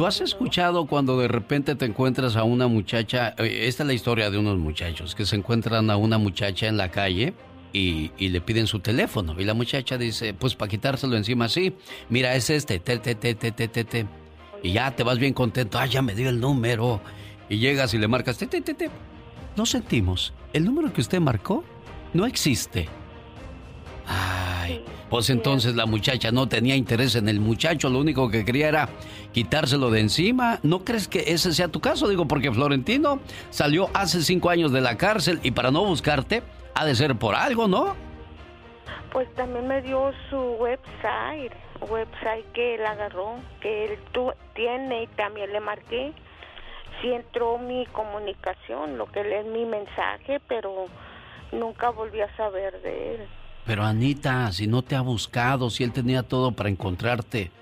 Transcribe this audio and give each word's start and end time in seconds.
¿Tú 0.00 0.06
has 0.06 0.22
escuchado 0.22 0.86
cuando 0.86 1.18
de 1.18 1.28
repente 1.28 1.74
te 1.74 1.84
encuentras 1.84 2.34
a 2.34 2.42
una 2.42 2.68
muchacha? 2.68 3.34
Eh, 3.36 3.66
esta 3.68 3.82
es 3.82 3.86
la 3.86 3.92
historia 3.92 4.30
de 4.30 4.38
unos 4.38 4.56
muchachos 4.56 5.14
que 5.14 5.26
se 5.26 5.36
encuentran 5.36 5.90
a 5.90 5.98
una 5.98 6.16
muchacha 6.16 6.68
en 6.68 6.78
la 6.78 6.90
calle 6.90 7.34
y, 7.74 8.10
le 8.18 8.40
piden 8.40 8.66
su 8.66 8.80
teléfono. 8.80 9.38
Y 9.38 9.44
la 9.44 9.52
muchacha 9.52 9.98
dice, 9.98 10.32
pues 10.32 10.54
para 10.54 10.70
quitárselo 10.70 11.18
encima, 11.18 11.50
sí, 11.50 11.74
mira, 12.08 12.34
es 12.34 12.48
este, 12.48 12.78
te, 12.78 12.96
te, 12.96 13.14
te, 13.14 13.34
te, 13.34 13.52
te, 13.52 13.68
te, 13.68 13.84
te. 13.84 14.06
Y 14.62 14.72
ya 14.72 14.90
te 14.96 15.02
vas 15.02 15.18
bien 15.18 15.34
contento, 15.34 15.78
ah, 15.78 15.84
ya 15.84 16.00
me 16.00 16.14
dio 16.14 16.30
el 16.30 16.40
número. 16.40 17.02
Y 17.50 17.58
llegas 17.58 17.92
y 17.92 17.98
le 17.98 18.08
marcas, 18.08 18.38
te, 18.38 18.46
te, 18.46 18.62
te, 18.62 18.72
te. 18.72 18.88
Lo 19.54 19.66
sentimos, 19.66 20.32
el 20.54 20.64
número 20.64 20.94
que 20.94 21.02
usted 21.02 21.20
marcó 21.20 21.62
no 22.14 22.24
existe. 22.24 22.88
Ay, 24.12 24.84
pues 25.08 25.30
entonces 25.30 25.76
la 25.76 25.86
muchacha 25.86 26.32
no 26.32 26.48
tenía 26.48 26.74
interés 26.74 27.14
en 27.14 27.28
el 27.28 27.38
muchacho, 27.38 27.88
lo 27.88 28.00
único 28.00 28.28
que 28.28 28.44
quería 28.44 28.68
era 28.68 28.88
quitárselo 29.32 29.88
de 29.90 30.00
encima. 30.00 30.58
¿No 30.64 30.84
crees 30.84 31.06
que 31.06 31.20
ese 31.28 31.52
sea 31.52 31.68
tu 31.68 31.80
caso? 31.80 32.08
Digo, 32.08 32.26
porque 32.26 32.50
Florentino 32.50 33.20
salió 33.50 33.88
hace 33.94 34.22
cinco 34.22 34.50
años 34.50 34.72
de 34.72 34.80
la 34.80 34.96
cárcel 34.96 35.38
y 35.44 35.52
para 35.52 35.70
no 35.70 35.84
buscarte, 35.84 36.42
ha 36.74 36.84
de 36.84 36.96
ser 36.96 37.14
por 37.16 37.36
algo, 37.36 37.68
¿no? 37.68 37.94
Pues 39.12 39.32
también 39.34 39.68
me 39.68 39.80
dio 39.82 40.12
su 40.28 40.36
website, 40.36 41.52
website 41.80 42.46
que 42.52 42.74
él 42.74 42.86
agarró, 42.86 43.36
que 43.60 43.84
él 43.84 43.98
tiene 44.54 45.04
y 45.04 45.06
también 45.08 45.52
le 45.52 45.60
marqué. 45.60 46.12
Sí 47.00 47.12
entró 47.12 47.58
mi 47.58 47.86
comunicación, 47.86 48.98
lo 48.98 49.06
que 49.06 49.20
es 49.20 49.46
mi 49.46 49.64
mensaje, 49.64 50.40
pero 50.48 50.86
nunca 51.52 51.90
volví 51.90 52.20
a 52.20 52.36
saber 52.36 52.80
de 52.82 53.14
él. 53.14 53.28
Pero 53.70 53.84
Anita, 53.84 54.50
si 54.50 54.66
no 54.66 54.82
te 54.82 54.96
ha 54.96 55.00
buscado, 55.00 55.70
si 55.70 55.84
él 55.84 55.92
tenía 55.92 56.24
todo 56.24 56.50
para 56.50 56.68
encontrarte, 56.68 57.52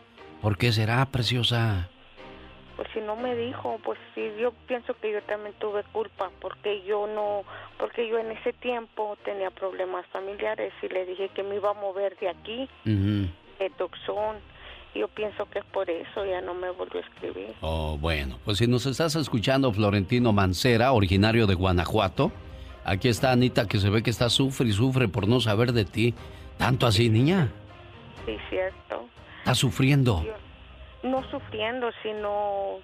¿por 0.40 0.56
qué 0.56 0.72
será, 0.72 1.04
preciosa? 1.04 1.90
pues 2.76 2.88
si 2.94 3.00
no 3.00 3.14
me 3.14 3.36
dijo, 3.36 3.78
pues 3.84 3.98
sí, 4.14 4.22
yo 4.40 4.52
pienso 4.66 4.94
que 5.02 5.12
yo 5.12 5.20
también 5.24 5.54
tuve 5.58 5.82
culpa 5.92 6.30
porque 6.40 6.82
yo 6.86 7.06
no, 7.06 7.42
porque 7.76 8.08
yo 8.08 8.18
en 8.18 8.30
ese 8.30 8.54
tiempo 8.54 9.18
tenía 9.22 9.50
problemas 9.50 10.06
familiares 10.06 10.72
y 10.82 10.88
le 10.88 11.04
dije 11.04 11.28
que 11.34 11.42
me 11.42 11.56
iba 11.56 11.72
a 11.72 11.74
mover 11.74 12.16
de 12.16 12.30
aquí, 12.30 12.70
de 12.86 13.70
Tucson. 13.76 14.36
Yo 14.94 15.08
pienso 15.08 15.44
que 15.50 15.58
es 15.58 15.64
por 15.66 15.90
eso, 15.90 16.24
ya 16.24 16.40
no 16.40 16.54
me 16.54 16.70
volvió 16.70 17.00
a 17.00 17.04
escribir. 17.04 17.52
Oh, 17.60 17.98
bueno, 18.00 18.38
pues 18.46 18.56
si 18.56 18.66
nos 18.66 18.86
estás 18.86 19.14
escuchando, 19.14 19.70
Florentino 19.74 20.32
Mancera, 20.32 20.92
originario 20.92 21.46
de 21.46 21.54
Guanajuato, 21.54 22.32
aquí 22.84 23.08
está 23.08 23.32
Anita 23.32 23.66
que 23.66 23.78
se 23.78 23.90
ve 23.90 24.02
que 24.02 24.10
está 24.10 24.30
sufre 24.30 24.68
y 24.68 24.72
sufre 24.72 25.08
por 25.08 25.28
no 25.28 25.40
saber 25.40 25.72
de 25.72 25.84
ti. 25.84 26.14
¿Tanto 26.56 26.86
así, 26.86 27.08
niña? 27.08 27.48
Sí, 28.26 28.36
cierto. 28.50 29.06
¿Está 29.40 29.54
sufriendo? 29.54 30.24
no 31.02 31.22
sufriendo, 31.30 31.90
sino 32.02 32.78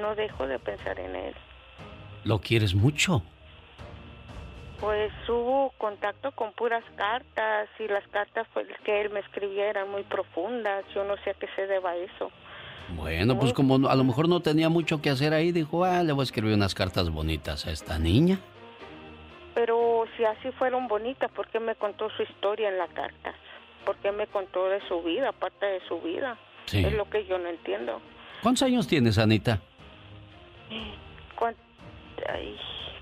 no 0.00 0.14
dejo 0.14 0.46
de 0.46 0.58
pensar 0.58 0.98
en 0.98 1.14
él. 1.16 1.34
¿Lo 2.24 2.40
quieres 2.40 2.74
mucho? 2.74 3.22
Pues 4.80 5.12
hubo 5.28 5.72
contacto 5.76 6.32
con 6.32 6.52
puras 6.52 6.84
cartas 6.96 7.68
y 7.78 7.86
las 7.86 8.06
cartas 8.08 8.46
que 8.84 9.02
él 9.02 9.10
me 9.10 9.20
escribía 9.20 9.68
eran 9.68 9.90
muy 9.90 10.04
profundas. 10.04 10.84
Yo 10.94 11.04
no 11.04 11.16
sé 11.18 11.30
a 11.30 11.34
qué 11.34 11.46
se 11.54 11.66
deba 11.66 11.94
eso. 11.96 12.30
Bueno, 12.96 13.38
pues 13.38 13.52
como 13.52 13.88
a 13.88 13.94
lo 13.94 14.04
mejor 14.04 14.28
no 14.28 14.40
tenía 14.40 14.68
mucho 14.68 15.00
que 15.00 15.10
hacer 15.10 15.32
ahí, 15.32 15.52
dijo, 15.52 15.84
ah, 15.84 16.02
le 16.02 16.12
voy 16.12 16.22
a 16.22 16.24
escribir 16.24 16.54
unas 16.54 16.74
cartas 16.74 17.10
bonitas 17.10 17.66
a 17.66 17.70
esta 17.70 17.98
niña. 17.98 18.40
Pero 19.54 20.04
si 20.16 20.24
así 20.24 20.50
fueron 20.52 20.88
bonitas, 20.88 21.30
¿por 21.32 21.48
qué 21.48 21.60
me 21.60 21.74
contó 21.74 22.08
su 22.10 22.22
historia 22.22 22.68
en 22.68 22.78
la 22.78 22.88
carta? 22.88 23.34
¿Por 23.84 23.96
qué 23.96 24.12
me 24.12 24.26
contó 24.26 24.68
de 24.68 24.80
su 24.88 25.02
vida, 25.02 25.32
parte 25.32 25.66
de 25.66 25.80
su 25.88 26.00
vida? 26.00 26.38
Es 26.72 26.92
lo 26.92 27.08
que 27.10 27.26
yo 27.26 27.38
no 27.38 27.48
entiendo. 27.48 28.00
¿Cuántos 28.42 28.62
años 28.62 28.86
tienes, 28.86 29.18
Anita? 29.18 29.60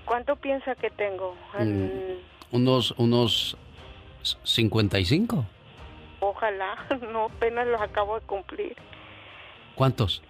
¿Cuánto, 0.05 0.35
piensa 0.37 0.73
que 0.73 0.89
tengo? 0.89 1.35
Mm, 1.59 2.55
unos, 2.55 2.95
unos 2.97 3.57
55. 4.43 5.45
Ojalá, 6.19 6.77
no, 7.11 7.25
apenas 7.25 7.67
los 7.67 7.79
acabo 7.79 8.19
de 8.19 8.25
cumplir. 8.25 8.75
¿Cuántos? 9.75 10.23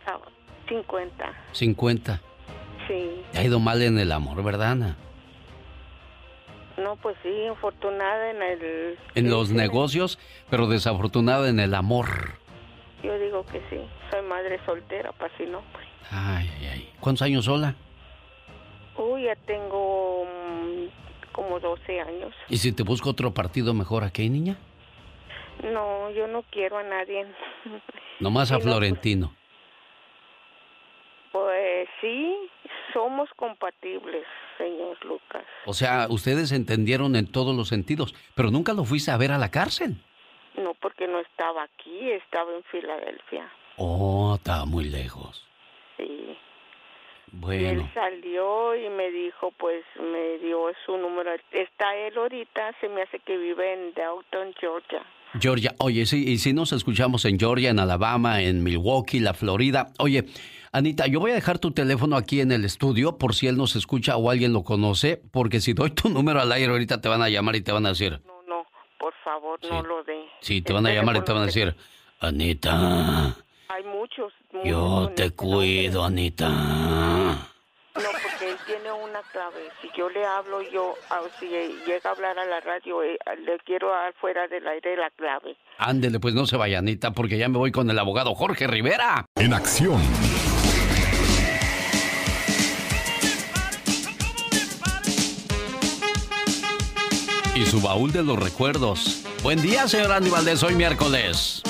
50. 0.68 1.34
50. 1.54 2.22
Sí. 2.88 3.22
Te 3.32 3.40
ha 3.40 3.44
ido 3.44 3.60
mal 3.60 3.82
en 3.82 3.98
el 4.00 4.12
amor, 4.12 4.44
¿verdad, 4.44 4.72
Ana? 4.72 4.98
No, 6.80 6.96
pues 6.96 7.18
sí, 7.24 7.48
afortunada 7.48 8.30
en 8.32 8.42
el... 8.42 8.98
En 9.16 9.30
los 9.30 9.52
negocios, 9.52 10.18
pero 10.50 10.68
desafortunada 10.68 11.50
en 11.50 11.60
el 11.60 11.74
amor. 11.76 12.08
Yo 13.04 13.18
digo 13.20 13.46
que 13.46 13.60
sí, 13.70 13.80
soy 14.12 14.22
madre 14.24 14.60
soltera, 14.66 15.12
para 15.14 15.36
si 15.38 15.46
no, 15.46 15.62
pues. 15.74 15.86
Ay, 16.12 16.50
ay, 16.60 16.66
ay. 16.68 16.90
¿Cuántos 17.00 17.22
años 17.24 17.46
sola? 17.46 17.76
Uy, 18.98 19.24
ya 19.24 19.36
tengo 19.46 20.26
mm, 20.26 21.32
como 21.32 21.60
12 21.60 22.02
años. 22.02 22.34
¿Y 22.50 22.58
si 22.58 22.72
te 22.72 22.84
busco 22.84 23.10
otro 23.12 23.34
partido 23.34 23.74
mejor 23.74 24.04
aquí, 24.04 24.30
niña? 24.30 24.58
No, 25.64 26.10
yo 26.12 26.28
no 26.28 26.44
quiero 26.52 26.78
a 26.78 26.84
nadie. 26.84 27.26
Nomás 28.20 28.52
a 28.52 28.56
pues, 28.56 28.66
Florentino. 28.66 29.34
pues 31.32 31.88
sí, 32.02 32.36
somos 32.94 33.30
compatibles, 33.36 34.26
señor 34.60 35.04
Lucas. 35.06 35.44
O 35.66 35.74
sea, 35.74 36.08
ustedes 36.10 36.52
entendieron 36.52 37.16
en 37.16 37.32
todos 37.32 37.56
los 37.56 37.70
sentidos, 37.70 38.14
pero 38.36 38.52
nunca 38.52 38.74
lo 38.74 38.84
fuiste 38.84 39.10
a 39.10 39.18
ver 39.18 39.32
a 39.32 39.40
la 39.40 39.50
cárcel. 39.50 39.96
No, 40.56 40.74
porque 40.76 41.08
no 41.08 41.20
estaba 41.20 41.64
aquí, 41.64 42.12
estaba 42.12 42.54
en 42.54 42.64
Filadelfia. 42.66 43.50
Oh, 43.78 44.36
estaba 44.36 44.66
muy 44.66 44.84
lejos. 44.84 45.48
Sí. 45.98 46.38
Bueno. 47.32 47.70
él 47.70 47.92
salió 47.94 48.76
y 48.76 48.90
me 48.90 49.12
dijo, 49.12 49.52
pues 49.52 49.84
me 50.00 50.40
dio 50.40 50.72
su 50.86 50.98
número. 50.98 51.32
Está 51.52 51.96
él 51.96 52.18
ahorita, 52.18 52.76
se 52.82 52.90
me 52.90 53.04
hace 53.04 53.20
que 53.20 53.38
vive 53.38 53.74
en 53.74 53.94
Downton, 53.94 54.54
Georgia. 54.60 55.04
Georgia, 55.40 55.76
oye, 55.80 56.06
sí, 56.06 56.24
y 56.28 56.38
si 56.38 56.54
nos 56.54 56.72
escuchamos 56.72 57.26
en 57.26 57.38
Georgia, 57.38 57.70
en 57.70 57.80
Alabama, 57.80 58.42
en 58.42 58.64
Milwaukee, 58.64 59.20
la 59.20 59.34
Florida. 59.34 59.92
Oye, 60.00 60.26
Anita, 60.72 61.08
yo 61.08 61.20
voy 61.20 61.32
a 61.32 61.36
dejar 61.36 61.60
tu 61.60 61.72
teléfono 61.72 62.16
aquí 62.16 62.42
en 62.42 62.52
el 62.52 62.66
estudio 62.66 63.18
por 63.18 63.36
si 63.36 63.48
él 63.48 63.58
nos 63.58 63.76
escucha 63.76 64.18
o 64.18 64.30
alguien 64.30 64.54
lo 64.54 64.64
conoce, 64.64 65.22
porque 65.32 65.62
si 65.62 65.74
doy 65.74 65.92
tu 65.92 66.10
número 66.18 66.42
al 66.42 66.52
aire 66.52 66.72
ahorita 66.72 67.02
te 67.02 67.10
van 67.10 67.22
a 67.22 67.30
llamar 67.30 67.56
y 67.56 67.62
te 67.62 67.72
van 67.72 67.86
a 67.86 67.90
decir, 67.90 68.22
favor, 69.30 69.60
no 69.64 69.84
lo 69.84 70.04
dé. 70.04 70.26
Sí, 70.42 70.62
te 70.62 70.74
van 70.74 70.86
a 70.88 70.92
llamar 70.92 71.18
y 71.18 71.22
te 71.22 71.32
van 71.32 71.44
a 71.44 71.46
decir, 71.46 71.76
Anita. 72.20 73.36
Hay 73.68 73.84
muchos. 73.84 74.34
yo 74.64 75.12
te 75.16 75.32
cuido, 75.32 76.04
Anita. 76.04 77.49
Tiene 78.70 78.92
una 78.92 79.24
clave. 79.32 79.72
Si 79.82 79.90
yo 79.98 80.12
le 80.12 80.24
hablo, 80.24 80.62
yo, 80.62 80.94
ah, 81.10 81.22
si 81.40 81.48
llega 81.48 82.12
a 82.12 82.14
hablar 82.14 82.38
a 82.38 82.46
la 82.46 82.60
radio, 82.60 83.02
eh, 83.02 83.18
le 83.44 83.58
quiero 83.66 83.90
dar 83.90 84.14
fuera 84.14 84.48
del 84.48 84.68
aire 84.68 84.96
la 84.96 85.10
clave. 85.10 85.58
Ándele, 85.80 86.20
pues 86.20 86.36
no 86.36 86.46
se 86.46 86.56
vaya, 86.56 86.78
Anita, 86.78 87.10
porque 87.10 87.40
ya 87.40 87.50
me 87.50 87.58
voy 87.58 87.72
con 87.72 87.90
el 87.90 87.98
abogado 87.98 88.36
Jorge 88.36 88.68
Rivera. 88.68 89.26
En 89.34 89.54
acción. 89.54 90.00
y 97.56 97.66
su 97.66 97.82
baúl 97.82 98.12
de 98.12 98.24
los 98.24 98.38
recuerdos. 98.38 99.24
Buen 99.42 99.62
día, 99.62 99.88
señor 99.88 100.12
Andy 100.12 100.30
Valdés, 100.30 100.64
hoy 100.64 100.76
miércoles. 100.76 101.62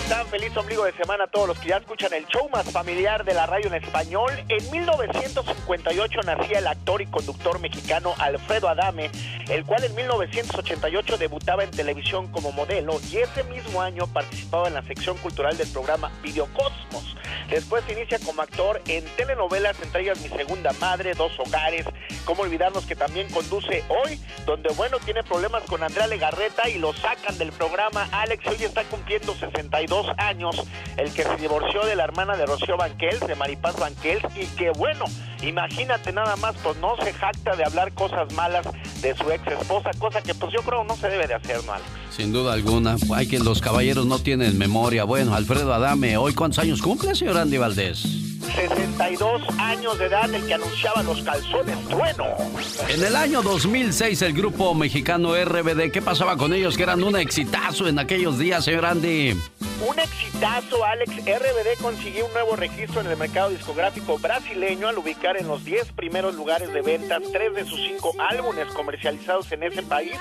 Hola, 0.00 0.08
Alex, 0.08 0.08
¿cómo 0.08 0.22
están? 0.22 0.26
Feliz 0.28 0.56
ombligo 0.56 0.84
de 0.84 0.92
semana 0.92 1.24
a 1.24 1.26
todos 1.26 1.48
los 1.48 1.58
que 1.58 1.68
ya 1.68 1.76
escuchan 1.76 2.12
el 2.12 2.26
show 2.26 2.48
más 2.50 2.70
familiar 2.70 3.24
de 3.24 3.34
la 3.34 3.46
radio 3.46 3.66
en 3.66 3.74
español. 3.74 4.30
En 4.48 4.70
1958 4.70 6.20
nacía 6.22 6.58
el 6.58 6.66
actor 6.66 7.02
y 7.02 7.06
conductor 7.06 7.58
mexicano 7.60 8.14
Alfredo 8.18 8.68
Adame, 8.68 9.10
el 9.48 9.64
cual 9.64 9.84
en 9.84 9.94
1988 9.94 11.18
debutaba 11.18 11.64
en 11.64 11.70
televisión 11.70 12.28
como 12.28 12.52
modelo 12.52 13.00
y 13.10 13.18
ese 13.18 13.44
mismo 13.44 13.82
año 13.82 14.06
participaba 14.06 14.68
en 14.68 14.74
la 14.74 14.82
sección 14.82 15.16
cultural 15.18 15.56
del 15.56 15.68
programa 15.68 16.10
Videocosmos. 16.22 17.16
Después 17.48 17.82
inicia 17.88 18.18
como 18.20 18.42
actor 18.42 18.80
en 18.86 19.04
telenovelas, 19.16 19.76
entre 19.82 20.02
ellas 20.02 20.20
Mi 20.20 20.28
Segunda 20.28 20.72
Madre, 20.74 21.14
Dos 21.14 21.32
Hogares. 21.38 21.84
Cómo 22.24 22.42
olvidarnos 22.42 22.86
que 22.86 22.94
también 22.94 23.28
conduce 23.30 23.82
hoy, 23.88 24.20
donde 24.46 24.70
bueno, 24.74 24.98
tiene 25.00 25.24
problemas 25.24 25.64
con 25.64 25.82
Andrea 25.82 26.06
Legarreta 26.06 26.68
y 26.68 26.78
lo 26.78 26.92
sacan 26.92 27.36
del 27.38 27.50
programa. 27.52 28.08
Alex 28.12 28.46
hoy 28.46 28.64
está 28.64 28.84
cumpliendo 28.84 29.34
62 29.34 29.89
años, 30.18 30.56
el 30.96 31.12
que 31.12 31.24
se 31.24 31.36
divorció 31.36 31.84
de 31.84 31.96
la 31.96 32.04
hermana 32.04 32.36
de 32.36 32.46
Rocío 32.46 32.76
Banquels, 32.76 33.26
de 33.26 33.34
Maripaz 33.34 33.78
Banquels, 33.78 34.22
y 34.36 34.46
que 34.56 34.70
bueno, 34.70 35.04
imagínate 35.42 36.12
nada 36.12 36.36
más, 36.36 36.54
pues 36.62 36.76
no 36.78 36.96
se 37.02 37.12
jacta 37.12 37.56
de 37.56 37.64
hablar 37.64 37.92
cosas 37.92 38.32
malas 38.34 38.66
de 39.02 39.16
su 39.16 39.30
ex 39.30 39.46
esposa, 39.46 39.90
cosa 39.98 40.22
que 40.22 40.34
pues 40.34 40.52
yo 40.52 40.62
creo 40.62 40.84
no 40.84 40.96
se 40.96 41.08
debe 41.08 41.26
de 41.26 41.34
hacer, 41.34 41.64
¿no, 41.64 41.72
Alex? 41.72 41.88
Sin 42.10 42.32
duda 42.32 42.52
alguna, 42.52 42.96
hay 43.14 43.28
que 43.28 43.38
los 43.38 43.60
caballeros 43.60 44.06
no 44.06 44.18
tienen 44.18 44.58
memoria. 44.58 45.04
Bueno, 45.04 45.34
Alfredo 45.34 45.72
Adame, 45.72 46.16
¿hoy 46.16 46.34
cuántos 46.34 46.60
años 46.60 46.82
cumple, 46.82 47.14
señor 47.14 47.38
Andy 47.38 47.58
Valdés? 47.58 48.30
62 48.54 49.42
años 49.58 49.98
de 49.98 50.06
edad, 50.06 50.34
el 50.34 50.44
que 50.46 50.54
anunciaba 50.54 51.02
los 51.02 51.22
calzones 51.22 51.76
bueno. 51.90 52.24
En 52.88 53.02
el 53.02 53.14
año 53.14 53.42
2006, 53.42 54.22
el 54.22 54.32
grupo 54.32 54.74
mexicano 54.74 55.34
RBD, 55.34 55.90
¿qué 55.92 56.02
pasaba 56.02 56.36
con 56.36 56.52
ellos? 56.52 56.76
Que 56.76 56.82
eran 56.82 57.02
un 57.02 57.16
exitazo 57.16 57.86
en 57.86 57.98
aquellos 57.98 58.38
días, 58.38 58.64
señor 58.64 58.86
Andy. 58.86 59.36
Un 59.88 59.98
exitazo, 59.98 60.84
Alex. 60.84 61.10
RBD 61.24 61.80
consiguió 61.80 62.26
un 62.26 62.32
nuevo 62.34 62.54
registro 62.54 63.00
en 63.00 63.06
el 63.06 63.16
mercado 63.16 63.48
discográfico 63.48 64.18
brasileño 64.18 64.88
al 64.88 64.98
ubicar 64.98 65.38
en 65.38 65.48
los 65.48 65.64
10 65.64 65.92
primeros 65.92 66.34
lugares 66.34 66.70
de 66.70 66.82
ventas 66.82 67.22
tres 67.32 67.54
de 67.54 67.64
sus 67.64 67.80
cinco 67.80 68.14
álbumes 68.18 68.66
comercializados 68.74 69.50
en 69.52 69.62
ese 69.62 69.82
país. 69.82 70.18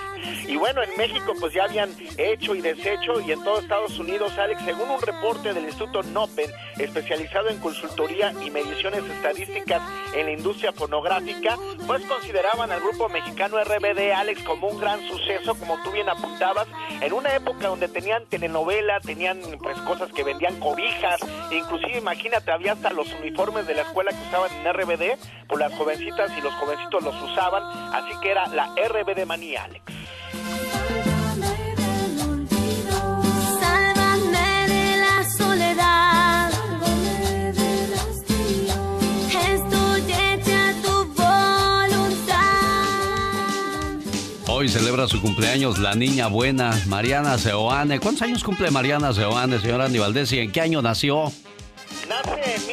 Y 0.48 0.56
bueno, 0.56 0.82
en 0.82 0.90
México 0.98 1.34
pues 1.40 1.54
ya 1.54 1.66
habían 1.66 1.94
hecho 2.18 2.56
y 2.56 2.62
deshecho 2.62 3.20
y 3.20 3.34
en 3.34 3.44
todo 3.44 3.60
Estados 3.60 4.00
Unidos, 4.00 4.32
Alex, 4.38 4.64
según 4.64 4.92
un 4.92 5.02
reporte 5.02 5.54
del 5.54 5.66
Instituto 5.66 6.04
Nopen, 6.04 6.50
especializado 6.78 7.50
en 7.50 7.60
consultoría 7.60 8.34
y 8.46 8.50
mediciones 8.52 9.04
estadísticas 9.04 9.82
en 10.16 10.28
la 10.28 10.32
industria 10.32 10.72
fonográfica, 10.72 11.58
pues 11.86 12.02
consideraban 12.06 12.72
al 12.72 12.80
grupo 12.80 13.10
mexicano 13.10 13.62
RBD, 13.62 14.14
Alex, 14.16 14.42
como 14.44 14.70
un 14.70 14.80
gran 14.80 15.06
suceso, 15.08 15.56
como 15.56 15.82
tú 15.84 15.92
bien 15.92 16.08
apuntabas, 16.08 16.68
en 17.02 17.12
una 17.12 17.36
época 17.36 17.68
donde 17.68 17.90
tenían 17.90 18.26
telenovela, 18.26 19.02
tenían 19.02 19.49
pues 19.58 19.78
cosas 19.80 20.12
que 20.12 20.24
vendían 20.24 20.60
cobijas, 20.60 21.20
inclusive 21.52 21.98
imagínate, 21.98 22.52
había 22.52 22.74
hasta 22.74 22.92
los 22.92 23.12
uniformes 23.14 23.68
de 23.68 23.76
la 23.76 23.82
escuela 23.82 24.12
que 24.12 24.28
usaban 24.28 24.52
en 24.52 24.74
RBD, 24.74 25.18
pues 25.48 25.60
las 25.60 25.74
jovencitas 25.74 26.32
y 26.38 26.42
los 26.42 26.54
jovencitos 26.56 27.04
los 27.04 27.16
usaban, 27.24 27.64
así 27.94 28.12
que 28.22 28.32
era 28.32 28.48
la 28.48 28.68
RBD 28.76 29.26
manía, 29.26 29.64
Alex. 29.64 29.84
Su 45.10 45.22
cumpleaños 45.22 45.80
la 45.80 45.96
niña 45.96 46.28
buena, 46.28 46.80
Mariana 46.86 47.38
Seoane. 47.40 48.00
¿Cuántos 48.00 48.22
años 48.22 48.44
cumple 48.44 48.70
Mariana 48.70 49.12
Seoane, 49.12 49.60
señora 49.60 49.86
Andy 49.86 49.98
Valdés? 49.98 50.32
¿Y 50.34 50.40
en 50.40 50.52
qué 50.52 50.62
año 50.62 50.84
nació? 50.84 51.32
Nace 52.08 52.56
en 52.56 52.68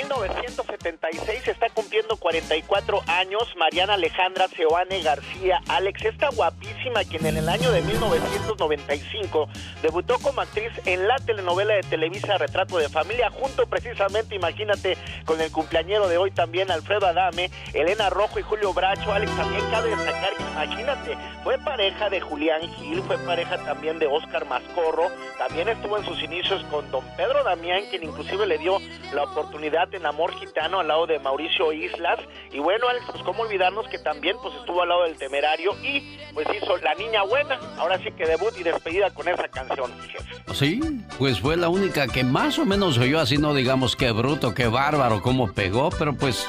1976, 0.87 1.49
está 1.49 1.69
cumpliendo 1.71 2.17
44 2.17 3.03
años. 3.09 3.43
Mariana 3.59 3.95
Alejandra 3.95 4.47
Seoane 4.49 5.03
García 5.03 5.61
Alex, 5.69 6.05
esta 6.05 6.29
guapísima 6.31 7.03
quien 7.05 7.27
en 7.27 7.39
el 7.39 7.49
año 7.49 7.73
de 7.73 7.83
1995 7.83 9.49
debutó 9.83 10.19
como 10.21 10.43
actriz 10.43 10.71
en 10.85 11.09
la 11.09 11.17
telenovela 11.17 11.75
de 11.75 11.83
Televisa 11.83 12.39
Retrato 12.39 12.79
de 12.79 12.89
Familia, 12.89 13.31
junto 13.31 13.67
precisamente, 13.67 14.37
imagínate, 14.37 14.97
con 15.25 15.41
el 15.41 15.51
cumpleañero 15.51 16.09
de 16.09 16.19
hoy 16.19 16.31
también, 16.31 16.71
Alfredo 16.71 17.07
Adame, 17.07 17.51
Elena 17.73 18.09
Rojo 18.11 18.39
y 18.39 18.43
Julio 18.43 18.73
Bracho. 18.73 19.13
Alex, 19.13 19.35
también 19.37 19.65
cabe 19.71 19.91
destacar 19.91 20.37
que, 20.37 20.43
imagínate, 20.45 21.19
fue 21.43 21.59
pareja 21.59 22.11
de 22.11 22.21
Julián 22.21 22.63
Gil, 22.75 23.03
fue 23.03 23.19
pareja 23.19 23.59
también 23.59 23.99
de 23.99 24.07
Oscar 24.07 24.47
Mascorro, 24.47 25.11
también 25.39 25.69
estuvo 25.69 25.99
en 25.99 26.05
sus 26.05 26.23
inicios 26.23 26.63
con 26.71 26.89
don 26.93 27.05
Pedro 27.17 27.43
Damián, 27.43 27.83
quien 27.91 28.05
inclusive 28.05 28.47
le 28.47 28.59
dio 28.59 28.79
la 29.13 29.25
oportunidad 29.25 29.93
en 29.95 30.07
Amor 30.07 30.33
Gitano 30.39 30.76
al 30.81 30.89
lado 30.89 31.07
de 31.07 31.19
Mauricio 31.19 31.73
Islas. 31.73 32.19
Y 32.53 32.59
bueno, 32.59 32.87
pues 33.11 33.23
cómo 33.23 33.43
olvidarnos 33.43 33.87
que 33.89 33.99
también 33.99 34.37
pues 34.43 34.55
estuvo 34.57 34.83
al 34.83 34.89
lado 34.89 35.05
del 35.05 35.17
Temerario 35.17 35.73
y 35.83 36.19
pues 36.35 36.47
hizo 36.55 36.77
La 36.79 36.95
Niña 36.95 37.23
Buena. 37.25 37.59
Ahora 37.79 37.99
sí 37.99 38.11
que 38.17 38.27
debut 38.27 38.53
y 38.59 38.63
despedida 38.63 39.11
con 39.11 39.29
esa 39.29 39.49
canción, 39.49 39.91
jefe. 40.09 40.55
Sí, 40.55 40.81
pues 41.19 41.41
fue 41.41 41.57
la 41.57 41.69
única 41.69 42.07
que 42.09 42.25
más 42.25 42.59
o 42.59 42.65
menos 42.65 42.99
oyó 42.99 43.21
así, 43.21 43.37
no 43.39 43.55
digamos 43.55 43.97
qué 43.97 44.11
bruto, 44.13 44.55
qué 44.55 44.69
bárbaro, 44.69 45.23
cómo 45.23 45.53
pegó, 45.53 45.91
pero 45.91 46.15
pues 46.15 46.49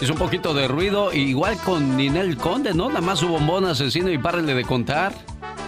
hizo 0.00 0.12
un 0.12 0.18
poquito 0.18 0.54
de 0.54 0.68
ruido. 0.68 1.12
Igual 1.12 1.56
con 1.64 1.96
Ninel 1.96 2.36
Conde, 2.36 2.74
¿no? 2.74 2.88
Nada 2.88 3.00
más 3.00 3.20
su 3.20 3.28
bombón 3.28 3.64
asesino 3.64 4.10
y 4.10 4.18
párele 4.18 4.54
de 4.54 4.64
contar. 4.64 5.12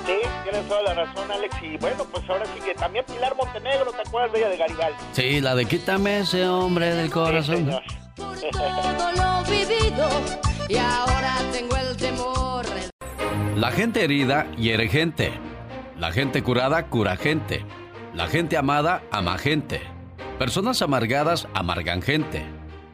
Sí, 0.07 0.19
tienes 0.45 0.69
toda 0.69 0.83
la 0.83 0.95
razón, 0.95 1.31
Alex. 1.31 1.57
Y 1.63 1.77
bueno, 1.79 2.05
pues 2.13 2.29
ahora 2.29 2.45
sí 2.47 2.61
que 2.61 2.75
también 2.75 3.05
Pilar 3.07 3.35
Montenegro, 3.37 3.93
¿te 3.93 4.03
acuerdas 4.03 4.33
de 4.33 4.39
ella 4.39 4.49
de 4.49 4.57
Garibaldi? 4.57 4.99
Sí, 5.13 5.41
la 5.41 5.55
de 5.55 5.65
quítame 5.65 6.21
ese 6.21 6.47
hombre 6.47 6.95
del 6.95 7.11
corazón. 7.11 7.71
todo 8.17 9.13
lo 9.13 9.45
vivido 9.51 10.09
y 10.69 10.77
ahora 10.77 11.37
tengo 11.53 11.77
el 11.77 11.97
temor. 11.97 12.67
La 13.57 13.71
gente 13.71 14.05
herida 14.05 14.51
hiere 14.57 14.89
gente. 14.89 15.33
La 15.99 16.13
gente 16.13 16.43
curada 16.43 16.87
cura 16.87 17.17
gente. 17.17 17.65
La 18.15 18.29
gente 18.29 18.57
amada 18.57 19.03
ama 19.11 19.39
gente. 19.39 19.81
Personas 20.39 20.83
amargadas 20.83 21.49
amargan 21.55 22.03
gente. 22.03 22.45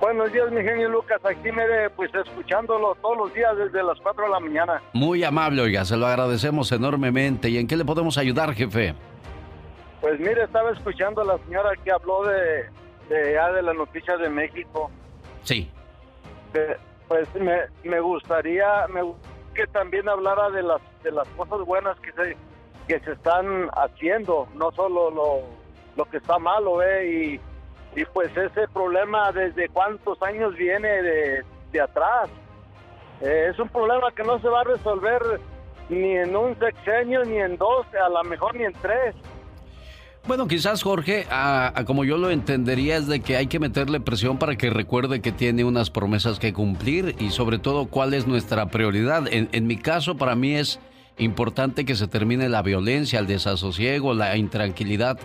Buenos 0.00 0.32
días, 0.32 0.50
mi 0.50 0.62
genio 0.62 0.88
Lucas. 0.88 1.20
Aquí 1.24 1.52
me 1.52 1.62
pues 1.94 2.10
escuchándolo 2.14 2.96
todos 3.00 3.16
los 3.16 3.34
días 3.34 3.56
desde 3.56 3.84
las 3.84 3.98
4 4.00 4.24
de 4.24 4.30
la 4.30 4.40
mañana. 4.40 4.82
Muy 4.92 5.22
amable, 5.22 5.62
oiga, 5.62 5.84
se 5.84 5.96
lo 5.96 6.06
agradecemos 6.06 6.72
enormemente. 6.72 7.48
¿Y 7.50 7.58
en 7.58 7.68
qué 7.68 7.76
le 7.76 7.84
podemos 7.84 8.18
ayudar, 8.18 8.54
jefe? 8.54 8.94
Pues 10.02 10.20
mire, 10.20 10.44
estaba 10.44 10.72
escuchando 10.72 11.22
a 11.22 11.24
la 11.24 11.38
señora 11.38 11.70
que 11.82 11.90
habló 11.90 12.24
de, 12.24 12.68
de, 13.08 13.32
ya 13.32 13.50
de 13.52 13.62
las 13.62 13.74
noticias 13.74 14.18
de 14.20 14.28
México. 14.28 14.90
Sí. 15.44 15.70
pues 17.08 17.34
me, 17.34 17.62
me 17.84 18.00
gustaría 18.00 18.86
me, 18.88 19.00
que 19.54 19.66
también 19.68 20.06
hablara 20.10 20.50
de 20.50 20.62
las, 20.62 20.82
de 21.02 21.12
las 21.12 21.26
cosas 21.28 21.60
buenas 21.64 21.98
que 22.00 22.12
se, 22.12 22.36
que 22.86 23.00
se 23.00 23.12
están 23.12 23.70
haciendo, 23.72 24.46
no 24.54 24.70
solo 24.72 25.10
lo, 25.10 25.40
lo 25.96 26.04
que 26.10 26.18
está 26.18 26.38
malo, 26.38 26.82
¿eh? 26.82 27.06
Y 27.08 27.40
y 27.94 28.04
pues 28.06 28.34
ese 28.36 28.66
problema 28.68 29.32
desde 29.32 29.68
cuántos 29.68 30.20
años 30.22 30.54
viene 30.56 30.88
de, 31.02 31.80
atrás. 31.80 32.30
Eh, 33.20 33.48
es 33.50 33.58
un 33.58 33.68
problema 33.68 34.10
que 34.12 34.24
no 34.24 34.38
se 34.40 34.48
va 34.48 34.60
a 34.60 34.64
resolver 34.64 35.22
ni 35.88 36.16
en 36.16 36.34
un 36.34 36.58
sexenio, 36.58 37.24
ni 37.24 37.38
en 37.38 37.56
dos, 37.56 37.86
a 37.94 38.08
lo 38.08 38.24
mejor 38.24 38.54
ni 38.54 38.64
en 38.64 38.72
tres. 38.74 39.14
Bueno, 40.24 40.46
quizás 40.46 40.84
Jorge, 40.84 41.26
a, 41.30 41.82
como 41.84 42.04
yo 42.04 42.16
lo 42.16 42.30
entendería, 42.30 42.96
es 42.96 43.08
de 43.08 43.18
que 43.20 43.36
hay 43.36 43.48
que 43.48 43.58
meterle 43.58 43.98
presión 43.98 44.38
para 44.38 44.54
que 44.54 44.70
recuerde 44.70 45.20
que 45.20 45.32
tiene 45.32 45.64
unas 45.64 45.90
promesas 45.90 46.38
que 46.38 46.52
cumplir 46.52 47.16
y 47.18 47.30
sobre 47.30 47.58
todo 47.58 47.86
cuál 47.86 48.14
es 48.14 48.28
nuestra 48.28 48.66
prioridad. 48.66 49.24
En, 49.28 49.66
mi 49.66 49.76
caso, 49.76 50.16
para 50.16 50.36
mí 50.36 50.54
es 50.54 50.78
importante 51.18 51.84
que 51.84 51.96
se 51.96 52.06
termine 52.06 52.48
la 52.48 52.62
violencia, 52.62 53.18
el 53.18 53.26
desasosiego, 53.26 54.14
la 54.14 54.36
intranquilidad 54.36 55.18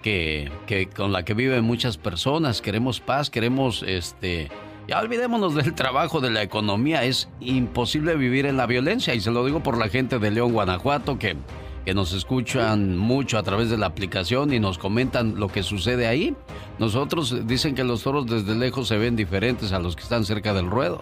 que, 0.00 0.52
con 0.94 1.10
la 1.10 1.24
que 1.24 1.34
viven 1.34 1.64
muchas 1.64 1.96
personas. 1.96 2.62
Queremos 2.62 3.00
paz, 3.00 3.30
queremos 3.30 3.82
este 3.82 4.50
olvidémonos 4.96 5.56
del 5.56 5.74
trabajo, 5.74 6.20
de 6.20 6.30
la 6.30 6.42
economía. 6.42 7.02
Es 7.02 7.28
imposible 7.40 8.14
vivir 8.14 8.46
en 8.46 8.56
la 8.56 8.66
violencia. 8.66 9.14
Y 9.14 9.20
se 9.20 9.32
lo 9.32 9.44
digo 9.44 9.64
por 9.64 9.76
la 9.78 9.88
gente 9.88 10.20
de 10.20 10.30
León, 10.30 10.52
Guanajuato, 10.52 11.18
que, 11.18 11.36
que 11.84 11.94
nos 11.94 12.12
escuchan 12.12 12.96
mucho 12.96 13.38
a 13.38 13.42
través 13.42 13.70
de 13.70 13.76
la 13.76 13.86
aplicación 13.86 14.52
y 14.52 14.60
nos 14.60 14.78
comentan 14.78 15.38
lo 15.38 15.48
que 15.48 15.62
sucede 15.62 16.06
ahí. 16.06 16.34
Nosotros 16.78 17.46
dicen 17.46 17.74
que 17.74 17.84
los 17.84 18.02
toros 18.02 18.26
desde 18.26 18.54
lejos 18.54 18.88
se 18.88 18.96
ven 18.96 19.16
diferentes 19.16 19.72
a 19.72 19.78
los 19.78 19.94
que 19.94 20.02
están 20.02 20.24
cerca 20.24 20.54
del 20.54 20.70
ruedo. 20.70 21.00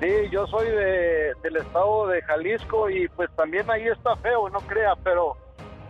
Sí, 0.00 0.10
yo 0.30 0.46
soy 0.46 0.68
de, 0.68 1.32
del 1.42 1.56
estado 1.56 2.08
de 2.08 2.22
Jalisco 2.22 2.90
y 2.90 3.08
pues 3.08 3.30
también 3.36 3.68
ahí 3.70 3.86
está 3.86 4.14
feo, 4.16 4.48
no 4.50 4.60
crea, 4.60 4.94
pero 5.02 5.36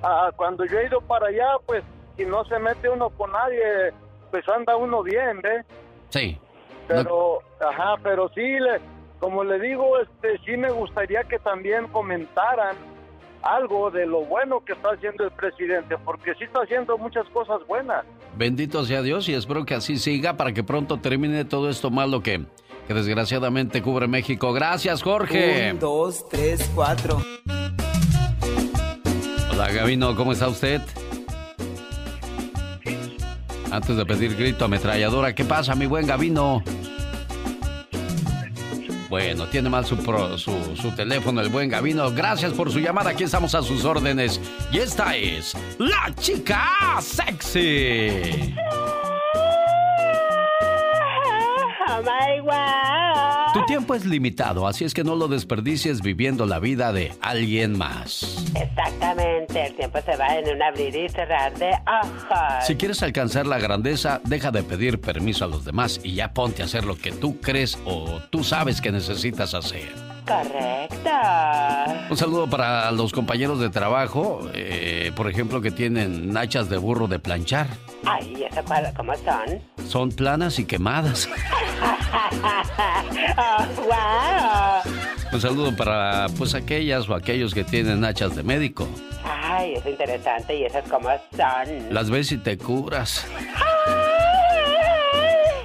ah, 0.02 0.30
cuando 0.37 0.64
yo 0.64 0.78
he 0.78 0.87
ido 0.87 1.00
para 1.00 1.28
allá, 1.28 1.56
pues 1.66 1.82
si 2.16 2.25
no 2.25 2.44
se 2.44 2.58
mete 2.58 2.88
uno 2.88 3.11
con 3.11 3.32
nadie, 3.32 3.92
pues 4.30 4.49
anda 4.49 4.76
uno 4.76 5.02
bien, 5.02 5.40
¿ves? 5.42 5.66
Sí. 6.11 6.38
Pero, 6.87 7.40
ajá, 7.61 7.96
pero 8.02 8.28
sí, 8.34 8.40
le, 8.40 8.80
como 9.18 9.42
le 9.42 9.58
digo, 9.58 9.99
este, 9.99 10.38
sí 10.44 10.56
me 10.56 10.70
gustaría 10.70 11.25
que 11.25 11.38
también 11.38 11.88
comentaran 11.88 12.76
algo 13.45 13.91
de 13.91 14.07
lo 14.07 14.25
bueno 14.25 14.65
que 14.65 14.73
está 14.73 14.91
haciendo 14.91 15.25
el 15.25 15.31
presidente, 15.31 15.97
porque 16.05 16.35
sí 16.35 16.45
está 16.45 16.63
haciendo 16.63 16.97
muchas 16.99 17.27
cosas 17.29 17.61
buenas. 17.67 18.05
Bendito 18.37 18.85
sea 18.85 19.03
Dios 19.03 19.29
y 19.29 19.35
espero 19.35 19.65
que 19.65 19.75
así 19.75 19.99
siga 19.99 20.37
para 20.37 20.53
que 20.53 20.65
pronto 20.65 20.99
termine 20.99 21.45
todo 21.45 21.69
esto 21.69 21.91
malo 21.91 22.23
que, 22.23 22.45
que 22.89 22.95
desgraciadamente 22.95 23.83
cubre 23.83 24.09
México. 24.09 24.53
Gracias, 24.53 25.03
Jorge. 25.03 25.73
Un, 25.73 25.79
dos, 25.79 26.29
tres, 26.29 26.71
cuatro. 26.75 27.19
Hola, 29.53 29.71
Gavino, 29.71 30.17
¿cómo 30.17 30.33
está 30.33 30.49
usted? 30.49 30.81
Antes 33.71 33.97
de 33.97 34.07
pedir 34.07 34.37
grito 34.37 34.65
ametralladora, 34.65 35.35
¿qué 35.35 35.45
pasa, 35.45 35.75
mi 35.75 35.87
buen 35.87 36.07
Gavino? 36.07 36.63
Bueno, 39.08 39.46
tiene 39.46 39.68
mal 39.68 39.84
su, 39.84 39.96
su, 40.38 40.76
su, 40.76 40.90
teléfono 40.92 41.40
el 41.40 41.49
buen 41.49 41.68
Gavino. 41.68 42.11
Gracias 42.11 42.52
por 42.52 42.73
su 42.73 42.80
llamada. 42.80 43.11
Aquí 43.11 43.25
estamos 43.25 43.54
a 43.54 43.62
sus 43.62 43.84
órdenes. 43.84 44.40
Y 44.73 44.78
esta 44.78 45.16
es 45.16 45.54
la 45.78 46.12
chica 46.16 46.70
sexy. 47.00 48.54
Tu 53.54 53.64
tiempo 53.66 53.94
es 53.94 54.04
limitado, 54.04 54.66
así 54.66 54.84
es 54.84 54.92
que 54.94 55.04
no 55.04 55.14
lo 55.14 55.28
desperdicies 55.28 56.02
viviendo 56.02 56.44
la 56.44 56.58
vida 56.58 56.92
de 56.92 57.12
alguien 57.20 57.78
más. 57.78 58.44
Exactamente, 58.61 59.66
el 59.66 59.76
tiempo 59.76 60.00
se 60.04 60.16
va 60.16 60.37
en 60.37 60.56
un 60.56 60.61
abrir 60.61 60.96
y 60.96 61.08
cerrar 61.08 61.56
de 61.56 61.70
ojos. 61.70 62.66
Si 62.66 62.75
quieres 62.75 63.00
alcanzar 63.04 63.46
la 63.46 63.58
grandeza, 63.58 64.20
deja 64.25 64.50
de 64.50 64.64
pedir 64.64 65.00
permiso 65.00 65.44
a 65.44 65.49
los 65.49 65.64
demás 65.64 66.00
y 66.02 66.16
ya 66.16 66.32
ponte 66.32 66.62
a 66.62 66.64
hacer 66.64 66.84
lo 66.84 66.96
que 66.96 67.12
tú 67.12 67.40
crees 67.40 67.78
o 67.84 68.20
tú 68.30 68.42
sabes 68.42 68.80
que 68.80 68.90
necesitas 68.90 69.54
hacer. 69.54 70.13
Correcto. 70.26 71.11
Un 72.11 72.16
saludo 72.16 72.49
para 72.49 72.90
los 72.93 73.12
compañeros 73.12 73.61
de 73.61 73.69
trabajo, 73.69 74.49
eh, 74.54 75.12
por 75.14 75.28
ejemplo, 75.31 75.61
que 75.61 75.71
tienen 75.71 76.33
nachas 76.33 76.69
de 76.69 76.78
burro 76.78 77.07
de 77.09 77.19
planchar. 77.19 77.66
Ay, 78.04 78.45
¿eso 78.50 78.62
cómo 78.97 79.14
son? 79.16 79.61
Son 79.87 80.11
planas 80.11 80.59
y 80.59 80.64
quemadas. 80.64 81.28
wow. 83.76 84.95
Un 85.33 85.40
saludo 85.40 85.76
para 85.76 86.26
pues 86.38 86.54
aquellas 86.54 87.09
o 87.09 87.14
aquellos 87.14 87.52
que 87.52 87.64
tienen 87.64 88.00
nachas 88.00 88.37
de 88.37 88.43
médico. 88.43 88.88
Ay, 89.25 89.75
es 89.75 89.85
interesante. 89.85 90.57
¿Y 90.57 90.64
esas 90.64 90.88
cómo 90.88 91.09
son? 91.37 91.93
Las 91.93 92.09
ves 92.09 92.33
y 92.33 92.38
te 92.38 92.57
curas. 92.57 93.26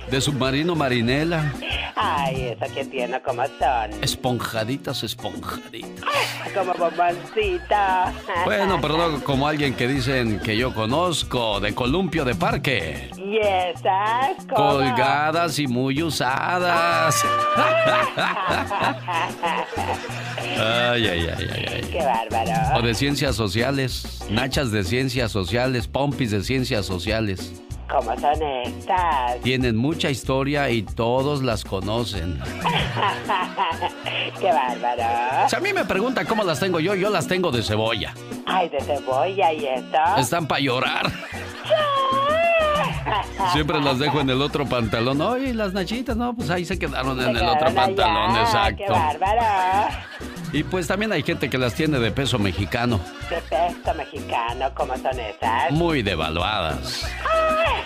De 0.10 0.20
submarino 0.22 0.76
marinela. 0.76 1.54
Ay, 1.96 2.56
esa 2.56 2.68
que 2.74 2.86
tiene 2.86 3.22
como 3.22 3.44
son. 3.46 3.92
Esponjaditas, 4.02 5.04
esponjaditas. 5.04 6.06
Como 6.54 6.74
bomboncita. 6.74 8.14
Bueno, 8.46 8.82
perdón, 8.82 9.22
como 9.22 9.48
alguien 9.48 9.76
que 9.76 9.88
dicen 9.88 10.40
que 10.40 10.58
yo 10.58 10.74
conozco, 10.74 11.60
de 11.60 11.76
columpio 11.76 12.26
de 12.26 12.34
parque. 12.36 13.12
Y 13.18 13.38
esas 13.38 14.46
Colgadas 14.48 15.60
y 15.60 15.68
muy 15.68 16.02
usadas. 16.02 17.24
ay, 20.58 21.08
ay, 21.08 21.28
ay, 21.38 21.50
ay, 21.54 21.66
ay. 21.74 21.82
Qué 21.92 22.04
bárbaro. 22.04 22.80
O 22.80 22.82
de 22.82 22.96
ciencias 22.96 23.36
sociales, 23.36 24.24
nachas 24.30 24.72
de 24.72 24.84
ciencias 24.84 25.32
sociales, 25.32 25.88
pompis 25.88 26.32
de 26.32 26.42
ciencias 26.44 26.86
sociales. 26.86 27.62
¿Cómo 27.90 28.16
son 28.20 28.44
estas? 28.44 29.42
Tienen 29.42 29.76
mucha 29.76 30.12
historia 30.12 30.70
y 30.70 30.84
todos 30.84 31.42
las 31.42 31.64
conocen. 31.64 32.40
¡Qué 34.40 34.52
bárbaro! 34.52 35.50
Si 35.50 35.56
a 35.56 35.60
mí 35.60 35.74
me 35.74 35.86
preguntan 35.86 36.28
cómo 36.28 36.44
las 36.44 36.60
tengo 36.60 36.80
yo, 36.80 36.94
yo 36.94 37.10
las 37.10 37.28
tengo 37.28 37.50
de 37.52 37.64
cebolla. 37.64 38.14
¡Ay, 38.46 38.70
de 38.70 38.80
cebolla 38.82 39.54
y 39.54 39.66
eso! 39.66 40.18
Están 40.18 40.48
para 40.48 40.62
llorar. 40.62 41.12
Siempre 43.52 43.82
las 43.82 44.00
dejo 44.00 44.22
en 44.22 44.30
el 44.30 44.42
otro 44.42 44.66
pantalón. 44.66 45.20
Oye, 45.22 45.54
las 45.54 45.74
nachitas, 45.74 46.16
no, 46.16 46.34
pues 46.36 46.50
ahí 46.50 46.64
se 46.66 46.78
quedaron 46.78 47.20
en 47.22 47.36
el 47.36 47.44
otro 47.44 47.74
pantalón, 47.74 48.38
exacto. 48.38 48.84
¡Qué 48.86 48.92
bárbaro! 48.92 49.42
Y 50.52 50.64
pues 50.64 50.88
también 50.88 51.12
hay 51.12 51.22
gente 51.22 51.48
que 51.50 51.60
las 51.60 51.76
tiene 51.76 52.00
de 52.00 52.12
peso 52.12 52.40
mexicano. 52.40 53.00
¿De 53.30 53.40
peso 53.42 53.94
mexicano? 53.96 54.72
¿Cómo 54.74 54.98
son 54.98 55.20
esas? 55.20 55.72
Muy 55.72 56.02
devaluadas. 56.02 57.06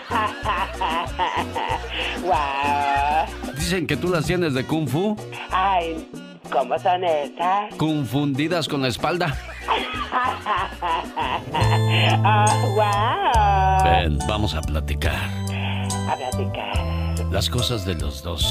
wow. 2.21 3.25
Dicen 3.55 3.85
que 3.85 3.97
tú 3.97 4.07
las 4.09 4.25
tienes 4.25 4.53
de 4.53 4.65
kung 4.65 4.87
fu. 4.87 5.17
Ay, 5.51 6.07
¿cómo 6.49 6.79
son 6.79 7.03
esas? 7.03 7.75
Confundidas 7.75 8.69
con 8.69 8.81
la 8.81 8.87
espalda. 8.87 9.37
oh, 12.23 12.45
wow. 12.75 13.22
Ven, 13.83 14.19
vamos 14.27 14.55
a 14.55 14.61
platicar. 14.61 15.29
A 16.09 16.15
platicar. 16.15 16.93
Las 17.31 17.49
cosas 17.49 17.85
de 17.85 17.95
los 17.95 18.21
dos. 18.23 18.43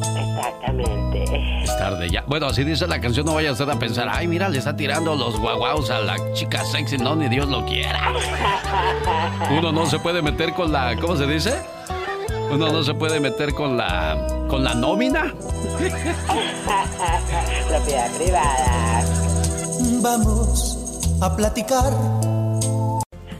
Exactamente. 0.00 1.62
Es 1.62 1.76
tarde 1.78 2.08
ya. 2.10 2.24
Bueno, 2.26 2.46
así 2.46 2.64
dice 2.64 2.86
la 2.86 3.00
canción, 3.00 3.26
no 3.26 3.34
vaya 3.34 3.52
usted 3.52 3.68
a 3.68 3.78
pensar, 3.78 4.08
ay, 4.10 4.26
mira, 4.26 4.48
le 4.48 4.58
está 4.58 4.74
tirando 4.74 5.14
los 5.14 5.38
guaguaos 5.38 5.90
a 5.90 6.00
la 6.00 6.16
chica 6.32 6.64
sexy. 6.64 6.98
No, 6.98 7.14
ni 7.14 7.28
Dios 7.28 7.48
lo 7.48 7.64
quiera. 7.64 8.12
Uno 9.56 9.72
no 9.72 9.86
se 9.86 9.98
puede 9.98 10.22
meter 10.22 10.54
con 10.54 10.72
la, 10.72 10.96
¿cómo 10.96 11.16
se 11.16 11.26
dice? 11.26 11.62
Uno 12.50 12.72
no 12.72 12.82
se 12.82 12.94
puede 12.94 13.20
meter 13.20 13.54
con 13.54 13.76
la, 13.76 14.16
con 14.48 14.64
la 14.64 14.74
nómina. 14.74 15.32
Propiedad 17.68 18.10
privada. 18.16 19.04
Vamos 20.02 21.18
a 21.20 21.36
platicar. 21.36 21.92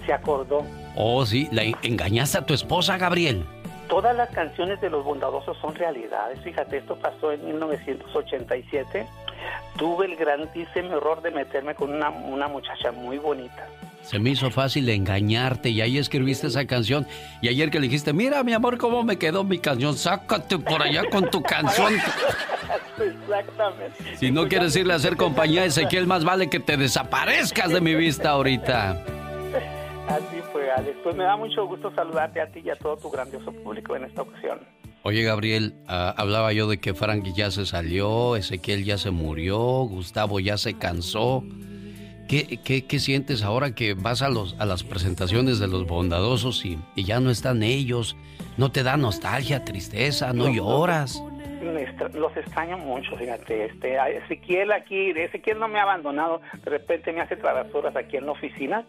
Se 0.06 0.12
acordó. 0.12 0.64
Oh, 0.96 1.24
sí, 1.24 1.48
la 1.52 1.62
engañaste 1.82 2.38
a 2.38 2.46
tu 2.46 2.54
esposa, 2.54 2.98
Gabriel 2.98 3.44
todas 3.90 4.16
las 4.16 4.30
canciones 4.30 4.80
de 4.80 4.88
los 4.88 5.04
bondadosos 5.04 5.58
son 5.58 5.74
realidades. 5.74 6.40
Fíjate, 6.40 6.78
esto 6.78 6.96
pasó 6.96 7.32
en 7.32 7.44
1987. 7.44 9.06
Tuve 9.76 10.06
el 10.06 10.16
grandísimo 10.16 10.96
error 10.96 11.20
de 11.20 11.32
meterme 11.32 11.74
con 11.74 11.92
una, 11.92 12.08
una 12.08 12.48
muchacha 12.48 12.92
muy 12.92 13.18
bonita. 13.18 13.66
Se 14.02 14.18
me 14.18 14.30
hizo 14.30 14.50
fácil 14.50 14.88
engañarte 14.88 15.68
y 15.68 15.80
ahí 15.80 15.98
escribiste 15.98 16.46
esa 16.46 16.66
canción. 16.66 17.06
Y 17.42 17.48
ayer 17.48 17.70
que 17.70 17.80
le 17.80 17.88
dijiste, 17.88 18.12
mira 18.12 18.42
mi 18.44 18.54
amor, 18.54 18.78
cómo 18.78 19.02
me 19.02 19.18
quedó 19.18 19.44
mi 19.44 19.58
canción, 19.58 19.96
sácate 19.96 20.58
por 20.58 20.82
allá 20.82 21.02
con 21.10 21.28
tu 21.28 21.42
canción. 21.42 21.94
Exactamente. 22.96 24.16
Si 24.16 24.30
no 24.30 24.48
quieres 24.48 24.74
irle 24.76 24.92
a 24.92 24.96
hacer 24.96 25.16
compañía 25.16 25.62
a 25.62 25.64
Ezequiel, 25.66 26.06
más 26.06 26.24
vale 26.24 26.48
que 26.48 26.60
te 26.60 26.76
desaparezcas 26.76 27.70
de 27.70 27.80
mi 27.80 27.94
vista 27.94 28.30
ahorita. 28.30 29.19
Así 30.10 30.42
fue, 30.52 30.70
Alex. 30.70 30.98
Pues 31.04 31.14
me 31.14 31.22
da 31.22 31.36
mucho 31.36 31.66
gusto 31.66 31.92
saludarte 31.94 32.40
a 32.40 32.50
ti 32.50 32.62
y 32.64 32.70
a 32.70 32.76
todo 32.76 32.96
tu 32.96 33.10
grandioso 33.10 33.52
público 33.52 33.94
en 33.94 34.04
esta 34.04 34.22
ocasión. 34.22 34.58
Oye, 35.02 35.22
Gabriel, 35.22 35.74
ah, 35.86 36.12
hablaba 36.16 36.52
yo 36.52 36.68
de 36.68 36.78
que 36.78 36.94
Frankie 36.94 37.32
ya 37.32 37.50
se 37.50 37.64
salió, 37.64 38.34
Ezequiel 38.36 38.84
ya 38.84 38.98
se 38.98 39.12
murió, 39.12 39.58
Gustavo 39.58 40.40
ya 40.40 40.58
se 40.58 40.76
cansó. 40.76 41.44
¿Qué, 42.28 42.58
qué, 42.64 42.86
qué 42.86 42.98
sientes 42.98 43.42
ahora 43.42 43.74
que 43.74 43.94
vas 43.94 44.22
a, 44.22 44.28
los, 44.28 44.56
a 44.58 44.66
las 44.66 44.82
presentaciones 44.84 45.58
de 45.58 45.68
los 45.68 45.86
bondadosos 45.86 46.64
y, 46.64 46.78
y 46.96 47.04
ya 47.04 47.20
no 47.20 47.30
están 47.30 47.62
ellos? 47.62 48.16
¿No 48.56 48.72
te 48.72 48.82
da 48.82 48.96
nostalgia, 48.96 49.64
tristeza, 49.64 50.32
no, 50.32 50.48
lloras? 50.48 51.22
los 52.14 52.36
extraño 52.36 52.78
mucho, 52.78 53.16
fíjate, 53.16 53.66
este, 53.66 53.96
Ezequiel 54.16 54.72
aquí, 54.72 55.10
Ezequiel 55.10 55.58
no 55.58 55.68
me 55.68 55.78
ha 55.78 55.82
abandonado, 55.82 56.40
de 56.64 56.70
repente 56.70 57.12
me 57.12 57.20
hace 57.20 57.36
travesuras 57.36 57.94
aquí 57.96 58.16
en 58.16 58.26
la 58.26 58.32
oficina, 58.32 58.84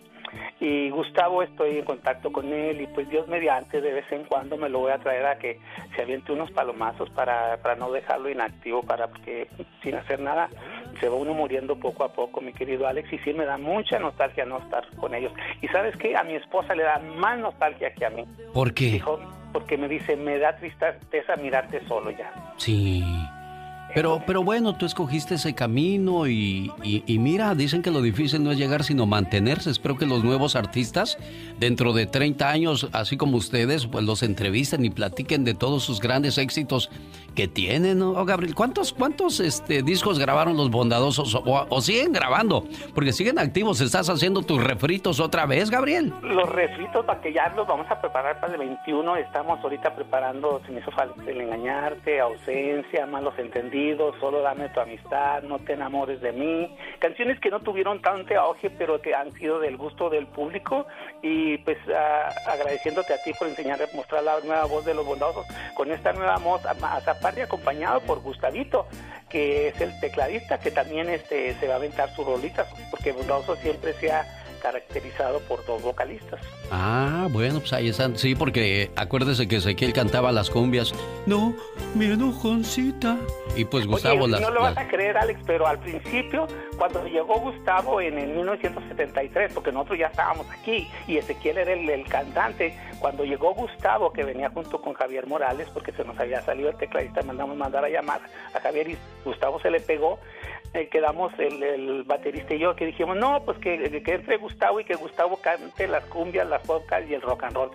Y 0.60 0.90
Gustavo 0.90 1.44
estoy 1.44 1.80
en 1.80 1.86
contacto 1.86 2.32
con 2.32 2.52
él 2.54 2.82
y 2.82 2.88
pues 2.88 3.10
Dios 3.10 3.28
mediante 3.28 3.82
de 3.82 3.94
vez 3.94 4.12
en 4.12 4.24
cuando 4.26 4.58
me 4.58 4.70
lo 4.70 4.80
voy 4.80 4.92
a 4.92 5.00
traer 5.00 5.26
a 5.26 5.38
que 5.38 5.60
se 5.96 6.04
aviente 6.04 6.32
unos 6.32 6.52
palomazos 6.52 7.10
para, 7.10 7.58
para 7.58 7.76
no 7.76 7.92
dejarlo 7.92 8.30
inactivo, 8.30 8.84
para 8.84 9.10
que 9.26 9.48
sin 9.82 9.96
hacer 9.96 10.20
nada 10.20 10.50
se 11.00 11.10
va 11.10 11.16
uno 11.16 11.34
muriendo 11.34 11.76
poco 11.76 12.04
a 12.04 12.14
poco, 12.14 12.42
mi 12.42 12.54
querido 12.54 12.88
Alex, 12.88 13.12
y 13.12 13.18
sí 13.20 13.34
me 13.34 13.46
da 13.46 13.58
mucha 13.58 14.00
nostalgia 14.00 14.46
no 14.46 14.60
estar 14.60 14.86
con 14.98 15.16
ellos. 15.16 15.34
Y 15.62 15.68
sabes 15.70 15.96
qué, 15.98 16.16
a 16.16 16.24
mi 16.24 16.36
esposa 16.36 16.76
le 16.76 16.84
da 16.84 17.00
más 17.00 17.40
nostalgia 17.40 17.94
que 17.94 18.06
a 18.06 18.10
mí. 18.10 18.26
¿Por 18.54 18.74
qué? 18.74 18.86
Dijo, 18.86 19.20
porque 19.52 19.78
me 19.78 19.88
dice, 19.88 20.16
me 20.16 20.38
da 20.38 20.56
tristeza 20.56 21.36
mirarte 21.38 21.86
solo 21.88 22.12
ya. 22.12 22.32
Sí. 22.58 23.04
Pero, 23.94 24.22
pero 24.26 24.44
bueno, 24.44 24.76
tú 24.76 24.86
escogiste 24.86 25.36
ese 25.36 25.54
camino 25.54 26.28
y, 26.28 26.72
y, 26.84 27.20
mira, 27.20 27.54
dicen 27.56 27.82
que 27.82 27.92
lo 27.92 28.02
difícil 28.02 28.44
no 28.44 28.52
es 28.52 28.58
llegar 28.58 28.84
sino 28.84 29.06
mantenerse. 29.06 29.70
Espero 29.70 29.98
que 29.98 30.06
los 30.06 30.24
nuevos 30.24 30.56
artistas, 30.56 31.18
dentro 31.60 31.94
de 31.94 32.06
30 32.06 32.50
años, 32.50 32.90
así 32.94 33.18
como 33.18 33.38
ustedes, 33.38 33.88
pues 33.88 34.06
los 34.06 34.24
entrevisten 34.24 34.86
y 34.86 34.90
platiquen 34.90 35.44
de 35.44 35.54
todos 35.54 35.84
sus 35.84 36.00
grandes 36.00 36.38
éxitos 36.38 36.90
que 37.36 37.48
tienen. 37.48 38.02
Oh, 38.02 38.26
Gabriel, 38.26 38.56
¿cuántos, 38.56 38.94
cuántos 38.94 39.40
este, 39.40 39.84
discos 39.84 40.20
grabaron 40.20 40.58
los 40.58 40.70
bondadosos 40.70 41.36
o, 41.36 41.82
siguen 41.82 42.14
grabando? 42.14 42.66
Porque 42.94 43.14
siguen 43.14 43.40
activos. 43.40 43.82
¿Estás 43.82 44.10
haciendo 44.10 44.42
tus 44.42 44.64
refritos 44.64 45.20
otra 45.20 45.46
vez, 45.46 45.70
Gabriel? 45.70 46.14
Los 46.22 46.50
refritos 46.50 47.06
para 47.06 47.22
que 47.22 47.34
ya 47.34 47.50
los 47.56 47.68
vamos 47.68 47.88
a 47.90 48.00
preparar 48.00 48.40
para 48.40 48.54
el 48.54 48.60
21. 48.60 49.16
Estamos 49.18 49.60
ahorita 49.64 49.96
preparando, 49.96 50.62
se 50.66 50.72
me 50.72 50.80
hizo 50.80 50.92
falta 50.92 51.22
el 51.30 51.42
engañarte, 51.42 52.20
ausencia, 52.20 53.06
malos 53.06 53.34
entendidos, 53.38 53.81
solo 54.20 54.42
dame 54.42 54.70
tu 54.70 54.80
amistad, 54.80 55.44
no 55.44 55.60
te 55.60 55.74
enamores 55.74 56.22
de 56.22 56.32
mí. 56.32 56.76
Canciones 57.00 57.40
que 57.40 57.50
no 57.50 57.60
tuvieron 57.60 58.02
tanto 58.02 58.40
auge, 58.40 58.70
pero 58.70 59.02
que 59.02 59.14
han 59.14 59.32
sido 59.34 59.60
del 59.60 59.78
gusto 59.78 60.10
del 60.10 60.28
público. 60.28 60.86
Y 61.22 61.58
pues 61.60 61.78
agradeciéndote 62.48 63.14
a 63.14 63.24
ti 63.24 63.32
por 63.38 63.48
enseñar 63.48 63.82
a 63.82 63.96
mostrar 63.96 64.24
la 64.24 64.40
nueva 64.42 64.66
voz 64.66 64.86
de 64.86 64.94
los 64.94 65.06
bondadosos 65.06 65.46
con 65.76 65.92
esta 65.92 66.14
nueva 66.14 66.38
voz, 66.38 66.66
hasta 66.66 67.20
parte 67.20 67.44
acompañado 67.44 68.02
por 68.02 68.22
Gustavito, 68.22 68.88
que 69.30 69.70
es 69.70 69.82
el 69.82 69.98
tecladista, 70.00 70.60
que 70.60 70.72
también 70.72 71.10
este, 71.10 71.54
se 71.56 71.68
va 71.68 71.74
a 71.74 71.78
aventar 71.78 72.10
sus 72.10 72.26
rolitas, 72.26 72.68
porque 72.90 73.12
Bondadoso 73.12 73.56
siempre 73.56 73.94
se 73.94 74.12
ha 74.12 74.26
caracterizado 74.62 75.40
por 75.42 75.66
dos 75.66 75.82
vocalistas. 75.82 76.40
Ah, 76.72 77.28
bueno, 77.32 77.60
pues 77.60 77.74
ahí 77.74 77.90
están. 77.90 78.18
Sí, 78.18 78.36
porque 78.36 78.92
acuérdese 78.96 79.48
que 79.48 79.58
Ezequiel 79.58 79.94
cantaba 79.94 80.32
las 80.32 80.50
cumbias. 80.50 80.94
No, 81.26 81.54
mi 81.96 82.06
enojoncita. 82.06 83.18
Y 83.56 83.66
pues 83.66 83.86
Gustavo 83.86 84.24
Oye, 84.24 84.32
las. 84.32 84.42
No 84.42 84.52
lo 84.52 84.62
vas 84.62 84.78
a 84.78 84.88
creer, 84.88 85.18
Alex, 85.18 85.42
pero 85.46 85.68
al 85.68 85.80
principio, 85.80 86.48
cuando 86.78 87.06
llegó 87.06 87.40
Gustavo 87.40 88.00
en 88.00 88.18
el 88.18 88.30
1973, 88.30 89.52
porque 89.54 89.72
nosotros 89.72 90.00
ya 90.00 90.08
estábamos 90.08 90.48
aquí 90.50 90.88
y 91.08 91.18
Ezequiel 91.18 91.58
era 91.58 91.74
el, 91.74 92.08
cantante, 92.08 92.78
cuando 93.02 93.26
llegó 93.26 93.54
Gustavo, 93.56 94.14
que 94.14 94.24
venía 94.24 94.52
junto 94.52 94.80
con 94.80 94.94
Javier 94.94 95.28
Morales, 95.28 95.68
porque 95.74 95.92
se 95.92 96.06
nos 96.06 96.18
había 96.20 96.42
salido 96.42 96.70
el 96.70 96.78
tecladista, 96.78 97.24
mandamos 97.24 97.58
mandar 97.58 97.84
a 97.84 97.90
llamar 97.90 98.22
a 98.54 98.60
Javier 98.60 98.92
y 98.92 98.98
Gustavo 99.26 99.60
se 99.60 99.72
le 99.72 99.80
pegó. 99.80 100.20
Eh, 100.74 100.88
quedamos 100.88 101.34
el, 101.38 102.04
baterista 102.04 102.54
y 102.54 102.60
yo 102.60 102.76
que 102.76 102.86
dijimos, 102.86 103.18
no, 103.18 103.44
pues 103.44 103.58
que, 103.58 103.74
entre 103.84 104.38
Gustavo 104.38 104.80
y 104.80 104.86
que 104.86 104.96
Gustavo 104.96 105.38
cante 105.38 105.88
las 105.88 106.06
cumbias, 106.06 106.48
las 106.48 106.62
polcas 106.66 107.04
y 107.10 107.14
el 107.16 107.22
rock 107.22 107.44
and 107.44 107.56
roll 107.56 107.72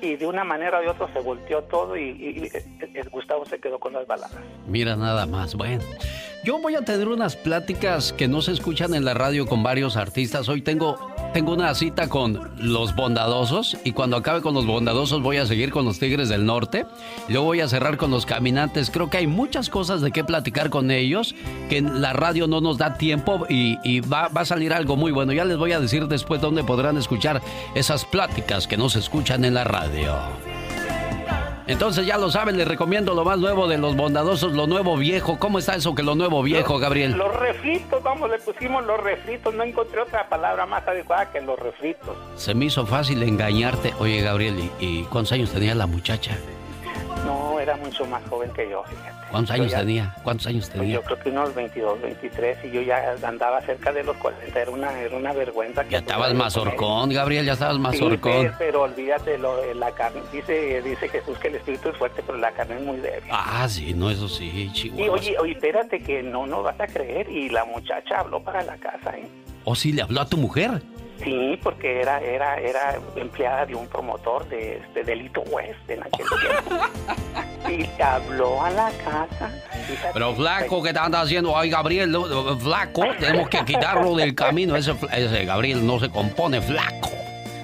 y 0.00 0.16
de 0.16 0.26
una 0.26 0.44
manera 0.44 0.78
o 0.78 0.82
de 0.82 0.88
otra 0.88 1.12
se 1.12 1.18
volteó 1.20 1.62
todo 1.64 1.96
y, 1.96 2.50
Gustavo 3.10 3.44
se 3.46 3.58
quedó 3.58 3.80
con 3.80 3.92
las 3.92 4.06
baladas. 4.06 4.38
Mira 4.66 4.94
nada 4.96 5.26
más, 5.26 5.54
bueno. 5.54 5.82
Yo 6.44 6.60
voy 6.60 6.76
a 6.76 6.82
tener 6.82 7.08
unas 7.08 7.34
pláticas 7.34 8.12
que 8.12 8.28
no 8.28 8.40
se 8.42 8.52
escuchan 8.52 8.94
en 8.94 9.04
la 9.04 9.14
radio 9.14 9.46
con 9.46 9.62
varios 9.62 9.96
artistas. 9.96 10.48
Hoy 10.48 10.62
tengo, 10.62 10.96
tengo 11.32 11.52
una 11.52 11.74
cita 11.74 12.08
con 12.08 12.50
los 12.58 12.94
bondadosos 12.94 13.76
y 13.84 13.92
cuando 13.92 14.16
acabe 14.16 14.40
con 14.40 14.54
los 14.54 14.66
bondadosos 14.66 15.22
voy 15.22 15.36
a 15.36 15.46
seguir 15.46 15.70
con 15.70 15.84
los 15.84 15.98
Tigres 15.98 16.28
del 16.28 16.46
Norte. 16.46 16.86
Y 17.28 17.32
luego 17.32 17.46
voy 17.46 17.60
a 17.60 17.68
cerrar 17.68 17.96
con 17.96 18.10
los 18.10 18.26
caminantes. 18.26 18.90
Creo 18.90 19.10
que 19.10 19.18
hay 19.18 19.26
muchas 19.26 19.68
cosas 19.68 20.00
de 20.00 20.10
qué 20.10 20.24
platicar 20.24 20.70
con 20.70 20.90
ellos 20.90 21.34
que 21.68 21.80
la 21.80 22.12
radio 22.12 22.46
no 22.46 22.60
nos 22.60 22.78
da 22.78 22.94
tiempo 22.94 23.46
y, 23.48 24.00
va, 24.00 24.28
va 24.28 24.42
a 24.42 24.46
salir 24.46 24.72
algo 24.72 24.96
muy 24.96 25.12
bueno. 25.12 25.32
Ya 25.32 25.44
les 25.44 25.56
voy 25.56 25.72
a 25.72 25.80
decir 25.80 26.06
después 26.08 26.40
dónde 26.40 26.64
podrán 26.64 26.96
escuchar 26.96 27.42
esas 27.74 28.04
pláticas 28.04 28.66
que 28.66 28.76
no 28.76 28.88
se 28.88 28.98
escuchan 28.98 29.44
en 29.44 29.54
la 29.54 29.64
radio. 29.64 30.57
Entonces 31.68 32.06
ya 32.06 32.16
lo 32.16 32.30
saben, 32.30 32.56
les 32.56 32.66
recomiendo 32.66 33.14
lo 33.14 33.24
más 33.24 33.38
nuevo 33.38 33.68
de 33.68 33.76
los 33.76 33.94
bondadosos, 33.94 34.52
lo 34.54 34.66
nuevo 34.66 34.96
viejo. 34.96 35.38
¿Cómo 35.38 35.58
está 35.58 35.76
eso 35.76 35.94
que 35.94 36.02
lo 36.02 36.14
nuevo 36.14 36.42
viejo, 36.42 36.78
Gabriel? 36.78 37.12
Los 37.12 37.34
refritos, 37.36 38.02
vamos, 38.02 38.30
le 38.30 38.38
pusimos 38.38 38.84
los 38.86 38.98
refritos. 39.00 39.54
No 39.54 39.62
encontré 39.62 40.00
otra 40.00 40.28
palabra 40.30 40.64
más 40.64 40.88
adecuada 40.88 41.30
que 41.30 41.42
los 41.42 41.58
refritos. 41.58 42.16
Se 42.36 42.54
me 42.54 42.64
hizo 42.64 42.86
fácil 42.86 43.22
engañarte. 43.22 43.92
Oye, 44.00 44.22
Gabriel, 44.22 44.58
¿y, 44.58 44.84
y 44.84 45.02
cuántos 45.04 45.32
años 45.32 45.50
tenía 45.50 45.74
la 45.74 45.86
muchacha? 45.86 46.38
No, 47.24 47.60
era 47.60 47.76
mucho 47.76 48.06
más 48.06 48.22
joven 48.28 48.50
que 48.52 48.68
yo, 48.68 48.82
fíjate. 48.84 49.18
¿Cuántos 49.30 49.54
años 49.54 49.72
tenía? 49.72 50.14
¿Cuántos 50.22 50.46
años 50.46 50.70
tenía? 50.70 50.94
Yo 50.94 51.02
creo 51.02 51.18
que 51.20 51.30
unos 51.30 51.54
22, 51.54 52.00
23 52.00 52.64
y 52.64 52.70
yo 52.70 52.82
ya 52.82 53.14
andaba 53.22 53.60
cerca 53.62 53.92
de 53.92 54.02
los 54.02 54.16
40. 54.16 54.60
Era 54.60 54.70
una, 54.70 55.00
era 55.00 55.16
una 55.16 55.32
vergüenza. 55.32 55.86
ya 55.88 55.98
estabas 55.98 56.34
más 56.34 56.56
horcón, 56.56 57.10
Gabriel, 57.10 57.44
ya 57.44 57.52
estabas 57.52 57.78
más 57.78 57.96
sí. 57.96 58.08
Pero, 58.58 58.82
olvídate, 58.82 59.38
lo, 59.38 59.74
la 59.74 59.90
carne, 59.92 60.20
dice, 60.32 60.82
dice 60.82 61.08
Jesús 61.08 61.38
que 61.38 61.48
el 61.48 61.56
espíritu 61.56 61.90
es 61.90 61.96
fuerte, 61.96 62.22
pero 62.26 62.38
la 62.38 62.50
carne 62.52 62.76
es 62.76 62.82
muy 62.82 62.96
débil. 62.98 63.28
Ah, 63.30 63.66
sí, 63.68 63.92
no, 63.94 64.10
eso 64.10 64.28
sí, 64.28 64.70
chihuahua. 64.72 65.06
Y 65.06 65.08
oye, 65.08 65.36
oye, 65.38 65.52
espérate 65.52 66.00
que 66.00 66.22
no, 66.22 66.46
no 66.46 66.62
vas 66.62 66.80
a 66.80 66.86
creer. 66.86 67.28
Y 67.30 67.48
la 67.50 67.64
muchacha 67.64 68.20
habló 68.20 68.40
para 68.42 68.62
la 68.62 68.76
casa, 68.76 69.16
¿eh? 69.16 69.28
¿O 69.64 69.74
sí 69.74 69.92
le 69.92 70.02
habló 70.02 70.20
a 70.20 70.26
tu 70.26 70.36
mujer? 70.38 70.80
Sí, 71.22 71.58
porque 71.62 72.00
era 72.00 72.20
era 72.20 72.56
era 72.58 72.98
empleada 73.16 73.66
de 73.66 73.74
un 73.74 73.86
promotor 73.88 74.48
de, 74.48 74.80
de 74.94 75.04
Delito 75.04 75.40
West 75.42 75.88
en 75.88 76.00
aquel 76.02 76.26
tiempo. 77.66 77.96
y 77.98 78.02
habló 78.02 78.62
a 78.62 78.70
la 78.70 78.90
casa. 79.04 79.50
Pero 80.12 80.34
flaco, 80.34 80.82
¿qué 80.82 80.92
te 80.92 80.98
andas 80.98 81.24
haciendo? 81.24 81.56
Ay, 81.56 81.70
Gabriel, 81.70 82.16
flaco, 82.60 83.02
tenemos 83.18 83.48
que 83.48 83.64
quitarlo 83.64 84.14
del 84.14 84.34
camino. 84.34 84.76
Ese, 84.76 84.94
ese 85.12 85.44
Gabriel 85.44 85.84
no 85.86 85.98
se 85.98 86.08
compone, 86.08 86.60
flaco. 86.60 87.10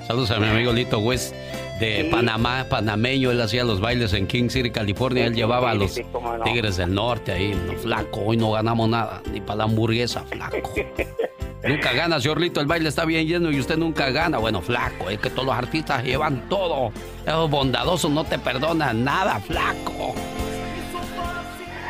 Saludos 0.06 0.30
a 0.32 0.38
mi 0.38 0.48
amigo 0.48 0.72
Lito 0.72 0.98
West 0.98 1.34
de 1.80 2.08
Panamá, 2.10 2.66
panameño. 2.68 3.30
Él 3.30 3.40
hacía 3.40 3.64
los 3.64 3.80
bailes 3.80 4.12
en 4.12 4.26
King 4.26 4.48
City, 4.48 4.70
California. 4.70 5.26
Él 5.26 5.34
llevaba 5.34 5.70
a 5.70 5.74
los 5.74 6.00
Tigres 6.44 6.76
del 6.76 6.94
Norte 6.94 7.32
ahí. 7.32 7.54
flaco, 7.82 8.20
hoy 8.26 8.36
no 8.36 8.52
ganamos 8.52 8.88
nada, 8.88 9.22
ni 9.32 9.40
para 9.40 9.58
la 9.58 9.64
hamburguesa, 9.64 10.22
flaco. 10.24 10.56
Nunca 11.66 11.92
gana, 11.92 12.20
señor 12.20 12.40
Lito, 12.40 12.60
el 12.60 12.66
baile 12.66 12.88
está 12.88 13.04
bien 13.04 13.26
lleno 13.26 13.50
y 13.50 13.58
usted 13.58 13.76
nunca 13.76 14.10
gana. 14.10 14.38
Bueno, 14.38 14.60
flaco, 14.60 15.10
es 15.10 15.18
que 15.18 15.30
todos 15.30 15.46
los 15.46 15.54
artistas 15.54 16.04
llevan 16.04 16.48
todo. 16.48 16.92
Esos 17.26 17.50
bondadosos 17.50 18.10
no 18.10 18.24
te 18.24 18.38
perdonan 18.38 19.04
nada, 19.04 19.40
flaco. 19.40 20.14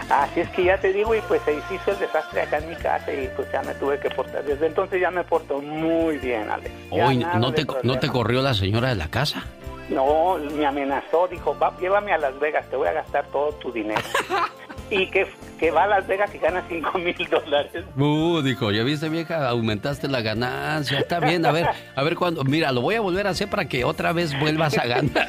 Así 0.08 0.40
es 0.40 0.48
que 0.50 0.64
ya 0.64 0.78
te 0.78 0.92
digo, 0.92 1.14
y 1.14 1.20
pues 1.22 1.40
se 1.42 1.54
hizo 1.54 1.90
el 1.90 1.98
desastre 1.98 2.42
acá 2.42 2.58
en 2.58 2.68
mi 2.68 2.76
casa 2.76 3.12
y 3.12 3.28
pues 3.34 3.50
ya 3.50 3.62
me 3.62 3.74
tuve 3.74 3.98
que 3.98 4.10
portar. 4.10 4.44
Desde 4.44 4.66
entonces 4.66 5.00
ya 5.00 5.10
me 5.10 5.24
porto 5.24 5.60
muy 5.60 6.18
bien, 6.18 6.48
Alex. 6.50 6.70
Hoy, 6.90 7.18
¿no 7.18 7.52
te, 7.52 7.66
¿no 7.82 7.98
te 7.98 8.08
corrió 8.08 8.42
la 8.42 8.54
señora 8.54 8.90
de 8.90 8.96
la 8.96 9.08
casa? 9.08 9.44
No, 9.88 10.38
me 10.38 10.64
amenazó, 10.66 11.26
dijo, 11.28 11.56
va, 11.58 11.76
llévame 11.78 12.12
a 12.12 12.18
Las 12.18 12.38
Vegas, 12.38 12.68
te 12.70 12.76
voy 12.76 12.88
a 12.88 12.92
gastar 12.92 13.26
todo 13.26 13.52
tu 13.54 13.72
dinero. 13.72 14.00
y 14.90 15.06
que, 15.10 15.26
que 15.58 15.70
va 15.70 15.84
a 15.84 15.86
Las 15.86 16.06
Vegas 16.06 16.34
y 16.34 16.38
gana 16.38 16.64
5 16.68 16.98
mil 16.98 17.28
dólares. 17.30 17.84
Uh, 17.96 18.42
dijo, 18.42 18.70
ya 18.70 18.82
viste 18.82 19.08
vieja, 19.08 19.48
aumentaste 19.48 20.08
la 20.08 20.20
ganancia, 20.20 20.98
está 20.98 21.20
bien, 21.20 21.46
a 21.46 21.52
ver, 21.52 21.68
a 21.94 22.02
ver 22.02 22.16
cuándo, 22.16 22.44
mira, 22.44 22.72
lo 22.72 22.80
voy 22.80 22.96
a 22.96 23.00
volver 23.00 23.26
a 23.26 23.30
hacer 23.30 23.48
para 23.48 23.66
que 23.66 23.84
otra 23.84 24.12
vez 24.12 24.38
vuelvas 24.38 24.76
a 24.78 24.86
ganar. 24.86 25.28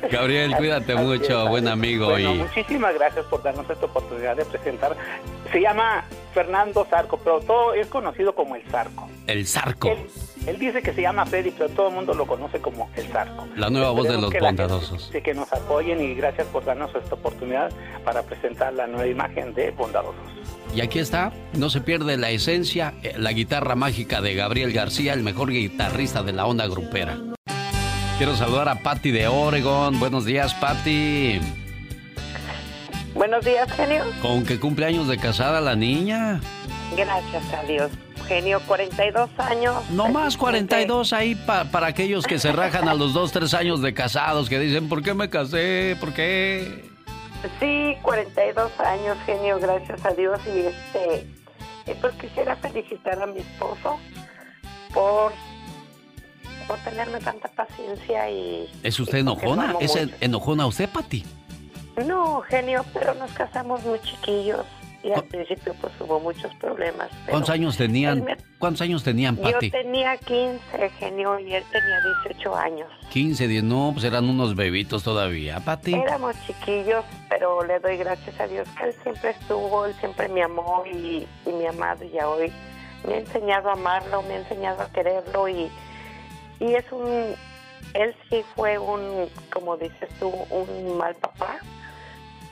Gabriel, 0.10 0.54
cuídate 0.56 0.94
mucho, 0.94 1.48
buen 1.48 1.66
amigo. 1.68 2.18
y... 2.18 2.26
Muchísimas 2.26 2.94
gracias 2.94 3.26
por 3.26 3.42
darnos 3.42 3.68
esta 3.68 3.86
oportunidad 3.86 4.36
de 4.36 4.44
presentar. 4.44 4.96
Se 5.50 5.60
llama 5.60 6.04
Fernando 6.38 6.86
Zarco, 6.88 7.18
pero 7.18 7.40
todo 7.40 7.74
es 7.74 7.88
conocido 7.88 8.32
como 8.32 8.54
el 8.54 8.62
Zarco. 8.62 9.08
El 9.26 9.44
Zarco. 9.44 9.88
Él, 10.46 10.56
dice 10.56 10.82
que 10.82 10.94
se 10.94 11.02
llama 11.02 11.26
Freddy, 11.26 11.50
pero 11.50 11.68
todo 11.70 11.88
el 11.88 11.94
mundo 11.96 12.14
lo 12.14 12.28
conoce 12.28 12.60
como 12.60 12.88
el 12.94 13.08
Zarco. 13.08 13.48
La 13.56 13.70
nueva 13.70 13.90
voz 13.90 14.06
de 14.06 14.18
los 14.18 14.32
bondadosos. 14.32 15.08
Que, 15.10 15.20
que 15.20 15.34
nos 15.34 15.52
apoyen 15.52 16.00
y 16.00 16.14
gracias 16.14 16.46
por 16.46 16.64
darnos 16.64 16.94
esta 16.94 17.16
oportunidad 17.16 17.72
para 18.04 18.22
presentar 18.22 18.72
la 18.72 18.86
nueva 18.86 19.08
imagen 19.08 19.52
de 19.52 19.72
bondadosos. 19.72 20.14
Y 20.72 20.80
aquí 20.80 21.00
está, 21.00 21.32
no 21.54 21.70
se 21.70 21.80
pierde 21.80 22.16
la 22.16 22.30
esencia, 22.30 22.94
eh, 23.02 23.14
la 23.16 23.32
guitarra 23.32 23.74
mágica 23.74 24.20
de 24.20 24.36
Gabriel 24.36 24.72
García, 24.72 25.14
el 25.14 25.24
mejor 25.24 25.50
guitarrista 25.50 26.22
de 26.22 26.34
la 26.34 26.46
onda 26.46 26.68
grupera. 26.68 27.18
Quiero 28.16 28.36
saludar 28.36 28.68
a 28.68 28.76
Patti 28.76 29.10
de 29.10 29.26
Oregon. 29.26 29.98
Buenos 29.98 30.24
días, 30.24 30.54
Patti. 30.54 31.40
Buenos 33.14 33.44
días, 33.44 33.70
genio. 33.72 34.04
¿Con 34.22 34.44
qué 34.44 34.60
cumpleaños 34.60 35.08
de 35.08 35.18
casada 35.18 35.60
la 35.60 35.74
niña? 35.74 36.40
Gracias 36.96 37.52
a 37.52 37.62
Dios. 37.64 37.90
Genio, 38.26 38.60
42 38.66 39.30
años. 39.38 39.90
No 39.90 40.08
más 40.08 40.36
42 40.36 41.12
ahí 41.12 41.34
para 41.34 41.86
aquellos 41.86 42.26
que 42.26 42.38
se 42.38 42.52
rajan 42.52 42.88
a 42.88 42.94
los 42.94 43.14
2, 43.14 43.32
3 43.32 43.54
años 43.54 43.82
de 43.82 43.94
casados, 43.94 44.48
que 44.48 44.58
dicen, 44.58 44.88
¿por 44.88 45.02
qué 45.02 45.14
me 45.14 45.30
casé? 45.30 45.96
¿Por 45.98 46.12
qué? 46.12 46.84
Sí, 47.60 47.96
42 48.02 48.72
años, 48.80 49.16
genio, 49.24 49.58
gracias 49.60 50.04
a 50.04 50.10
Dios. 50.10 50.40
Y 50.46 50.66
este, 50.66 51.26
pues 52.00 52.14
quisiera 52.14 52.56
felicitar 52.56 53.20
a 53.22 53.26
mi 53.26 53.40
esposo 53.40 53.98
por 54.92 55.32
por 56.68 56.78
tenerme 56.80 57.18
tanta 57.20 57.48
paciencia 57.48 58.30
y... 58.30 58.68
¿Es 58.82 59.00
usted 59.00 59.18
enojona? 59.18 59.74
¿Es 59.80 59.98
enojona 60.20 60.66
usted, 60.66 60.88
Pati? 60.88 61.24
No, 62.06 62.40
genio, 62.42 62.84
pero 62.94 63.14
nos 63.14 63.30
casamos 63.32 63.82
muy 63.84 63.98
chiquillos 64.00 64.64
y 65.02 65.12
al 65.12 65.24
principio 65.24 65.74
pues 65.80 65.92
hubo 66.00 66.18
muchos 66.20 66.52
problemas. 66.56 67.08
¿Cuántos 67.28 67.50
años 67.50 67.76
tenían? 67.76 68.26
¿Cuántos 68.58 68.82
años 68.82 69.04
tenían, 69.04 69.36
Pati? 69.36 69.70
Yo 69.70 69.78
tenía 69.78 70.16
15, 70.16 70.90
genio, 70.98 71.38
y 71.38 71.54
él 71.54 71.64
tenía 71.70 72.00
18 72.24 72.56
años. 72.56 72.88
15, 73.10 73.46
10, 73.46 73.64
no, 73.64 73.90
pues 73.92 74.04
eran 74.04 74.28
unos 74.28 74.56
bebitos 74.56 75.04
todavía, 75.04 75.60
Pati. 75.60 75.94
Éramos 75.94 76.34
chiquillos, 76.46 77.04
pero 77.28 77.64
le 77.64 77.78
doy 77.78 77.96
gracias 77.96 78.38
a 78.40 78.46
Dios 78.48 78.68
que 78.76 78.86
él 78.86 78.94
siempre 79.02 79.30
estuvo, 79.30 79.86
él 79.86 79.94
siempre 80.00 80.28
me 80.28 80.42
amó 80.42 80.84
y, 80.86 81.26
y 81.46 81.52
me 81.52 81.66
ha 81.66 81.70
amado 81.70 82.04
y 82.04 82.10
ya 82.10 82.28
hoy 82.28 82.52
me 83.06 83.14
ha 83.14 83.18
enseñado 83.18 83.70
a 83.70 83.74
amarlo, 83.74 84.22
me 84.22 84.34
ha 84.34 84.38
enseñado 84.38 84.82
a 84.82 84.90
quererlo 84.90 85.48
y, 85.48 85.70
y 86.58 86.74
es 86.74 86.84
un, 86.90 87.34
él 87.94 88.14
sí 88.28 88.42
fue 88.56 88.78
un, 88.78 89.28
como 89.52 89.76
dices 89.76 90.08
tú, 90.18 90.28
un 90.50 90.98
mal 90.98 91.14
papá, 91.14 91.60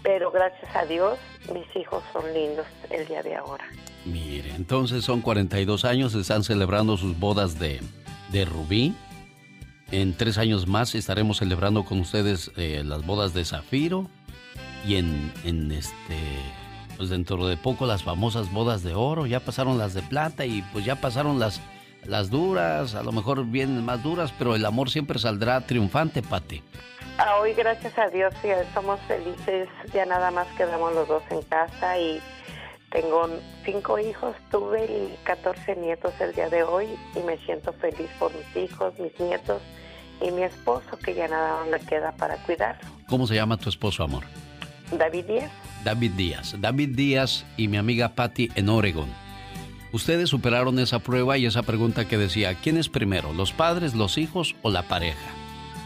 pero 0.06 0.30
gracias 0.30 0.74
a 0.76 0.84
Dios 0.84 1.18
mis 1.52 1.66
hijos 1.74 2.00
son 2.12 2.32
lindos 2.32 2.64
el 2.90 3.08
día 3.08 3.24
de 3.24 3.34
ahora. 3.34 3.64
Mire, 4.04 4.54
entonces 4.54 5.04
son 5.04 5.20
42 5.20 5.84
años, 5.84 6.14
están 6.14 6.44
celebrando 6.44 6.96
sus 6.96 7.18
bodas 7.18 7.58
de, 7.58 7.80
de 8.30 8.44
Rubí. 8.44 8.94
En 9.90 10.16
tres 10.16 10.38
años 10.38 10.68
más 10.68 10.94
estaremos 10.94 11.38
celebrando 11.38 11.84
con 11.84 11.98
ustedes 11.98 12.52
eh, 12.56 12.84
las 12.84 13.04
bodas 13.04 13.34
de 13.34 13.44
Zafiro 13.44 14.06
y 14.86 14.94
en, 14.94 15.32
en 15.44 15.72
este 15.72 16.16
pues 16.96 17.08
dentro 17.10 17.44
de 17.48 17.56
poco 17.56 17.84
las 17.84 18.04
famosas 18.04 18.52
bodas 18.52 18.84
de 18.84 18.94
oro, 18.94 19.26
ya 19.26 19.40
pasaron 19.40 19.76
las 19.76 19.92
de 19.92 20.02
plata 20.02 20.46
y 20.46 20.62
pues 20.72 20.84
ya 20.84 21.00
pasaron 21.00 21.40
las, 21.40 21.60
las 22.08 22.30
duras, 22.30 22.94
a 22.94 23.02
lo 23.02 23.12
mejor 23.12 23.44
vienen 23.46 23.84
más 23.84 24.02
duras, 24.02 24.32
pero 24.38 24.54
el 24.54 24.64
amor 24.64 24.90
siempre 24.90 25.18
saldrá 25.18 25.60
triunfante, 25.66 26.22
Pati. 26.22 26.62
Ah, 27.18 27.36
hoy, 27.40 27.54
gracias 27.54 27.96
a 27.98 28.08
Dios, 28.08 28.34
ya 28.44 28.62
somos 28.74 29.00
felices, 29.08 29.68
ya 29.92 30.04
nada 30.04 30.30
más 30.30 30.46
quedamos 30.56 30.94
los 30.94 31.08
dos 31.08 31.22
en 31.30 31.42
casa 31.42 31.98
y 31.98 32.20
tengo 32.90 33.28
cinco 33.64 33.98
hijos, 33.98 34.36
tuve 34.50 34.84
y 34.84 35.16
14 35.24 35.76
nietos 35.76 36.12
el 36.20 36.34
día 36.34 36.48
de 36.50 36.62
hoy 36.62 36.86
y 37.14 37.20
me 37.20 37.38
siento 37.38 37.72
feliz 37.72 38.08
por 38.18 38.32
mis 38.34 38.64
hijos, 38.70 38.98
mis 38.98 39.18
nietos 39.18 39.62
y 40.20 40.30
mi 40.30 40.42
esposo 40.42 40.98
que 41.02 41.14
ya 41.14 41.28
nada 41.28 41.60
más 41.60 41.68
le 41.68 41.86
queda 41.86 42.12
para 42.12 42.36
cuidarlo. 42.44 42.88
¿Cómo 43.08 43.26
se 43.26 43.34
llama 43.34 43.56
tu 43.56 43.68
esposo, 43.68 44.02
amor? 44.02 44.24
David 44.92 45.24
Díaz. 45.24 45.50
David 45.84 46.12
Díaz. 46.12 46.54
David 46.58 46.96
Díaz 46.96 47.44
y 47.56 47.68
mi 47.68 47.76
amiga 47.76 48.14
Patty 48.14 48.50
en 48.54 48.68
Oregon. 48.68 49.25
Ustedes 49.96 50.28
superaron 50.28 50.78
esa 50.78 50.98
prueba 50.98 51.38
y 51.38 51.46
esa 51.46 51.62
pregunta 51.62 52.06
que 52.06 52.18
decía, 52.18 52.52
¿quién 52.52 52.76
es 52.76 52.90
primero, 52.90 53.32
los 53.32 53.52
padres, 53.52 53.94
los 53.94 54.18
hijos 54.18 54.54
o 54.60 54.68
la 54.68 54.82
pareja? 54.82 55.30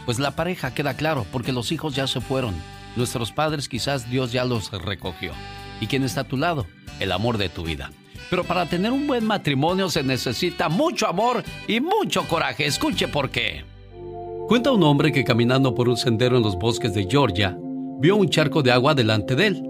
Pues 0.05 0.19
la 0.19 0.31
pareja 0.31 0.73
queda 0.73 0.95
claro, 0.95 1.25
porque 1.31 1.53
los 1.53 1.71
hijos 1.71 1.95
ya 1.95 2.07
se 2.07 2.19
fueron. 2.19 2.53
Nuestros 2.97 3.31
padres 3.31 3.69
quizás 3.69 4.11
Dios 4.11 4.33
ya 4.33 4.43
los 4.43 4.69
recogió. 4.69 5.31
¿Y 5.79 5.87
quién 5.87 6.03
está 6.03 6.21
a 6.21 6.23
tu 6.25 6.35
lado? 6.35 6.65
El 6.99 7.13
amor 7.13 7.37
de 7.37 7.47
tu 7.47 7.63
vida. 7.63 7.89
Pero 8.29 8.43
para 8.43 8.65
tener 8.65 8.91
un 8.91 9.07
buen 9.07 9.25
matrimonio 9.25 9.89
se 9.89 10.03
necesita 10.03 10.67
mucho 10.67 11.07
amor 11.07 11.41
y 11.65 11.79
mucho 11.79 12.27
coraje. 12.27 12.65
Escuche 12.65 13.07
por 13.07 13.29
qué. 13.29 13.63
Cuenta 14.49 14.73
un 14.73 14.83
hombre 14.83 15.13
que 15.13 15.23
caminando 15.23 15.73
por 15.73 15.87
un 15.87 15.95
sendero 15.95 16.35
en 16.35 16.43
los 16.43 16.57
bosques 16.57 16.93
de 16.93 17.07
Georgia, 17.09 17.57
vio 18.01 18.17
un 18.17 18.27
charco 18.27 18.61
de 18.61 18.73
agua 18.73 18.93
delante 18.93 19.37
de 19.37 19.47
él. 19.47 19.63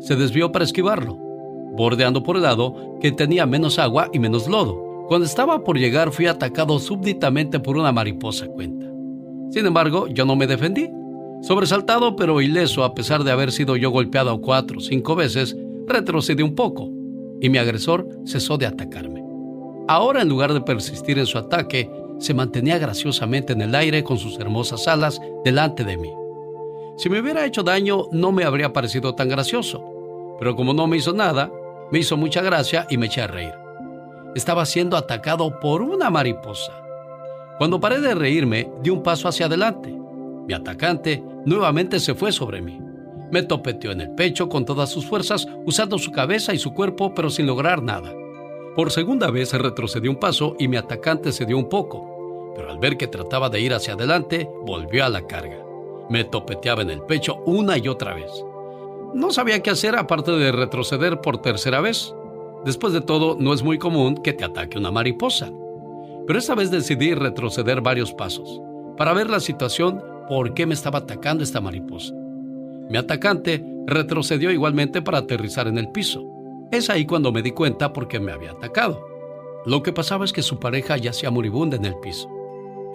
Se 0.00 0.16
desvió 0.16 0.52
para 0.52 0.64
esquivarlo, 0.64 1.18
bordeando 1.76 2.22
por 2.22 2.36
el 2.36 2.42
lado 2.42 2.98
que 3.00 3.12
tenía 3.12 3.46
menos 3.46 3.78
agua 3.78 4.08
y 4.12 4.18
menos 4.18 4.48
lodo. 4.48 5.06
Cuando 5.08 5.26
estaba 5.26 5.62
por 5.62 5.78
llegar 5.78 6.12
fui 6.12 6.26
atacado 6.26 6.78
súbditamente 6.78 7.60
por 7.60 7.76
una 7.76 7.92
mariposa 7.92 8.46
cuenta. 8.46 8.86
Sin 9.50 9.66
embargo, 9.66 10.08
yo 10.08 10.24
no 10.24 10.36
me 10.36 10.46
defendí. 10.46 10.88
Sobresaltado 11.42 12.16
pero 12.16 12.40
ileso 12.40 12.84
a 12.84 12.94
pesar 12.94 13.22
de 13.22 13.30
haber 13.30 13.52
sido 13.52 13.76
yo 13.76 13.90
golpeado 13.90 14.40
cuatro 14.40 14.78
o 14.78 14.80
cinco 14.80 15.14
veces, 15.14 15.56
retrocedí 15.86 16.42
un 16.42 16.54
poco 16.54 16.90
y 17.40 17.50
mi 17.50 17.58
agresor 17.58 18.08
cesó 18.24 18.56
de 18.56 18.66
atacarme. 18.66 19.22
Ahora, 19.86 20.22
en 20.22 20.30
lugar 20.30 20.54
de 20.54 20.62
persistir 20.62 21.18
en 21.18 21.26
su 21.26 21.36
ataque, 21.36 21.90
se 22.18 22.32
mantenía 22.32 22.78
graciosamente 22.78 23.52
en 23.52 23.60
el 23.60 23.74
aire 23.74 24.02
con 24.02 24.16
sus 24.16 24.38
hermosas 24.38 24.88
alas 24.88 25.20
delante 25.44 25.84
de 25.84 25.98
mí. 25.98 26.10
Si 26.96 27.10
me 27.10 27.20
hubiera 27.20 27.44
hecho 27.44 27.62
daño, 27.62 28.06
no 28.12 28.32
me 28.32 28.44
habría 28.44 28.72
parecido 28.72 29.14
tan 29.14 29.28
gracioso. 29.28 29.84
Pero 30.38 30.56
como 30.56 30.72
no 30.72 30.86
me 30.86 30.96
hizo 30.96 31.12
nada, 31.12 31.50
me 31.90 31.98
hizo 31.98 32.16
mucha 32.16 32.42
gracia 32.42 32.86
y 32.90 32.96
me 32.96 33.06
eché 33.06 33.22
a 33.22 33.26
reír. 33.26 33.54
Estaba 34.34 34.66
siendo 34.66 34.96
atacado 34.96 35.60
por 35.60 35.82
una 35.82 36.10
mariposa. 36.10 36.72
Cuando 37.58 37.80
paré 37.80 38.00
de 38.00 38.14
reírme, 38.14 38.70
di 38.82 38.90
un 38.90 39.02
paso 39.02 39.28
hacia 39.28 39.46
adelante. 39.46 39.94
Mi 40.46 40.54
atacante 40.54 41.22
nuevamente 41.44 42.00
se 42.00 42.14
fue 42.14 42.32
sobre 42.32 42.60
mí. 42.60 42.80
Me 43.30 43.42
topeteó 43.42 43.92
en 43.92 44.00
el 44.00 44.14
pecho 44.14 44.48
con 44.48 44.64
todas 44.64 44.90
sus 44.90 45.06
fuerzas, 45.06 45.46
usando 45.64 45.98
su 45.98 46.10
cabeza 46.10 46.52
y 46.52 46.58
su 46.58 46.74
cuerpo, 46.74 47.14
pero 47.14 47.30
sin 47.30 47.46
lograr 47.46 47.82
nada. 47.82 48.12
Por 48.74 48.90
segunda 48.90 49.30
vez 49.30 49.52
retrocedió 49.52 50.10
un 50.10 50.18
paso 50.18 50.56
y 50.58 50.66
mi 50.66 50.76
atacante 50.76 51.30
se 51.30 51.46
dio 51.46 51.56
un 51.56 51.68
poco, 51.68 52.52
pero 52.56 52.70
al 52.70 52.78
ver 52.78 52.96
que 52.96 53.06
trataba 53.06 53.48
de 53.48 53.60
ir 53.60 53.72
hacia 53.72 53.94
adelante, 53.94 54.50
volvió 54.66 55.04
a 55.04 55.08
la 55.08 55.26
carga. 55.26 55.64
Me 56.10 56.24
topeteaba 56.24 56.82
en 56.82 56.90
el 56.90 57.02
pecho 57.02 57.36
una 57.46 57.78
y 57.78 57.88
otra 57.88 58.14
vez. 58.14 58.30
No 59.14 59.30
sabía 59.30 59.62
qué 59.62 59.70
hacer 59.70 59.94
aparte 59.94 60.32
de 60.32 60.50
retroceder 60.50 61.20
por 61.20 61.38
tercera 61.38 61.80
vez. 61.80 62.12
Después 62.64 62.92
de 62.92 63.00
todo, 63.00 63.36
no 63.38 63.54
es 63.54 63.62
muy 63.62 63.78
común 63.78 64.16
que 64.16 64.32
te 64.32 64.44
ataque 64.44 64.76
una 64.76 64.90
mariposa. 64.90 65.52
Pero 66.26 66.36
esta 66.36 66.56
vez 66.56 66.72
decidí 66.72 67.14
retroceder 67.14 67.80
varios 67.80 68.12
pasos 68.12 68.60
para 68.96 69.12
ver 69.12 69.30
la 69.30 69.38
situación 69.38 70.02
por 70.28 70.52
qué 70.54 70.66
me 70.66 70.74
estaba 70.74 71.00
atacando 71.00 71.44
esta 71.44 71.60
mariposa. 71.60 72.12
Mi 72.90 72.96
atacante 72.96 73.64
retrocedió 73.86 74.50
igualmente 74.50 75.00
para 75.00 75.18
aterrizar 75.18 75.68
en 75.68 75.78
el 75.78 75.92
piso. 75.92 76.24
Es 76.72 76.90
ahí 76.90 77.06
cuando 77.06 77.30
me 77.30 77.42
di 77.42 77.52
cuenta 77.52 77.92
por 77.92 78.08
qué 78.08 78.18
me 78.18 78.32
había 78.32 78.50
atacado. 78.50 79.06
Lo 79.64 79.84
que 79.84 79.92
pasaba 79.92 80.24
es 80.24 80.32
que 80.32 80.42
su 80.42 80.58
pareja 80.58 80.96
yacía 80.96 81.30
moribunda 81.30 81.76
en 81.76 81.84
el 81.84 81.94
piso. 82.00 82.28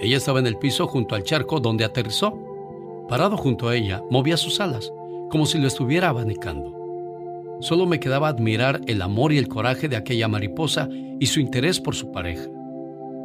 Ella 0.02 0.18
estaba 0.18 0.40
en 0.40 0.48
el 0.48 0.58
piso 0.58 0.86
junto 0.86 1.16
al 1.16 1.24
charco 1.24 1.62
donde 1.62 1.86
aterrizó. 1.86 2.38
Parado 3.08 3.38
junto 3.38 3.70
a 3.70 3.76
ella, 3.76 4.04
movía 4.10 4.38
sus 4.38 4.60
alas, 4.60 4.92
como 5.30 5.46
si 5.46 5.58
lo 5.58 5.68
estuviera 5.68 6.10
abanicando. 6.10 6.76
Solo 7.62 7.86
me 7.86 8.00
quedaba 8.00 8.28
admirar 8.28 8.82
el 8.88 9.02
amor 9.02 9.34
y 9.34 9.38
el 9.38 9.48
coraje 9.48 9.90
de 9.90 9.98
aquella 9.98 10.28
mariposa 10.28 10.90
y 11.20 11.26
su 11.26 11.40
interés 11.40 11.80
por 11.80 11.96
su 11.96 12.12
pareja. 12.12 12.50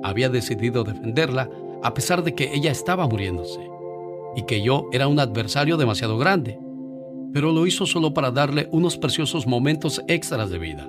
Había 0.02 0.28
decidido 0.28 0.84
defenderla 0.84 1.48
a 1.82 1.94
pesar 1.94 2.24
de 2.24 2.34
que 2.34 2.54
ella 2.54 2.70
estaba 2.70 3.06
muriéndose 3.06 3.60
y 4.36 4.42
que 4.42 4.62
yo 4.62 4.88
era 4.92 5.06
un 5.06 5.20
adversario 5.20 5.76
demasiado 5.76 6.18
grande, 6.18 6.58
pero 7.32 7.52
lo 7.52 7.66
hizo 7.66 7.86
solo 7.86 8.14
para 8.14 8.30
darle 8.30 8.68
unos 8.72 8.96
preciosos 8.96 9.46
momentos 9.46 10.02
extras 10.08 10.50
de 10.50 10.58
vida. 10.58 10.88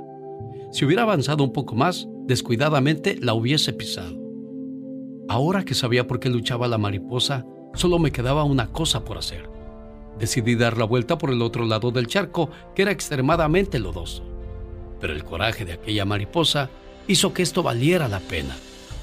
Si 0.71 0.85
hubiera 0.85 1.03
avanzado 1.03 1.43
un 1.43 1.53
poco 1.53 1.75
más, 1.75 2.07
descuidadamente 2.25 3.17
la 3.21 3.33
hubiese 3.33 3.73
pisado. 3.73 4.17
Ahora 5.27 5.63
que 5.63 5.73
sabía 5.73 6.07
por 6.07 6.19
qué 6.19 6.29
luchaba 6.29 6.67
la 6.67 6.77
mariposa, 6.77 7.45
Solo 7.75 7.99
me 7.99 8.11
quedaba 8.11 8.45
una 8.45 8.67
cosa 8.67 9.03
por 9.03 9.17
hacer. 9.17 9.49
Decidí 10.19 10.55
dar 10.55 10.77
la 10.77 10.85
vuelta 10.85 11.17
por 11.17 11.31
el 11.31 11.41
otro 11.41 11.65
lado 11.65 11.91
del 11.91 12.07
charco, 12.07 12.49
que 12.73 12.83
era 12.83 12.91
extremadamente 12.91 13.79
lodoso. 13.79 14.23
Pero 14.99 15.13
el 15.13 15.23
coraje 15.23 15.65
de 15.65 15.73
aquella 15.73 16.05
mariposa 16.05 16.69
hizo 17.07 17.33
que 17.33 17.43
esto 17.43 17.63
valiera 17.63 18.07
la 18.07 18.19
pena, 18.19 18.55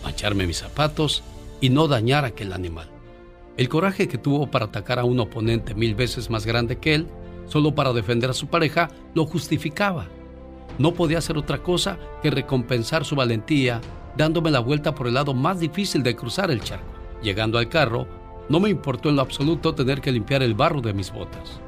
mancharme 0.02 0.46
mis 0.46 0.58
zapatos 0.58 1.22
y 1.60 1.68
no 1.68 1.86
dañar 1.86 2.24
a 2.24 2.28
aquel 2.28 2.52
animal. 2.52 2.88
El 3.56 3.68
coraje 3.68 4.08
que 4.08 4.18
tuvo 4.18 4.50
para 4.50 4.66
atacar 4.66 4.98
a 4.98 5.04
un 5.04 5.20
oponente 5.20 5.74
mil 5.74 5.94
veces 5.94 6.30
más 6.30 6.46
grande 6.46 6.78
que 6.78 6.94
él, 6.94 7.06
solo 7.46 7.74
para 7.74 7.92
defender 7.92 8.30
a 8.30 8.34
su 8.34 8.46
pareja, 8.46 8.88
lo 9.14 9.26
justificaba. 9.26 10.06
No 10.78 10.94
podía 10.94 11.18
hacer 11.18 11.36
otra 11.36 11.62
cosa 11.62 11.98
que 12.22 12.30
recompensar 12.30 13.04
su 13.04 13.14
valentía 13.14 13.80
dándome 14.16 14.50
la 14.50 14.60
vuelta 14.60 14.94
por 14.94 15.06
el 15.06 15.14
lado 15.14 15.34
más 15.34 15.60
difícil 15.60 16.02
de 16.02 16.16
cruzar 16.16 16.50
el 16.50 16.60
charco. 16.60 16.92
Llegando 17.22 17.58
al 17.58 17.68
carro, 17.68 18.06
no 18.48 18.60
me 18.60 18.70
importó 18.70 19.08
en 19.08 19.16
lo 19.16 19.22
absoluto 19.22 19.74
tener 19.74 20.00
que 20.00 20.12
limpiar 20.12 20.42
el 20.42 20.54
barro 20.54 20.80
de 20.80 20.92
mis 20.92 21.12
botas. 21.12 21.60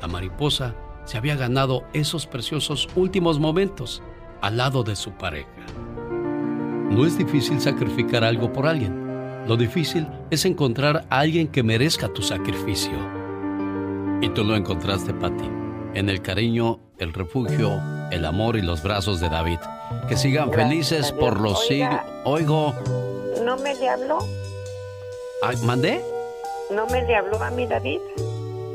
La 0.00 0.08
mariposa 0.08 0.74
se 1.04 1.18
había 1.18 1.36
ganado 1.36 1.84
esos 1.92 2.26
preciosos 2.26 2.88
últimos 2.96 3.38
momentos 3.38 4.02
al 4.40 4.56
lado 4.56 4.82
de 4.82 4.96
su 4.96 5.12
pareja. 5.12 5.48
No 6.90 7.06
es 7.06 7.16
difícil 7.16 7.60
sacrificar 7.60 8.24
algo 8.24 8.52
por 8.52 8.66
alguien. 8.66 9.46
Lo 9.46 9.56
difícil 9.56 10.06
es 10.30 10.44
encontrar 10.44 11.06
a 11.10 11.20
alguien 11.20 11.48
que 11.48 11.62
merezca 11.62 12.08
tu 12.08 12.22
sacrificio. 12.22 12.92
Y 14.20 14.28
tú 14.30 14.44
lo 14.44 14.54
encontraste, 14.54 15.12
Patti, 15.14 15.48
en 15.94 16.08
el 16.08 16.22
cariño, 16.22 16.80
el 16.98 17.12
refugio, 17.12 17.80
el 18.10 18.24
amor 18.24 18.56
y 18.56 18.62
los 18.62 18.82
brazos 18.82 19.20
de 19.20 19.28
David. 19.28 19.58
Que 20.08 20.16
sigan 20.16 20.52
felices 20.52 21.12
por 21.12 21.40
los 21.40 21.66
siglos. 21.66 22.00
Oigo. 22.24 22.74
¿No 23.44 23.56
me 23.56 23.74
le 23.74 23.88
habló? 23.88 24.18
¿Mandé? 25.64 26.00
¿No 26.74 26.86
me 26.86 27.02
le 27.02 27.14
habló 27.14 27.42
a 27.42 27.50
mi 27.50 27.66
David? 27.66 28.00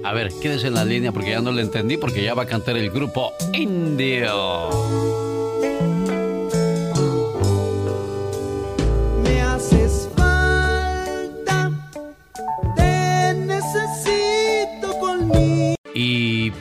A 0.04 0.14
ver, 0.14 0.32
quédese 0.42 0.68
en 0.68 0.76
la 0.76 0.86
línea 0.86 1.12
porque 1.12 1.32
ya 1.32 1.42
no 1.42 1.52
le 1.52 1.64
entendí 1.64 1.98
porque 1.98 2.22
ya 2.22 2.34
va 2.34 2.44
a 2.44 2.46
cantar 2.46 2.78
el 2.78 2.92
grupo 2.92 3.34
Indio. 3.54 4.70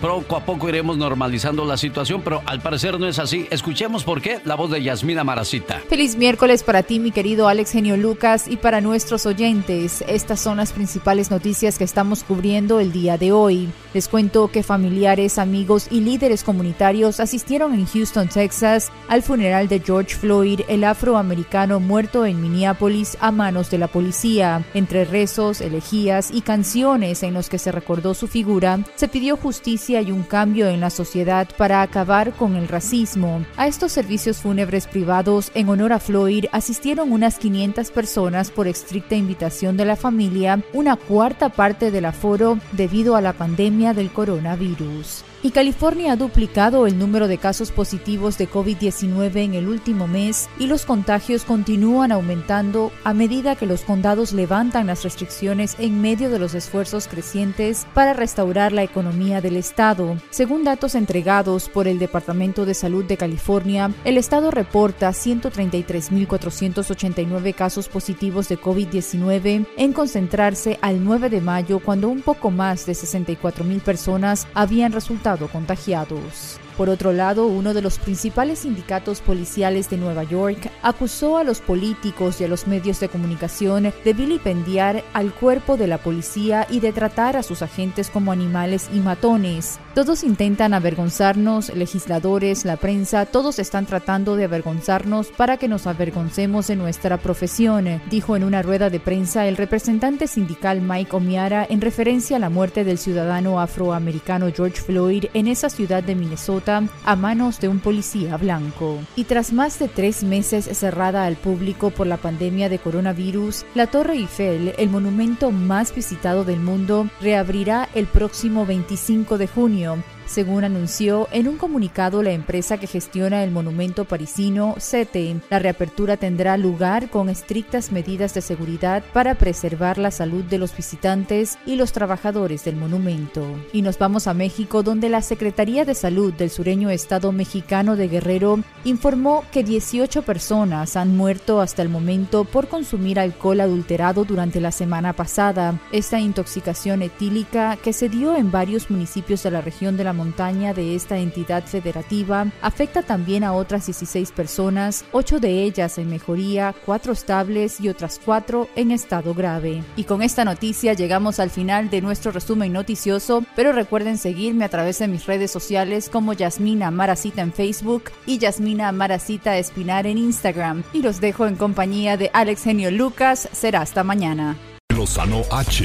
Poco 0.01 0.37
a 0.37 0.41
poco 0.41 0.69
iremos 0.69 0.97
normalizando 0.97 1.65
la 1.65 1.77
situación, 1.77 2.23
pero 2.23 2.43
al 2.47 2.61
parecer 2.61 2.99
no 2.99 3.07
es 3.07 3.19
así. 3.19 3.47
Escuchemos 3.51 4.03
por 4.03 4.23
qué 4.23 4.41
la 4.45 4.55
voz 4.55 4.71
de 4.71 4.83
Yasmina 4.83 5.25
Maracita. 5.25 5.81
Feliz 5.89 6.17
miércoles 6.17 6.63
para 6.63 6.83
ti, 6.83 6.99
mi 6.99 7.11
querido 7.11 7.49
Alex 7.49 7.73
Genio 7.73 7.97
Lucas, 7.97 8.49
y 8.49 8.57
para 8.57 8.81
nuestros 8.81 9.27
oyentes. 9.27 10.03
Estas 10.09 10.41
son 10.41 10.57
las 10.57 10.73
principales 10.73 11.31
noticias 11.31 11.77
que 11.77 11.85
estamos 11.85 12.25
cubriendo 12.25 12.81
el 12.81 12.93
día 12.93 13.19
de 13.19 13.33
hoy. 13.33 13.69
Les 13.93 14.09
cuento 14.09 14.49
que 14.49 14.63
familiares, 14.63 15.39
amigos 15.39 15.89
y 15.91 16.01
líderes 16.01 16.43
comunitarios 16.43 17.21
asistieron 17.21 17.75
en 17.75 17.87
Houston, 17.87 18.29
Texas, 18.29 18.91
al 19.09 19.23
funeral 19.23 19.69
de 19.69 19.81
George 19.81 20.15
Floyd, 20.15 20.61
el 20.69 20.85
afroamericano 20.85 21.81
muerto 21.81 22.25
en 22.25 22.41
Minneapolis 22.41 23.17
a 23.21 23.33
manos 23.33 23.71
de 23.71 23.79
la 23.79 23.89
policía. 23.89 24.65
Entre 24.75 25.05
rezos, 25.05 25.61
elegías 25.61 26.31
y 26.33 26.41
canciones 26.41 27.23
en 27.23 27.35
los 27.35 27.49
que 27.49 27.59
se 27.59 27.73
recordó 27.73 28.15
su 28.15 28.29
figura, 28.29 28.81
se 28.97 29.09
pidió 29.09 29.26
justicia 29.35 30.01
y 30.03 30.13
un 30.13 30.23
cambio 30.23 30.69
en 30.69 30.79
la 30.79 30.91
sociedad 30.91 31.49
para 31.59 31.83
acabar 31.83 32.33
con 32.35 32.55
el 32.55 32.69
racismo. 32.69 33.45
A 33.57 33.67
estos 33.67 33.91
servicios 33.91 34.37
fúnebres 34.37 34.87
privados 34.87 35.51
en 35.55 35.69
honor 35.69 35.93
a 35.93 35.99
Floyd 35.99 36.45
asistieron 36.53 37.11
unas 37.11 37.39
500 37.39 37.91
personas 37.91 38.53
por 38.53 38.69
estricta 38.69 39.17
invitación 39.17 39.77
de 39.77 39.87
la 39.87 39.97
familia, 39.97 40.63
una 40.73 40.95
cuarta 40.95 41.49
parte 41.49 41.91
del 41.91 42.05
aforo 42.05 42.61
debido 42.71 43.17
a 43.17 43.21
la 43.21 43.33
pandemia 43.33 43.95
del 43.95 44.13
coronavirus. 44.13 45.25
Y 45.43 45.51
California 45.51 46.13
ha 46.13 46.17
duplicado 46.17 46.87
el 46.87 46.99
número 46.99 47.29
de 47.29 47.37
casos 47.37 47.71
positivos 47.71 48.39
de 48.39 48.49
COVID-19 48.49 49.37
en 49.37 49.53
el 49.55 49.69
último 49.69 50.09
mes 50.09 50.49
y 50.59 50.67
los 50.67 50.87
contagios 50.87 51.45
continúan 51.45 52.11
aumentando 52.11 52.91
a 53.05 53.13
medida 53.13 53.55
que 53.55 53.67
los 53.67 53.83
condados 53.83 54.33
levantan 54.33 54.87
las 54.87 55.05
restricciones 55.05 55.77
en 55.79 56.01
medio 56.01 56.31
de 56.31 56.39
los 56.39 56.55
esfuerzos 56.55 57.07
crecientes 57.07 57.87
para 57.93 58.15
restaurar 58.15 58.73
la 58.73 58.83
economía 58.83 59.43
del 59.43 59.57
estado. 59.57 60.17
Según 60.31 60.65
datos 60.65 60.95
entregados 60.95 61.69
por 61.69 61.87
el 61.87 61.99
Departamento 61.99 62.65
de 62.65 62.73
Salud 62.73 63.05
de 63.05 63.19
California, 63.19 63.91
el 64.05 64.17
estado 64.17 64.51
reporta 64.51 65.11
133.489 65.11 67.55
casos 67.55 67.89
positivos 67.89 68.49
de 68.49 68.59
COVID-19 68.59 69.67
en 69.77 69.93
concentrarse 69.93 70.79
al 70.81 71.05
9 71.05 71.29
de 71.29 71.43
mayo 71.43 71.79
cuando 71.79 72.09
un 72.09 72.23
poco 72.23 72.51
más 72.51 72.87
de 72.87 72.95
64.000 72.95 73.81
personas 73.81 74.47
habían 74.55 74.93
resultado 74.93 75.26
contagiados. 75.49 76.61
Por 76.77 76.91
otro 76.91 77.13
lado, 77.13 77.47
uno 77.47 77.73
de 77.73 77.81
los 77.81 77.99
principales 77.99 78.61
sindicatos 78.61 79.23
policiales 79.23 79.89
de 79.89 79.97
Nueva 79.97 80.25
York 80.25 80.71
acusó 80.83 81.39
a 81.39 81.45
los 81.45 81.61
políticos 81.61 82.41
y 82.41 82.45
a 82.45 82.49
los 82.49 82.67
medios 82.67 83.01
de 83.01 83.09
comunicación 83.09 83.95
de 84.05 84.13
vilipendiar 84.13 85.03
al 85.15 85.33
cuerpo 85.33 85.79
de 85.79 85.87
la 85.87 85.97
policía 85.97 86.67
y 86.69 86.81
de 86.81 86.93
tratar 86.93 87.37
a 87.39 87.43
sus 87.43 87.63
agentes 87.63 88.11
como 88.11 88.31
animales 88.31 88.91
y 88.93 88.99
matones. 88.99 89.79
Todos 89.95 90.25
intentan 90.25 90.75
avergonzarnos, 90.75 91.75
legisladores, 91.75 92.67
la 92.67 92.77
prensa, 92.77 93.25
todos 93.25 93.59
están 93.59 93.87
tratando 93.87 94.37
de 94.37 94.45
avergonzarnos 94.45 95.29
para 95.29 95.57
que 95.57 95.69
nos 95.69 95.87
avergoncemos 95.87 96.67
de 96.67 96.77
nuestra 96.77 97.17
profesión, 97.17 98.03
dijo 98.11 98.37
en 98.37 98.45
una 98.45 98.61
rueda 98.61 98.91
de 98.91 99.01
prensa 99.01 99.47
el 99.47 99.57
representante 99.57 100.27
sindical 100.27 100.83
Mike 100.83 101.17
Omiara 101.17 101.67
en 101.71 101.81
referencia 101.81 102.37
a 102.37 102.41
la 102.41 102.51
muerte 102.51 102.85
del 102.85 102.99
ciudadano 102.99 103.59
afroamericano 103.59 104.51
George 104.55 104.83
Floyd 104.83 105.25
en 105.33 105.47
esa 105.49 105.71
ciudad 105.71 106.05
de 106.05 106.15
Minnesota 106.15 106.66
a 106.69 107.17
manos 107.17 107.61
de 107.61 107.69
un 107.69 107.79
policía 107.79 108.37
blanco. 108.37 108.99
Y 109.15 109.25
tras 109.25 109.53
más 109.53 109.79
de 109.79 109.89
tres 109.89 110.25
meses 110.25 110.65
cerrada 110.77 111.25
al 111.25 111.37
público 111.37 111.91
por 111.91 112.07
la 112.07 112.17
pandemia 112.17 112.69
de 112.69 112.79
coronavirus, 112.79 113.65
la 113.75 113.87
Torre 113.87 114.15
Eiffel, 114.15 114.75
el 114.77 114.91
monumento 114.91 115.53
más 115.53 115.95
visitado 115.95 116.45
del 116.45 116.61
mundo, 116.61 117.09
reabrirá 117.21 117.89
el 117.95 118.07
próximo 118.07 118.67
25 118.67 119.39
de 119.39 119.47
junio 119.47 120.03
según 120.27 120.65
anunció 120.65 121.29
en 121.33 121.49
un 121.49 121.57
comunicado 121.57 122.23
la 122.23 122.33
empresa 122.33 122.79
que 122.79 122.87
gestiona 122.87 123.43
el 123.43 123.51
monumento 123.51 124.05
parisino 124.05 124.75
CETE. 124.79 125.41
La 125.51 125.59
reapertura 125.59 126.17
tendrá 126.17 126.57
lugar 126.57 127.09
con 127.11 127.29
estrictas 127.29 127.93
medidas 127.93 128.35
de 128.35 128.41
seguridad 128.41 129.03
para 129.13 129.37
preservar 129.37 129.99
la 129.99 130.11
salud 130.11 130.45
de 130.45 130.59
los 130.59 130.77
visitantes 130.77 131.59
y 131.67 131.77
los 131.77 131.93
trabajadores 131.93 132.65
del 132.65 132.77
monumento. 132.77 133.47
Y 133.73 133.83
nos 133.83 133.99
vamos 133.99 134.27
a 134.27 134.35
México, 134.35 134.83
donde 134.83 135.09
la 135.09 135.23
Secretaría 135.23 135.85
de 135.85 135.95
Salud 135.95 136.33
del 136.35 136.51
sureño 136.51 136.91
estado 136.91 137.33
mexicano 137.33 137.97
de 137.97 138.09
Guerrero 138.09 138.61
informó 138.85 139.45
que 139.53 139.65
18 139.65 140.23
personas 140.23 140.97
han 140.97 141.17
muerto 141.17 141.61
hasta 141.61 141.83
el 141.83 141.89
momento 141.89 142.45
por 142.45 142.69
consumir 142.69 143.19
alcohol 143.19 143.61
adulterado 143.61 144.25
durante 144.25 144.61
la 144.61 144.73
semana 144.73 145.13
pasada. 145.13 145.79
Esta 145.93 146.21
intoxicación 146.21 147.03
etílica 147.03 147.77
que 147.77 147.93
se 147.93 148.09
dio 148.09 148.37
en 148.37 148.51
varios 148.51 148.91
municipios 148.91 149.43
de 149.43 149.51
la 149.51 149.61
región 149.61 149.97
de 149.97 150.05
la 150.05 150.13
montaña 150.17 150.75
de 150.75 150.95
esta 150.97 151.19
entidad 151.19 151.65
federativa 151.65 152.47
afecta 152.63 153.03
también 153.03 153.45
a 153.45 153.53
otras 153.53 153.87
16 153.87 154.33
personas, 154.33 155.05
8 155.13 155.39
de 155.39 155.63
ellas 155.63 155.99
en 155.99 156.09
mejoría, 156.09 156.75
4 156.85 157.13
estables 157.13 157.81
y 157.81 157.89
otras 157.89 158.21
4 158.25 158.69
en 158.75 158.91
estado 158.91 159.35
grave. 159.35 159.83
Y 159.97 160.05
con 160.05 160.23
esta 160.23 160.45
noticia 160.45 160.95
llegamos 160.95 161.39
al 161.39 161.51
final 161.51 161.91
de 161.91 162.01
nuestro 162.01 162.33
resumen 162.33 162.73
noticioso, 162.73 163.45
pero 163.55 163.73
recuerden 163.73 164.19
seguirme 164.19 164.65
a 164.65 164.69
través 164.69 164.99
de 164.99 165.09
mis 165.09 165.27
redes 165.27 165.51
sociales 165.51 166.09
como 166.09 166.33
Yasmina 166.33 166.91
Maracita 166.91 167.43
en 167.43 167.53
Facebook 167.53 168.05
y 168.27 168.39
Yasmina 168.39 168.91
Maracita 168.93 169.57
Espinar 169.59 170.07
en 170.07 170.19
Instagram. 170.19 170.83
Y 170.93 171.03
los 171.03 171.21
dejo 171.21 171.47
en 171.47 171.57
compañía 171.57 172.17
de 172.17 172.31
Alex 172.33 172.65
Genio 172.65 172.91
Lucas. 172.91 173.49
Será 173.53 173.83
hasta 173.83 174.03
mañana. 174.05 174.57
Lozano 174.95 175.43
H. 175.51 175.85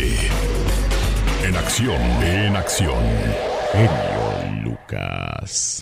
En 1.44 1.56
acción, 1.56 2.02
en 2.24 2.56
acción. 2.56 3.04
Genio 3.74 4.11
Lucas. 4.62 5.82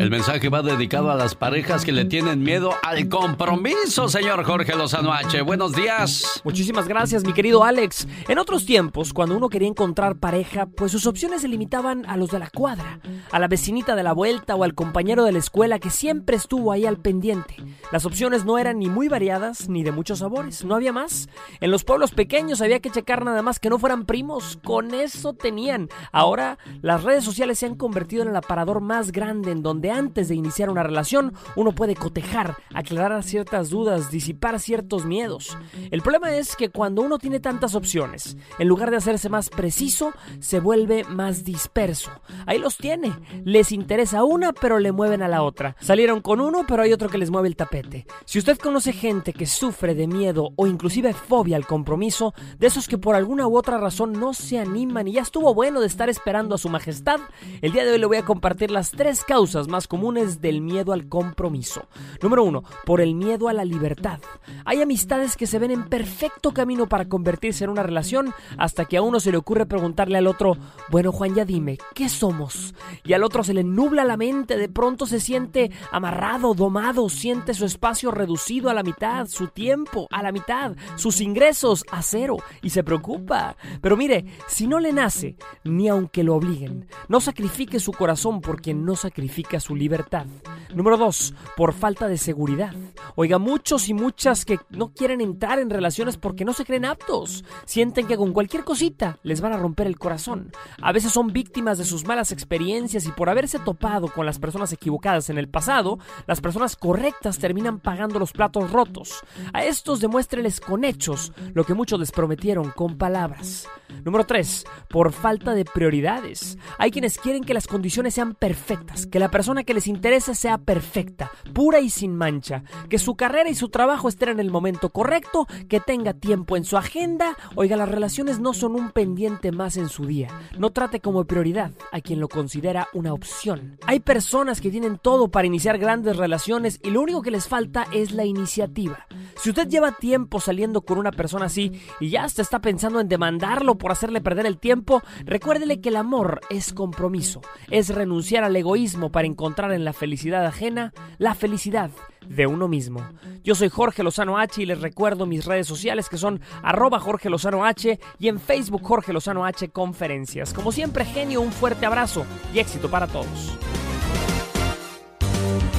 El 0.00 0.08
mensaje 0.08 0.48
va 0.48 0.62
dedicado 0.62 1.10
a 1.10 1.14
las 1.14 1.34
parejas 1.34 1.84
que 1.84 1.92
le 1.92 2.06
tienen 2.06 2.42
miedo 2.42 2.72
al 2.82 3.06
compromiso, 3.10 4.08
señor 4.08 4.42
Jorge 4.44 4.74
Lozano 4.74 5.12
H. 5.12 5.42
Buenos 5.42 5.74
días. 5.74 6.40
Muchísimas 6.42 6.88
gracias, 6.88 7.22
mi 7.22 7.34
querido 7.34 7.64
Alex. 7.64 8.08
En 8.26 8.38
otros 8.38 8.64
tiempos, 8.64 9.12
cuando 9.12 9.36
uno 9.36 9.50
quería 9.50 9.68
encontrar 9.68 10.16
pareja, 10.16 10.64
pues 10.64 10.92
sus 10.92 11.06
opciones 11.06 11.42
se 11.42 11.48
limitaban 11.48 12.06
a 12.06 12.16
los 12.16 12.30
de 12.30 12.38
la 12.38 12.48
cuadra, 12.48 12.98
a 13.30 13.38
la 13.38 13.46
vecinita 13.46 13.94
de 13.94 14.02
la 14.02 14.14
vuelta 14.14 14.54
o 14.54 14.64
al 14.64 14.74
compañero 14.74 15.22
de 15.24 15.32
la 15.32 15.38
escuela 15.38 15.78
que 15.78 15.90
siempre 15.90 16.34
estuvo 16.36 16.72
ahí 16.72 16.86
al 16.86 16.96
pendiente. 16.96 17.56
Las 17.92 18.06
opciones 18.06 18.46
no 18.46 18.56
eran 18.56 18.78
ni 18.78 18.88
muy 18.88 19.08
variadas 19.08 19.68
ni 19.68 19.82
de 19.82 19.92
muchos 19.92 20.20
sabores, 20.20 20.64
no 20.64 20.76
había 20.76 20.94
más. 20.94 21.28
En 21.60 21.70
los 21.70 21.84
pueblos 21.84 22.12
pequeños 22.12 22.62
había 22.62 22.80
que 22.80 22.88
checar 22.88 23.22
nada 23.22 23.42
más 23.42 23.60
que 23.60 23.68
no 23.68 23.78
fueran 23.78 24.06
primos, 24.06 24.58
con 24.64 24.94
eso 24.94 25.34
tenían. 25.34 25.90
Ahora, 26.10 26.56
las 26.80 27.04
redes 27.04 27.22
sociales 27.22 27.58
se 27.58 27.66
han 27.66 27.74
convertido 27.74 28.22
en 28.22 28.30
el 28.30 28.36
aparador 28.36 28.80
más 28.80 29.12
grande 29.12 29.52
en 29.52 29.62
donde 29.62 29.89
antes 29.90 30.28
de 30.28 30.34
iniciar 30.34 30.70
una 30.70 30.82
relación 30.82 31.34
uno 31.56 31.72
puede 31.72 31.94
cotejar, 31.94 32.56
aclarar 32.74 33.22
ciertas 33.22 33.70
dudas, 33.70 34.10
disipar 34.10 34.60
ciertos 34.60 35.04
miedos. 35.04 35.56
El 35.90 36.02
problema 36.02 36.32
es 36.32 36.56
que 36.56 36.70
cuando 36.70 37.02
uno 37.02 37.18
tiene 37.18 37.40
tantas 37.40 37.74
opciones, 37.74 38.36
en 38.58 38.68
lugar 38.68 38.90
de 38.90 38.96
hacerse 38.96 39.28
más 39.28 39.50
preciso, 39.50 40.12
se 40.40 40.60
vuelve 40.60 41.04
más 41.04 41.44
disperso. 41.44 42.10
Ahí 42.46 42.58
los 42.58 42.76
tiene. 42.76 43.12
Les 43.44 43.72
interesa 43.72 44.24
una, 44.24 44.52
pero 44.52 44.78
le 44.78 44.92
mueven 44.92 45.22
a 45.22 45.28
la 45.28 45.42
otra. 45.42 45.76
Salieron 45.80 46.20
con 46.20 46.40
uno, 46.40 46.64
pero 46.66 46.82
hay 46.82 46.92
otro 46.92 47.08
que 47.08 47.18
les 47.18 47.30
mueve 47.30 47.48
el 47.48 47.56
tapete. 47.56 48.06
Si 48.24 48.38
usted 48.38 48.58
conoce 48.58 48.92
gente 48.92 49.32
que 49.32 49.46
sufre 49.46 49.94
de 49.94 50.06
miedo 50.06 50.50
o 50.56 50.66
inclusive 50.66 51.12
fobia 51.12 51.56
al 51.56 51.66
compromiso, 51.66 52.34
de 52.58 52.66
esos 52.66 52.88
que 52.88 52.98
por 52.98 53.14
alguna 53.14 53.46
u 53.46 53.56
otra 53.56 53.78
razón 53.78 54.12
no 54.12 54.34
se 54.34 54.58
animan 54.58 55.08
y 55.08 55.12
ya 55.12 55.22
estuvo 55.22 55.54
bueno 55.54 55.80
de 55.80 55.86
estar 55.86 56.08
esperando 56.08 56.54
a 56.54 56.58
su 56.58 56.68
majestad, 56.68 57.20
el 57.60 57.72
día 57.72 57.84
de 57.84 57.92
hoy 57.92 57.98
le 57.98 58.06
voy 58.06 58.16
a 58.18 58.24
compartir 58.24 58.70
las 58.70 58.90
tres 58.90 59.24
causas 59.24 59.68
más 59.68 59.79
comunes 59.88 60.40
del 60.40 60.60
miedo 60.60 60.92
al 60.92 61.08
compromiso. 61.08 61.88
Número 62.22 62.44
uno, 62.44 62.64
por 62.84 63.00
el 63.00 63.14
miedo 63.14 63.48
a 63.48 63.52
la 63.52 63.64
libertad. 63.64 64.20
Hay 64.64 64.82
amistades 64.82 65.36
que 65.36 65.46
se 65.46 65.58
ven 65.58 65.70
en 65.70 65.88
perfecto 65.88 66.52
camino 66.52 66.88
para 66.88 67.08
convertirse 67.08 67.64
en 67.64 67.70
una 67.70 67.82
relación 67.82 68.32
hasta 68.58 68.84
que 68.84 68.96
a 68.96 69.02
uno 69.02 69.20
se 69.20 69.30
le 69.30 69.38
ocurre 69.38 69.66
preguntarle 69.66 70.18
al 70.18 70.26
otro, 70.26 70.56
bueno 70.90 71.12
Juan, 71.12 71.34
ya 71.34 71.44
dime, 71.44 71.78
¿qué 71.94 72.08
somos? 72.08 72.74
Y 73.04 73.12
al 73.12 73.24
otro 73.24 73.44
se 73.44 73.54
le 73.54 73.64
nubla 73.64 74.04
la 74.04 74.16
mente, 74.16 74.56
de 74.56 74.68
pronto 74.68 75.06
se 75.06 75.20
siente 75.20 75.70
amarrado, 75.90 76.54
domado, 76.54 77.08
siente 77.08 77.54
su 77.54 77.64
espacio 77.64 78.10
reducido 78.10 78.70
a 78.70 78.74
la 78.74 78.82
mitad, 78.82 79.26
su 79.26 79.48
tiempo 79.48 80.06
a 80.10 80.22
la 80.22 80.32
mitad, 80.32 80.76
sus 80.96 81.20
ingresos 81.20 81.84
a 81.90 82.02
cero 82.02 82.36
y 82.62 82.70
se 82.70 82.84
preocupa. 82.84 83.56
Pero 83.80 83.96
mire, 83.96 84.24
si 84.46 84.66
no 84.66 84.78
le 84.78 84.92
nace, 84.92 85.36
ni 85.64 85.88
aunque 85.88 86.24
lo 86.24 86.34
obliguen, 86.34 86.88
no 87.08 87.20
sacrifique 87.20 87.80
su 87.80 87.92
corazón 87.92 88.40
por 88.40 88.60
quien 88.60 88.84
no 88.84 88.96
sacrifica 88.96 89.60
su 89.60 89.69
libertad. 89.74 90.26
Número 90.74 90.96
dos, 90.96 91.34
por 91.56 91.72
falta 91.72 92.06
de 92.06 92.16
seguridad. 92.16 92.72
Oiga, 93.16 93.38
muchos 93.38 93.88
y 93.88 93.94
muchas 93.94 94.44
que 94.44 94.58
no 94.70 94.92
quieren 94.92 95.20
entrar 95.20 95.58
en 95.58 95.70
relaciones 95.70 96.16
porque 96.16 96.44
no 96.44 96.52
se 96.52 96.64
creen 96.64 96.84
aptos. 96.84 97.44
Sienten 97.64 98.06
que 98.06 98.16
con 98.16 98.32
cualquier 98.32 98.64
cosita 98.64 99.18
les 99.22 99.40
van 99.40 99.52
a 99.52 99.56
romper 99.56 99.86
el 99.86 99.98
corazón. 99.98 100.52
A 100.80 100.92
veces 100.92 101.12
son 101.12 101.32
víctimas 101.32 101.78
de 101.78 101.84
sus 101.84 102.04
malas 102.04 102.32
experiencias 102.32 103.06
y 103.06 103.12
por 103.12 103.28
haberse 103.28 103.58
topado 103.58 104.08
con 104.08 104.26
las 104.26 104.38
personas 104.38 104.72
equivocadas 104.72 105.28
en 105.30 105.38
el 105.38 105.48
pasado, 105.48 105.98
las 106.26 106.40
personas 106.40 106.76
correctas 106.76 107.38
terminan 107.38 107.80
pagando 107.80 108.18
los 108.18 108.32
platos 108.32 108.70
rotos. 108.70 109.24
A 109.52 109.64
estos 109.64 110.00
demuéstreles 110.00 110.60
con 110.60 110.84
hechos 110.84 111.32
lo 111.52 111.64
que 111.64 111.74
muchos 111.74 111.98
les 111.98 112.12
prometieron 112.12 112.70
con 112.70 112.96
palabras. 112.96 113.66
Número 114.04 114.24
3. 114.24 114.64
Por 114.88 115.12
falta 115.12 115.54
de 115.54 115.64
prioridades. 115.64 116.58
Hay 116.78 116.90
quienes 116.90 117.18
quieren 117.18 117.44
que 117.44 117.54
las 117.54 117.66
condiciones 117.66 118.14
sean 118.14 118.34
perfectas, 118.34 119.06
que 119.06 119.18
la 119.18 119.30
persona 119.30 119.64
que 119.64 119.74
les 119.74 119.86
interese 119.86 120.34
sea 120.34 120.58
perfecta, 120.60 121.30
pura 121.52 121.80
y 121.80 121.90
sin 121.90 122.14
mancha, 122.14 122.64
que 122.88 122.98
su 122.98 123.14
carrera 123.14 123.50
y 123.50 123.54
su 123.54 123.68
trabajo 123.68 124.08
estén 124.08 124.30
en 124.30 124.40
el 124.40 124.50
momento 124.50 124.90
correcto, 124.90 125.46
que 125.68 125.80
tenga 125.80 126.14
tiempo 126.14 126.56
en 126.56 126.64
su 126.64 126.76
agenda. 126.76 127.36
Oiga, 127.54 127.76
las 127.76 127.88
relaciones 127.88 128.40
no 128.40 128.52
son 128.54 128.74
un 128.74 128.90
pendiente 128.90 129.52
más 129.52 129.76
en 129.76 129.88
su 129.88 130.06
día. 130.06 130.28
No 130.58 130.70
trate 130.70 131.00
como 131.00 131.24
prioridad 131.24 131.72
a 131.92 132.00
quien 132.00 132.20
lo 132.20 132.28
considera 132.28 132.88
una 132.92 133.12
opción. 133.12 133.78
Hay 133.86 134.00
personas 134.00 134.60
que 134.60 134.70
tienen 134.70 134.98
todo 134.98 135.28
para 135.28 135.46
iniciar 135.46 135.78
grandes 135.78 136.16
relaciones 136.16 136.80
y 136.82 136.90
lo 136.90 137.00
único 137.00 137.22
que 137.22 137.30
les 137.30 137.48
falta 137.48 137.86
es 137.92 138.12
la 138.12 138.24
iniciativa. 138.24 139.06
Si 139.36 139.50
usted 139.50 139.68
lleva 139.68 139.92
tiempo 139.92 140.40
saliendo 140.40 140.82
con 140.82 140.98
una 140.98 141.12
persona 141.12 141.46
así 141.46 141.72
y 141.98 142.10
ya 142.10 142.24
hasta 142.24 142.42
está 142.42 142.60
pensando 142.60 143.00
en 143.00 143.08
demandarlo 143.08 143.76
por 143.76 143.92
hacerle 143.92 144.20
perder 144.20 144.46
el 144.46 144.58
tiempo, 144.58 145.02
recuérdele 145.24 145.80
que 145.80 145.88
el 145.88 145.96
amor 145.96 146.40
es 146.50 146.72
compromiso, 146.72 147.40
es 147.70 147.88
renunciar 147.88 148.44
al 148.44 148.56
egoísmo 148.56 149.10
para 149.10 149.26
encontrar 149.26 149.72
en 149.72 149.84
la 149.84 149.92
felicidad 149.92 150.44
ajena 150.50 150.92
la 151.18 151.34
felicidad 151.34 151.90
de 152.28 152.46
uno 152.46 152.68
mismo. 152.68 153.06
Yo 153.42 153.54
soy 153.54 153.68
Jorge 153.68 154.02
Lozano 154.02 154.38
H 154.38 154.62
y 154.62 154.66
les 154.66 154.80
recuerdo 154.80 155.26
mis 155.26 155.44
redes 155.44 155.66
sociales 155.66 156.08
que 156.08 156.18
son 156.18 156.40
arroba 156.62 157.00
Jorge 157.00 157.30
Lozano 157.30 157.64
H 157.64 157.98
y 158.18 158.28
en 158.28 158.38
Facebook 158.38 158.82
Jorge 158.82 159.12
Lozano 159.12 159.44
H 159.44 159.68
Conferencias. 159.70 160.52
Como 160.52 160.72
siempre, 160.72 161.04
genio, 161.04 161.40
un 161.40 161.52
fuerte 161.52 161.86
abrazo 161.86 162.24
y 162.54 162.58
éxito 162.58 162.90
para 162.90 163.06
todos. 163.06 163.56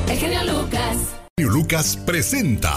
El 0.09 0.17
genio 0.17 0.43
Lucas. 0.43 1.15
Genio 1.37 1.53
Lucas 1.53 1.97
presenta 2.05 2.73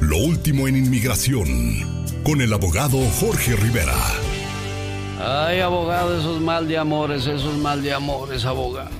Lo 0.00 0.18
último 0.18 0.68
en 0.68 0.76
inmigración 0.76 1.98
con 2.24 2.40
el 2.40 2.52
abogado 2.52 2.98
Jorge 3.20 3.56
Rivera. 3.56 3.96
Ay, 5.20 5.60
abogado, 5.60 6.16
esos 6.16 6.40
mal 6.40 6.68
de 6.68 6.78
amores, 6.78 7.26
esos 7.26 7.56
mal 7.58 7.82
de 7.82 7.92
amores, 7.92 8.44
abogado. 8.44 8.90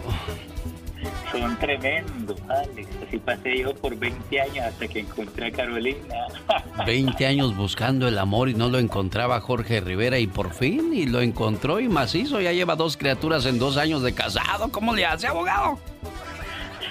Son 1.30 1.58
tremendos, 1.58 2.40
Alex. 2.48 2.88
Así 3.06 3.18
pasé 3.18 3.58
yo 3.58 3.74
por 3.74 3.96
20 3.96 4.40
años 4.40 4.64
hasta 4.66 4.88
que 4.88 5.00
encontré 5.00 5.46
a 5.46 5.50
Carolina. 5.50 6.26
20 6.86 7.26
años 7.26 7.56
buscando 7.56 8.08
el 8.08 8.18
amor 8.18 8.48
y 8.48 8.54
no 8.54 8.68
lo 8.68 8.78
encontraba 8.78 9.40
Jorge 9.40 9.80
Rivera 9.80 10.18
y 10.18 10.26
por 10.26 10.52
fin 10.52 10.92
y 10.94 11.06
lo 11.06 11.20
encontró 11.20 11.80
y 11.80 11.88
macizo. 11.88 12.40
Ya 12.40 12.52
lleva 12.52 12.76
dos 12.76 12.96
criaturas 12.96 13.44
en 13.46 13.58
dos 13.58 13.76
años 13.76 14.02
de 14.02 14.14
casado. 14.14 14.70
¿Cómo 14.70 14.94
le 14.94 15.04
hace, 15.04 15.26
abogado? 15.26 15.78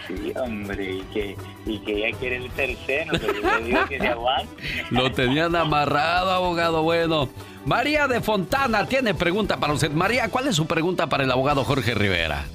Sí, 0.07 0.31
hombre, 0.41 0.95
y 0.97 1.01
que, 1.13 1.35
y 1.65 1.79
que 1.79 1.97
ella 2.07 2.17
quiere 2.17 2.37
el 2.37 2.49
tercero, 2.51 3.11
pero 3.19 3.33
yo 3.33 3.59
le 3.59 3.65
digo 3.65 3.85
que 3.89 3.99
se 3.99 4.07
aguante. 4.07 4.63
Lo 4.89 5.11
tenían 5.11 5.53
amarrado, 5.55 6.31
abogado. 6.31 6.81
Bueno, 6.81 7.27
María 7.65 8.07
de 8.07 8.21
Fontana 8.21 8.85
tiene 8.85 9.13
pregunta 9.13 9.57
para 9.57 9.73
usted. 9.73 9.91
María, 9.91 10.29
¿cuál 10.29 10.47
es 10.47 10.55
su 10.55 10.65
pregunta 10.65 11.07
para 11.07 11.25
el 11.25 11.31
abogado 11.31 11.65
Jorge 11.65 11.93
Rivera? 11.93 12.45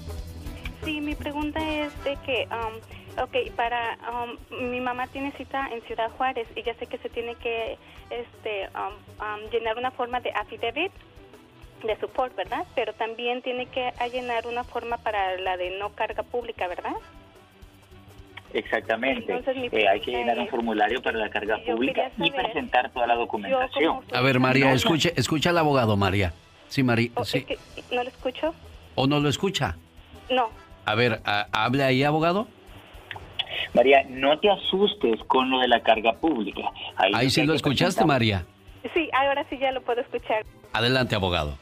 Sí, 0.85 1.01
mi 1.01 1.15
pregunta 1.15 1.61
es 1.61 1.93
de 2.05 2.17
que, 2.27 2.49
um, 2.51 3.23
ok, 3.23 3.55
para, 3.55 3.97
um, 4.11 4.71
mi 4.71 4.81
mamá 4.81 5.07
tiene 5.07 5.31
cita 5.33 5.69
en 5.73 5.81
Ciudad 5.83 6.11
Juárez 6.17 6.49
y 6.57 6.63
ya 6.63 6.75
sé 6.75 6.87
que 6.87 6.99
se 6.99 7.09
tiene 7.09 7.37
que 7.37 7.79
este, 8.11 8.69
um, 8.77 8.93
um, 9.45 9.51
llenar 9.51 9.79
una 9.79 9.91
forma 9.93 10.21
de 10.21 10.31
affidavit 10.33 10.93
de 11.85 11.97
support, 11.99 12.35
¿verdad? 12.37 12.65
Pero 12.75 12.93
también 12.95 13.43
tiene 13.43 13.67
que 13.67 13.93
llenar 14.13 14.47
una 14.47 14.65
forma 14.65 14.97
para 14.99 15.37
la 15.39 15.57
de 15.57 15.79
no 15.79 15.91
carga 15.91 16.23
pública, 16.23 16.67
¿verdad? 16.69 16.95
Exactamente. 18.53 19.33
Entonces, 19.33 19.57
mi 19.57 19.69
Eh, 19.73 19.89
hay 19.89 20.01
que 20.01 20.11
llenar 20.11 20.39
un 20.39 20.49
formulario 20.49 21.01
para 21.01 21.19
la 21.19 21.31
carga 21.31 21.59
pública 21.65 22.11
y 22.19 22.31
presentar 22.31 22.91
toda 22.91 23.07
la 23.07 23.15
documentación. 23.15 24.01
A 24.13 24.21
ver, 24.21 24.39
María, 24.41 24.73
escuche, 24.73 25.13
escucha 25.17 25.51
al 25.51 25.59
abogado, 25.59 25.97
María. 25.97 26.33
Sí, 26.69 26.83
María, 26.83 27.11
Oh, 27.15 27.25
sí. 27.25 27.39
es 27.39 27.45
que 27.47 27.59
¿No 27.95 28.03
lo 28.03 28.09
escucho? 28.09 28.55
¿O 28.95 29.07
no 29.07 29.21
lo 29.21 29.29
escucha? 29.29 29.77
No. 30.31 30.51
A 30.85 30.95
ver, 30.95 31.21
a- 31.25 31.47
hable 31.53 31.83
ahí, 31.85 32.03
abogado. 32.05 32.47
María, 33.75 34.05
no 34.09 34.39
te 34.39 34.51
asustes 34.51 35.21
con 35.27 35.51
lo 35.51 35.61
de 35.61 35.69
la 35.69 35.81
carga 35.81 36.15
pública. 36.15 36.63
Ahí, 36.97 37.13
Ahí 37.15 37.31
sí 37.31 37.45
lo 37.45 37.55
escuchaste, 37.55 38.05
María. 38.05 38.45
Sí, 38.95 39.09
ahora 39.13 39.45
sí 39.49 39.59
ya 39.59 39.71
lo 39.73 39.81
puedo 39.83 40.01
escuchar. 40.01 40.45
Adelante, 40.73 41.15
abogado. 41.15 41.57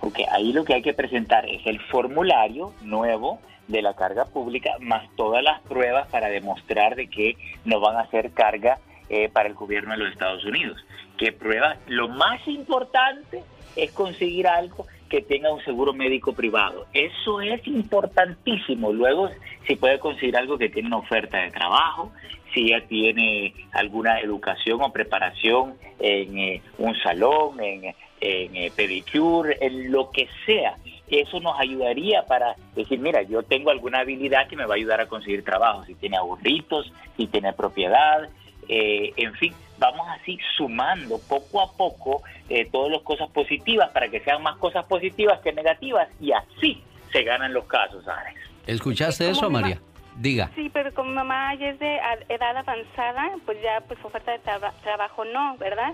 Ok, 0.00 0.18
ahí 0.32 0.52
lo 0.52 0.64
que 0.64 0.74
hay 0.74 0.82
que 0.82 0.92
presentar 0.94 1.48
es 1.48 1.64
el 1.66 1.80
formulario 1.80 2.72
nuevo 2.82 3.38
de 3.68 3.80
la 3.80 3.94
carga 3.94 4.26
pública 4.26 4.72
más 4.80 5.04
todas 5.16 5.42
las 5.42 5.60
pruebas 5.62 6.08
para 6.08 6.28
demostrar 6.28 6.96
de 6.96 7.08
que 7.08 7.36
no 7.64 7.80
van 7.80 7.96
a 7.96 8.06
ser 8.10 8.32
carga 8.32 8.78
eh, 9.08 9.28
para 9.30 9.48
el 9.48 9.54
gobierno 9.54 9.92
de 9.92 9.98
los 9.98 10.12
Estados 10.12 10.44
Unidos. 10.44 10.78
Que 11.16 11.32
pruebas, 11.32 11.78
lo 11.86 12.08
más 12.08 12.46
importante 12.48 13.42
es 13.76 13.92
conseguir 13.92 14.46
algo 14.48 14.86
que 15.14 15.22
tenga 15.22 15.52
un 15.52 15.62
seguro 15.64 15.92
médico 15.92 16.32
privado. 16.32 16.86
Eso 16.92 17.40
es 17.40 17.64
importantísimo. 17.68 18.92
Luego, 18.92 19.30
si 19.64 19.76
puede 19.76 20.00
conseguir 20.00 20.36
algo 20.36 20.58
que 20.58 20.68
tiene 20.68 20.88
una 20.88 20.96
oferta 20.96 21.38
de 21.38 21.52
trabajo, 21.52 22.10
si 22.52 22.70
ya 22.70 22.80
tiene 22.80 23.54
alguna 23.70 24.18
educación 24.18 24.82
o 24.82 24.92
preparación 24.92 25.74
en 26.00 26.36
eh, 26.36 26.62
un 26.78 26.96
salón, 26.96 27.60
en, 27.60 27.94
eh, 28.20 28.72
pedicure, 28.74 29.56
en 29.60 29.92
lo 29.92 30.10
que 30.10 30.26
sea. 30.46 30.78
Eso 31.08 31.38
nos 31.38 31.60
ayudaría 31.60 32.24
para 32.26 32.56
decir, 32.74 32.98
mira, 32.98 33.22
yo 33.22 33.44
tengo 33.44 33.70
alguna 33.70 34.00
habilidad 34.00 34.48
que 34.48 34.56
me 34.56 34.66
va 34.66 34.74
a 34.74 34.78
ayudar 34.78 35.00
a 35.00 35.06
conseguir 35.06 35.44
trabajo, 35.44 35.84
si 35.84 35.94
tiene 35.94 36.16
ahorritos, 36.16 36.92
si 37.16 37.28
tiene 37.28 37.52
propiedad, 37.52 38.28
eh, 38.68 39.12
en 39.16 39.34
fin, 39.34 39.54
vamos 39.78 40.06
así 40.20 40.38
sumando 40.56 41.18
poco 41.28 41.60
a 41.60 41.72
poco 41.72 42.22
eh, 42.48 42.68
todas 42.70 42.92
las 42.92 43.02
cosas 43.02 43.28
positivas 43.30 43.90
para 43.90 44.08
que 44.08 44.20
sean 44.20 44.42
más 44.42 44.56
cosas 44.56 44.84
positivas 44.86 45.40
que 45.40 45.52
negativas 45.52 46.08
y 46.20 46.32
así 46.32 46.82
se 47.12 47.22
ganan 47.22 47.52
los 47.52 47.64
casos, 47.66 48.06
Alex. 48.08 48.40
¿Escuchaste 48.66 49.24
¿Cómo 49.26 49.36
eso? 49.36 49.50
María? 49.50 49.80
Diga. 50.16 50.50
Sí, 50.54 50.70
pero 50.72 50.94
como 50.94 51.08
mi 51.10 51.16
mamá 51.16 51.54
ya 51.56 51.70
es 51.70 51.78
de 51.80 51.98
a- 51.98 52.18
edad 52.28 52.56
avanzada, 52.56 53.32
pues 53.44 53.60
ya 53.62 53.80
pues 53.86 53.98
oferta 54.04 54.30
de 54.32 54.38
traba- 54.38 54.72
trabajo 54.82 55.24
no, 55.24 55.56
¿verdad? 55.58 55.92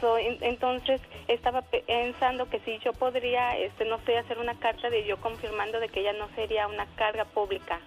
So, 0.00 0.18
en- 0.18 0.38
entonces 0.42 1.00
estaba 1.28 1.62
pe- 1.62 1.84
pensando 1.86 2.50
que 2.50 2.58
si 2.60 2.78
yo 2.84 2.92
podría, 2.92 3.56
este, 3.56 3.84
no 3.84 3.98
sé, 4.04 4.18
hacer 4.18 4.38
una 4.38 4.54
carta 4.58 4.90
de 4.90 5.06
yo 5.06 5.16
confirmando 5.18 5.78
de 5.78 5.88
que 5.88 6.00
ella 6.00 6.12
no 6.14 6.28
sería 6.34 6.66
una 6.66 6.86
carga 6.96 7.24
pública. 7.24 7.78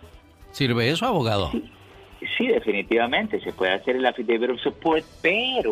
¿Sirve 0.52 0.90
eso, 0.90 1.06
abogado? 1.06 1.52
Sí, 1.52 1.70
definitivamente, 2.48 3.40
se 3.42 3.54
puede 3.54 3.74
hacer 3.74 3.96
el 3.96 4.06
affidavit 4.06 4.52
of 4.52 4.62
support, 4.62 5.06
pero 5.22 5.72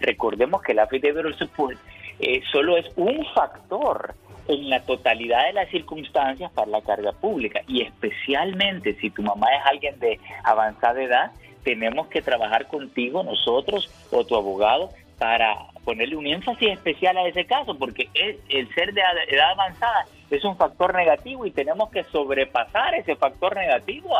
recordemos 0.00 0.62
que 0.62 0.72
el 0.72 0.78
affidavit 0.78 1.26
of 1.26 1.36
support 1.38 1.76
eh, 2.20 2.42
solo 2.52 2.76
es 2.76 2.86
un 2.96 3.24
factor 3.34 4.14
en 4.46 4.68
la 4.70 4.80
totalidad 4.84 5.46
de 5.46 5.52
las 5.54 5.68
circunstancias 5.70 6.50
para 6.52 6.70
la 6.70 6.82
carga 6.82 7.12
pública 7.12 7.62
y 7.66 7.82
especialmente 7.82 8.94
si 9.00 9.10
tu 9.10 9.22
mamá 9.22 9.46
es 9.58 9.66
alguien 9.66 9.98
de 10.00 10.18
avanzada 10.44 11.02
edad, 11.02 11.32
tenemos 11.64 12.08
que 12.08 12.20
trabajar 12.22 12.66
contigo, 12.68 13.22
nosotros 13.22 13.90
o 14.10 14.24
tu 14.24 14.36
abogado, 14.36 14.90
para 15.18 15.54
ponerle 15.84 16.16
un 16.16 16.26
énfasis 16.26 16.72
especial 16.72 17.16
a 17.16 17.26
ese 17.26 17.46
caso, 17.46 17.78
porque 17.78 18.08
es- 18.14 18.36
el 18.48 18.68
ser 18.74 18.92
de 18.92 19.02
ad- 19.02 19.28
edad 19.28 19.52
avanzada 19.52 20.06
es 20.30 20.44
un 20.44 20.56
factor 20.56 20.94
negativo 20.94 21.46
y 21.46 21.50
tenemos 21.50 21.90
que 21.90 22.04
sobrepasar 22.04 22.94
ese 22.96 23.16
factor 23.16 23.54
negativo. 23.56 24.10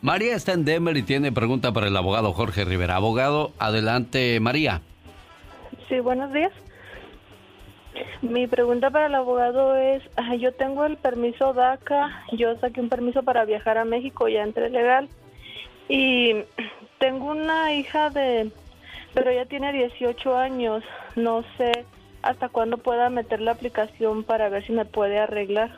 María 0.00 0.36
está 0.36 0.52
en 0.52 0.64
Denver 0.64 0.96
y 0.96 1.02
tiene 1.02 1.32
pregunta 1.32 1.72
para 1.72 1.88
el 1.88 1.96
abogado 1.96 2.32
Jorge 2.32 2.64
Rivera. 2.64 2.94
Abogado, 2.94 3.52
adelante, 3.58 4.38
María. 4.38 4.80
Sí, 5.88 5.98
buenos 5.98 6.32
días. 6.32 6.52
Mi 8.22 8.46
pregunta 8.46 8.90
para 8.90 9.06
el 9.06 9.14
abogado 9.16 9.76
es, 9.76 10.02
ah, 10.16 10.36
yo 10.36 10.52
tengo 10.52 10.84
el 10.84 10.96
permiso 10.98 11.52
DACA, 11.52 12.24
yo 12.32 12.56
saqué 12.58 12.80
un 12.80 12.88
permiso 12.88 13.24
para 13.24 13.44
viajar 13.44 13.76
a 13.76 13.84
México, 13.84 14.28
ya 14.28 14.44
entré 14.44 14.70
legal, 14.70 15.08
y 15.88 16.34
tengo 16.98 17.32
una 17.32 17.74
hija 17.74 18.10
de, 18.10 18.52
pero 19.14 19.30
ella 19.30 19.46
tiene 19.46 19.72
18 19.72 20.36
años, 20.36 20.84
no 21.16 21.42
sé 21.56 21.86
hasta 22.22 22.48
cuándo 22.48 22.78
pueda 22.78 23.10
meter 23.10 23.40
la 23.40 23.52
aplicación 23.52 24.22
para 24.24 24.48
ver 24.48 24.64
si 24.66 24.72
me 24.72 24.84
puede 24.84 25.18
arreglar. 25.18 25.70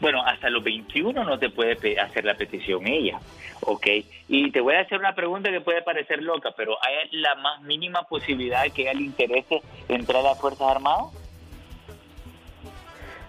Bueno, 0.00 0.22
hasta 0.24 0.50
los 0.50 0.62
21 0.62 1.24
no 1.24 1.38
te 1.38 1.48
puede 1.50 1.98
hacer 1.98 2.24
la 2.24 2.34
petición 2.34 2.86
ella, 2.86 3.18
¿ok? 3.62 3.86
Y 4.28 4.50
te 4.50 4.60
voy 4.60 4.74
a 4.74 4.80
hacer 4.80 4.98
una 4.98 5.14
pregunta 5.14 5.50
que 5.50 5.60
puede 5.62 5.82
parecer 5.82 6.22
loca, 6.22 6.50
pero 6.56 6.76
¿hay 6.84 7.08
la 7.12 7.34
más 7.36 7.62
mínima 7.62 8.02
posibilidad 8.02 8.62
de 8.64 8.70
que 8.70 8.82
ella 8.82 8.94
le 8.94 9.04
interese 9.04 9.62
entrar 9.88 10.20
a 10.20 10.28
las 10.30 10.40
Fuerzas 10.40 10.68
Armadas? 10.70 11.06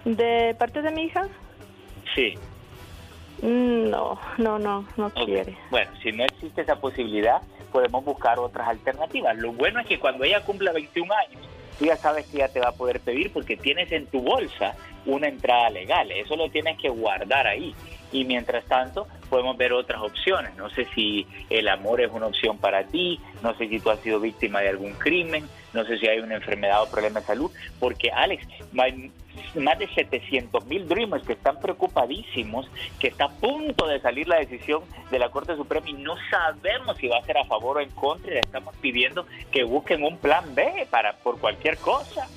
¿De 0.06 0.56
parte 0.58 0.82
de 0.82 0.92
mi 0.92 1.04
hija? 1.04 1.28
Sí. 2.16 2.34
Mm, 3.42 3.90
No, 3.90 4.20
no, 4.38 4.58
no, 4.60 4.86
no 4.98 5.06
Ok. 5.08 5.26
quiere. 5.26 5.56
Bueno, 5.70 5.92
si 6.02 6.12
no 6.12 6.24
existe 6.24 6.62
esa 6.62 6.76
posibilidad, 6.80 7.42
podemos 7.72 8.04
buscar 8.04 8.40
otras 8.40 8.68
alternativas. 8.68 9.38
Lo 9.38 9.52
bueno 9.54 9.80
es 9.80 9.88
que 9.88 10.00
cuando 10.00 10.24
ella 10.24 10.42
cumpla 10.44 10.72
21 10.72 11.14
años, 11.14 11.42
tú 11.78 11.86
ya 11.86 11.96
sabes 11.98 12.26
que 12.28 12.38
ella 12.38 12.50
te 12.52 12.60
va 12.60 12.70
a 12.70 12.72
poder 12.72 13.00
pedir 13.02 13.32
porque 13.32 13.56
tienes 13.56 13.92
en 13.92 14.08
tu 14.08 14.22
bolsa 14.22 14.76
una 15.08 15.28
entrada 15.28 15.70
legal. 15.70 16.12
Eso 16.12 16.36
lo 16.36 16.50
tienes 16.50 16.78
que 16.78 16.90
guardar 16.90 17.48
ahí. 17.48 17.74
Y 18.12 18.24
mientras 18.24 18.64
tanto, 18.66 19.08
podemos 19.30 19.58
ver 19.58 19.74
otras 19.74 20.02
opciones. 20.02 20.56
No 20.56 20.70
sé 20.70 20.86
si 20.94 21.28
el 21.50 21.68
amor 21.68 22.02
es 22.02 22.12
una 22.12 22.28
opción 22.28 22.58
para 22.58 22.84
ti, 22.86 23.20
no 23.42 23.56
sé 23.58 23.68
si 23.68 23.80
tú 23.80 23.90
has 23.90 24.00
sido 24.00 24.20
víctima 24.20 24.62
de 24.62 24.70
algún 24.70 24.94
crimen, 24.94 25.48
no 25.74 25.86
sé 25.86 25.98
si 25.98 26.08
hay 26.08 26.20
una 26.20 26.36
enfermedad 26.36 26.84
o 26.84 26.90
problema 26.90 27.20
de 27.20 27.26
salud, 27.26 27.52
porque 27.80 28.10
Alex, 28.12 28.48
más 28.72 29.80
de 29.80 29.88
700 29.94 30.66
mil 30.66 30.88
Dreamers 30.88 31.26
que 31.26 31.34
están 31.34 31.60
preocupadísimos, 31.60 32.70
que 33.00 33.10
está 33.10 33.26
a 33.26 33.30
punto 33.30 33.88
de 33.88 34.00
salir 34.00 34.28
la 34.28 34.38
decisión 34.38 34.84
de 35.12 35.20
la 35.20 35.30
Corte 35.30 35.56
Suprema 35.56 35.90
y 35.90 35.94
no 35.94 36.16
sabemos 36.30 36.98
si 36.98 37.08
va 37.08 37.18
a 37.18 37.26
ser 37.26 37.38
a 37.38 37.46
favor 37.46 37.78
o 37.78 37.82
en 37.82 37.90
contra 37.92 38.32
y 38.32 38.34
le 38.36 38.40
estamos 38.40 38.76
pidiendo 38.78 39.26
que 39.52 39.64
busquen 39.64 40.04
un 40.04 40.18
plan 40.18 40.56
B 40.56 40.88
para 40.90 41.18
por 41.18 41.40
cualquier 41.40 41.78
cosa. 41.78 42.28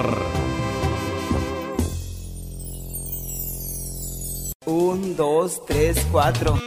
Un, 4.65 5.15
dos, 5.15 5.65
tres, 5.65 6.05
cuatro. 6.11 6.57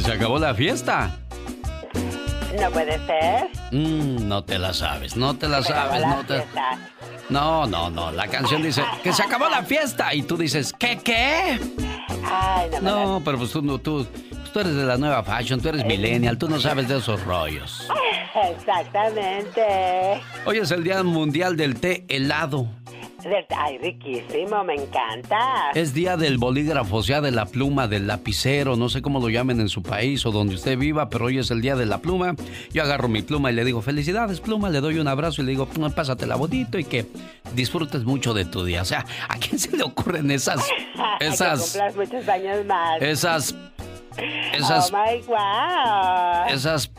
Se 0.00 0.12
acabó 0.12 0.38
la 0.38 0.54
fiesta. 0.54 1.19
No 2.58 2.70
puede 2.70 2.98
ser. 3.06 3.48
Mm, 3.72 4.28
no 4.28 4.44
te 4.44 4.58
la 4.58 4.72
sabes, 4.72 5.16
no 5.16 5.36
te 5.36 5.48
la 5.48 5.62
sabes, 5.62 6.06
no 6.06 6.24
te... 6.26 6.44
No, 7.28 7.66
no, 7.66 7.90
no. 7.90 8.10
La 8.10 8.26
canción 8.26 8.60
dice 8.62 8.82
que 9.04 9.12
se 9.12 9.22
acabó 9.22 9.48
la 9.48 9.62
fiesta 9.62 10.12
y 10.14 10.22
tú 10.22 10.36
dices, 10.36 10.74
¿qué, 10.76 10.98
qué? 10.98 11.60
Ay, 12.24 12.70
no, 12.82 13.18
No, 13.18 13.22
pero 13.24 13.38
pues 13.38 13.52
tú, 13.52 13.62
tú, 13.78 14.06
pues 14.30 14.52
tú 14.52 14.60
eres 14.60 14.74
de 14.74 14.84
la 14.84 14.96
nueva 14.96 15.22
fashion, 15.22 15.60
tú 15.60 15.68
eres 15.68 15.84
millennial, 15.84 16.36
tú 16.38 16.48
no 16.48 16.58
sabes 16.58 16.88
de 16.88 16.98
esos 16.98 17.22
rollos. 17.24 17.86
Exactamente. 18.50 20.20
Hoy 20.44 20.58
es 20.58 20.70
el 20.72 20.82
Día 20.82 21.02
Mundial 21.02 21.56
del 21.56 21.78
Té 21.78 22.04
Helado. 22.08 22.68
Ay, 23.56 23.78
riquísimo, 23.78 24.64
me 24.64 24.74
encanta. 24.74 25.70
Es 25.74 25.92
día 25.94 26.16
del 26.16 26.38
bolígrafo, 26.38 26.96
o 26.96 27.02
sea, 27.02 27.20
de 27.20 27.30
la 27.30 27.46
pluma, 27.46 27.86
del 27.88 28.06
lapicero, 28.06 28.76
no 28.76 28.88
sé 28.88 29.02
cómo 29.02 29.20
lo 29.20 29.28
llamen 29.28 29.60
en 29.60 29.68
su 29.68 29.82
país 29.82 30.24
o 30.26 30.30
donde 30.30 30.54
usted 30.54 30.78
viva, 30.78 31.08
pero 31.10 31.26
hoy 31.26 31.38
es 31.38 31.50
el 31.50 31.60
día 31.60 31.76
de 31.76 31.86
la 31.86 31.98
pluma. 31.98 32.34
Yo 32.72 32.82
agarro 32.82 33.08
mi 33.08 33.22
pluma 33.22 33.50
y 33.50 33.54
le 33.54 33.64
digo, 33.64 33.82
felicidades 33.82 34.40
pluma, 34.40 34.70
le 34.70 34.80
doy 34.80 34.98
un 34.98 35.08
abrazo 35.08 35.42
y 35.42 35.44
le 35.44 35.50
digo, 35.52 35.66
"Pluma, 35.66 35.90
pásatela 35.90 36.36
bonito 36.36 36.78
y 36.78 36.84
que 36.84 37.06
disfrutes 37.54 38.04
mucho 38.04 38.34
de 38.34 38.44
tu 38.44 38.64
día. 38.64 38.82
O 38.82 38.84
sea, 38.86 39.04
¿a 39.28 39.36
quién 39.38 39.58
se 39.58 39.76
le 39.76 39.82
ocurren 39.82 40.30
esas, 40.30 40.66
esas, 41.20 41.72
cumplas 41.72 41.96
muchos 41.96 42.28
años 42.28 42.64
más. 42.66 43.02
esas, 43.02 43.54
esas, 44.52 44.92
Oh 44.92 44.96
my 44.96 45.20
wow. 45.26 46.48
esas, 46.54 46.90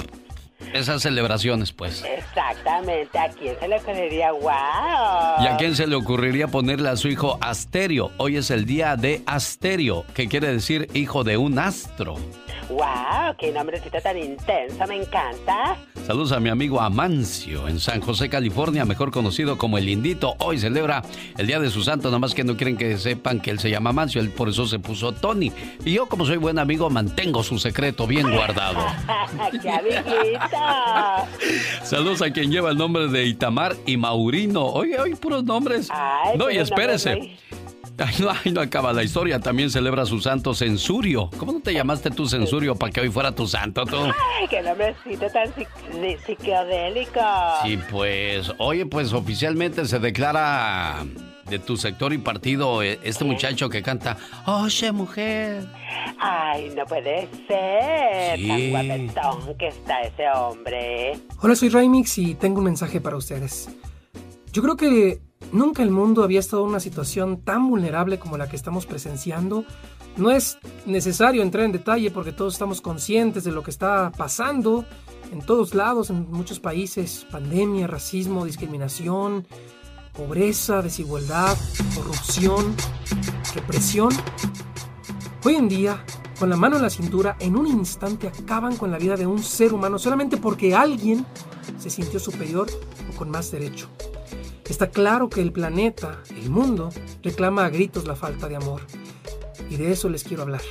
esas 0.74 1.02
celebraciones, 1.02 1.72
pues? 1.72 2.04
Exactamente. 2.04 3.18
¿A 3.18 3.30
quién 3.30 3.56
se 3.60 3.68
le 3.68 3.78
ocurriría 3.78 4.32
wow? 4.32 5.44
¿Y 5.44 5.48
a 5.48 5.58
quién 5.58 5.76
se 5.76 5.88
le 5.88 5.96
ocurriría 5.96 6.48
ponerle 6.48 6.90
a 6.90 6.96
su 6.96 7.08
hijo 7.08 7.38
Asterio? 7.42 8.12
Hoy 8.18 8.38
es 8.38 8.52
el 8.52 8.66
día 8.66 8.96
de 8.96 9.22
Asterio, 9.26 10.06
que 10.14 10.28
quiere 10.28 10.52
decir 10.52 10.88
hijo 10.94 11.24
de 11.24 11.38
un 11.38 11.60
astro. 11.60 12.16
Wow, 12.72 13.36
qué 13.38 13.52
nombrecito 13.52 14.00
tan 14.02 14.18
intenso, 14.18 14.88
me 14.88 15.02
encanta. 15.02 15.78
Saludos 16.08 16.32
a 16.32 16.40
mi 16.40 16.48
amigo 16.48 16.80
Amancio 16.80 17.68
en 17.68 17.80
San 17.80 18.00
José, 18.00 18.30
California, 18.30 18.86
mejor 18.86 19.12
conocido 19.12 19.58
como 19.58 19.78
el 19.78 19.90
Indito. 19.90 20.36
Hoy 20.40 20.58
celebra 20.58 21.02
el 21.38 21.48
día 21.48 21.60
de 21.60 21.70
su 21.70 21.84
santo, 21.84 22.08
nada 22.08 22.20
más 22.20 22.34
que 22.34 22.46
no 22.46 22.56
quieren 22.56 22.78
que 22.78 22.98
sepan 22.98 23.42
que 23.42 23.52
él 23.52 23.60
se 23.60 23.70
llama 23.70 23.90
Amancio, 23.90 24.22
él 24.22 24.30
por 24.30 24.48
eso 24.48 24.66
se 24.68 24.80
puso 24.80 25.12
Tony. 25.12 25.52
Y 25.84 25.94
yo, 25.94 26.08
como 26.08 26.26
soy 26.26 26.38
buen 26.38 26.60
amigo, 26.60 26.90
mantengo 26.90 27.44
su 27.44 27.60
secreto 27.60 28.08
bien 28.08 28.32
guardado. 28.32 28.80
¡Qué 29.62 29.70
amiguita! 29.70 31.28
Saludos 31.84 32.22
a 32.22 32.32
quien 32.32 32.52
lleva 32.52 32.72
el 32.72 32.78
nombre 32.78 33.10
de 33.10 33.26
Itamar 33.26 33.76
y 33.86 33.98
Maurino. 33.98 34.66
Oye, 34.66 34.98
hoy 34.98 35.16
puros 35.16 35.44
nombres. 35.44 35.90
Ay, 35.92 36.38
no, 36.38 36.50
y 36.50 36.58
espérese. 36.58 37.16
nombres 37.16 37.40
Ay 37.98 38.16
no, 38.20 38.30
ay, 38.32 38.52
no 38.52 38.62
acaba 38.62 38.94
la 38.94 39.04
historia. 39.04 39.40
También 39.40 39.70
celebra 39.70 40.06
su 40.06 40.20
santo 40.22 40.54
Censurio. 40.54 41.30
¿Cómo 41.38 41.52
no 41.54 41.60
te 41.62 41.74
llamaste 41.74 42.10
tú 42.10 42.26
Censurio 42.28 42.76
para 42.76 42.92
que 42.92 43.02
hoy 43.02 43.10
fuera 43.10 43.32
tu 43.34 43.48
santo 43.48 43.86
tú? 43.86 43.98
Ay, 43.98 44.48
qué 44.50 44.62
nombrecito 44.62 45.28
tan 45.30 45.48
psic- 45.54 46.26
psicodélico. 46.26 47.20
Sí, 47.64 47.78
pues, 47.92 48.52
oye, 48.58 48.86
pues 48.86 49.14
oficialmente 49.14 49.86
se 49.86 50.00
declara 50.00 51.06
de 51.50 51.60
tu 51.60 51.76
sector 51.78 52.14
y 52.14 52.18
partido 52.18 52.82
eh, 52.82 52.98
este 53.04 53.26
muchacho 53.26 53.70
que 53.70 53.82
canta 53.84 54.16
Oye, 54.48 54.92
mujer. 54.94 55.66
Ay, 56.20 56.72
no 56.76 56.86
puede 56.86 57.28
ser. 57.48 58.38
Sí. 58.38 58.48
Tan 58.48 58.70
guapetón 58.72 59.58
que 59.58 59.68
está 59.68 60.02
ese 60.02 60.24
hombre. 60.34 61.20
Hola, 61.42 61.56
soy 61.56 61.70
Raimix 61.70 62.18
y 62.18 62.36
tengo 62.36 62.60
un 62.60 62.66
mensaje 62.66 63.02
para 63.02 63.18
ustedes. 63.18 63.70
Yo 64.54 64.62
creo 64.62 64.76
que 64.78 65.20
nunca 65.52 65.84
el 65.84 65.92
mundo 65.92 66.24
había 66.24 66.40
estado 66.40 66.64
en 66.64 66.70
una 66.70 66.80
situación 66.80 67.42
tan 67.42 67.70
vulnerable 67.70 68.20
como 68.20 68.38
la 68.38 68.50
que 68.50 68.56
estamos 68.56 68.86
presenciando. 68.86 69.66
No 70.18 70.32
es 70.32 70.58
necesario 70.86 71.42
entrar 71.42 71.66
en 71.66 71.72
detalle 71.72 72.12
porque 72.12 72.32
todos 72.32 72.54
estamos 72.54 72.82
conscientes 72.82 73.44
de 73.44 73.52
lo 73.52 73.64
que 73.64 73.72
está 73.72 74.12
pasando 74.18 74.86
en 75.32 75.42
todos 75.42 75.74
lados, 75.74 76.10
en 76.10 76.30
muchos 76.30 76.60
países. 76.60 77.26
Pandemia, 77.32 77.88
racismo, 77.88 78.46
discriminación, 78.46 79.48
pobreza, 80.14 80.82
desigualdad, 80.82 81.58
corrupción, 81.96 82.76
represión. 83.56 84.10
Hoy 85.44 85.56
en 85.56 85.70
día, 85.70 86.04
con 86.38 86.50
la 86.50 86.58
mano 86.58 86.76
en 86.76 86.84
la 86.84 86.90
cintura, 86.90 87.38
en 87.40 87.56
un 87.56 87.68
instante 87.68 88.28
acaban 88.28 88.76
con 88.76 88.92
la 88.92 88.98
vida 88.98 89.16
de 89.16 89.26
un 89.26 89.42
ser 89.42 89.74
humano 89.74 89.98
solamente 89.98 90.38
porque 90.38 90.76
alguien 90.76 91.26
se 91.80 91.90
sintió 91.90 92.20
superior 92.20 92.68
o 93.12 93.18
con 93.18 93.30
más 93.30 93.52
derecho. 93.52 93.90
Está 94.72 94.90
claro 94.90 95.30
que 95.30 95.42
el 95.42 95.52
planeta, 95.52 96.24
el 96.30 96.50
mundo, 96.50 96.92
reclama 97.22 97.66
a 97.66 97.70
gritos 97.70 98.08
la 98.08 98.16
falta 98.16 98.48
de 98.48 98.56
amor. 98.56 98.80
Y 99.70 99.76
de 99.76 99.92
eso 99.92 100.08
les 100.08 100.24
quiero 100.24 100.44
hablar. 100.44 100.62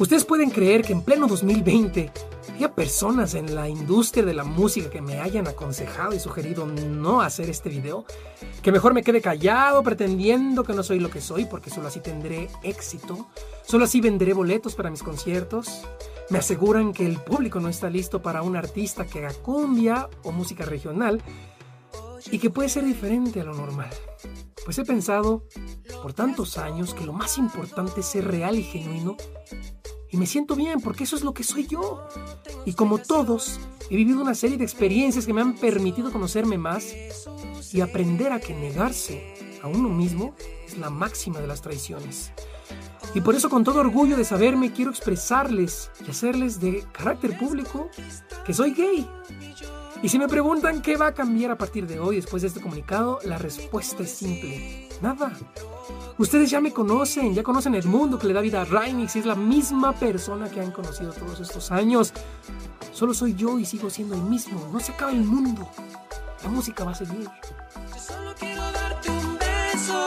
Ustedes 0.00 0.24
pueden 0.24 0.50
creer 0.50 0.82
que 0.82 0.94
en 0.94 1.02
pleno 1.02 1.28
2020 1.28 2.10
haya 2.56 2.74
personas 2.74 3.34
en 3.34 3.54
la 3.54 3.68
industria 3.68 4.24
de 4.24 4.34
la 4.34 4.42
música 4.42 4.90
que 4.90 5.00
me 5.00 5.20
hayan 5.20 5.46
aconsejado 5.46 6.12
y 6.12 6.18
sugerido 6.18 6.66
no 6.66 7.20
hacer 7.20 7.48
este 7.48 7.68
video, 7.68 8.04
que 8.62 8.72
mejor 8.72 8.94
me 8.94 9.04
quede 9.04 9.20
callado 9.20 9.80
pretendiendo 9.84 10.64
que 10.64 10.72
no 10.72 10.82
soy 10.82 10.98
lo 10.98 11.08
que 11.08 11.20
soy 11.20 11.44
porque 11.44 11.70
solo 11.70 11.86
así 11.86 12.00
tendré 12.00 12.48
éxito, 12.64 13.28
solo 13.64 13.84
así 13.84 14.00
venderé 14.00 14.32
boletos 14.32 14.74
para 14.74 14.90
mis 14.90 15.04
conciertos. 15.04 15.82
Me 16.30 16.38
aseguran 16.38 16.92
que 16.92 17.06
el 17.06 17.18
público 17.18 17.60
no 17.60 17.68
está 17.68 17.88
listo 17.90 18.20
para 18.22 18.42
un 18.42 18.56
artista 18.56 19.06
que 19.06 19.20
haga 19.20 19.34
cumbia 19.34 20.08
o 20.24 20.32
música 20.32 20.64
regional 20.64 21.22
y 22.30 22.38
que 22.38 22.50
puede 22.50 22.68
ser 22.68 22.84
diferente 22.84 23.40
a 23.40 23.44
lo 23.44 23.54
normal. 23.54 23.90
Pues 24.64 24.78
he 24.78 24.84
pensado 24.84 25.46
por 26.02 26.12
tantos 26.12 26.58
años 26.58 26.94
que 26.94 27.06
lo 27.06 27.12
más 27.12 27.38
importante 27.38 28.00
es 28.00 28.06
ser 28.06 28.26
real 28.26 28.58
y 28.58 28.62
genuino 28.62 29.16
y 30.10 30.16
me 30.16 30.26
siento 30.26 30.54
bien 30.56 30.80
porque 30.80 31.04
eso 31.04 31.16
es 31.16 31.22
lo 31.22 31.34
que 31.34 31.44
soy 31.44 31.66
yo. 31.66 32.06
Y 32.64 32.72
como 32.72 32.98
todos, 32.98 33.60
he 33.90 33.96
vivido 33.96 34.20
una 34.20 34.34
serie 34.34 34.56
de 34.56 34.64
experiencias 34.64 35.26
que 35.26 35.32
me 35.32 35.40
han 35.40 35.56
permitido 35.56 36.12
conocerme 36.12 36.58
más 36.58 36.94
y 37.72 37.80
aprender 37.80 38.32
a 38.32 38.40
que 38.40 38.54
negarse 38.54 39.34
a 39.62 39.66
uno 39.66 39.88
mismo 39.88 40.34
es 40.66 40.78
la 40.78 40.90
máxima 40.90 41.40
de 41.40 41.46
las 41.46 41.62
traiciones. 41.62 42.32
Y 43.14 43.20
por 43.20 43.34
eso 43.34 43.48
con 43.48 43.64
todo 43.64 43.80
orgullo 43.80 44.16
de 44.16 44.24
saberme 44.24 44.72
quiero 44.72 44.90
expresarles 44.90 45.90
y 46.06 46.10
hacerles 46.10 46.60
de 46.60 46.84
carácter 46.92 47.38
público 47.38 47.90
que 48.44 48.52
soy 48.52 48.72
gay. 48.72 49.08
Y 50.02 50.08
si 50.08 50.18
me 50.18 50.28
preguntan 50.28 50.80
qué 50.80 50.96
va 50.96 51.08
a 51.08 51.14
cambiar 51.14 51.50
a 51.50 51.58
partir 51.58 51.86
de 51.86 51.98
hoy 51.98 52.16
después 52.16 52.42
de 52.42 52.48
este 52.48 52.60
comunicado, 52.60 53.18
la 53.24 53.36
respuesta 53.36 54.04
es 54.04 54.10
simple. 54.10 54.88
Nada. 55.02 55.32
Ustedes 56.18 56.50
ya 56.50 56.60
me 56.60 56.72
conocen, 56.72 57.34
ya 57.34 57.42
conocen 57.42 57.74
el 57.74 57.84
mundo 57.86 58.18
que 58.18 58.28
le 58.28 58.34
da 58.34 58.40
vida 58.40 58.62
a 58.62 58.88
y 58.88 59.04
es 59.04 59.26
la 59.26 59.34
misma 59.34 59.92
persona 59.92 60.48
que 60.48 60.60
han 60.60 60.70
conocido 60.70 61.12
todos 61.12 61.40
estos 61.40 61.72
años. 61.72 62.12
Solo 62.92 63.14
soy 63.14 63.34
yo 63.34 63.58
y 63.58 63.64
sigo 63.64 63.90
siendo 63.90 64.14
el 64.14 64.22
mismo. 64.22 64.68
No 64.72 64.78
se 64.80 64.92
acaba 64.92 65.10
el 65.10 65.24
mundo. 65.24 65.68
La 66.42 66.48
música 66.48 66.84
va 66.84 66.92
a 66.92 66.94
seguir. 66.94 67.28
Solo 67.96 68.34
quiero 68.38 68.62
darte 68.72 69.10
un 69.10 69.38
beso, 69.38 70.04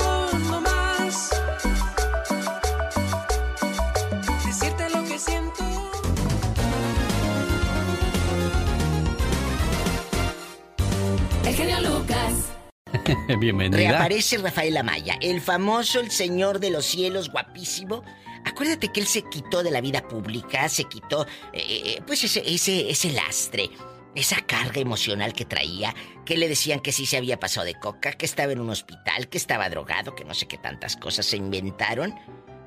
Reaparece 13.71 14.37
Rafael 14.37 14.77
Amaya, 14.77 15.17
el 15.21 15.41
famoso, 15.41 15.99
el 15.99 16.11
señor 16.11 16.59
de 16.59 16.71
los 16.71 16.85
cielos, 16.85 17.29
guapísimo. 17.29 18.03
Acuérdate 18.45 18.91
que 18.91 18.99
él 19.01 19.07
se 19.07 19.23
quitó 19.23 19.63
de 19.63 19.71
la 19.71 19.81
vida 19.81 20.07
pública, 20.07 20.67
se 20.67 20.85
quitó, 20.85 21.25
eh, 21.53 21.81
eh, 21.85 22.01
pues 22.05 22.23
ese, 22.23 22.41
ese, 22.45 22.89
ese 22.89 23.11
lastre, 23.11 23.69
esa 24.15 24.41
carga 24.41 24.81
emocional 24.81 25.33
que 25.33 25.45
traía, 25.45 25.93
que 26.25 26.37
le 26.37 26.49
decían 26.49 26.79
que 26.79 26.91
sí 26.91 27.05
se 27.05 27.17
había 27.17 27.39
pasado 27.39 27.65
de 27.65 27.75
coca, 27.75 28.13
que 28.13 28.25
estaba 28.25 28.51
en 28.51 28.59
un 28.59 28.69
hospital, 28.69 29.29
que 29.29 29.37
estaba 29.37 29.69
drogado, 29.69 30.15
que 30.15 30.25
no 30.25 30.33
sé 30.33 30.47
qué 30.47 30.57
tantas 30.57 30.97
cosas 30.97 31.25
se 31.25 31.37
inventaron 31.37 32.15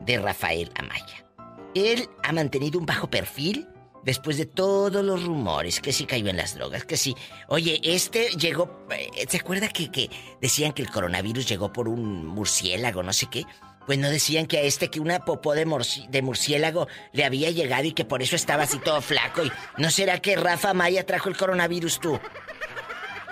de 0.01 0.19
Rafael 0.19 0.71
Amaya. 0.77 1.27
Él 1.75 2.09
ha 2.23 2.33
mantenido 2.33 2.79
un 2.79 2.87
bajo 2.87 3.11
perfil 3.11 3.67
después 4.05 4.37
de 4.37 4.47
todos 4.47 5.05
los 5.05 5.25
rumores, 5.25 5.81
que 5.81 5.93
sí 5.93 6.05
cayó 6.07 6.29
en 6.29 6.37
las 6.37 6.55
drogas, 6.55 6.85
que 6.85 6.97
sí. 6.97 7.15
Oye, 7.49 7.81
este 7.83 8.29
llegó, 8.31 8.87
eh, 8.91 9.27
¿se 9.29 9.39
acuerda 9.39 9.69
que, 9.69 9.91
que 9.91 10.11
decían 10.41 10.73
que 10.73 10.83
el 10.83 10.91
coronavirus 10.91 11.47
llegó 11.49 11.73
por 11.73 11.89
un 11.89 12.27
murciélago, 12.27 13.03
no 13.03 13.13
sé 13.13 13.27
qué? 13.31 13.45
Pues 13.87 13.99
no 13.99 14.09
decían 14.09 14.47
que 14.47 14.57
a 14.59 14.63
este 14.63 14.89
que 14.89 14.99
una 14.99 15.27
popó 15.27 15.53
de, 15.55 15.67
murci- 15.67 16.09
de 16.09 16.23
murciélago 16.23 16.89
le 17.13 17.25
había 17.25 17.51
llegado 17.51 17.85
y 17.85 17.93
que 17.93 18.07
por 18.07 18.23
eso 18.23 18.35
estaba 18.35 18.63
así 18.63 18.79
todo 18.79 19.03
flaco. 19.03 19.45
Y 19.45 19.53
¿no 19.77 19.91
será 19.91 20.21
que 20.21 20.37
Rafa 20.37 20.73
Maya 20.73 21.05
trajo 21.05 21.29
el 21.29 21.37
coronavirus 21.37 22.01
tú? 22.01 22.19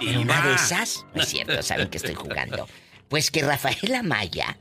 ¿En 0.00 0.18
una 0.18 0.42
de 0.46 0.54
esas? 0.54 1.06
No 1.14 1.22
es 1.22 1.28
cierto, 1.28 1.62
saben 1.62 1.88
que 1.88 1.96
estoy 1.96 2.14
jugando. 2.14 2.68
Pues 3.08 3.30
que 3.30 3.42
Rafael 3.42 3.94
Amaya, 3.94 4.58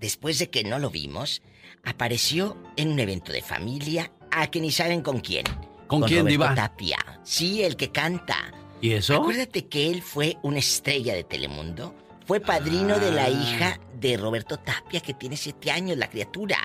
después 0.00 0.38
de 0.38 0.50
que 0.50 0.64
no 0.64 0.78
lo 0.78 0.90
vimos, 0.90 1.42
apareció 1.84 2.56
en 2.76 2.88
un 2.92 2.98
evento 3.00 3.32
de 3.32 3.40
familia, 3.40 4.12
a 4.30 4.46
que 4.48 4.60
ni 4.60 4.70
saben 4.70 5.02
con 5.02 5.20
quién. 5.20 5.44
¿Con 5.86 6.02
quién, 6.02 6.20
Roberto 6.20 6.28
Diva? 6.44 6.54
Tapia. 6.54 6.98
Sí, 7.22 7.62
el 7.62 7.76
que 7.76 7.90
canta. 7.90 8.36
¿Y 8.80 8.92
eso? 8.92 9.14
Acuérdate 9.16 9.66
que 9.66 9.90
él 9.90 10.02
fue 10.02 10.36
una 10.42 10.58
estrella 10.58 11.14
de 11.14 11.24
Telemundo. 11.24 11.94
Fue 12.26 12.40
padrino 12.40 12.98
de 12.98 13.10
la 13.10 13.24
Ah. 13.24 13.30
hija 13.30 13.80
de 13.98 14.16
Roberto 14.18 14.58
Tapia, 14.58 15.00
que 15.00 15.14
tiene 15.14 15.36
siete 15.36 15.70
años, 15.70 15.96
la 15.96 16.10
criatura. 16.10 16.58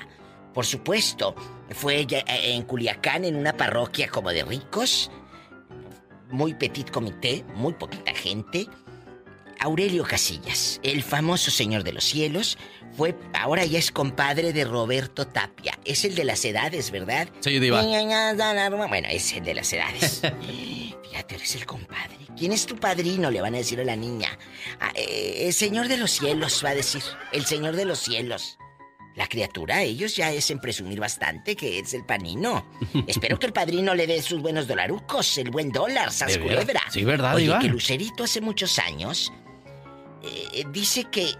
Por 0.54 0.66
supuesto, 0.66 1.34
fue 1.72 2.06
ya- 2.06 2.20
eh, 2.20 2.54
en 2.54 2.64
Culiacán, 2.64 3.24
en 3.26 3.36
una 3.38 3.54
parroquia 3.58 4.10
como 4.10 4.30
de 4.32 4.44
ricos. 4.44 5.10
Muy 6.30 6.54
petit 6.54 6.90
comité, 6.92 7.44
muy 7.56 7.74
poquita 7.74 8.14
gente. 8.14 8.68
Aurelio 9.64 10.04
Casillas, 10.04 10.82
el 10.84 11.04
famoso 11.04 11.50
señor 11.50 11.86
de 11.86 11.94
los 11.94 12.04
cielos, 12.04 12.58
fue 12.98 13.16
ahora 13.34 13.64
ya 13.64 13.80
es 13.80 13.94
compadre 13.94 14.52
de 14.52 14.66
Roberto 14.66 15.26
Tapia. 15.26 15.80
Es 15.86 16.04
el 16.04 16.16
de 16.16 16.26
las 16.26 16.44
edades, 16.44 16.92
¿verdad? 16.92 17.30
Sí, 17.40 17.60
Diva. 17.60 17.82
Bueno, 17.82 19.08
es 19.10 19.32
el 19.32 19.46
de 19.46 19.54
las 19.54 19.72
edades. 19.72 20.22
Fíjate, 21.04 21.36
eres 21.36 21.56
el 21.56 21.66
compadre. 21.66 22.18
¿Quién 22.38 22.52
es 22.52 22.66
tu 22.66 22.76
padrino? 22.76 23.32
Le 23.32 23.40
van 23.40 23.56
a 23.56 23.60
decir 23.60 23.80
a 23.80 23.86
la 23.86 23.96
niña. 23.96 24.38
Ah, 24.82 24.92
eh, 24.96 25.46
el 25.48 25.54
señor 25.54 25.88
de 25.88 25.96
los 25.96 26.12
cielos, 26.12 26.62
va 26.66 26.72
a 26.72 26.76
decir. 26.76 27.02
El 27.32 27.46
señor 27.46 27.78
de 27.78 27.86
los 27.86 28.00
cielos. 28.00 28.58
La 29.16 29.28
criatura, 29.28 29.84
ellos 29.84 30.16
ya 30.16 30.32
es 30.32 30.50
en 30.52 30.60
presumir 30.60 31.00
bastante 31.00 31.56
que 31.56 31.80
es 31.80 31.94
el 31.94 32.04
panino. 32.04 32.70
Espero 33.08 33.40
que 33.40 33.46
el 33.46 33.54
padrino 33.54 33.96
le 33.96 34.08
dé 34.08 34.22
sus 34.22 34.42
buenos 34.42 34.68
dolarucos, 34.68 35.38
el 35.38 35.52
buen 35.52 35.72
dólar, 35.72 36.12
sas 36.12 36.38
culebra. 36.38 36.82
Sí, 36.90 37.06
¿verdad, 37.06 37.36
Oye, 37.36 37.46
Iván? 37.46 37.62
que 37.62 37.70
Lucerito 37.70 38.26
hace 38.26 38.42
muchos 38.42 38.78
años 38.80 39.32
eh, 40.24 40.64
dice 40.72 41.06
que 41.06 41.36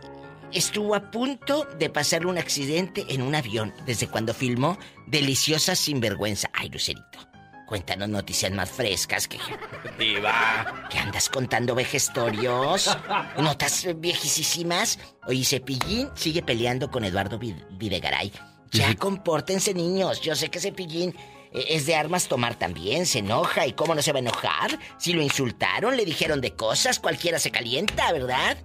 estuvo 0.52 0.94
a 0.96 1.10
punto 1.12 1.66
de 1.80 1.90
pasarle 1.90 2.28
un 2.28 2.38
accidente 2.38 3.06
en 3.10 3.22
un 3.22 3.34
avión 3.36 3.74
desde 3.86 4.08
cuando 4.08 4.34
filmó 4.34 4.78
Deliciosa 5.08 5.76
Sinvergüenza. 5.76 6.50
Ay, 6.54 6.70
Lucerito, 6.70 7.20
cuéntanos 7.68 8.08
noticias 8.10 8.52
más 8.52 8.70
frescas 8.70 9.28
que... 9.28 9.40
Diva. 9.98 10.88
¿Qué 10.90 11.00
andas 11.00 11.30
contando 11.30 11.74
vejestorios? 11.76 12.96
¿Notas 13.38 13.88
viejísimas? 13.98 15.00
Oye, 15.28 15.44
Cepillín 15.44 16.10
sigue 16.16 16.44
peleando 16.44 16.90
con 16.92 17.04
Eduardo 17.04 17.40
Vid- 17.40 17.66
Videgaray. 17.78 18.32
Ya 18.72 18.96
compórtense, 18.96 19.74
niños. 19.74 20.20
Yo 20.22 20.36
sé 20.36 20.50
que 20.50 20.60
Cepillín 20.60 21.16
eh, 21.52 21.66
es 21.70 21.86
de 21.86 21.96
armas 21.96 22.28
tomar 22.28 22.56
también. 22.56 23.06
Se 23.06 23.20
enoja. 23.20 23.68
¿Y 23.68 23.74
cómo 23.74 23.94
no 23.94 24.02
se 24.02 24.12
va 24.12 24.18
a 24.18 24.22
enojar? 24.22 24.80
Si 24.98 25.14
lo 25.14 25.22
insultaron, 25.22 25.96
le 25.96 26.06
dijeron 26.06 26.42
de 26.42 26.56
cosas, 26.56 27.00
cualquiera 27.00 27.38
se 27.40 27.52
calienta, 27.52 28.12
¿verdad? 28.12 28.58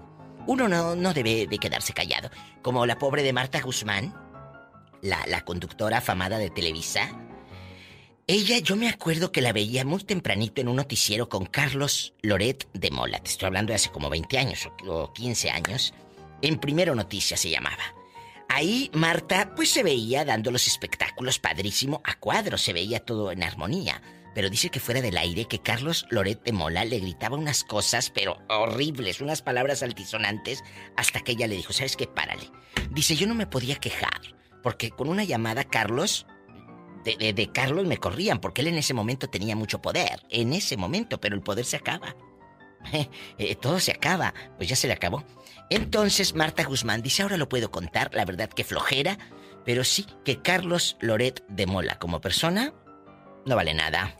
Uno 0.48 0.66
no, 0.66 0.96
no 0.96 1.14
debe 1.14 1.46
de 1.46 1.58
quedarse 1.58 1.92
callado. 1.92 2.30
Como 2.62 2.84
la 2.86 2.98
pobre 2.98 3.22
de 3.22 3.32
Marta 3.32 3.60
Guzmán, 3.60 4.12
la, 5.02 5.24
la 5.28 5.44
conductora 5.44 5.98
afamada 5.98 6.38
de 6.38 6.50
Televisa. 6.50 7.10
Ella, 8.26 8.58
yo 8.58 8.74
me 8.76 8.88
acuerdo 8.88 9.30
que 9.30 9.40
la 9.40 9.52
veía 9.52 9.84
muy 9.84 10.02
tempranito 10.04 10.60
en 10.60 10.68
un 10.68 10.76
noticiero 10.76 11.28
con 11.28 11.46
Carlos 11.46 12.14
Loret 12.22 12.68
de 12.74 12.90
Mola. 12.90 13.20
Te 13.20 13.30
estoy 13.30 13.46
hablando 13.46 13.70
de 13.70 13.76
hace 13.76 13.90
como 13.90 14.10
20 14.10 14.38
años 14.38 14.68
o- 14.86 14.90
o 15.04 15.12
15 15.12 15.50
años. 15.50 15.94
En 16.42 16.58
Primero 16.58 16.94
Noticias 16.94 17.40
se 17.40 17.50
llamaba. 17.50 17.82
Ahí 18.50 18.90
Marta 18.94 19.52
pues 19.54 19.70
se 19.70 19.82
veía 19.82 20.24
dando 20.24 20.50
los 20.50 20.66
espectáculos 20.66 21.38
padrísimo 21.38 22.00
a 22.04 22.18
cuadro, 22.18 22.56
se 22.58 22.72
veía 22.72 23.00
todo 23.04 23.30
en 23.32 23.42
armonía. 23.42 24.00
Pero 24.34 24.50
dice 24.50 24.70
que 24.70 24.80
fuera 24.80 25.00
del 25.00 25.16
aire 25.16 25.46
que 25.46 25.60
Carlos 25.60 26.06
Loret 26.10 26.42
de 26.44 26.52
Mola 26.52 26.84
le 26.84 26.98
gritaba 27.00 27.36
unas 27.36 27.64
cosas, 27.64 28.10
pero 28.10 28.38
horribles, 28.48 29.20
unas 29.20 29.42
palabras 29.42 29.82
altisonantes, 29.82 30.62
hasta 30.96 31.20
que 31.20 31.32
ella 31.32 31.46
le 31.48 31.56
dijo, 31.56 31.72
¿sabes 31.72 31.96
qué? 31.96 32.06
Párale. 32.06 32.50
Dice, 32.90 33.16
yo 33.16 33.26
no 33.26 33.34
me 33.34 33.46
podía 33.46 33.76
quejar, 33.76 34.20
porque 34.62 34.90
con 34.90 35.08
una 35.08 35.24
llamada 35.24 35.64
Carlos, 35.64 36.26
de, 37.04 37.32
de- 37.32 37.52
Carlos 37.52 37.86
me 37.86 37.96
corrían, 37.98 38.38
porque 38.40 38.60
él 38.60 38.68
en 38.68 38.76
ese 38.78 38.94
momento 38.94 39.28
tenía 39.28 39.56
mucho 39.56 39.80
poder, 39.80 40.20
en 40.30 40.52
ese 40.52 40.76
momento, 40.76 41.20
pero 41.20 41.34
el 41.34 41.42
poder 41.42 41.64
se 41.64 41.76
acaba. 41.76 42.14
Eh, 43.38 43.56
todo 43.56 43.80
se 43.80 43.90
acaba, 43.90 44.32
pues 44.56 44.68
ya 44.68 44.76
se 44.76 44.86
le 44.86 44.92
acabó. 44.92 45.24
Entonces 45.68 46.34
Marta 46.36 46.62
Guzmán 46.64 47.02
dice, 47.02 47.22
ahora 47.22 47.36
lo 47.36 47.48
puedo 47.48 47.70
contar, 47.72 48.14
la 48.14 48.24
verdad 48.24 48.48
que 48.48 48.62
flojera, 48.62 49.18
pero 49.64 49.82
sí 49.82 50.06
que 50.24 50.40
Carlos 50.42 50.96
Loret 51.00 51.44
de 51.48 51.66
Mola 51.66 51.98
como 51.98 52.20
persona 52.20 52.72
no 53.48 53.56
vale 53.56 53.74
nada. 53.74 54.14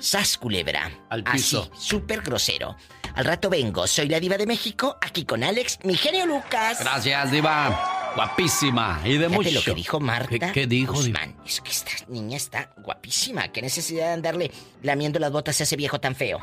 Sas 0.00 0.36
culebra. 0.36 0.90
Al 1.08 1.22
piso. 1.24 1.70
Así, 1.72 1.88
súper 1.88 2.20
grosero. 2.22 2.76
Al 3.14 3.24
rato 3.24 3.48
vengo, 3.48 3.86
soy 3.86 4.08
la 4.08 4.20
diva 4.20 4.36
de 4.36 4.46
México, 4.46 4.96
aquí 5.00 5.24
con 5.24 5.42
Alex, 5.42 5.78
mi 5.82 5.94
genio 5.96 6.26
Lucas. 6.26 6.78
Gracias, 6.80 7.30
Diva. 7.32 8.12
Guapísima. 8.14 9.00
Y 9.04 9.12
de 9.18 9.28
Fíjate 9.28 9.34
mucho. 9.34 9.50
lo 9.50 9.62
que 9.62 9.74
dijo 9.74 10.00
Marta 10.00 10.28
¿Qué, 10.28 10.52
qué 10.52 10.66
dijo, 10.66 11.02
Diva? 11.02 11.20
Es 11.46 11.60
que 11.60 11.70
esta 11.70 11.90
niña 12.08 12.36
está 12.36 12.70
guapísima. 12.78 13.48
¿Qué 13.48 13.62
necesidad 13.62 14.06
de 14.08 14.12
andarle 14.12 14.50
lamiendo 14.82 15.18
las 15.18 15.30
botas 15.32 15.60
a 15.60 15.64
ese 15.64 15.76
viejo 15.76 16.00
tan 16.00 16.14
feo? 16.14 16.38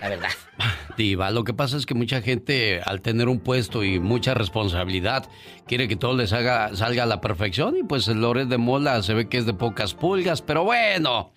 La 0.00 0.08
verdad. 0.08 0.30
Diva, 0.96 1.30
lo 1.30 1.44
que 1.44 1.54
pasa 1.54 1.76
es 1.76 1.86
que 1.86 1.94
mucha 1.94 2.22
gente, 2.22 2.80
al 2.84 3.00
tener 3.00 3.28
un 3.28 3.40
puesto 3.40 3.84
y 3.84 3.98
mucha 3.98 4.34
responsabilidad, 4.34 5.28
quiere 5.66 5.88
que 5.88 5.96
todo 5.96 6.16
les 6.16 6.32
haga, 6.32 6.74
salga 6.74 7.04
a 7.04 7.06
la 7.06 7.20
perfección 7.20 7.76
y 7.76 7.82
pues 7.82 8.08
el 8.08 8.20
Loret 8.20 8.48
de 8.48 8.58
Mola 8.58 9.02
se 9.02 9.14
ve 9.14 9.28
que 9.28 9.38
es 9.38 9.46
de 9.46 9.54
pocas 9.54 9.94
pulgas, 9.94 10.42
pero 10.42 10.64
bueno. 10.64 11.32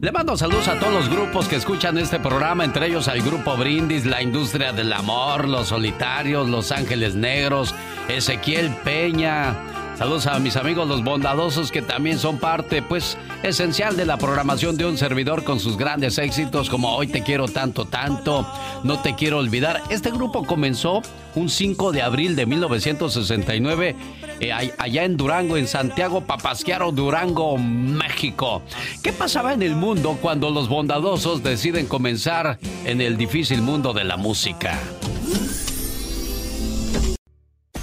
Le 0.00 0.12
mando 0.12 0.36
saludos 0.36 0.68
a 0.68 0.78
todos 0.78 0.92
los 0.92 1.08
grupos 1.08 1.48
que 1.48 1.56
escuchan 1.56 1.98
este 1.98 2.18
programa, 2.18 2.64
entre 2.64 2.86
ellos 2.86 3.08
al 3.08 3.22
Grupo 3.22 3.56
Brindis, 3.56 4.06
La 4.06 4.22
Industria 4.22 4.72
del 4.72 4.92
Amor, 4.92 5.48
Los 5.48 5.68
Solitarios, 5.68 6.48
Los 6.48 6.72
Ángeles 6.72 7.14
Negros, 7.14 7.74
Ezequiel 8.08 8.70
Peña. 8.84 9.85
Saludos 9.98 10.26
a 10.26 10.38
mis 10.40 10.56
amigos 10.56 10.86
los 10.86 11.02
bondadosos 11.02 11.72
que 11.72 11.80
también 11.80 12.18
son 12.18 12.38
parte, 12.38 12.82
pues, 12.82 13.16
esencial 13.42 13.96
de 13.96 14.04
la 14.04 14.18
programación 14.18 14.76
de 14.76 14.84
un 14.84 14.98
servidor 14.98 15.42
con 15.42 15.58
sus 15.58 15.78
grandes 15.78 16.18
éxitos 16.18 16.68
como 16.68 16.94
Hoy 16.94 17.06
te 17.06 17.22
quiero 17.22 17.48
tanto, 17.48 17.86
tanto, 17.86 18.46
No 18.84 19.00
te 19.00 19.14
quiero 19.14 19.38
olvidar. 19.38 19.82
Este 19.88 20.10
grupo 20.10 20.44
comenzó 20.44 21.00
un 21.34 21.48
5 21.48 21.92
de 21.92 22.02
abril 22.02 22.36
de 22.36 22.44
1969 22.44 23.96
eh, 24.40 24.52
allá 24.52 25.04
en 25.04 25.16
Durango, 25.16 25.56
en 25.56 25.66
Santiago 25.66 26.20
Papasquiaro, 26.20 26.92
Durango, 26.92 27.56
México. 27.56 28.60
¿Qué 29.02 29.14
pasaba 29.14 29.54
en 29.54 29.62
el 29.62 29.76
mundo 29.76 30.18
cuando 30.20 30.50
los 30.50 30.68
bondadosos 30.68 31.42
deciden 31.42 31.86
comenzar 31.86 32.58
en 32.84 33.00
el 33.00 33.16
difícil 33.16 33.62
mundo 33.62 33.94
de 33.94 34.04
la 34.04 34.18
música? 34.18 34.78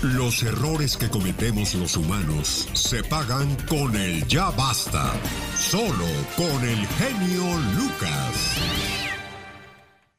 Los 0.04 0.44
errores 0.44 0.98
que 0.98 1.10
cometemos 1.10 1.74
los 1.76 1.96
humanos 1.96 2.68
se 2.74 3.04
pagan 3.06 3.56
con 3.70 3.96
el 3.96 4.26
ya 4.28 4.50
basta. 4.52 5.14
Solo 5.56 6.06
con 6.36 6.68
el 6.68 6.86
genio 6.88 7.44
Lucas. 7.78 8.58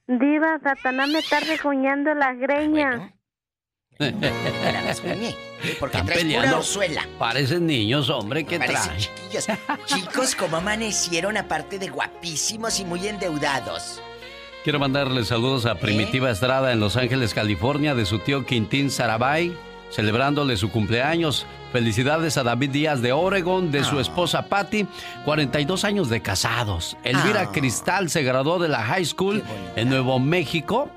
Diva, 0.07 0.59
Satanás 0.62 1.09
me 1.11 1.18
está 1.18 1.41
rejuñando 1.41 2.14
las 2.14 2.39
greñas. 2.39 3.12
Porque 3.99 4.32
Están 5.99 6.07
peleando. 6.07 6.62
pura. 6.62 7.07
Parecen 7.18 7.66
niños, 7.66 8.09
hombre, 8.09 8.45
¿qué 8.45 8.59
Parecen 8.59 8.85
traen? 8.85 9.01
chiquillos. 9.01 9.47
Chicos, 9.87 10.35
como 10.35 10.57
amanecieron 10.57 11.37
aparte 11.37 11.78
de 11.78 11.89
guapísimos 11.89 12.80
y 12.80 12.87
muy 12.87 13.07
endeudados. 13.07 14.01
Quiero 14.64 14.78
mandarle 14.78 15.26
saludos 15.26 15.66
a 15.66 15.74
Primitiva 15.74 16.30
Estrada 16.30 16.72
en 16.72 16.80
Los 16.80 16.97
Ángeles, 16.97 17.35
California, 17.35 17.95
de 17.95 18.07
su 18.07 18.18
tío 18.18 18.47
Quintín 18.47 18.91
Sarabay, 18.91 19.55
celebrándole 19.95 20.57
su 20.57 20.70
cumpleaños. 20.70 21.47
Felicidades 21.72 22.36
a 22.36 22.42
David 22.42 22.70
Díaz 22.70 23.01
de 23.03 23.12
Oregon, 23.12 23.70
de 23.70 23.84
su 23.84 23.99
esposa 24.01 24.47
Patty, 24.49 24.86
42 25.24 25.84
años 25.84 26.09
de 26.09 26.20
casados. 26.20 26.97
Elvira 27.05 27.42
Ah. 27.49 27.53
Cristal 27.53 28.11
se 28.11 28.22
graduó 28.22 28.59
de 28.59 28.68
la 28.68 28.82
high 28.82 29.05
school 29.05 29.42
en 29.76 29.88
Nuevo 29.88 30.18
México. 30.18 30.90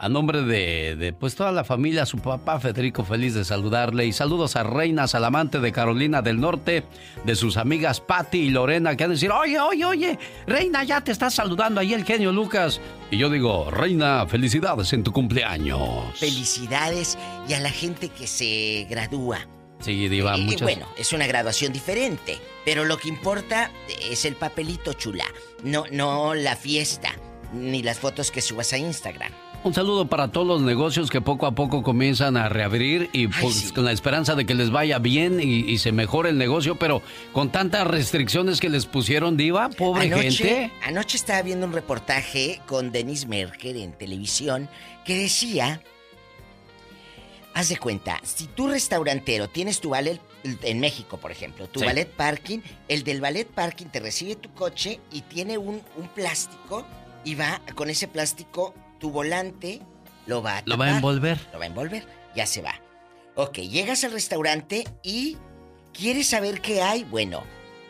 A 0.00 0.08
nombre 0.08 0.42
de, 0.42 0.94
de, 0.94 1.12
pues 1.12 1.34
toda 1.34 1.50
la 1.50 1.64
familia, 1.64 2.06
su 2.06 2.18
papá 2.18 2.60
Federico, 2.60 3.04
feliz 3.04 3.34
de 3.34 3.44
saludarle. 3.44 4.06
Y 4.06 4.12
saludos 4.12 4.54
a 4.54 4.62
Reina 4.62 5.08
Salamante 5.08 5.58
de 5.58 5.72
Carolina 5.72 6.22
del 6.22 6.40
Norte, 6.40 6.84
de 7.24 7.34
sus 7.34 7.56
amigas 7.56 8.00
Patty 8.00 8.38
y 8.38 8.50
Lorena, 8.50 8.96
que 8.96 9.02
han 9.02 9.10
de 9.10 9.16
decir, 9.16 9.32
oye, 9.32 9.58
oye, 9.58 9.84
oye, 9.84 10.18
Reina, 10.46 10.84
ya 10.84 11.00
te 11.00 11.10
está 11.10 11.30
saludando 11.30 11.80
ahí 11.80 11.94
el 11.94 12.04
genio 12.04 12.30
Lucas. 12.30 12.80
Y 13.10 13.18
yo 13.18 13.28
digo, 13.28 13.72
Reina, 13.72 14.24
felicidades 14.28 14.92
en 14.92 15.02
tu 15.02 15.12
cumpleaños. 15.12 16.16
Felicidades 16.16 17.18
y 17.48 17.54
a 17.54 17.60
la 17.60 17.70
gente 17.70 18.08
que 18.08 18.28
se 18.28 18.86
gradúa. 18.88 19.40
Sí, 19.80 20.08
Diva, 20.08 20.36
Y 20.36 20.42
muchas. 20.44 20.62
bueno, 20.62 20.86
es 20.96 21.12
una 21.12 21.26
graduación 21.26 21.72
diferente, 21.72 22.38
pero 22.64 22.84
lo 22.84 22.98
que 22.98 23.08
importa 23.08 23.70
es 24.10 24.24
el 24.24 24.34
papelito 24.36 24.92
chula, 24.92 25.24
no, 25.64 25.84
no 25.90 26.34
la 26.34 26.54
fiesta, 26.56 27.10
ni 27.52 27.82
las 27.82 27.98
fotos 27.98 28.30
que 28.30 28.40
subas 28.42 28.72
a 28.72 28.78
Instagram. 28.78 29.32
Un 29.64 29.74
saludo 29.74 30.06
para 30.06 30.28
todos 30.28 30.46
los 30.46 30.62
negocios 30.62 31.10
que 31.10 31.20
poco 31.20 31.44
a 31.44 31.50
poco 31.52 31.82
comienzan 31.82 32.36
a 32.36 32.48
reabrir 32.48 33.10
y 33.12 33.26
pues, 33.26 33.72
con 33.72 33.84
la 33.84 33.92
esperanza 33.92 34.34
de 34.36 34.46
que 34.46 34.54
les 34.54 34.70
vaya 34.70 34.98
bien 34.98 35.40
y, 35.40 35.58
y 35.70 35.78
se 35.78 35.90
mejore 35.90 36.30
el 36.30 36.38
negocio, 36.38 36.76
pero 36.78 37.02
con 37.32 37.50
tantas 37.50 37.86
restricciones 37.86 38.60
que 38.60 38.68
les 38.70 38.86
pusieron, 38.86 39.36
Diva, 39.36 39.68
pobre 39.68 40.08
gente. 40.10 40.70
Anoche 40.86 41.16
estaba 41.16 41.42
viendo 41.42 41.66
un 41.66 41.72
reportaje 41.72 42.60
con 42.66 42.92
Denis 42.92 43.26
Merker 43.26 43.76
en 43.76 43.92
televisión 43.92 44.68
que 45.04 45.18
decía, 45.18 45.82
haz 47.52 47.68
de 47.68 47.78
cuenta, 47.78 48.20
si 48.22 48.46
tú 48.46 48.68
restaurantero 48.68 49.48
tienes 49.48 49.80
tu 49.80 49.90
valet 49.90 50.20
en 50.62 50.78
México, 50.80 51.18
por 51.18 51.32
ejemplo, 51.32 51.66
tu 51.66 51.80
Sí. 51.80 51.86
ballet 51.86 52.08
parking, 52.08 52.60
el 52.86 53.02
del 53.02 53.20
ballet 53.20 53.44
parking 53.46 53.86
te 53.86 53.98
recibe 53.98 54.36
tu 54.36 54.50
coche 54.54 55.00
y 55.12 55.22
tiene 55.22 55.58
un, 55.58 55.82
un 55.96 56.08
plástico 56.14 56.86
y 57.24 57.34
va 57.34 57.60
con 57.74 57.90
ese 57.90 58.06
plástico 58.06 58.72
tu 58.98 59.10
volante 59.10 59.80
lo 60.26 60.42
va 60.42 60.58
a 60.58 60.62
Lo 60.66 60.76
va 60.76 60.86
a 60.86 60.96
envolver. 60.96 61.38
Lo 61.52 61.58
va 61.58 61.64
a 61.64 61.68
envolver, 61.68 62.04
ya 62.36 62.46
se 62.46 62.62
va. 62.62 62.74
Ok, 63.34 63.58
llegas 63.58 64.04
al 64.04 64.12
restaurante 64.12 64.84
y 65.02 65.36
quieres 65.92 66.26
saber 66.28 66.60
qué 66.60 66.82
hay. 66.82 67.04
Bueno, 67.04 67.44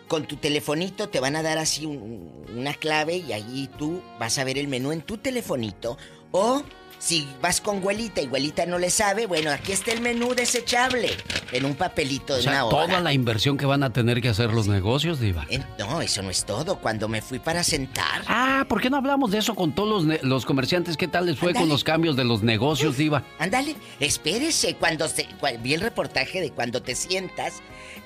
con 0.06 0.26
tu 0.26 0.36
telefonito 0.36 1.08
te 1.08 1.20
van 1.20 1.36
a 1.36 1.42
dar 1.42 1.58
así 1.58 1.86
un- 1.86 2.44
una 2.54 2.74
clave 2.74 3.16
y 3.16 3.32
allí 3.32 3.68
tú 3.78 4.02
vas 4.18 4.38
a 4.38 4.44
ver 4.44 4.58
el 4.58 4.68
menú 4.68 4.92
en 4.92 5.02
tu 5.02 5.18
telefonito. 5.18 5.96
O 6.30 6.62
si 6.98 7.28
vas 7.40 7.60
con 7.60 7.80
güelita 7.80 8.20
y 8.20 8.26
güelita 8.26 8.66
no 8.66 8.78
le 8.78 8.90
sabe, 8.90 9.26
bueno, 9.26 9.50
aquí 9.50 9.72
está 9.72 9.92
el 9.92 10.00
menú 10.00 10.34
desechable 10.34 11.10
en 11.52 11.64
un 11.64 11.74
papelito 11.74 12.34
de 12.34 12.40
O 12.40 12.42
sea, 12.42 12.52
una 12.52 12.64
hora. 12.66 12.86
toda 12.86 13.00
la 13.00 13.12
inversión 13.12 13.56
que 13.56 13.66
van 13.66 13.82
a 13.82 13.92
tener 13.92 14.20
que 14.20 14.28
hacer 14.28 14.52
los 14.52 14.66
negocios, 14.68 15.20
Diva. 15.20 15.46
En- 15.48 15.64
No, 15.78 16.00
eso 16.00 16.22
no 16.22 16.30
es 16.30 16.44
todo. 16.44 16.76
Cuando 16.80 17.08
me 17.08 17.22
fui 17.22 17.38
para 17.38 17.62
sentar. 17.62 18.22
Ah, 18.26 18.64
¿por 18.68 18.80
qué 18.80 18.90
no 18.90 18.96
hablamos 18.96 19.30
de 19.30 19.38
eso 19.38 19.54
con 19.54 19.72
todos 19.72 20.04
los, 20.22 20.44
comerciantes? 20.44 20.96
¿Qué 20.96 21.08
tal 21.08 21.26
les 21.26 21.38
fue 21.38 21.54
con 21.54 21.68
los 21.68 21.84
cambios 21.84 22.16
de 22.16 22.24
los 22.24 22.42
negocios, 22.42 22.96
Diva? 22.96 23.22
Ándale, 23.38 23.76
espérese. 24.00 24.74
Cuando 24.76 25.08
se, 25.08 25.28
cua- 25.40 25.60
vi 25.60 25.74
el 25.74 25.80
reportaje 25.80 26.40
de 26.40 26.50
cuando 26.50 26.82
te 26.82 26.94
sientas, 26.94 27.54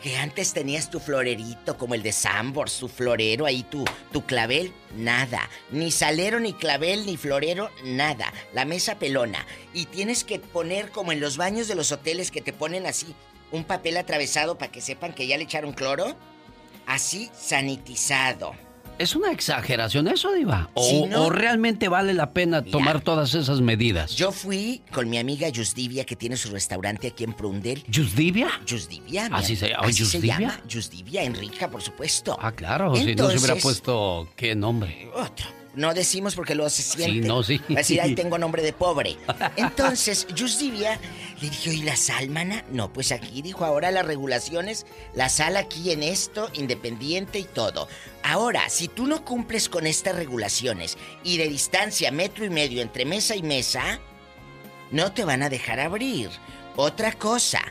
que 0.03 0.17
antes 0.17 0.53
tenías 0.53 0.91
tu 0.91 0.99
florerito 0.99 1.79
como 1.79 1.95
el 1.95 2.03
de 2.03 2.13
Sambors, 2.13 2.79
tu 2.79 2.89
florero 2.89 3.47
ahí, 3.47 3.63
tu, 3.63 3.85
tu 4.13 4.27
clavel, 4.27 4.73
nada. 4.97 5.49
Ni 5.71 5.91
salero, 5.91 6.41
ni 6.41 6.53
clavel, 6.53 7.07
ni 7.07 7.17
florero, 7.17 7.71
nada. 7.85 8.33
La 8.53 8.65
mesa 8.65 8.99
pelona. 8.99 9.47
Y 9.73 9.87
tienes 9.87 10.25
que 10.25 10.41
poner 10.41 10.91
como 10.91 11.13
en 11.13 11.21
los 11.21 11.37
baños 11.37 11.69
de 11.69 11.77
los 11.77 11.93
hoteles 11.93 12.31
que 12.31 12.43
te 12.43 12.53
ponen 12.53 12.87
así 12.87 13.15
un 13.53 13.65
papel 13.65 13.97
atravesado 13.97 14.59
para 14.59 14.73
que 14.73 14.81
sepan 14.81 15.13
que 15.13 15.27
ya 15.27 15.39
le 15.39 15.45
echaron 15.45 15.73
cloro. 15.73 16.17
Así 16.87 17.31
sanitizado. 17.39 18.55
¿Es 19.03 19.17
una 19.17 19.33
exageración 19.33 20.07
eso, 20.07 20.33
Diva? 20.33 20.71
¿O, 20.75 20.85
Sí, 20.89 21.03
¿no? 21.07 21.25
o 21.25 21.31
realmente 21.31 21.89
vale 21.89 22.15
la 22.15 22.33
pena 22.33 22.63
tomar 22.63 23.01
todas 23.01 23.35
esas 23.35 23.61
medidas? 23.61 24.15
Yo 24.15 24.31
fui 24.31 24.81
con 24.93 25.11
mi 25.11 25.19
amiga 25.19 25.49
Yusdivia, 25.49 26.05
que 26.05 26.15
tiene 26.15 26.37
su 26.37 26.51
restaurante 26.53 27.09
aquí 27.09 27.25
en 27.25 27.33
Prundel. 27.33 27.83
¿Yusdivia? 27.89 28.49
Yusdivia. 28.65 29.27
¿Así 29.33 29.57
se- 29.57 29.75
am- 29.75 29.81
oh, 29.85 29.89
así 29.89 30.05
se 30.05 30.21
llama. 30.21 30.61
Yusdivia, 30.69 31.25
Enrica, 31.25 31.69
por 31.69 31.83
supuesto. 31.83 32.39
Ah, 32.41 32.53
claro, 32.53 32.95
si 32.95 33.01
no 33.01 33.05
se 33.07 33.13
hubiera 33.15 33.33
Entonces- 33.33 33.63
puesto 33.65 34.29
qué 34.37 34.55
nombre. 34.55 35.11
No 35.75 35.95
decimos 35.95 36.35
porque 36.35 36.55
luego 36.55 36.69
se 36.69 36.83
siente. 36.83 37.27
no, 37.27 37.43
sí. 37.43 37.59
Va 37.71 37.77
a 37.77 37.79
decir, 37.79 38.01
ahí 38.01 38.15
tengo 38.15 38.37
nombre 38.37 38.63
de 38.63 38.73
pobre. 38.73 39.17
Entonces, 39.57 40.27
Yusdivia 40.35 40.99
le 41.41 41.49
dije, 41.49 41.73
¿y 41.73 41.83
la 41.83 41.97
sal, 41.97 42.29
mana? 42.29 42.65
No, 42.71 42.93
pues 42.93 43.11
aquí 43.11 43.41
dijo, 43.41 43.65
ahora 43.65 43.91
las 43.91 44.05
regulaciones, 44.07 44.85
la 45.15 45.29
sal 45.31 45.57
aquí 45.57 45.91
en 45.91 46.03
esto, 46.03 46.51
independiente 46.53 47.39
y 47.39 47.45
todo. 47.45 47.89
Ahora, 48.23 48.69
si 48.69 48.89
tú 48.89 49.07
no 49.07 49.25
cumples 49.25 49.69
con 49.69 49.87
estas 49.87 50.15
regulaciones 50.15 50.99
y 51.25 51.39
de 51.39 51.49
distancia 51.49 52.13
metro 52.13 52.45
y 52.45 52.51
medio 52.51 52.83
entre 52.83 53.07
mesa 53.07 53.35
y 53.35 53.43
mesa, 53.43 53.99
no 54.91 55.13
te 55.13 55.25
van 55.25 55.43
a 55.43 55.49
dejar 55.49 55.81
abrir. 55.81 56.31
Otra 56.77 57.13
cosa, 57.13 57.63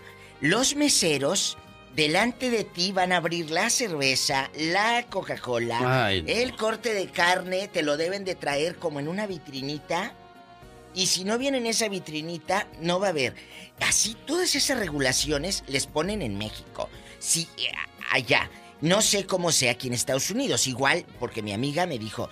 los 0.42 0.76
meseros 0.76 1.58
delante 1.96 2.50
de 2.50 2.64
ti 2.64 2.92
van 2.92 3.12
a 3.12 3.18
abrir 3.18 3.52
la 3.52 3.70
cerveza, 3.70 4.50
la 4.58 5.06
Coca-Cola, 5.10 6.06
Ay, 6.06 6.22
no. 6.24 6.30
el 6.30 6.56
corte 6.56 6.94
de 6.94 7.08
carne, 7.08 7.68
te 7.68 7.84
lo 7.84 7.98
deben 7.98 8.24
de 8.24 8.36
traer 8.36 8.76
como 8.78 9.00
en 9.00 9.08
una 9.08 9.28
vitrinita. 9.28 10.14
Y 10.94 11.08
si 11.08 11.24
no 11.24 11.38
viene 11.38 11.58
en 11.58 11.68
esa 11.68 11.88
vitrinita, 11.88 12.68
no 12.82 13.00
va 13.00 13.08
a 13.08 13.12
haber. 13.12 13.34
Así 13.80 14.16
todas 14.26 14.56
esas 14.56 14.78
regulaciones 14.78 15.64
les 15.68 15.88
ponen 15.88 16.22
en 16.22 16.38
México. 16.38 16.90
Sí, 17.20 17.48
eh, 17.58 17.72
allá. 18.12 18.50
No 18.82 19.02
sé 19.02 19.26
cómo 19.26 19.52
sea 19.52 19.72
aquí 19.74 19.88
en 19.88 19.94
Estados 19.94 20.32
Unidos. 20.32 20.68
Igual, 20.68 21.06
porque 21.20 21.42
mi 21.44 21.54
amiga 21.54 21.86
me 21.86 21.98
dijo, 22.00 22.30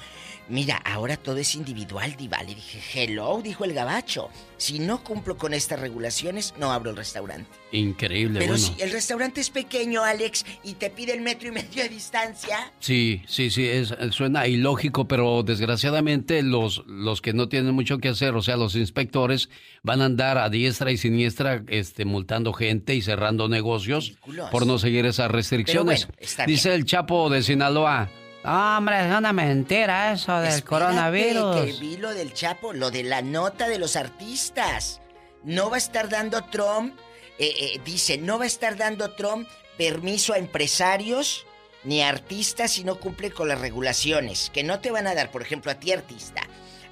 mira, 0.50 0.78
ahora 0.78 1.18
todo 1.18 1.38
es 1.38 1.56
individual, 1.56 2.16
Diva. 2.18 2.42
Le 2.44 2.56
dije, 2.56 2.82
hello, 2.94 3.42
dijo 3.44 3.66
el 3.66 3.74
gabacho. 3.74 4.30
Si 4.58 4.80
no 4.80 5.04
cumplo 5.04 5.38
con 5.38 5.54
estas 5.54 5.80
regulaciones, 5.80 6.54
no 6.60 6.72
abro 6.74 6.90
el 6.90 6.98
restaurante. 6.98 7.50
Increíble, 7.72 8.40
Pero 8.40 8.54
bueno. 8.54 8.74
si 8.76 8.82
el 8.82 8.92
restaurante 8.92 9.40
es 9.40 9.50
pequeño, 9.50 10.04
Alex, 10.04 10.46
y 10.64 10.74
te 10.74 10.90
pide 10.90 11.14
el 11.14 11.22
metro 11.22 11.48
y 11.48 11.52
medio 11.52 11.84
de 11.84 11.90
distancia, 11.90 12.74
Sí, 12.80 13.22
sí, 13.28 13.52
sí, 13.52 13.66
es, 13.68 13.94
suena 14.12 14.48
ilógico, 14.48 15.08
pero 15.08 15.44
desgraciadamente 15.44 16.42
los, 16.44 16.84
los 16.88 17.22
que 17.22 17.32
no 17.34 17.48
tienen 17.48 17.74
mucho 17.74 18.00
que 18.00 18.10
hacer, 18.10 18.36
o 18.36 18.42
sea, 18.42 18.58
los 18.58 18.76
inspectores, 18.76 19.50
van 19.84 20.02
a 20.02 20.06
andar 20.06 20.38
a 20.38 20.50
diestra 20.50 20.92
y 20.92 20.98
siniestra 20.98 21.64
este, 21.68 22.04
multando 22.06 22.52
gente 22.52 22.96
y 22.96 23.02
cerrando 23.02 23.48
negocios 23.48 24.14
por 24.52 24.66
no 24.66 24.78
seguir 24.80 25.06
esas 25.06 25.32
restricciones. 25.32 26.08
bueno, 26.08 26.46
Dice 26.48 26.74
el 26.74 26.86
Chapo 26.86 27.30
de 27.30 27.44
Sinaloa. 27.44 28.10
"No, 28.44 28.78
hombre, 28.78 29.08
es 29.08 29.16
una 29.16 29.34
mentira 29.34 30.14
eso 30.14 30.34
del 30.40 30.50
Espérate, 30.50 30.68
coronavirus. 30.68 31.56
Que 31.66 31.72
vi 31.74 31.98
lo 31.98 32.14
del 32.14 32.34
Chapo, 32.34 32.74
lo 32.74 32.92
de 32.92 33.04
la 33.04 33.22
nota 33.22 33.68
de 33.68 33.80
los 33.80 33.96
artistas. 33.96 35.02
No 35.44 35.70
va 35.70 35.76
a 35.76 35.80
estar 35.80 36.10
dando 36.10 36.44
Trump, 36.46 36.98
eh, 37.38 37.54
eh, 37.60 37.82
dice, 37.86 38.18
no 38.18 38.38
va 38.38 38.44
a 38.44 38.48
estar 38.48 38.78
dando 38.78 39.12
Trump 39.12 39.48
permiso 39.78 40.34
a 40.34 40.38
empresarios 40.38 41.46
ni 41.84 42.02
a 42.02 42.10
artistas 42.10 42.72
si 42.72 42.84
no 42.84 43.00
cumple 43.00 43.32
con 43.32 43.48
las 43.48 43.60
regulaciones. 43.62 44.50
Que 44.54 44.64
no 44.64 44.80
te 44.80 44.92
van 44.92 45.08
a 45.08 45.16
dar, 45.16 45.32
por 45.32 45.42
ejemplo, 45.42 45.72
a 45.72 45.76
ti 45.76 45.92
artista. 45.92 46.42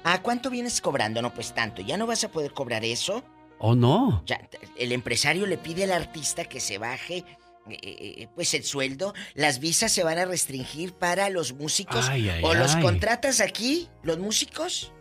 ¿A 0.04 0.22
cuánto 0.22 0.48
vienes 0.48 0.80
cobrando? 0.80 1.20
No, 1.20 1.34
pues 1.34 1.54
tanto. 1.54 1.82
¿Ya 1.82 1.96
no 1.96 2.06
vas 2.06 2.24
a 2.24 2.30
poder 2.30 2.52
cobrar 2.52 2.84
eso? 2.84 3.22
¿O 3.58 3.74
no? 3.74 4.22
Ya, 4.24 4.40
el 4.76 4.92
empresario 4.92 5.46
le 5.46 5.58
pide 5.58 5.84
al 5.84 5.92
artista 5.92 6.44
que 6.44 6.60
se 6.60 6.78
baje 6.78 7.24
eh, 7.70 7.78
eh, 7.82 8.28
pues 8.34 8.54
el 8.54 8.64
sueldo, 8.64 9.14
las 9.34 9.58
visas 9.60 9.92
se 9.92 10.04
van 10.04 10.18
a 10.18 10.24
restringir 10.24 10.92
para 10.92 11.30
los 11.30 11.52
músicos 11.52 12.08
Ay, 12.08 12.28
ay, 12.28 12.42
o 12.44 12.54
los 12.54 12.74
ay. 12.74 12.82
contratas 12.82 13.40
aquí, 13.40 13.88
los 14.02 14.18
músicos, 14.18 14.92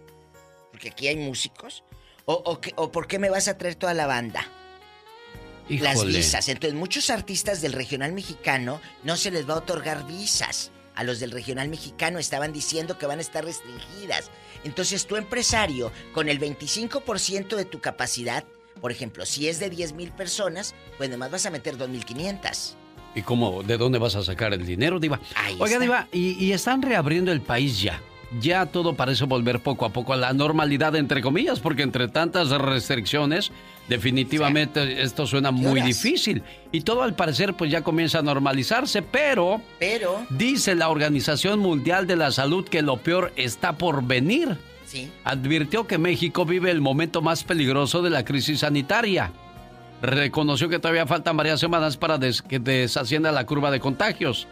porque 0.72 0.90
aquí 0.90 1.08
hay 1.08 1.16
músicos, 1.16 1.84
o, 2.26 2.34
o, 2.34 2.60
o 2.76 2.92
por 2.92 3.08
qué 3.08 3.20
me 3.20 3.30
vas 3.30 3.48
a 3.48 3.58
traer 3.58 3.76
toda 3.76 3.94
la 3.94 4.08
banda. 4.08 4.46
Las 5.70 6.06
visas. 6.06 6.48
Entonces, 6.48 6.78
muchos 6.78 7.10
artistas 7.10 7.62
del 7.62 7.74
regional 7.74 8.14
mexicano 8.14 8.82
no 9.04 9.18
se 9.18 9.32
les 9.32 9.50
va 9.50 9.56
a 9.56 9.58
otorgar 9.58 10.06
visas. 10.08 10.72
A 10.96 11.04
los 11.04 11.20
del 11.20 11.32
regional 11.32 11.70
mexicano 11.70 12.18
estaban 12.20 12.54
diciendo 12.54 12.98
que 12.98 13.06
van 13.06 13.20
a 13.20 13.22
estar 13.22 13.46
restringidas. 13.46 14.32
Entonces, 14.64 15.06
tu 15.06 15.16
empresario, 15.16 15.92
con 16.14 16.30
el 16.30 16.40
25% 16.40 17.56
de 17.56 17.66
tu 17.66 17.82
capacidad, 17.82 18.46
Por 18.82 18.92
ejemplo, 18.92 19.26
si 19.26 19.48
es 19.48 19.60
de 19.60 19.70
10 19.70 19.94
mil 19.94 20.12
personas, 20.12 20.76
pues 20.98 21.10
nomás 21.10 21.32
vas 21.32 21.46
a 21.46 21.50
meter 21.50 21.78
2.500. 21.78 22.74
¿Y 23.16 23.22
cómo, 23.24 23.64
de 23.64 23.78
dónde 23.78 23.98
vas 23.98 24.16
a 24.16 24.24
sacar 24.24 24.54
el 24.54 24.66
dinero, 24.66 25.00
Diva? 25.00 25.20
Ahí 25.36 25.56
Oiga, 25.60 25.66
está. 25.76 25.80
Diva, 25.80 26.08
y, 26.12 26.44
y 26.44 26.52
están 26.52 26.82
reabriendo 26.82 27.32
el 27.32 27.42
país 27.42 27.82
ya. 27.82 28.00
Ya 28.42 28.66
todo 28.66 28.94
parece 28.94 29.24
volver 29.24 29.62
poco 29.62 29.86
a 29.86 29.90
poco 29.94 30.12
a 30.12 30.18
la 30.18 30.34
normalidad, 30.34 30.96
entre 30.98 31.22
comillas, 31.22 31.62
porque 31.62 31.82
entre 31.82 32.10
tantas 32.10 32.50
restricciones, 32.50 33.52
definitivamente 33.88 35.02
esto 35.02 35.26
suena 35.26 35.52
muy 35.52 35.80
horas? 35.80 35.86
difícil. 35.86 36.44
Y 36.74 36.82
todo 36.82 37.04
al 37.04 37.16
parecer 37.16 37.54
pues 37.54 37.72
ya 37.72 37.84
comienza 37.84 38.20
a 38.20 38.22
normalizarse, 38.24 39.02
pero... 39.02 39.62
Pero... 39.80 40.26
Dice 40.30 40.76
la 40.76 40.90
Organización 40.90 41.60
Mundial 41.60 42.06
de 42.06 42.18
la 42.18 42.32
Salud 42.32 42.68
que 42.68 42.82
lo 42.82 42.98
peor 42.98 43.32
está 43.38 43.78
por 43.78 44.04
venir. 44.04 44.58
Sí. 44.88 45.12
Advirtió 45.26 45.86
que 45.86 45.98
México 45.98 46.46
vive 46.46 46.72
el 46.72 46.80
momento 46.82 47.22
más 47.22 47.44
peligroso 47.44 48.02
de 48.02 48.10
la 48.10 48.24
crisis 48.26 48.62
sanitaria. 48.62 49.32
Reconoció 50.02 50.70
que 50.70 50.80
todavía 50.80 51.06
faltan 51.06 51.36
varias 51.36 51.60
semanas 51.60 51.98
para 51.98 52.18
des- 52.18 52.42
que 52.42 52.60
desascienda 52.60 53.32
la 53.34 53.46
curva 53.46 53.70
de 53.70 53.82
contagios. 53.82 54.48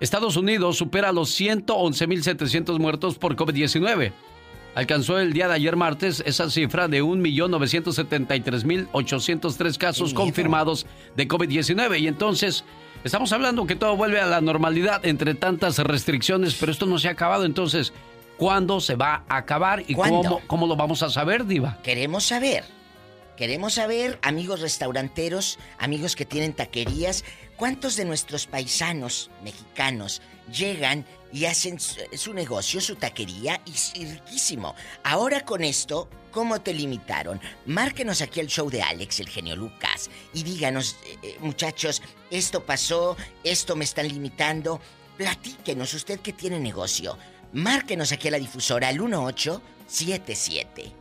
Estados 0.00 0.36
Unidos 0.36 0.76
supera 0.76 1.12
los 1.12 1.30
111.700 1.40 2.78
muertos 2.78 3.16
por 3.18 3.34
COVID-19. 3.36 4.12
Alcanzó 4.74 5.18
el 5.18 5.32
día 5.32 5.48
de 5.48 5.54
ayer 5.54 5.76
martes 5.76 6.22
esa 6.26 6.50
cifra 6.50 6.88
de 6.88 7.02
1.973.803 7.02 9.78
casos 9.78 10.14
confirmados 10.14 10.86
de 11.16 11.28
COVID-19. 11.28 12.00
Y 12.00 12.08
entonces, 12.08 12.64
estamos 13.04 13.32
hablando 13.32 13.66
que 13.66 13.76
todo 13.76 13.96
vuelve 13.96 14.20
a 14.20 14.26
la 14.26 14.40
normalidad 14.40 15.04
entre 15.06 15.34
tantas 15.34 15.78
restricciones, 15.78 16.54
pero 16.58 16.72
esto 16.72 16.86
no 16.86 16.98
se 16.98 17.08
ha 17.08 17.12
acabado. 17.12 17.44
Entonces, 17.44 17.92
¿cuándo 18.42 18.80
se 18.80 18.96
va 18.96 19.24
a 19.28 19.36
acabar 19.36 19.84
y 19.86 19.94
cómo, 19.94 20.40
cómo 20.48 20.66
lo 20.66 20.74
vamos 20.74 21.02
a 21.04 21.10
saber, 21.10 21.46
Diva? 21.46 21.78
Queremos 21.84 22.24
saber. 22.24 22.64
Queremos 23.36 23.74
saber, 23.74 24.18
amigos 24.20 24.60
restauranteros, 24.60 25.60
amigos 25.78 26.16
que 26.16 26.26
tienen 26.26 26.52
taquerías, 26.52 27.24
cuántos 27.56 27.94
de 27.94 28.04
nuestros 28.04 28.48
paisanos 28.48 29.30
mexicanos 29.44 30.22
llegan 30.52 31.06
y 31.32 31.44
hacen 31.44 31.78
su, 31.78 32.00
su 32.14 32.34
negocio, 32.34 32.80
su 32.80 32.96
taquería 32.96 33.60
y, 33.64 34.00
y 34.00 34.06
riquísimo. 34.06 34.74
Ahora 35.04 35.44
con 35.44 35.62
esto, 35.62 36.08
¿cómo 36.32 36.60
te 36.60 36.74
limitaron? 36.74 37.40
Márquenos 37.66 38.22
aquí 38.22 38.40
al 38.40 38.48
show 38.48 38.68
de 38.68 38.82
Alex, 38.82 39.20
el 39.20 39.28
genio 39.28 39.54
Lucas, 39.54 40.10
y 40.34 40.42
díganos, 40.42 40.96
eh, 41.06 41.18
eh, 41.22 41.36
muchachos, 41.38 42.02
esto 42.30 42.64
pasó, 42.64 43.16
esto 43.44 43.76
me 43.76 43.84
están 43.84 44.08
limitando. 44.08 44.80
Platíquenos, 45.16 45.94
usted 45.94 46.18
que 46.18 46.32
tiene 46.32 46.58
negocio. 46.58 47.16
Márquenos 47.52 48.12
aquí 48.12 48.28
a 48.28 48.32
la 48.32 48.38
difusora 48.38 48.88
al 48.88 48.98
1877 48.98 50.92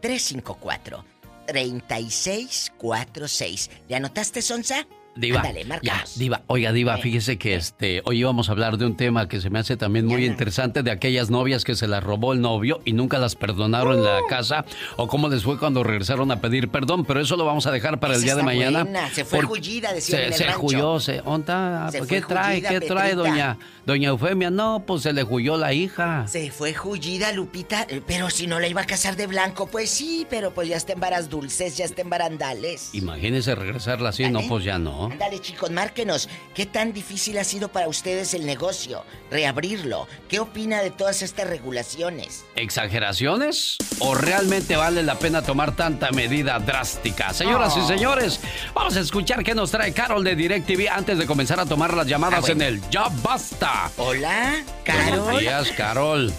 354 0.00 1.04
3646. 1.46 3.70
¿Le 3.88 3.96
anotaste, 3.96 4.42
Sonsa? 4.42 4.86
Diva, 5.16 5.40
Ándale, 5.40 5.64
ya. 5.82 6.04
Diva, 6.16 6.42
oiga, 6.46 6.72
Diva, 6.72 6.96
fíjese 6.98 7.38
que 7.38 7.54
este, 7.54 8.02
hoy 8.04 8.20
íbamos 8.20 8.48
a 8.48 8.52
hablar 8.52 8.76
de 8.78 8.86
un 8.86 8.96
tema 8.96 9.28
que 9.28 9.40
se 9.40 9.50
me 9.50 9.58
hace 9.58 9.76
también 9.76 10.06
muy 10.06 10.24
interesante 10.24 10.82
de 10.82 10.90
aquellas 10.90 11.30
novias 11.30 11.64
que 11.64 11.74
se 11.74 11.88
las 11.88 12.04
robó 12.04 12.32
el 12.32 12.40
novio 12.40 12.80
y 12.84 12.92
nunca 12.92 13.18
las 13.18 13.34
perdonaron 13.34 13.98
en 13.98 14.04
la 14.04 14.20
Uh. 14.22 14.26
casa 14.28 14.64
o 14.96 15.08
cómo 15.08 15.28
les 15.28 15.42
fue 15.42 15.58
cuando 15.58 15.82
regresaron 15.82 16.30
a 16.32 16.40
pedir 16.40 16.68
perdón, 16.68 17.04
pero 17.04 17.20
eso 17.20 17.36
lo 17.36 17.44
vamos 17.44 17.66
a 17.66 17.70
dejar 17.70 17.98
para 18.00 18.14
el 18.14 18.22
día 18.22 18.34
de 18.36 18.42
mañana. 18.42 18.82
buena, 18.84 19.10
se 19.10 19.24
fue 19.24 19.42
jullida, 19.42 19.92
decían 19.92 20.24
en 20.24 20.32
Se, 20.34 20.44
el 20.44 20.50
se 20.52 20.56
huyó, 20.58 21.00
se, 21.00 21.20
¿onta? 21.24 21.88
Se 21.90 22.02
¿qué 22.06 22.20
trae? 22.20 22.56
jullida, 22.60 22.68
¿Qué 22.68 22.80
trae, 22.86 23.14
doña, 23.14 23.58
doña 23.86 24.08
Eufemia? 24.10 24.50
No, 24.50 24.82
pues 24.86 25.02
se 25.02 25.12
le 25.12 25.24
huyó 25.24 25.56
la 25.56 25.72
hija. 25.72 26.26
Se 26.28 26.50
fue 26.50 26.74
jullida, 26.74 27.32
Lupita, 27.32 27.86
eh, 27.88 28.02
pero 28.06 28.30
si 28.30 28.46
no 28.46 28.60
la 28.60 28.68
iba 28.68 28.82
a 28.82 28.86
casar 28.86 29.16
de 29.16 29.26
blanco, 29.26 29.66
pues 29.66 29.90
sí, 29.90 30.26
pero 30.28 30.52
pues 30.52 30.68
ya 30.68 30.76
está 30.76 30.92
en 30.92 31.00
varas 31.00 31.30
dulces, 31.30 31.76
ya 31.76 31.84
está 31.84 32.02
en 32.02 32.10
barandales. 32.10 32.90
Imagínese 32.94 33.54
regresarla 33.54 34.10
así, 34.10 34.28
no, 34.30 34.40
pues 34.48 34.64
ya 34.64 34.78
no. 34.78 35.05
Ándale, 35.12 35.40
chicos, 35.40 35.70
márquenos. 35.70 36.28
¿Qué 36.54 36.66
tan 36.66 36.92
difícil 36.92 37.38
ha 37.38 37.44
sido 37.44 37.68
para 37.68 37.88
ustedes 37.88 38.34
el 38.34 38.46
negocio? 38.46 39.04
Reabrirlo. 39.30 40.06
¿Qué 40.28 40.38
opina 40.40 40.80
de 40.82 40.90
todas 40.90 41.22
estas 41.22 41.46
regulaciones? 41.48 42.44
¿Exageraciones? 42.56 43.76
¿O 43.98 44.14
realmente 44.14 44.76
vale 44.76 45.02
la 45.02 45.18
pena 45.18 45.42
tomar 45.42 45.76
tanta 45.76 46.10
medida 46.12 46.58
drástica? 46.58 47.32
Señoras 47.32 47.76
y 47.76 47.80
Oh. 47.80 47.86
señores, 47.88 48.40
vamos 48.74 48.96
a 48.96 49.00
escuchar 49.00 49.42
qué 49.44 49.54
nos 49.54 49.70
trae 49.70 49.92
Carol 49.92 50.24
de 50.24 50.34
DirecTV 50.36 50.88
antes 50.90 51.18
de 51.18 51.26
comenzar 51.26 51.60
a 51.60 51.66
tomar 51.66 51.94
las 51.94 52.06
llamadas 52.06 52.38
Ah, 52.38 52.40
bueno. 52.40 52.64
en 52.64 52.74
el 52.74 52.90
Ya 52.90 53.08
Basta. 53.22 53.90
Hola, 53.96 54.64
Buenos 54.86 55.40
días, 55.40 55.70
Carol. 55.76 56.32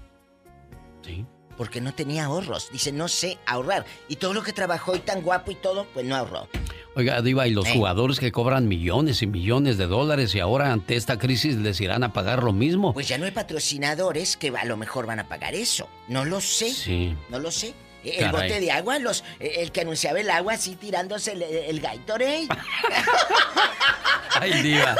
Sí. 1.02 1.24
Porque 1.56 1.80
no 1.80 1.94
tenía 1.94 2.24
ahorros. 2.24 2.70
Dice, 2.72 2.90
no 2.92 3.06
sé 3.08 3.38
ahorrar. 3.46 3.84
Y 4.08 4.16
todo 4.16 4.32
lo 4.32 4.42
que 4.42 4.52
trabajó 4.52 4.96
y 4.96 5.00
tan 5.00 5.20
guapo 5.22 5.50
y 5.52 5.54
todo, 5.54 5.86
pues 5.94 6.04
no 6.06 6.16
ahorró. 6.16 6.48
Oiga, 6.94 7.22
Diva, 7.22 7.46
y 7.46 7.52
los 7.52 7.66
Eh. 7.66 7.72
jugadores 7.74 8.20
que 8.20 8.30
cobran 8.32 8.68
millones 8.68 9.22
y 9.22 9.26
millones 9.26 9.78
de 9.78 9.86
dólares 9.86 10.34
y 10.34 10.40
ahora 10.40 10.72
ante 10.72 10.96
esta 10.96 11.18
crisis 11.18 11.56
les 11.56 11.80
irán 11.80 12.04
a 12.04 12.12
pagar 12.12 12.42
lo 12.42 12.52
mismo. 12.52 12.92
Pues 12.92 13.08
ya 13.08 13.16
no 13.16 13.24
hay 13.24 13.30
patrocinadores 13.30 14.36
que 14.36 14.52
a 14.56 14.64
lo 14.66 14.76
mejor 14.76 15.06
van 15.06 15.18
a 15.18 15.26
pagar 15.28 15.54
eso. 15.54 15.88
No 16.08 16.24
lo 16.26 16.40
sé. 16.42 16.70
Sí. 16.72 17.16
No 17.30 17.38
lo 17.38 17.50
sé. 17.50 17.68
Eh, 18.04 18.16
El 18.18 18.30
Caray. 18.32 18.48
bote 18.50 18.60
de 18.60 18.70
agua, 18.72 18.98
los, 18.98 19.24
eh, 19.40 19.54
el 19.58 19.72
que 19.72 19.80
anunciaba 19.82 20.20
el 20.20 20.28
agua 20.28 20.54
así 20.54 20.74
tirándose 20.76 21.32
el, 21.32 21.42
el 21.42 21.80
Gatorade. 21.80 22.48
Ay, 24.40 24.52
Diva. 24.62 24.94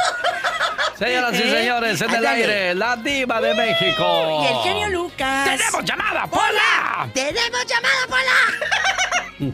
Señoras 0.99 1.33
y 1.35 1.43
¿Eh? 1.43 1.51
señores, 1.51 2.01
en 2.01 2.15
el 2.15 2.27
aire, 2.27 2.75
la 2.75 2.97
Diva 2.97 3.41
de 3.41 3.55
México. 3.55 4.43
Y 4.43 4.47
el 4.47 4.63
genio 4.63 4.89
Lucas. 5.03 5.49
¡Tenemos 5.51 5.85
llamada! 5.85 6.27
Pola. 6.27 7.11
¡Tenemos 7.13 7.67
llamada, 7.67 8.07
Pola! 8.09 8.92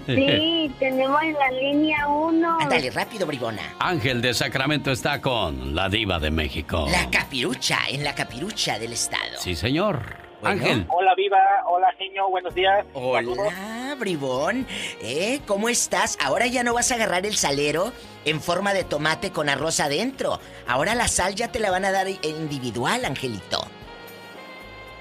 Sí, 0.06 0.74
tenemos 0.78 1.22
en 1.22 1.32
la 1.34 1.50
línea 1.50 2.08
uno. 2.08 2.58
Ándale, 2.60 2.90
rápido, 2.90 3.26
bribona. 3.26 3.62
Ángel 3.78 4.20
de 4.20 4.34
Sacramento 4.34 4.90
está 4.90 5.20
con 5.20 5.74
la 5.74 5.88
diva 5.88 6.18
de 6.18 6.30
México. 6.30 6.86
La 6.90 7.08
capirucha, 7.10 7.78
en 7.88 8.04
la 8.04 8.14
capirucha 8.14 8.78
del 8.78 8.92
estado. 8.92 9.38
Sí, 9.38 9.54
señor. 9.54 10.28
Ángel. 10.42 10.86
Hola, 10.90 11.14
Viva. 11.16 11.38
Hola, 11.66 11.88
genio. 11.98 12.28
Buenos 12.28 12.54
días. 12.54 12.86
Hola, 12.92 13.96
bribón. 13.98 14.66
¿Eh? 15.02 15.40
¿Cómo 15.46 15.68
estás? 15.68 16.16
Ahora 16.24 16.46
ya 16.46 16.62
no 16.62 16.74
vas 16.74 16.92
a 16.92 16.94
agarrar 16.94 17.26
el 17.26 17.34
salero 17.34 17.92
en 18.24 18.40
forma 18.40 18.72
de 18.72 18.84
tomate 18.84 19.32
con 19.32 19.48
arroz 19.48 19.80
adentro. 19.80 20.38
Ahora 20.66 20.94
la 20.94 21.08
sal 21.08 21.34
ya 21.34 21.50
te 21.50 21.58
la 21.58 21.70
van 21.70 21.84
a 21.84 21.90
dar 21.90 22.06
individual, 22.08 23.04
Angelito. 23.04 23.66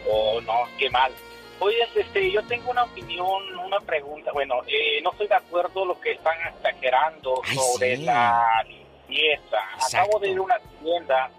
Oh, 0.09 0.41
no, 0.41 0.53
qué 0.77 0.89
mal. 0.89 1.11
Oye, 1.59 1.87
este, 1.95 2.31
yo 2.31 2.43
tengo 2.43 2.71
una 2.71 2.83
opinión, 2.83 3.57
una 3.59 3.79
pregunta. 3.79 4.31
Bueno, 4.31 4.61
eh, 4.67 5.01
no 5.03 5.11
estoy 5.11 5.27
de 5.27 5.35
acuerdo 5.35 5.85
lo 5.85 5.99
que 5.99 6.11
están 6.11 6.35
exagerando 6.47 7.41
sobre 7.45 7.97
sí. 7.97 8.03
la 8.03 8.63
limpieza. 8.67 9.57
Acabo 9.87 10.19
de 10.19 10.29
ir 10.29 10.37
a 10.37 10.41
una 10.41 10.59
tienda 10.81 11.31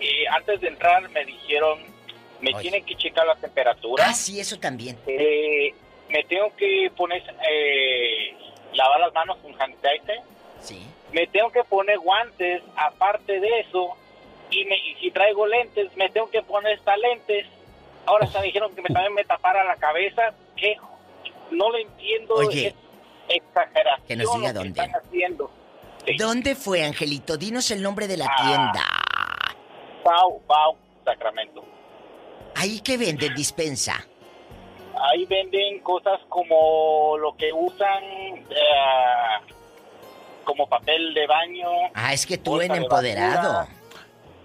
y 0.00 0.26
antes 0.26 0.60
de 0.60 0.68
entrar 0.68 1.08
me 1.10 1.24
dijeron, 1.24 1.80
me 2.40 2.52
tienen 2.60 2.84
que 2.84 2.94
checar 2.94 3.26
la 3.26 3.36
temperatura. 3.36 4.04
Ah, 4.08 4.12
sí, 4.12 4.38
eso 4.38 4.58
también. 4.58 4.98
Eh, 5.06 5.74
me 6.10 6.22
tengo 6.24 6.54
que 6.56 6.90
poner, 6.94 7.22
eh, 7.48 8.36
lavar 8.74 9.00
las 9.00 9.14
manos 9.14 9.38
con 9.38 9.56
sanitizer. 9.56 10.20
Sí. 10.60 10.86
Me 11.12 11.26
tengo 11.28 11.50
que 11.50 11.64
poner 11.64 11.98
guantes, 11.98 12.62
aparte 12.76 13.40
de 13.40 13.60
eso. 13.60 13.96
Y, 14.50 14.64
me, 14.66 14.76
y 14.76 14.94
si 14.96 15.10
traigo 15.10 15.46
lentes, 15.46 15.96
me 15.96 16.10
tengo 16.10 16.30
que 16.30 16.42
poner 16.42 16.74
estas 16.74 16.98
lentes. 16.98 17.46
Ahora 18.06 18.26
se 18.26 18.38
me 18.38 18.46
dijeron 18.46 18.74
que 18.74 18.82
me, 18.82 18.88
también 18.88 19.14
me 19.14 19.24
tapara 19.24 19.64
la 19.64 19.76
cabeza. 19.76 20.32
que 20.56 20.76
No 21.50 21.70
lo 21.70 21.78
entiendo. 21.78 22.34
Oye. 22.34 22.74
exageración. 23.28 24.06
Que 24.06 24.16
nos 24.16 24.34
diga 24.36 24.52
dónde. 24.52 24.80
están 24.82 25.00
haciendo. 25.00 25.50
¿Dónde 26.18 26.54
fue, 26.54 26.84
Angelito? 26.84 27.36
Dinos 27.38 27.70
el 27.70 27.82
nombre 27.82 28.06
de 28.06 28.16
la 28.18 28.26
Ah. 28.26 28.42
tienda. 28.44 28.82
Pau, 30.04 30.40
Pau, 30.46 30.76
Sacramento. 31.04 31.64
Ahí 32.56 32.80
que 32.80 32.96
venden 32.98 33.34
dispensa. 33.34 34.06
Ahí 35.10 35.24
venden 35.26 35.80
cosas 35.80 36.20
como 36.28 37.16
lo 37.18 37.34
que 37.36 37.52
usan 37.52 38.04
eh, 38.04 39.54
como 40.44 40.68
papel 40.68 41.14
de 41.14 41.26
baño. 41.26 41.68
Ah, 41.94 42.12
es 42.12 42.26
que 42.26 42.36
tú 42.38 42.60
en 42.60 42.72
de 42.72 42.78
empoderado. 42.78 43.52
basura. 43.54 43.76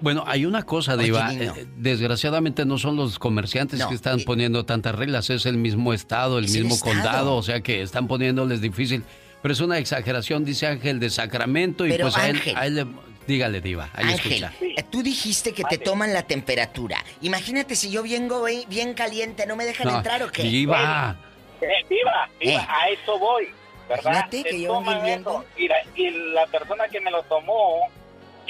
Bueno, 0.02 0.24
hay 0.28 0.46
una 0.46 0.64
cosa, 0.64 0.96
Diva. 0.96 1.34
eh, 1.34 1.68
desgraciadamente 1.76 2.66
no 2.66 2.78
son 2.78 2.96
los 2.96 3.20
comerciantes 3.20 3.84
que 3.86 3.96
están 3.96 4.22
poniendo 4.22 4.66
tantas 4.66 4.96
reglas, 4.96 5.30
es 5.30 5.46
el 5.46 5.58
mismo 5.58 5.94
estado, 5.94 6.40
el 6.40 6.46
Es 6.46 6.56
el 6.56 6.62
mismo 6.64 6.76
estado. 6.76 6.94
condado, 6.96 7.36
o 7.36 7.44
sea 7.44 7.62
que 7.62 7.82
están 7.82 8.08
poniéndoles 8.08 8.62
difícil. 8.62 9.04
Pero 9.42 9.54
es 9.54 9.60
una 9.62 9.78
exageración, 9.78 10.44
dice 10.46 10.68
Ángel 10.68 11.00
de 11.00 11.10
Sacramento, 11.10 11.86
y 11.86 11.90
Pero, 11.92 12.06
pues 12.06 12.18
a 12.18 12.28
él, 12.30 12.36
Ángel. 12.38 12.58
a 12.58 12.66
él 12.66 12.76
le- 12.76 12.88
dígale, 13.28 13.62
Diva, 13.62 13.90
ahí 13.94 14.12
Ángel, 14.14 14.44
escucha. 14.44 14.54
eh, 14.78 14.84
tú 14.90 15.02
dijiste 15.04 15.54
que 15.54 15.64
te 15.64 15.78
toman 15.78 16.14
la 16.14 16.24
temperatura. 16.24 17.04
Imagínate 17.22 17.76
si 17.76 17.90
yo 17.92 18.04
vengo 18.04 18.48
eh, 18.48 18.64
bien 18.70 18.94
caliente, 18.94 19.46
¿no 19.46 19.56
me 19.56 19.66
dejan 19.66 19.88
No, 19.88 19.98
entrar 19.98 20.24
o 20.24 20.32
qué? 20.32 20.44
Diva. 20.44 21.16
Eh, 21.62 21.68
viva, 21.90 22.30
viva, 22.40 22.62
Eh. 22.62 22.66
a 22.70 22.90
eso 22.90 23.20
voy, 23.20 23.48
¿verdad? 23.88 24.04
Imagínate 24.30 24.44
que 24.44 24.62
yo 24.62 24.70
vengo 24.74 24.74
toman 24.86 24.98
hirviendo. 25.00 25.32
eso. 25.32 25.46
Y 25.58 25.68
la, 25.68 25.76
y 25.96 26.10
la 26.34 26.46
persona 26.48 26.88
que 26.90 27.00
me 27.02 27.12
lo 27.12 27.22
tomó 27.24 27.82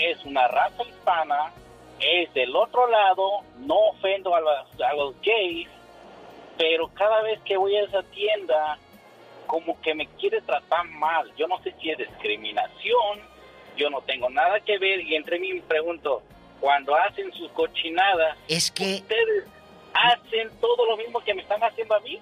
es 0.06 0.24
una 0.26 0.47
raza 0.47 0.84
hispana, 0.84 1.54
es 2.00 2.34
del 2.34 2.56
otro 2.56 2.88
lado, 2.88 3.41
no 3.60 3.76
ofendo 3.89 4.36
a 4.36 4.41
los, 4.41 4.82
a 4.82 4.93
los 4.93 5.16
gays, 5.22 5.68
pero 6.58 6.88
cada 6.93 7.22
vez 7.22 7.39
que 7.41 7.58
voy 7.58 7.76
a 7.76 7.84
esa 7.84 8.04
tienda, 8.04 8.78
como 9.47 9.80
que 9.82 9.95
me 9.95 10.08
quiere 10.08 10.41
tratar 10.41 10.86
mal. 10.86 11.32
Yo 11.38 11.47
no 11.47 11.62
sé 11.64 11.74
si 11.82 11.89
es 11.89 11.97
discriminación, 11.97 13.20
yo 13.78 13.89
no 13.89 14.02
tengo 14.02 14.30
nada 14.30 14.60
que 14.60 14.78
ver, 14.78 15.02
y 15.02 15.16
entre 15.16 15.39
mí 15.39 15.54
me 15.54 15.62
pregunto, 15.62 16.22
cuando 16.60 16.95
hacen 16.95 17.32
sus 17.34 17.50
cochinadas, 17.52 18.38
es 18.47 18.72
que 18.72 18.95
ustedes 18.95 19.45
hacen 19.93 20.50
todo 20.60 20.86
lo 20.86 20.97
mismo 20.97 21.20
que 21.22 21.34
me 21.34 21.41
están 21.41 21.64
haciendo 21.64 21.95
a 21.95 22.00
mí. 22.02 22.20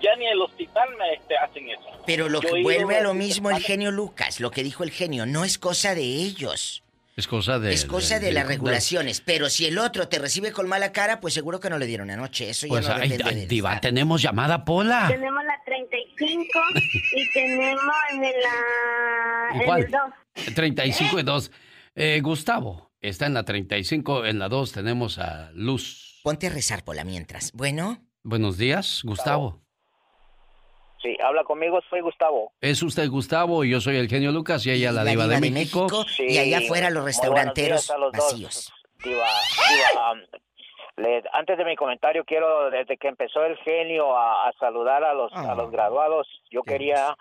Ya 0.00 0.16
ni 0.16 0.26
el 0.26 0.40
hospital 0.40 0.88
me 0.96 1.12
este, 1.12 1.36
hacen 1.36 1.68
eso. 1.68 1.84
Pero 2.06 2.28
lo 2.30 2.40
Yo 2.40 2.54
que 2.54 2.62
vuelve 2.62 2.96
a 2.96 3.02
lo 3.02 3.12
mismo 3.12 3.50
el 3.50 3.62
genio 3.62 3.90
Lucas, 3.90 4.40
lo 4.40 4.50
que 4.50 4.62
dijo 4.62 4.82
el 4.82 4.90
genio, 4.90 5.26
no 5.26 5.44
es 5.44 5.58
cosa 5.58 5.94
de 5.94 6.02
ellos. 6.02 6.82
Es 7.16 7.26
cosa 7.26 7.58
de... 7.58 7.72
es 7.72 7.84
cosa 7.84 8.18
de, 8.18 8.26
de- 8.26 8.32
las 8.32 8.44
de- 8.44 8.54
regulaciones. 8.54 9.20
Pero 9.20 9.50
si 9.50 9.66
el 9.66 9.78
otro 9.78 10.08
te 10.08 10.18
recibe 10.18 10.52
con 10.52 10.68
mala 10.68 10.92
cara, 10.92 11.20
pues 11.20 11.34
seguro 11.34 11.60
que 11.60 11.68
no 11.68 11.78
le 11.78 11.86
dieron 11.86 12.10
anoche. 12.10 12.50
Eso 12.50 12.66
Pues, 12.68 12.86
ya 12.86 12.96
no 12.96 13.02
ay, 13.02 13.08
depende 13.10 13.40
ay, 13.42 13.46
Diva, 13.46 13.80
tenemos 13.80 14.22
llamada, 14.22 14.64
Pola. 14.64 15.08
Tenemos 15.08 15.44
la 15.44 15.60
35 15.64 16.48
y 17.12 17.32
tenemos 17.32 17.94
en 18.12 18.20
la, 18.22 19.54
en 19.60 19.64
¿Cuál? 19.64 19.84
el 19.84 19.90
2. 19.90 20.54
35 20.54 21.18
y 21.18 21.22
2. 21.22 21.50
Eh, 21.96 22.20
Gustavo 22.22 22.90
está 23.00 23.26
en 23.26 23.34
la 23.34 23.44
35, 23.44 24.26
en 24.26 24.38
la 24.38 24.48
2 24.48 24.72
tenemos 24.72 25.18
a 25.18 25.50
Luz. 25.54 26.20
Ponte 26.22 26.46
a 26.46 26.50
rezar, 26.50 26.84
Pola, 26.84 27.04
mientras. 27.04 27.52
Bueno. 27.52 28.02
Buenos 28.22 28.56
días, 28.58 29.00
Gustavo. 29.04 29.60
Sí, 31.02 31.16
habla 31.24 31.44
conmigo, 31.44 31.80
soy 31.88 32.00
Gustavo. 32.02 32.52
Es 32.60 32.82
usted 32.82 33.08
Gustavo 33.08 33.64
y 33.64 33.70
yo 33.70 33.80
soy 33.80 33.96
el 33.96 34.08
genio 34.08 34.32
Lucas 34.32 34.66
y 34.66 34.70
ella 34.70 34.92
la, 34.92 35.02
diva, 35.04 35.26
de, 35.26 35.40
México. 35.40 35.86
y 36.18 36.36
allá 36.38 36.58
afuera 36.58 36.90
los 36.90 37.04
restauranteros 37.04 37.90
a 37.90 37.96
los 37.98 38.12
dos. 38.12 38.32
vacíos. 38.32 38.72
Diva, 39.02 39.24
diva, 39.70 40.12
um, 40.12 40.18
le- 40.96 41.22
antes 41.32 41.56
de 41.56 41.64
mi 41.64 41.74
comentario 41.74 42.22
quiero, 42.26 42.68
desde 42.70 42.98
que 42.98 43.08
empezó 43.08 43.42
el 43.44 43.56
genio 43.58 44.14
a, 44.14 44.48
a 44.48 44.52
saludar 44.60 45.02
a 45.04 45.14
los, 45.14 45.32
a 45.32 45.54
los 45.54 45.70
graduados, 45.70 46.26
yo 46.50 46.62
quería 46.62 47.16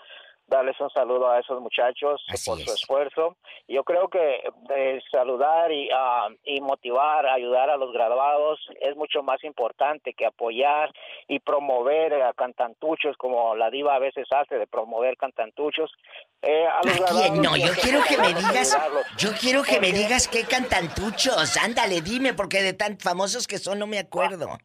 darles 0.50 0.80
un 0.80 0.89
saludo 0.89 1.30
a 1.30 1.39
esos 1.39 1.62
muchachos 1.62 2.26
por 2.45 2.60
su 2.60 2.74
esfuerzo. 2.74 3.38
Yo 3.68 3.84
creo 3.84 4.08
que 4.08 4.41
eh, 4.76 5.00
saludar 5.12 5.72
y, 5.72 5.89
ah, 5.93 6.28
y 6.43 6.60
motivar, 6.62 7.28
ayudar 7.28 7.70
a 7.70 7.78
los 7.78 7.93
graduados 7.93 8.60
es 8.82 8.95
mucho 8.95 9.22
más 9.24 9.43
importante 9.43 10.14
que 10.14 10.26
apoyar 10.26 10.91
y 11.28 11.39
promover 11.39 12.14
a 12.22 12.34
cantantuchos 12.34 13.16
como 13.18 13.56
la 13.56 13.70
diva 13.70 13.95
a 13.95 14.00
veces 14.00 14.28
hace 14.32 14.58
de 14.58 14.68
promover 14.68 15.18
cantantuchos. 15.18 15.91
Eh, 16.41 16.66
a 16.66 16.86
los 16.86 16.97
graduados 16.97 17.32
¿Quién? 17.32 17.41
No, 17.41 17.56
yo 17.56 17.74
quiero 17.82 18.02
que 18.04 18.18
me 18.18 18.34
digas, 18.34 18.78
yo 19.18 19.30
quiero 19.39 19.64
que 19.64 19.80
me 19.80 19.91
digas 19.91 20.28
qué 20.28 20.43
cantantuchos. 20.43 21.58
Ándale, 21.58 22.02
dime, 22.02 22.34
porque 22.34 22.64
de 22.64 22.74
tan 22.74 22.97
famosos 22.97 23.45
que 23.45 23.58
son 23.60 23.80
no 23.80 23.88
me 23.88 24.00
acuerdo. 24.00 24.58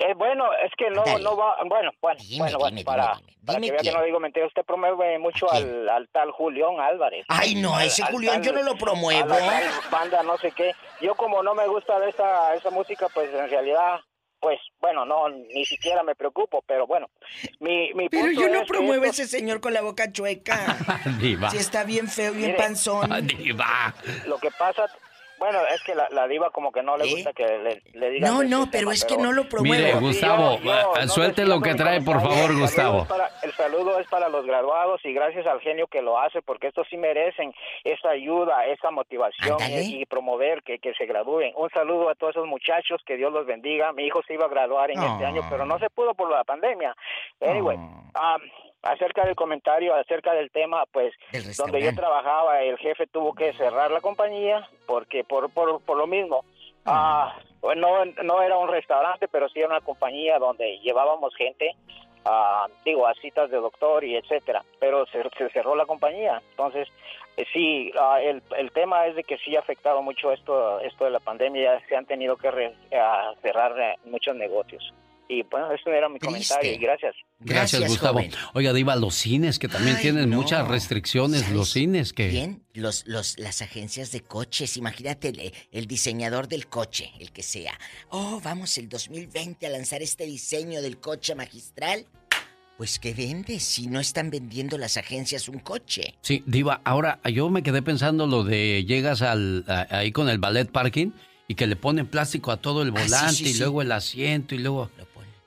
Eh, 0.00 0.14
bueno, 0.14 0.44
es 0.64 0.70
que 0.76 0.90
no, 0.90 1.04
no 1.18 1.36
va, 1.36 1.56
bueno, 1.66 1.90
bueno, 2.00 2.20
bueno, 2.38 2.58
bueno, 2.58 2.80
para, 2.84 3.18
para 3.44 3.60
que 3.60 3.70
vea 3.72 3.80
que 3.80 3.90
no 3.90 4.02
digo 4.04 4.20
mentira, 4.20 4.46
usted 4.46 4.62
promueve 4.64 5.18
mucho 5.18 5.50
al, 5.50 5.88
al 5.88 6.08
tal 6.10 6.30
Julián 6.30 6.78
Álvarez. 6.78 7.24
Ay, 7.28 7.56
no, 7.56 7.78
ese 7.80 8.04
al 8.04 8.12
Julián 8.12 8.42
yo 8.42 8.52
no 8.52 8.62
lo 8.62 8.76
promuevo. 8.76 9.32
a 9.32 9.38
la 9.40 9.46
tal 9.46 9.64
banda, 9.90 10.22
no 10.22 10.36
sé 10.38 10.52
qué. 10.52 10.72
Yo 11.00 11.14
como 11.16 11.42
no 11.42 11.54
me 11.54 11.66
gusta 11.66 11.98
de 11.98 12.10
esa, 12.10 12.54
esa 12.54 12.70
música, 12.70 13.08
pues 13.12 13.32
en 13.34 13.48
realidad, 13.50 13.98
pues, 14.40 14.60
bueno, 14.80 15.04
no, 15.04 15.28
ni 15.30 15.64
siquiera 15.64 16.04
me 16.04 16.14
preocupo, 16.14 16.62
pero 16.64 16.86
bueno, 16.86 17.08
mi, 17.58 17.92
mi 17.94 18.08
Pero 18.08 18.26
punto 18.26 18.40
yo 18.40 18.48
no 18.48 18.54
es 18.54 18.60
que 18.60 18.66
promuevo 18.68 19.04
a 19.04 19.08
ese 19.08 19.26
señor 19.26 19.60
con 19.60 19.74
la 19.74 19.80
boca 19.82 20.12
chueca. 20.12 20.76
Diva. 21.18 21.50
Si 21.50 21.56
está 21.56 21.82
bien 21.82 22.06
feo, 22.06 22.32
bien 22.32 22.52
Mire. 22.52 22.58
panzón. 22.62 23.26
Diva. 23.26 23.92
Lo 24.26 24.38
que 24.38 24.50
pasa, 24.52 24.86
bueno, 25.38 25.58
es 25.74 25.82
que 25.82 25.94
la, 25.94 26.08
la 26.10 26.26
diva 26.26 26.50
como 26.50 26.72
que 26.72 26.82
no 26.82 26.96
le 26.96 27.10
gusta 27.10 27.32
que 27.32 27.44
le, 27.46 27.82
le 27.98 28.10
digan... 28.10 28.30
¿Eh? 28.30 28.34
No, 28.34 28.42
no, 28.42 28.66
pero 28.70 28.80
tema, 28.82 28.94
es 28.94 29.04
que 29.04 29.16
no 29.16 29.32
lo 29.32 29.48
promuevo. 29.48 29.74
Mire, 29.82 29.92
Sí, 29.92 29.98
Gustavo, 30.00 30.58
yo- 30.58 30.64
yo 30.64 30.72
eh, 30.96 31.02
no 31.02 31.08
suelte 31.08 31.44
lo 31.46 31.60
que 31.60 31.74
trae, 31.74 32.00
por 32.00 32.20
favor, 32.20 32.50
El 32.50 32.58
Gustavo. 32.60 33.06
para- 33.06 33.30
el 33.42 33.52
saludo 33.52 33.98
es 34.00 34.06
para 34.08 34.28
los 34.28 34.44
graduados 34.46 35.00
y 35.04 35.12
gracias 35.12 35.46
al 35.46 35.60
genio 35.60 35.86
que 35.86 36.02
lo 36.02 36.18
hace, 36.18 36.42
porque 36.42 36.66
estos 36.68 36.86
sí 36.88 36.96
merecen 36.96 37.54
esa 37.84 38.10
ayuda, 38.10 38.66
esa 38.66 38.90
motivación 38.90 39.56
y, 39.60 40.02
y 40.02 40.06
promover 40.06 40.62
que, 40.62 40.78
que 40.78 40.92
se 40.94 41.06
gradúen. 41.06 41.52
Un 41.56 41.70
saludo 41.70 42.08
a 42.10 42.14
todos 42.14 42.36
esos 42.36 42.46
muchachos, 42.46 43.00
que 43.06 43.16
Dios 43.16 43.32
los 43.32 43.46
bendiga. 43.46 43.92
Mi 43.92 44.04
hijo 44.06 44.22
se 44.26 44.34
iba 44.34 44.46
a 44.46 44.48
graduar 44.48 44.90
en 44.90 45.02
este 45.02 45.24
año, 45.24 45.42
pero 45.50 45.64
no 45.66 45.78
se 45.78 45.88
pudo 45.90 46.14
por 46.14 46.30
la 46.30 46.44
pandemia. 46.44 46.94
Anyway, 47.40 47.76
um, 47.76 48.40
acerca 48.82 49.24
del 49.24 49.34
comentario, 49.34 49.94
acerca 49.94 50.32
del 50.34 50.50
tema, 50.50 50.84
pues 50.92 51.12
donde 51.56 51.80
yo 51.82 51.94
trabajaba, 51.94 52.60
el 52.62 52.78
jefe 52.78 53.06
tuvo 53.06 53.34
que 53.34 53.52
cerrar 53.54 53.90
la 53.90 54.00
compañía 54.00 54.68
porque 54.86 55.24
por, 55.24 55.50
por, 55.50 55.80
por 55.82 55.96
lo 55.96 56.06
mismo. 56.06 56.44
Ah, 56.86 57.36
pues 57.60 57.76
no, 57.76 58.04
no 58.04 58.40
era 58.42 58.56
un 58.56 58.68
restaurante, 58.68 59.28
pero 59.28 59.48
sí 59.48 59.58
era 59.58 59.68
una 59.68 59.80
compañía 59.80 60.38
donde 60.38 60.78
llevábamos 60.78 61.34
gente, 61.34 61.74
ah, 62.24 62.66
digo, 62.84 63.06
a 63.06 63.14
citas 63.14 63.50
de 63.50 63.58
doctor 63.58 64.04
y 64.04 64.16
etcétera, 64.16 64.64
pero 64.78 65.04
se, 65.06 65.22
se 65.36 65.50
cerró 65.50 65.74
la 65.74 65.84
compañía. 65.84 66.40
Entonces, 66.50 66.88
eh, 67.36 67.44
sí, 67.52 67.92
ah, 67.98 68.22
el, 68.22 68.42
el 68.56 68.70
tema 68.72 69.06
es 69.06 69.16
de 69.16 69.24
que 69.24 69.36
sí 69.38 69.54
ha 69.56 69.60
afectado 69.60 70.00
mucho 70.02 70.32
esto, 70.32 70.80
esto 70.80 71.04
de 71.04 71.10
la 71.10 71.20
pandemia, 71.20 71.78
se 71.88 71.96
han 71.96 72.06
tenido 72.06 72.36
que 72.36 72.50
re- 72.50 72.74
ah, 72.96 73.34
cerrar 73.42 73.78
eh, 73.78 73.96
muchos 74.04 74.34
negocios. 74.36 74.94
Y 75.30 75.42
bueno, 75.42 75.70
eso 75.72 75.90
era 75.90 76.08
mi 76.08 76.18
comentario 76.18 76.72
y 76.72 76.78
gracias. 76.78 77.14
Gracias, 77.38 77.86
Gustavo. 77.86 78.20
Oiga, 78.54 78.72
Diva, 78.72 78.96
los 78.96 79.14
cines 79.14 79.58
que 79.58 79.68
también 79.68 79.96
Ay, 79.96 80.02
tienen 80.02 80.30
no. 80.30 80.36
muchas 80.36 80.66
restricciones, 80.66 81.50
los 81.50 81.70
cines 81.70 82.14
que... 82.14 82.28
Bien, 82.28 82.62
los, 82.72 83.06
los, 83.06 83.38
las 83.38 83.60
agencias 83.60 84.10
de 84.10 84.22
coches, 84.22 84.78
imagínate 84.78 85.28
el, 85.28 85.52
el 85.70 85.86
diseñador 85.86 86.48
del 86.48 86.66
coche, 86.68 87.12
el 87.20 87.30
que 87.30 87.42
sea. 87.42 87.78
Oh, 88.08 88.40
vamos 88.42 88.78
el 88.78 88.88
2020 88.88 89.66
a 89.66 89.70
lanzar 89.70 90.00
este 90.00 90.24
diseño 90.24 90.80
del 90.80 90.98
coche 90.98 91.34
magistral. 91.34 92.06
pues 92.78 92.98
¿qué 92.98 93.12
vendes 93.12 93.64
si 93.64 93.86
no 93.86 94.00
están 94.00 94.30
vendiendo 94.30 94.78
las 94.78 94.96
agencias 94.96 95.46
un 95.50 95.58
coche? 95.58 96.14
Sí, 96.22 96.42
Diva, 96.46 96.80
ahora 96.84 97.20
yo 97.30 97.50
me 97.50 97.62
quedé 97.62 97.82
pensando 97.82 98.26
lo 98.26 98.44
de 98.44 98.84
llegas 98.86 99.20
al, 99.20 99.64
ahí 99.90 100.10
con 100.10 100.30
el 100.30 100.38
ballet 100.38 100.70
parking 100.70 101.10
y 101.48 101.54
que 101.54 101.66
le 101.66 101.76
ponen 101.76 102.06
plástico 102.06 102.50
a 102.50 102.56
todo 102.56 102.80
el 102.82 102.88
Ah, 102.96 103.00
sí, 103.00 103.04
volante 103.10 103.34
sí, 103.34 103.44
y 103.44 103.52
sí. 103.52 103.58
luego 103.60 103.82
el 103.82 103.92
asiento 103.92 104.54
y 104.54 104.58
luego... 104.58 104.90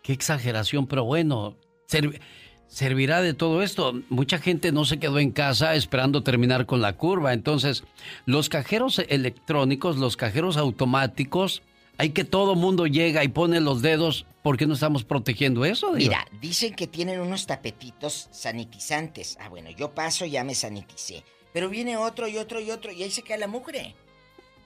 Qué 0.01 0.13
exageración, 0.13 0.87
pero 0.87 1.03
bueno, 1.03 1.55
serv- 1.89 2.19
servirá 2.67 3.21
de 3.21 3.33
todo 3.33 3.61
esto. 3.61 3.93
Mucha 4.09 4.39
gente 4.39 4.71
no 4.71 4.85
se 4.85 4.99
quedó 4.99 5.19
en 5.19 5.31
casa 5.31 5.75
esperando 5.75 6.23
terminar 6.23 6.65
con 6.65 6.81
la 6.81 6.97
curva. 6.97 7.33
Entonces, 7.33 7.83
los 8.25 8.49
cajeros 8.49 8.99
electrónicos, 9.09 9.97
los 9.97 10.17
cajeros 10.17 10.57
automáticos, 10.57 11.61
hay 11.97 12.11
que 12.11 12.23
todo 12.23 12.55
mundo 12.55 12.87
llega 12.87 13.23
y 13.23 13.27
pone 13.27 13.59
los 13.61 13.81
dedos. 13.81 14.25
¿Por 14.41 14.57
qué 14.57 14.65
no 14.65 14.73
estamos 14.73 15.03
protegiendo 15.03 15.65
eso? 15.65 15.93
Diva? 15.93 15.97
Mira, 16.25 16.27
dicen 16.41 16.73
que 16.73 16.87
tienen 16.87 17.19
unos 17.19 17.45
tapetitos 17.45 18.27
sanitizantes. 18.31 19.37
Ah, 19.39 19.49
bueno, 19.49 19.69
yo 19.69 19.91
paso 19.93 20.25
ya 20.25 20.43
me 20.43 20.55
saniticé. 20.55 21.23
Pero 21.53 21.69
viene 21.69 21.97
otro 21.97 22.27
y 22.27 22.37
otro 22.37 22.59
y 22.59 22.71
otro 22.71 22.91
y 22.91 23.03
ahí 23.03 23.11
se 23.11 23.21
cae 23.21 23.37
la 23.37 23.47
mugre. 23.47 23.93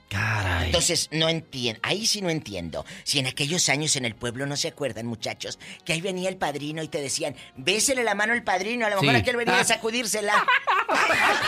Caray. 0.08 0.66
Entonces, 0.66 1.08
no 1.10 1.28
entiendo. 1.28 1.80
Ahí 1.82 2.06
sí 2.06 2.20
no 2.22 2.30
entiendo. 2.30 2.86
Si 3.02 3.18
en 3.18 3.26
aquellos 3.26 3.68
años 3.68 3.96
en 3.96 4.04
el 4.04 4.14
pueblo 4.14 4.46
no 4.46 4.56
se 4.56 4.68
acuerdan, 4.68 5.06
muchachos, 5.06 5.58
que 5.84 5.92
ahí 5.92 6.00
venía 6.00 6.28
el 6.28 6.36
padrino 6.36 6.82
y 6.82 6.88
te 6.88 7.00
decían, 7.00 7.34
bésele 7.56 8.04
la 8.04 8.14
mano 8.14 8.32
al 8.32 8.44
padrino. 8.44 8.86
A 8.86 8.90
lo 8.90 9.00
mejor 9.00 9.14
Sí. 9.16 9.20
aquel 9.22 9.36
venía 9.36 9.58
a 9.60 9.64
sacudírsela. 9.64 10.46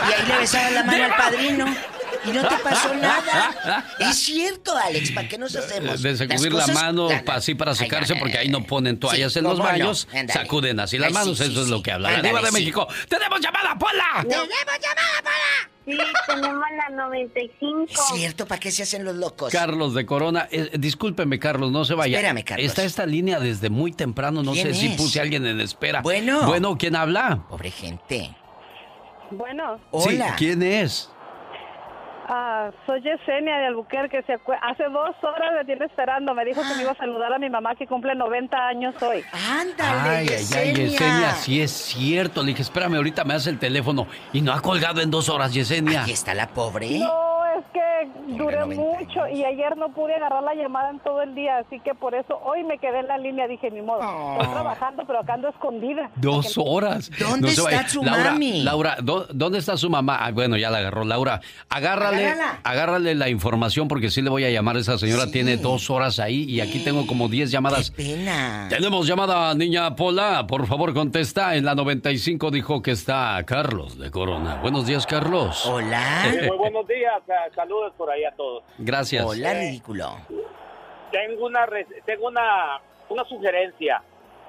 Y 0.09 0.13
ahí 0.13 0.27
le 0.29 0.39
besaban 0.39 0.75
la 0.75 0.83
mano 0.85 1.05
al 1.05 1.17
padrino. 1.17 1.77
Y 2.25 2.31
no 2.31 2.49
te 2.49 2.57
pasó 2.57 2.93
nada. 2.95 3.87
Es 4.01 4.17
cierto, 4.19 4.77
Alex, 4.77 5.13
¿para 5.13 5.29
qué 5.29 5.39
nos 5.39 5.55
hacemos? 5.55 6.03
De 6.03 6.17
sacudir 6.17 6.53
la 6.53 6.67
mano 6.69 7.09
la- 7.11 7.23
así 7.35 7.55
para 7.55 7.75
secarse, 7.77 8.17
porque 8.17 8.39
ahí 8.39 8.49
no 8.49 8.65
ponen 8.65 8.99
toallas 8.99 9.33
Sí, 9.33 9.39
en 9.39 9.45
los 9.45 9.59
baños, 9.61 10.09
sacuden 10.33 10.81
así 10.81 10.99
las 10.99 11.13
manos, 11.13 11.39
sí, 11.39 11.45
eso 11.45 11.63
es 11.63 11.69
lo 11.69 11.81
que 11.83 11.93
habla 11.93 12.21
Diva 12.21 12.43
de. 12.43 12.51
México. 12.51 12.89
¡Tenemos 13.09 13.41
llamada, 13.41 13.79
Pola! 13.79 14.23
¡Tenemos 14.23 14.49
llamada, 14.49 15.23
Pola! 15.23 15.71
Sí, 15.89 15.99
tenemos 16.27 16.65
la 16.77 16.97
95. 16.97 17.87
Es 17.89 17.99
cierto, 18.15 18.47
¿para 18.47 18.61
qué 18.61 18.71
se 18.71 18.83
hacen 18.83 19.05
los 19.05 19.17
locos? 19.17 19.51
Carlos 19.53 19.95
de 19.95 20.05
Corona, 20.05 20.47
eh, 20.51 20.71
discúlpeme 20.79 21.39
Carlos, 21.39 21.73
no 21.73 21.85
se 21.85 21.95
vaya. 21.95 22.19
Espérame, 22.19 22.45
Carlos. 22.45 22.67
Está 22.67 22.85
esta 22.85 23.07
línea 23.07 23.41
desde 23.41 23.71
muy 23.71 23.93
temprano, 23.93 24.43
no 24.43 24.55
sé 24.55 24.63
¿Quién 24.63 24.75
si 24.75 24.89
puse 24.91 25.19
a 25.19 25.23
alguien 25.23 25.47
en 25.47 25.61
espera. 25.61 26.03
Bueno. 26.03 26.47
Bueno, 26.47 26.77
¿quién 26.77 26.95
habla? 26.95 27.47
Pobre 27.49 27.71
gente. 27.71 28.35
Bueno, 29.31 29.79
Sí, 29.99 30.19
¿quién 30.37 30.63
es? 30.63 31.11
Ah, 32.29 32.71
soy 32.87 33.01
Yesenia 33.03 33.59
de 33.59 33.67
Albuquerque. 33.67 34.23
Se 34.27 34.35
Hace 34.35 34.85
dos 34.85 35.17
horas 35.23 35.53
me 35.57 35.65
tiene 35.65 35.87
esperando. 35.87 36.35
Me 36.35 36.45
dijo 36.45 36.63
que 36.63 36.75
me 36.77 36.83
iba 36.83 36.93
a 36.93 36.97
saludar 36.97 37.33
a 37.33 37.39
mi 37.39 37.51
mamá 37.51 37.75
que 37.75 37.87
cumple 37.87 38.15
90 38.15 38.57
años 38.57 38.95
hoy. 39.03 39.25
¡Ándale, 39.33 40.11
Ay, 40.11 40.27
ay, 40.29 40.47
ay, 40.55 40.75
Yesenia, 40.75 41.33
sí 41.33 41.61
es 41.61 41.71
cierto. 41.71 42.43
Le 42.43 42.49
dije, 42.49 42.63
espérame, 42.63 42.97
ahorita 42.97 43.25
me 43.25 43.35
hace 43.35 43.51
el 43.51 43.59
teléfono. 43.59 44.07
Y 44.33 44.41
no 44.43 44.53
ha 44.53 44.61
colgado 44.61 45.01
en 45.01 45.11
dos 45.11 45.29
horas, 45.29 45.53
Yesenia. 45.53 46.03
Aquí 46.03 46.13
está 46.13 46.35
la 46.35 46.49
pobre. 46.49 46.99
No, 47.01 47.39
es 47.59 47.65
que 47.73 48.35
duré 48.37 48.65
mucho 48.67 49.27
y 49.33 49.45
ayer 49.45 49.77
no 49.77 49.91
pude 49.91 50.15
agarrar 50.15 50.43
la 50.43 50.55
llamada 50.55 50.91
en 50.91 50.99
todo 51.01 51.23
el 51.23 51.35
día, 51.35 51.59
así 51.59 51.81
que 51.81 51.95
por 51.95 52.15
eso 52.15 52.39
hoy 52.45 52.65
me 52.65 52.79
quedé 52.79 53.01
en 53.01 53.09
la 53.09 53.19
línea. 53.19 53.47
Dije, 53.49 53.71
ni 53.71 53.83
modo, 53.83 54.01
estoy 54.01 54.53
trabajando, 54.55 55.05
pero 55.07 55.21
acá 55.21 55.35
ando 55.35 55.49
escondida. 55.49 56.11
Dos 56.17 56.57
horas. 56.59 57.11
¿Dónde 57.19 57.49
está 57.49 57.63
vaya. 57.65 57.89
su 57.89 58.03
Laura, 58.03 58.33
mami? 58.33 58.63
Laura, 58.63 58.97
¿dó- 59.03 59.27
¿dónde 59.33 59.59
está 59.59 59.77
su 59.77 59.89
mamá? 59.91 60.19
Ah, 60.21 60.31
bueno, 60.33 60.57
ya 60.57 60.71
la 60.71 60.79
agarró. 60.79 61.05
Laura, 61.05 61.41
agárrale, 61.69 62.35
agárrale 62.65 63.15
la 63.15 63.29
información 63.29 63.89
porque 63.89 64.11
sí 64.11 64.23
le 64.23 64.31
voy 64.31 64.45
a 64.45 64.51
llamar 64.51 64.77
a 64.77 64.81
esa 64.81 64.99
señora. 64.99 65.31
Tiene 65.31 65.57
dos 65.57 65.91
horas 65.91 66.19
ahí 66.19 66.45
y 66.45 66.61
aquí 66.61 66.83
tengo 66.85 67.07
como 67.07 67.29
10 67.29 67.51
llamadas. 67.51 67.91
Pena. 67.91 68.67
Tenemos 68.69 69.07
llamada, 69.07 69.55
niña 69.55 69.95
Pola. 69.97 70.47
Por 70.47 70.67
favor, 70.67 70.95
contesta. 70.95 71.57
En 71.57 71.65
la 71.65 71.75
95 71.75 72.51
dijo 72.51 72.83
que 72.83 72.93
está 72.93 73.43
Carlos 73.47 73.99
de 73.99 74.11
Corona. 74.11 74.57
Buenos 74.63 74.87
días, 74.87 75.07
Carlos. 75.07 75.65
Hola. 75.67 76.23
Sí, 76.31 76.37
muy 76.47 76.57
buenos 76.57 76.87
días, 76.87 77.21
eh, 77.29 77.48
saludos 77.55 77.93
por 77.97 78.11
ahí 78.11 78.25
a 78.25 78.33
todos. 78.33 78.65
Gracias. 78.79 79.25
Hola, 79.25 79.55
ridículo. 79.55 80.17
Tengo 81.11 81.47
una 81.47 81.67
tengo 82.05 82.29
una 82.29 82.81
una 83.09 83.25
sugerencia. 83.25 84.03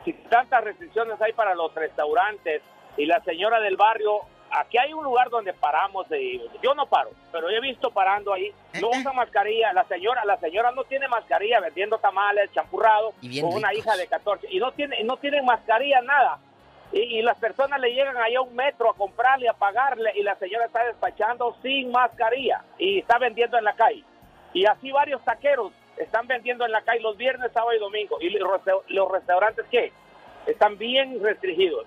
Si 0.06 0.14
tantas 0.14 0.64
restricciones 0.64 1.22
hay 1.22 1.34
para 1.34 1.56
los 1.56 1.74
restaurantes 1.76 2.62
y 2.98 3.06
la 3.06 3.22
señora 3.24 3.60
del 3.60 3.78
barrio, 3.78 4.22
aquí 4.52 4.78
hay 4.78 4.94
un 4.94 5.04
lugar 5.04 5.30
donde 5.30 5.54
paramos 5.54 6.08
y 6.12 6.42
yo 6.62 6.74
no 6.74 6.86
paro, 6.88 7.12
pero 7.32 7.50
he 7.50 7.60
visto 7.60 7.92
parando 7.92 8.34
ahí, 8.34 8.52
no 8.82 8.90
usa 8.90 9.14
mascarilla, 9.14 9.74
la 9.74 9.86
señora 9.86 10.24
la 10.26 10.38
señora 10.40 10.72
no 10.72 10.84
tiene 10.86 11.08
mascarilla 11.08 11.60
vendiendo 11.60 11.98
tamales, 12.00 12.52
champurrado 12.54 13.12
con 13.42 13.54
una 13.54 13.70
ricos. 13.70 13.86
hija 13.86 13.98
de 13.98 14.08
14 14.08 14.48
y 14.50 14.60
no 14.60 14.72
tiene 14.72 15.04
no 15.04 15.18
tiene 15.18 15.42
mascarilla 15.42 16.02
nada. 16.02 16.40
Y, 16.92 17.20
y 17.20 17.22
las 17.22 17.38
personas 17.38 17.80
le 17.80 17.92
llegan 17.94 18.18
ahí 18.18 18.36
a 18.36 18.42
un 18.42 18.56
metro 18.56 18.90
a 18.90 18.96
comprarle, 18.96 19.48
a 19.48 19.54
pagarle, 19.54 20.12
y 20.16 20.24
la 20.24 20.36
señora 20.38 20.66
está 20.66 20.84
despachando 20.86 21.56
sin 21.62 21.92
mascarilla 21.92 22.64
y 22.80 23.00
está 23.00 23.18
vendiendo 23.20 23.58
en 23.58 23.64
la 23.64 23.76
calle. 23.76 24.04
Y 24.54 24.66
así 24.66 24.92
varios 24.92 25.24
taqueros 25.24 25.72
están 25.98 26.26
vendiendo 26.26 26.66
en 26.66 26.72
la 26.72 26.82
calle 26.82 27.02
los 27.02 27.16
viernes, 27.18 27.52
sábado 27.54 27.76
y 27.76 27.80
domingo. 27.80 28.18
Y 28.22 28.30
los, 28.32 28.50
resta- 28.50 28.82
los 28.88 29.12
restaurantes, 29.12 29.66
¿qué? 29.70 29.92
Están 30.48 30.78
bien 30.78 31.22
restringidos. 31.22 31.86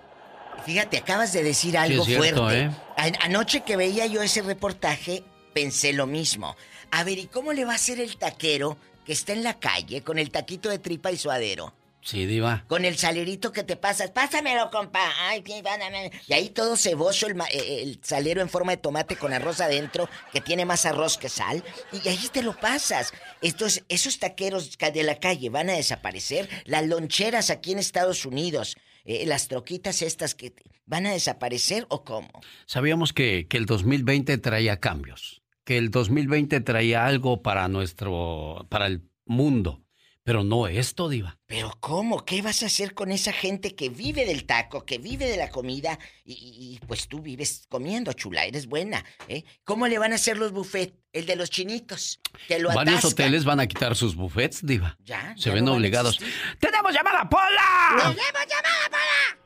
Fíjate, 0.63 0.97
acabas 0.99 1.33
de 1.33 1.43
decir 1.43 1.77
algo 1.77 2.05
Sí, 2.05 2.13
es 2.13 2.21
cierto, 2.21 2.43
fuerte. 2.43 2.61
¿eh? 2.65 3.13
Anoche 3.23 3.61
que 3.63 3.75
veía 3.75 4.05
yo 4.05 4.21
ese 4.21 4.41
reportaje, 4.43 5.23
pensé 5.53 5.91
lo 5.93 6.05
mismo. 6.05 6.55
A 6.91 7.03
ver, 7.03 7.17
¿y 7.17 7.25
cómo 7.27 7.51
le 7.53 7.65
va 7.65 7.71
a 7.73 7.75
hacer 7.75 7.99
el 7.99 8.17
taquero 8.17 8.77
que 9.05 9.11
está 9.13 9.33
en 9.33 9.43
la 9.43 9.59
calle 9.59 10.01
con 10.03 10.19
el 10.19 10.31
taquito 10.31 10.69
de 10.69 10.79
tripa 10.79 11.11
y 11.11 11.17
suadero? 11.17 11.73
Sí, 12.03 12.25
Diva. 12.25 12.65
Con 12.67 12.83
el 12.85 12.97
salerito 12.97 13.51
que 13.51 13.63
te 13.63 13.75
pasas, 13.77 14.11
pásamelo, 14.11 14.69
compa. 14.71 15.11
Ay. 15.19 15.43
Y 16.27 16.33
ahí 16.33 16.49
todo 16.49 16.75
ceboso, 16.75 17.27
el, 17.27 17.35
ma- 17.35 17.47
eh, 17.51 17.81
el 17.81 17.99
salero 18.03 18.41
en 18.41 18.49
forma 18.49 18.71
de 18.73 18.77
tomate 18.77 19.15
con 19.15 19.31
arroz 19.33 19.61
adentro, 19.61 20.09
que 20.31 20.41
tiene 20.41 20.65
más 20.65 20.85
arroz 20.85 21.17
que 21.17 21.29
sal. 21.29 21.63
Y 21.91 22.07
ahí 22.09 22.29
te 22.31 22.43
lo 22.43 22.59
pasas. 22.59 23.13
Entonces, 23.41 23.83
esos 23.87 24.19
taqueros 24.19 24.77
de 24.77 25.03
la 25.03 25.19
calle 25.19 25.49
van 25.49 25.69
a 25.69 25.73
desaparecer. 25.73 26.49
Las 26.65 26.85
loncheras 26.85 27.49
aquí 27.49 27.71
en 27.71 27.79
Estados 27.79 28.25
Unidos, 28.25 28.75
eh, 29.05 29.25
las 29.25 29.47
troquitas 29.47 30.01
estas 30.01 30.35
que 30.35 30.53
van 30.85 31.05
a 31.05 31.13
desaparecer 31.13 31.85
o 31.89 32.03
cómo? 32.03 32.29
Sabíamos 32.65 33.13
que, 33.13 33.47
que 33.47 33.57
el 33.57 33.65
2020 33.65 34.37
traía 34.39 34.79
cambios, 34.81 35.41
que 35.63 35.77
el 35.77 35.89
2020 35.91 36.59
traía 36.61 37.05
algo 37.05 37.41
para 37.41 37.67
nuestro, 37.69 38.65
para 38.69 38.87
el 38.87 39.03
mundo, 39.25 39.82
pero 40.23 40.43
no 40.43 40.67
esto, 40.67 41.09
Diva. 41.09 41.37
Pero 41.45 41.71
¿cómo? 41.79 42.23
¿Qué 42.25 42.41
vas 42.41 42.63
a 42.63 42.67
hacer 42.67 42.93
con 42.93 43.11
esa 43.11 43.31
gente 43.33 43.75
que 43.75 43.89
vive 43.89 44.25
del 44.25 44.45
taco, 44.45 44.85
que 44.85 44.97
vive 44.97 45.25
de 45.27 45.37
la 45.37 45.49
comida 45.49 45.99
y, 46.23 46.33
y- 46.33 46.75
y, 46.75 46.79
pues 46.87 47.07
tú 47.07 47.19
vives 47.21 47.65
comiendo, 47.69 48.13
chula, 48.13 48.45
eres 48.45 48.67
buena, 48.67 49.03
¿eh? 49.27 49.43
¿Cómo 49.63 49.87
le 49.87 49.99
van 49.99 50.11
a 50.13 50.15
hacer 50.15 50.37
los 50.37 50.51
buffets? 50.51 50.93
El 51.11 51.25
de 51.27 51.35
los 51.35 51.49
chinitos, 51.51 52.19
que 52.47 52.57
lo 52.57 52.69
Varios 52.69 52.99
atascan. 52.99 53.11
hoteles 53.11 53.45
van 53.45 53.59
a 53.59 53.67
quitar 53.67 53.95
sus 53.95 54.15
buffets, 54.15 54.65
Diva. 54.65 54.97
Ya, 55.03 55.35
Se 55.37 55.49
ya 55.49 55.53
ven 55.53 55.65
no 55.65 55.73
obligados. 55.73 56.17
¡Tenemos 56.59 56.91
llamada, 56.93 57.29
Pola! 57.29 57.97
¡Tenemos 57.97 58.15
llamada 58.49 58.89
para! 58.89 59.39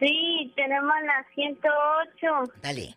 Sí, 0.00 0.52
tenemos 0.56 0.94
la 1.04 1.24
108. 1.34 2.52
Dale. 2.62 2.82
Es 2.84 2.96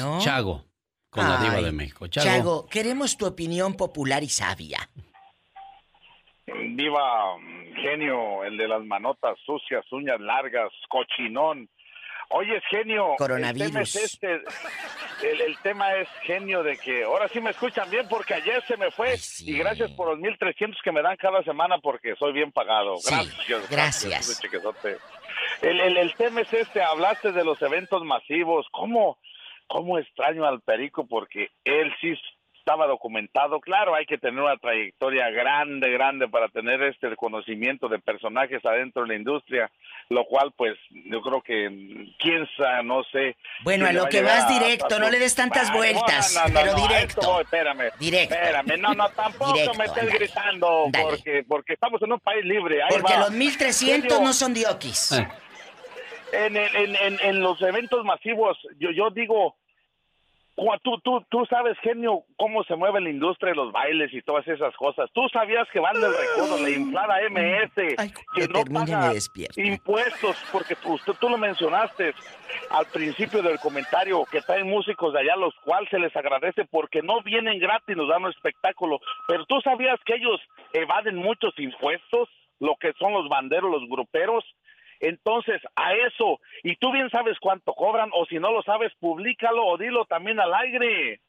Bueno. 0.00 0.18
Chago, 0.22 0.64
con 1.10 1.28
la 1.28 1.42
Diva 1.42 1.60
de 1.60 1.72
México. 1.72 2.06
Chago. 2.06 2.26
Chago, 2.26 2.66
queremos 2.68 3.16
tu 3.18 3.26
opinión 3.26 3.74
popular 3.74 4.22
y 4.22 4.28
sabia. 4.30 4.88
Viva 6.70 7.36
genio, 7.80 8.44
el 8.44 8.56
de 8.56 8.68
las 8.68 8.84
manotas 8.84 9.38
sucias, 9.44 9.84
uñas 9.92 10.20
largas, 10.20 10.70
cochinón. 10.88 11.68
Oye, 12.30 12.60
genio. 12.68 13.14
Coronavirus. 13.16 13.62
El 13.62 13.72
tema 13.72 13.82
es 13.82 13.96
este. 13.96 14.42
El, 15.22 15.40
el 15.40 15.58
tema 15.62 15.94
es 15.94 16.08
genio 16.22 16.62
de 16.62 16.76
que 16.76 17.04
ahora 17.04 17.26
sí 17.28 17.40
me 17.40 17.50
escuchan 17.50 17.88
bien 17.90 18.06
porque 18.08 18.34
ayer 18.34 18.62
se 18.66 18.76
me 18.76 18.90
fue 18.90 19.16
y 19.40 19.56
gracias 19.56 19.90
por 19.92 20.08
los 20.08 20.18
1300 20.18 20.80
que 20.82 20.92
me 20.92 21.00
dan 21.02 21.16
cada 21.16 21.42
semana 21.42 21.78
porque 21.78 22.14
soy 22.16 22.32
bien 22.32 22.52
pagado. 22.52 22.96
Sí, 22.98 23.14
Gracias. 23.70 23.70
gracias. 23.70 24.40
El, 25.62 25.80
el, 25.80 25.96
el 25.96 26.14
tema 26.14 26.42
es 26.42 26.52
este, 26.52 26.82
hablaste 26.82 27.32
de 27.32 27.44
los 27.44 27.60
eventos 27.62 28.04
masivos. 28.04 28.66
¿Cómo, 28.70 29.18
¿Cómo 29.66 29.98
extraño 29.98 30.44
al 30.44 30.60
Perico? 30.60 31.06
Porque 31.06 31.50
él 31.64 31.92
sí 32.00 32.14
estaba 32.68 32.86
documentado. 32.86 33.60
Claro, 33.60 33.94
hay 33.94 34.04
que 34.04 34.18
tener 34.18 34.42
una 34.42 34.58
trayectoria 34.58 35.30
grande, 35.30 35.90
grande 35.90 36.28
para 36.28 36.48
tener 36.48 36.82
este 36.82 37.16
conocimiento 37.16 37.88
de 37.88 37.98
personajes 37.98 38.62
adentro 38.64 39.02
de 39.02 39.08
la 39.08 39.14
industria, 39.14 39.70
lo 40.10 40.26
cual 40.26 40.52
pues 40.54 40.76
yo 41.06 41.22
creo 41.22 41.40
que 41.40 42.12
quién 42.18 42.46
sabe, 42.58 42.84
no 42.84 43.02
sé. 43.04 43.36
Bueno, 43.64 43.86
a 43.86 43.92
lo 43.92 44.02
va 44.02 44.08
que 44.10 44.20
vas 44.20 44.46
directo, 44.50 44.96
a- 44.96 44.98
no 44.98 45.08
le 45.08 45.18
des 45.18 45.34
tantas 45.34 45.70
no, 45.70 45.76
vueltas, 45.76 46.34
no, 46.34 46.48
no, 46.52 46.60
pero 46.60 46.72
no, 46.76 46.84
a 46.84 46.88
directo. 46.88 47.20
esto 47.20 47.32
voy, 47.32 47.42
espérame. 47.44 47.90
Directo. 47.98 48.34
Espérame, 48.34 48.76
no, 48.80 48.92
no, 48.92 49.08
tampoco 49.10 49.52
Directo, 49.54 49.78
me 49.78 49.84
estés 49.86 50.12
gritando 50.12 50.84
Dale. 50.90 51.04
porque 51.08 51.44
porque 51.48 51.72
estamos 51.72 52.02
en 52.02 52.12
un 52.12 52.20
país 52.20 52.44
libre. 52.44 52.82
ahí 52.82 52.88
Porque 52.90 53.14
va. 53.14 53.20
los 53.20 53.30
1300 53.30 54.12
Genio, 54.12 54.26
no 54.26 54.32
son 54.34 54.52
diokis. 54.52 55.12
en, 56.32 56.54
en, 56.54 56.76
en, 56.76 56.96
en- 56.96 57.20
en 57.22 57.40
los 57.40 57.62
eventos 57.62 58.04
masivos, 58.04 58.58
yo, 58.78 58.90
yo 58.90 59.08
digo, 59.08 59.56
Tú, 60.82 60.98
tú, 61.04 61.24
tú 61.30 61.46
sabes, 61.46 61.78
genio, 61.82 62.24
cómo 62.36 62.64
se 62.64 62.74
mueve 62.74 63.00
la 63.00 63.10
industria 63.10 63.50
de 63.50 63.56
los 63.56 63.70
bailes 63.70 64.12
y 64.12 64.22
todas 64.22 64.46
esas 64.48 64.74
cosas. 64.74 65.08
Tú 65.12 65.28
sabías 65.32 65.68
que 65.72 65.78
van 65.78 66.00
del 66.00 66.12
recodo, 66.12 66.60
la 66.60 66.70
inflada 66.70 67.16
MS, 67.30 67.74
que 68.34 68.48
no 68.48 68.64
paga 68.64 69.12
impuestos, 69.56 70.36
porque 70.50 70.74
tú, 70.74 70.94
usted, 70.94 71.12
tú 71.20 71.28
lo 71.28 71.38
mencionaste 71.38 72.12
al 72.70 72.86
principio 72.86 73.40
del 73.40 73.60
comentario, 73.60 74.24
que 74.24 74.40
traen 74.40 74.68
músicos 74.68 75.12
de 75.12 75.20
allá, 75.20 75.36
los 75.36 75.54
cuales 75.64 75.88
se 75.90 75.98
les 76.00 76.14
agradece 76.16 76.64
porque 76.64 77.02
no 77.02 77.22
vienen 77.22 77.60
gratis, 77.60 77.96
nos 77.96 78.08
dan 78.08 78.24
un 78.24 78.30
espectáculo. 78.30 78.98
Pero 79.28 79.46
tú 79.46 79.60
sabías 79.60 80.00
que 80.04 80.16
ellos 80.16 80.40
evaden 80.72 81.16
muchos 81.16 81.56
impuestos, 81.58 82.28
lo 82.58 82.74
que 82.80 82.92
son 82.98 83.12
los 83.12 83.28
banderos, 83.28 83.70
los 83.70 83.88
gruperos. 83.88 84.44
Entonces, 85.00 85.60
a 85.76 85.94
eso, 85.94 86.40
y 86.62 86.76
tú 86.76 86.92
bien 86.92 87.10
sabes 87.10 87.38
cuánto 87.40 87.74
cobran, 87.74 88.10
o 88.12 88.26
si 88.26 88.38
no 88.38 88.52
lo 88.52 88.62
sabes, 88.62 88.92
públicalo 89.00 89.64
o 89.64 89.78
dilo 89.78 90.04
también 90.06 90.40
al 90.40 90.54
aire. 90.54 91.20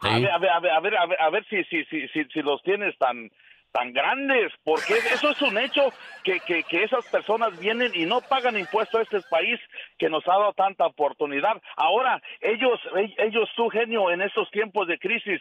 A 0.00 0.18
ver, 0.18 0.30
a 0.30 0.38
ver, 0.38 0.50
a 0.50 0.60
ver, 0.60 0.70
a 0.70 0.80
ver, 0.80 0.96
a 0.96 1.06
ver, 1.06 1.20
a 1.20 1.30
ver 1.30 1.46
si, 1.48 1.64
si, 1.64 1.84
si, 1.86 2.08
si, 2.08 2.24
si 2.24 2.42
los 2.42 2.62
tienes 2.62 2.96
tan 2.98 3.30
tan 3.74 3.92
grandes, 3.92 4.52
porque 4.62 4.94
eso 5.12 5.30
es 5.30 5.42
un 5.42 5.58
hecho 5.58 5.92
que, 6.22 6.38
que, 6.46 6.62
que 6.62 6.84
esas 6.84 7.04
personas 7.06 7.58
vienen 7.58 7.90
y 7.92 8.06
no 8.06 8.20
pagan 8.20 8.56
impuestos 8.56 9.00
a 9.00 9.02
este 9.02 9.20
país 9.28 9.58
que 9.98 10.08
nos 10.08 10.24
ha 10.28 10.38
dado 10.38 10.52
tanta 10.52 10.86
oportunidad. 10.86 11.60
Ahora, 11.74 12.22
ellos, 12.40 12.78
ellos, 13.18 13.50
su 13.56 13.68
genio, 13.70 14.12
en 14.12 14.22
estos 14.22 14.48
tiempos 14.52 14.86
de 14.86 14.96
crisis, 14.96 15.40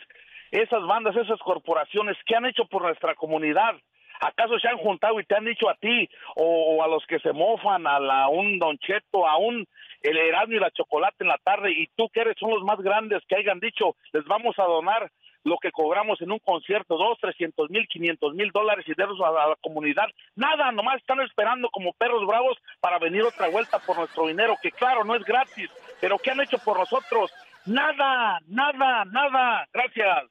esas 0.50 0.84
bandas, 0.88 1.16
esas 1.16 1.40
corporaciones, 1.42 2.18
¿qué 2.26 2.36
han 2.36 2.48
hecho 2.48 2.66
por 2.66 2.82
nuestra 2.82 3.14
comunidad? 3.14 3.76
¿Acaso 4.24 4.58
se 4.58 4.70
han 4.70 4.78
juntado 4.78 5.20
y 5.20 5.26
te 5.26 5.36
han 5.36 5.44
dicho 5.44 5.70
a 5.70 5.76
ti 5.76 6.10
o, 6.36 6.82
a 6.82 6.88
los 6.88 7.06
que 7.08 7.20
se 7.20 7.34
mofan, 7.34 7.86
a, 7.86 8.00
la, 8.00 8.30
un 8.30 8.58
Don 8.58 8.78
Cheto, 8.78 9.28
a 9.28 9.38
un 9.38 9.68
el 10.02 10.18
Erasmo 10.18 10.56
y 10.56 10.60
la 10.60 10.72
Chocolate 10.72 11.18
en 11.24 11.28
la 11.28 11.38
tarde 11.44 11.72
y 11.72 11.88
tú 11.96 12.10
que 12.10 12.22
eres 12.22 12.36
son 12.40 12.52
los 12.52 12.64
más 12.64 12.80
grandes 12.80 13.22
que 13.28 13.36
hayan 13.36 13.60
dicho, 13.60 13.96
les 14.12 14.26
vamos 14.26 14.58
a 14.60 14.64
donar 14.64 15.12
lo 15.44 15.58
que 15.58 15.72
cobramos 15.72 16.22
en 16.22 16.32
un 16.32 16.40
concierto, 16.40 16.98
dos, 16.98 17.18
trescientos 17.20 17.70
mil, 17.70 17.86
quinientos 17.88 18.34
mil 18.34 18.50
dólares 18.52 18.86
y 18.88 18.94
darlos 18.96 19.20
a 19.22 19.32
la 19.32 19.58
comunidad. 19.62 20.08
Nada, 20.36 20.72
nomás 20.72 20.98
están 20.98 21.20
esperando 21.22 21.70
como 21.70 21.92
perros 21.94 22.26
bravos 22.26 22.58
para 22.80 23.00
venir 23.00 23.24
otra 23.24 23.50
vuelta 23.50 23.80
por 23.80 23.98
nuestro 23.98 24.28
dinero, 24.28 24.56
que 24.62 24.72
claro, 24.72 25.04
no 25.04 25.16
es 25.16 25.24
gratis, 25.26 25.70
pero 26.00 26.18
¿qué 26.18 26.32
han 26.32 26.42
hecho 26.42 26.58
por 26.60 26.80
nosotros? 26.80 27.34
Nada, 27.66 28.40
nada, 28.48 29.04
nada. 29.06 29.68
Gracias. 29.74 30.30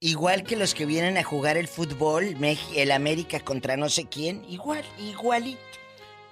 Igual 0.00 0.44
que 0.44 0.54
los 0.54 0.74
que 0.74 0.86
vienen 0.86 1.18
a 1.18 1.24
jugar 1.24 1.56
el 1.56 1.66
fútbol, 1.66 2.36
el 2.76 2.92
América 2.92 3.40
contra 3.40 3.76
no 3.76 3.88
sé 3.88 4.04
quién, 4.04 4.44
igual, 4.48 4.84
igualito. 4.96 5.58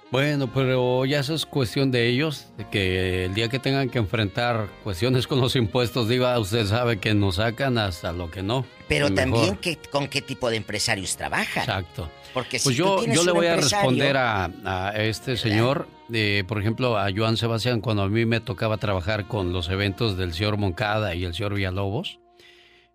Bueno, 0.09 0.49
pero 0.53 1.03
ya 1.03 1.19
eso 1.19 1.35
es 1.35 1.45
cuestión 1.45 1.91
de 1.91 2.07
ellos, 2.07 2.47
de 2.57 2.69
que 2.69 3.25
el 3.25 3.33
día 3.33 3.49
que 3.49 3.59
tengan 3.59 3.89
que 3.89 3.97
enfrentar 3.97 4.69
cuestiones 4.85 5.27
con 5.27 5.41
los 5.41 5.57
impuestos, 5.57 6.07
diga, 6.07 6.39
usted 6.39 6.65
sabe 6.65 7.01
que 7.01 7.13
nos 7.13 7.35
sacan 7.35 7.77
hasta 7.77 8.13
lo 8.13 8.31
que 8.31 8.41
no. 8.41 8.65
Pero 8.87 9.13
también 9.13 9.57
que, 9.57 9.75
con 9.91 10.07
qué 10.07 10.21
tipo 10.21 10.49
de 10.49 10.55
empresarios 10.55 11.17
trabajan. 11.17 11.63
Exacto. 11.63 12.09
Porque 12.33 12.59
si 12.59 12.63
Pues 12.69 12.77
tú 12.77 12.83
yo, 12.83 12.95
tienes 12.99 13.17
yo 13.17 13.25
le 13.25 13.33
voy 13.33 13.47
a 13.47 13.57
responder 13.57 14.15
a, 14.15 14.45
a 14.63 14.91
este 15.03 15.35
señor, 15.35 15.89
eh, 16.13 16.45
por 16.47 16.57
ejemplo, 16.61 16.97
a 16.97 17.09
Joan 17.13 17.35
Sebastián, 17.35 17.81
cuando 17.81 18.03
a 18.03 18.07
mí 18.07 18.25
me 18.25 18.39
tocaba 18.39 18.77
trabajar 18.77 19.27
con 19.27 19.51
los 19.51 19.67
eventos 19.67 20.15
del 20.15 20.33
señor 20.33 20.55
Moncada 20.55 21.15
y 21.15 21.25
el 21.25 21.33
señor 21.33 21.53
Villalobos. 21.53 22.19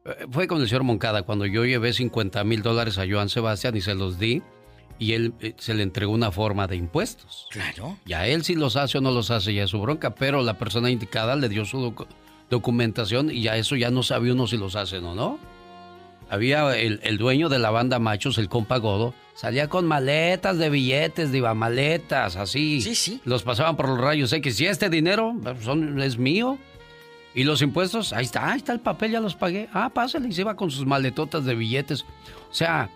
Eh, 0.05 0.27
Fue 0.31 0.47
con 0.47 0.61
el 0.61 0.69
señor 0.69 0.85
Moncada 0.85 1.23
cuando 1.23 1.47
yo 1.47 1.65
llevé 1.65 1.93
50 1.93 2.43
mil 2.45 2.63
dólares 2.63 2.99
a 2.99 3.05
Joan 3.09 3.29
Sebastián 3.29 3.77
y 3.77 3.81
se 3.81 3.95
los 3.95 4.19
di 4.19 4.43
y 4.99 5.15
él 5.15 5.35
eh, 5.41 5.55
se 5.59 5.75
le 5.75 5.83
entregó 5.83 6.13
una 6.13 6.31
forma 6.31 6.67
de 6.67 6.77
impuestos. 6.77 7.47
Claro. 7.51 7.97
Y 8.07 8.13
a 8.13 8.27
él 8.27 8.45
si 8.45 8.55
los 8.55 8.77
hace 8.77 8.99
o 8.99 9.01
no 9.01 9.11
los 9.11 9.31
hace 9.31 9.53
ya 9.55 9.65
es 9.65 9.71
su 9.71 9.81
bronca, 9.81 10.15
pero 10.15 10.43
la 10.43 10.59
persona 10.59 10.91
indicada 10.91 11.35
le 11.37 11.49
dio 11.49 11.65
su 11.65 11.79
docu- 11.79 12.07
documentación 12.51 13.31
y 13.31 13.43
ya 13.43 13.57
eso 13.57 13.77
ya 13.77 13.91
no 13.91 14.03
sabe 14.03 14.31
uno 14.33 14.47
si 14.47 14.57
los 14.57 14.77
hacen 14.77 15.05
o 15.05 15.15
no. 15.15 15.39
Había 16.31 16.75
el, 16.79 17.01
el 17.03 17.19
dueño 17.19 17.49
de 17.51 17.59
la 17.59 17.71
banda 17.71 17.99
Machos, 17.99 18.39
el 18.39 18.49
compa 18.49 18.79
Godo, 18.79 19.13
salía 19.35 19.69
con 19.69 19.87
maletas 19.87 20.57
de 20.57 20.71
billetes, 20.71 21.31
diva, 21.31 21.53
maletas, 21.53 22.37
así. 22.37 22.81
Sí, 22.81 22.95
sí. 22.95 23.21
Los 23.27 23.43
pasaban 23.43 23.77
por 23.77 23.87
los 23.89 24.01
rayos 24.01 24.33
X. 24.33 24.59
Y 24.61 24.67
este 24.67 24.89
dinero 24.89 25.35
son, 25.63 26.01
es 26.01 26.17
mío. 26.17 26.57
Y 27.35 27.45
los 27.45 27.63
impuestos, 27.63 28.13
ahí 28.13 28.25
está, 28.25 28.51
ahí 28.51 28.59
está 28.59 28.73
el 28.73 28.81
papel, 28.81 29.13
ya 29.13 29.21
los 29.21 29.35
pagué. 29.35 29.69
Ah, 29.73 29.89
pásale, 29.89 30.29
y 30.29 30.33
se 30.33 30.43
iba 30.43 30.55
con 30.55 30.71
sus 30.71 30.85
maletotas 30.85 31.45
de 31.45 31.55
billetes. 31.55 32.03
O 32.51 32.55
sea, 32.55 32.91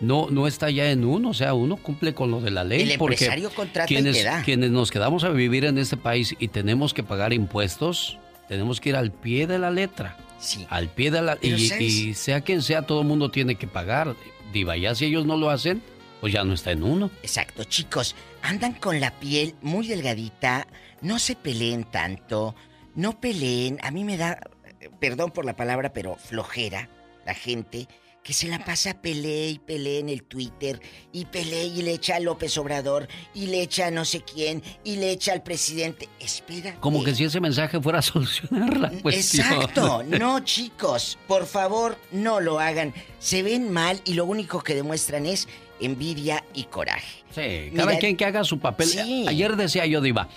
no, 0.00 0.28
no 0.30 0.46
está 0.46 0.70
ya 0.70 0.90
en 0.90 1.04
uno, 1.04 1.30
o 1.30 1.34
sea, 1.34 1.54
uno 1.54 1.76
cumple 1.76 2.14
con 2.14 2.30
lo 2.30 2.40
de 2.40 2.50
la 2.50 2.64
ley. 2.64 2.90
El 2.90 2.98
porque 2.98 3.14
empresario 3.14 3.50
contrata 3.50 3.86
quienes, 3.86 4.24
da. 4.24 4.42
quienes 4.42 4.70
nos 4.70 4.90
quedamos 4.90 5.24
a 5.24 5.28
vivir 5.28 5.64
en 5.64 5.78
este 5.78 5.96
país 5.96 6.34
y 6.38 6.48
tenemos 6.48 6.94
que 6.94 7.02
pagar 7.02 7.32
impuestos, 7.32 8.18
tenemos 8.48 8.80
que 8.80 8.90
ir 8.90 8.96
al 8.96 9.12
pie 9.12 9.46
de 9.46 9.58
la 9.58 9.70
letra. 9.70 10.16
Sí. 10.38 10.66
Al 10.70 10.88
pie 10.88 11.10
de 11.10 11.22
la... 11.22 11.38
Y, 11.40 11.52
y 11.52 12.14
sea 12.14 12.40
quien 12.40 12.62
sea, 12.62 12.82
todo 12.82 13.02
el 13.02 13.06
mundo 13.06 13.30
tiene 13.30 13.54
que 13.54 13.66
pagar. 13.66 14.16
Diva, 14.52 14.76
ya 14.76 14.94
si 14.94 15.04
ellos 15.04 15.24
no 15.24 15.36
lo 15.36 15.50
hacen, 15.50 15.82
pues 16.20 16.32
ya 16.32 16.44
no 16.44 16.54
está 16.54 16.72
en 16.72 16.82
uno. 16.82 17.10
Exacto, 17.22 17.64
chicos, 17.64 18.16
andan 18.42 18.74
con 18.74 19.00
la 19.00 19.10
piel 19.12 19.54
muy 19.60 19.86
delgadita, 19.86 20.66
no 21.00 21.18
se 21.18 21.36
peleen 21.36 21.84
tanto, 21.84 22.54
no 22.94 23.20
peleen, 23.20 23.78
a 23.82 23.90
mí 23.90 24.04
me 24.04 24.16
da, 24.16 24.38
eh, 24.80 24.90
perdón 25.00 25.30
por 25.30 25.44
la 25.44 25.56
palabra, 25.56 25.92
pero 25.92 26.16
flojera 26.16 26.88
la 27.24 27.34
gente 27.34 27.88
que 28.22 28.32
se 28.32 28.46
la 28.48 28.64
pasa 28.64 29.02
pelee 29.02 29.50
y 29.50 29.58
pelee 29.58 29.98
en 29.98 30.08
el 30.08 30.22
Twitter 30.22 30.80
y 31.12 31.24
pelee 31.24 31.64
y 31.66 31.82
le 31.82 31.92
echa 31.92 32.16
a 32.16 32.20
López 32.20 32.56
Obrador 32.56 33.08
y 33.34 33.46
le 33.48 33.62
echa 33.62 33.88
a 33.88 33.90
no 33.90 34.04
sé 34.04 34.22
quién 34.22 34.62
y 34.84 34.96
le 34.96 35.10
echa 35.10 35.32
al 35.32 35.42
presidente. 35.42 36.08
Espera. 36.20 36.76
Como 36.76 37.02
que 37.02 37.14
si 37.14 37.24
ese 37.24 37.40
mensaje 37.40 37.80
fuera 37.80 37.98
a 37.98 38.02
solucionar 38.02 38.76
la 38.78 38.90
cuestión. 38.90 39.46
Exacto, 39.46 40.02
no 40.06 40.40
chicos, 40.40 41.18
por 41.26 41.46
favor 41.46 41.98
no 42.12 42.40
lo 42.40 42.60
hagan. 42.60 42.94
Se 43.18 43.42
ven 43.42 43.70
mal 43.70 44.00
y 44.04 44.14
lo 44.14 44.24
único 44.24 44.62
que 44.62 44.74
demuestran 44.74 45.26
es 45.26 45.48
envidia 45.80 46.44
y 46.54 46.64
coraje. 46.64 47.24
Sí, 47.34 47.70
cada 47.74 47.88
Mira, 47.88 47.98
quien 47.98 48.16
que 48.16 48.24
haga 48.24 48.44
su 48.44 48.60
papel. 48.60 48.86
Sí. 48.86 49.24
Ayer 49.26 49.56
decía 49.56 49.84
yo, 49.86 50.00
Diva, 50.00 50.28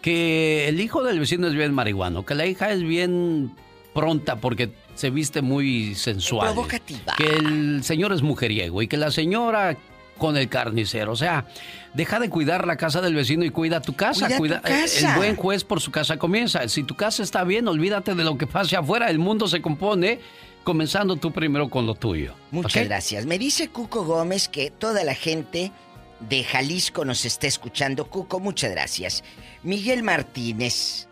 que 0.00 0.68
el 0.68 0.80
hijo 0.80 1.02
del 1.02 1.18
vecino 1.18 1.46
es 1.46 1.54
bien 1.54 1.72
marihuano, 1.74 2.24
que 2.24 2.34
la 2.34 2.46
hija 2.46 2.70
es 2.70 2.82
bien 2.82 3.52
pronta 3.94 4.36
porque 4.36 4.70
se 4.94 5.10
viste 5.10 5.42
muy 5.42 5.94
sensual. 5.94 6.52
Provocativa. 6.52 7.14
Que 7.16 7.36
el 7.36 7.82
señor 7.84 8.12
es 8.12 8.22
mujeriego 8.22 8.82
y 8.82 8.88
que 8.88 8.96
la 8.96 9.10
señora 9.10 9.76
con 10.20 10.36
el 10.36 10.48
carnicero. 10.48 11.12
O 11.12 11.16
sea, 11.16 11.46
deja 11.94 12.20
de 12.20 12.30
cuidar 12.30 12.66
la 12.66 12.76
casa 12.76 13.00
del 13.00 13.14
vecino 13.14 13.44
y 13.44 13.50
cuida 13.50 13.80
tu 13.80 13.94
casa. 13.94 14.28
Cuida 14.36 14.60
tu 14.60 14.68
eh, 14.68 14.82
casa. 14.82 15.10
El 15.12 15.16
buen 15.16 15.36
juez 15.36 15.64
por 15.64 15.80
su 15.80 15.90
casa 15.90 16.18
comienza. 16.18 16.68
Si 16.68 16.84
tu 16.84 16.94
casa 16.94 17.24
está 17.24 17.42
bien, 17.42 17.66
olvídate 17.66 18.14
de 18.14 18.22
lo 18.22 18.38
que 18.38 18.46
pase 18.46 18.76
afuera. 18.76 19.10
El 19.10 19.18
mundo 19.18 19.48
se 19.48 19.60
compone 19.60 20.20
comenzando 20.62 21.16
tú 21.16 21.32
primero 21.32 21.68
con 21.68 21.86
lo 21.86 21.94
tuyo. 21.94 22.34
Muchas 22.52 22.84
gracias. 22.84 23.26
Me 23.26 23.38
dice 23.38 23.68
Cuco 23.70 24.04
Gómez 24.04 24.48
que 24.48 24.70
toda 24.70 25.02
la 25.02 25.14
gente 25.14 25.72
de 26.20 26.44
Jalisco 26.44 27.04
nos 27.04 27.24
está 27.24 27.46
escuchando. 27.46 28.08
Cuco, 28.08 28.40
muchas 28.40 28.70
gracias. 28.70 29.24
Miguel 29.62 30.02
Martínez, 30.02 31.08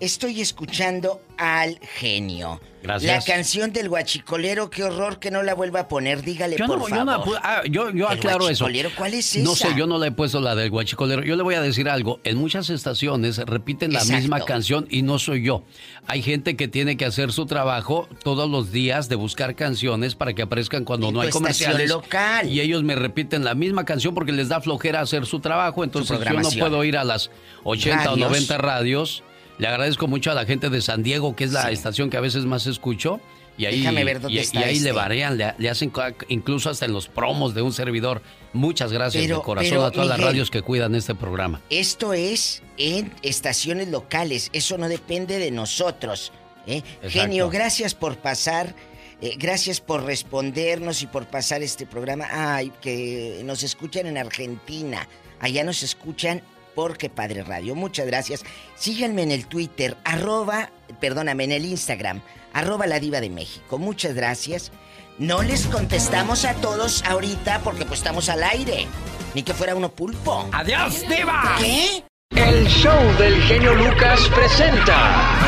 estoy 0.00 0.40
escuchando 0.40 1.20
al 1.36 1.78
genio. 1.80 2.60
Gracias. 2.82 3.26
La 3.26 3.34
canción 3.34 3.72
del 3.72 3.88
guachicolero, 3.88 4.68
qué 4.68 4.84
horror 4.84 5.18
que 5.18 5.30
no 5.30 5.42
la 5.42 5.54
vuelva 5.54 5.80
a 5.80 5.88
poner, 5.88 6.20
dígale 6.22 6.56
Yo 6.58 6.66
por 6.66 6.78
no, 6.78 6.88
yo 6.88 6.94
favor. 6.96 7.26
no 7.34 7.40
ah, 7.42 7.62
yo, 7.64 7.90
yo 7.90 8.10
¿El 8.10 8.18
aclaro 8.18 8.50
eso. 8.50 8.66
cuál 8.94 9.14
es 9.14 9.34
esa? 9.34 9.42
No 9.42 9.54
sé, 9.54 9.68
yo 9.74 9.86
no 9.86 9.98
le 9.98 10.08
he 10.08 10.10
puesto 10.12 10.38
la 10.40 10.54
del 10.54 10.68
guachicolero. 10.68 11.22
Yo 11.24 11.34
le 11.36 11.42
voy 11.42 11.54
a 11.54 11.62
decir 11.62 11.88
algo. 11.88 12.20
En 12.24 12.36
muchas 12.36 12.68
estaciones 12.68 13.38
repiten 13.38 13.94
la 13.94 14.00
Exacto. 14.00 14.20
misma 14.20 14.44
canción 14.44 14.86
y 14.90 15.00
no 15.00 15.18
soy 15.18 15.42
yo. 15.42 15.64
Hay 16.06 16.20
gente 16.20 16.56
que 16.56 16.68
tiene 16.68 16.98
que 16.98 17.06
hacer 17.06 17.32
su 17.32 17.46
trabajo 17.46 18.06
todos 18.22 18.50
los 18.50 18.70
días 18.70 19.08
de 19.08 19.16
buscar 19.16 19.54
canciones 19.54 20.14
para 20.14 20.34
que 20.34 20.42
aparezcan 20.42 20.84
cuando 20.84 21.10
no 21.10 21.22
hay 21.22 21.30
comerciales. 21.30 21.88
local. 21.88 22.50
Y 22.50 22.60
ellos 22.60 22.82
me 22.82 22.96
repiten 22.96 23.44
la 23.44 23.54
misma 23.54 23.86
canción 23.86 24.14
porque 24.14 24.32
les 24.32 24.50
da 24.50 24.60
flojera 24.60 25.00
hacer 25.00 25.24
su 25.24 25.40
trabajo. 25.40 25.84
Entonces 25.84 26.18
yo 26.20 26.38
no 26.38 26.50
puedo 26.50 26.84
ir 26.84 26.98
a 26.98 27.04
las 27.04 27.30
80 27.62 28.02
o 28.02 28.04
Radios. 28.10 28.28
90 28.28 28.58
radios. 28.58 29.22
Le 29.58 29.66
agradezco 29.68 30.06
mucho 30.08 30.30
a 30.30 30.34
la 30.34 30.44
gente 30.46 30.68
de 30.70 30.80
San 30.80 31.02
Diego, 31.02 31.36
que 31.36 31.44
es 31.44 31.52
la 31.52 31.70
estación 31.70 32.10
que 32.10 32.16
a 32.16 32.20
veces 32.20 32.44
más 32.44 32.66
escucho. 32.66 33.20
Y 33.56 33.66
ahí, 33.66 33.78
Déjame 33.78 34.02
ver 34.02 34.20
dónde 34.20 34.36
y- 34.36 34.40
está 34.40 34.60
y 34.60 34.62
ahí 34.64 34.72
este. 34.78 34.84
le 34.86 34.92
varean, 34.92 35.36
le, 35.38 35.54
le 35.58 35.70
hacen 35.70 35.92
incluso 36.28 36.70
hasta 36.70 36.86
en 36.86 36.92
los 36.92 37.06
promos 37.06 37.54
de 37.54 37.62
un 37.62 37.72
servidor. 37.72 38.20
Muchas 38.52 38.92
gracias 38.92 39.22
Pero- 39.22 39.36
de 39.36 39.42
corazón 39.44 39.70
pero, 39.70 39.84
a 39.84 39.90
todas 39.92 40.08
las 40.08 40.18
radios 40.20 40.50
que 40.50 40.60
cuidan 40.62 40.96
este 40.96 41.14
programa. 41.14 41.60
Esto 41.70 42.12
es 42.14 42.62
en 42.78 43.12
estaciones 43.22 43.88
locales, 43.88 44.50
eso 44.52 44.76
no 44.76 44.88
depende 44.88 45.38
de 45.38 45.52
nosotros. 45.52 46.32
¿eh? 46.66 46.82
Genio, 47.08 47.48
gracias 47.48 47.94
por 47.94 48.16
pasar, 48.16 48.74
eh, 49.20 49.36
gracias 49.38 49.80
por 49.80 50.02
respondernos 50.02 51.02
y 51.02 51.06
por 51.06 51.26
pasar 51.26 51.62
este 51.62 51.86
programa. 51.86 52.26
Ay, 52.32 52.72
que 52.82 53.40
nos 53.44 53.62
escuchan 53.62 54.06
en 54.06 54.18
Argentina, 54.18 55.06
allá 55.38 55.62
nos 55.62 55.84
escuchan 55.84 56.42
porque 56.74 57.10
Padre 57.10 57.42
Radio. 57.42 57.74
Muchas 57.74 58.06
gracias. 58.06 58.44
Síganme 58.74 59.22
en 59.22 59.30
el 59.30 59.46
Twitter, 59.46 59.96
arroba, 60.04 60.70
perdóname, 61.00 61.44
en 61.44 61.52
el 61.52 61.64
Instagram, 61.64 62.20
arroba 62.52 62.86
la 62.86 63.00
diva 63.00 63.20
de 63.20 63.30
México. 63.30 63.78
Muchas 63.78 64.14
gracias. 64.14 64.72
No 65.18 65.42
les 65.42 65.66
contestamos 65.66 66.44
a 66.44 66.54
todos 66.54 67.04
ahorita 67.04 67.60
porque 67.60 67.84
pues 67.84 68.00
estamos 68.00 68.28
al 68.28 68.42
aire. 68.42 68.86
Ni 69.34 69.42
que 69.42 69.54
fuera 69.54 69.74
uno 69.74 69.90
pulpo. 69.90 70.48
¡Adiós, 70.52 71.02
diva! 71.08 71.56
¿Qué? 71.58 72.04
El 72.30 72.66
show 72.66 73.16
del 73.18 73.40
genio 73.42 73.74
Lucas 73.74 74.20
presenta 74.34 75.38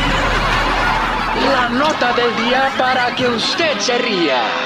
La 1.53 1.69
nota 1.69 2.13
del 2.13 2.37
día 2.45 2.73
para 2.79 3.15
que 3.17 3.27
usted 3.27 3.79
se 3.81 3.99
ría. 3.99 4.66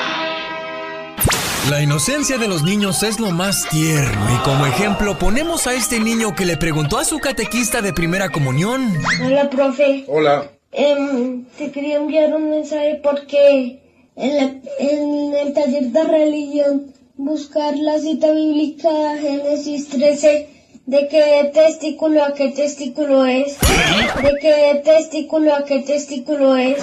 La 1.68 1.82
inocencia 1.82 2.38
de 2.38 2.48
los 2.48 2.62
niños 2.62 3.02
es 3.02 3.20
lo 3.20 3.30
más 3.30 3.68
tierno 3.68 4.26
y 4.34 4.42
como 4.44 4.66
ejemplo 4.66 5.18
ponemos 5.18 5.66
a 5.66 5.74
este 5.74 6.00
niño 6.00 6.34
que 6.34 6.46
le 6.46 6.56
preguntó 6.56 6.98
a 6.98 7.04
su 7.04 7.18
catequista 7.18 7.80
de 7.82 7.92
primera 7.92 8.30
comunión. 8.30 8.92
Hola, 9.24 9.48
profe. 9.50 10.04
Hola. 10.08 10.50
Em, 10.72 11.44
te 11.58 11.70
quería 11.70 11.96
enviar 11.96 12.34
un 12.34 12.50
mensaje 12.50 13.00
porque 13.02 13.78
en, 14.16 14.36
la- 14.36 14.54
en 14.78 15.34
el 15.34 15.52
taller 15.52 15.84
de 15.90 16.04
religión 16.04 16.92
buscar 17.16 17.76
la 17.76 17.98
cita 17.98 18.30
bíblica 18.32 18.88
Génesis 19.20 19.88
13 19.90 20.48
de 20.90 21.06
qué 21.06 21.50
testículo 21.54 22.24
a 22.24 22.34
qué 22.34 22.48
testículo 22.48 23.24
es. 23.24 23.56
De 23.60 24.34
qué 24.42 24.82
testículo 24.84 25.54
a 25.54 25.64
qué 25.64 25.82
testículo 25.82 26.56
es. 26.56 26.78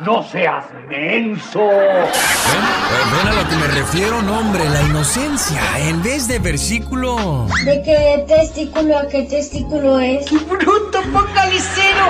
No 0.00 0.26
seas 0.26 0.64
menso. 0.88 1.60
¿Ven? 1.60 2.64
Ven 3.12 3.28
a 3.28 3.42
lo 3.42 3.48
que 3.48 3.56
me 3.56 3.66
refiero, 3.68 4.22
no 4.22 4.38
hombre, 4.38 4.64
la 4.70 4.82
inocencia 4.84 5.60
en 5.80 6.02
vez 6.02 6.28
de 6.28 6.38
versículo. 6.38 7.46
De 7.66 7.82
qué 7.82 8.24
testículo 8.26 8.98
a 8.98 9.06
qué 9.06 9.24
testículo 9.24 10.00
es. 10.00 10.30
¡Bruto 10.30 11.02
focalicero! 11.02 12.06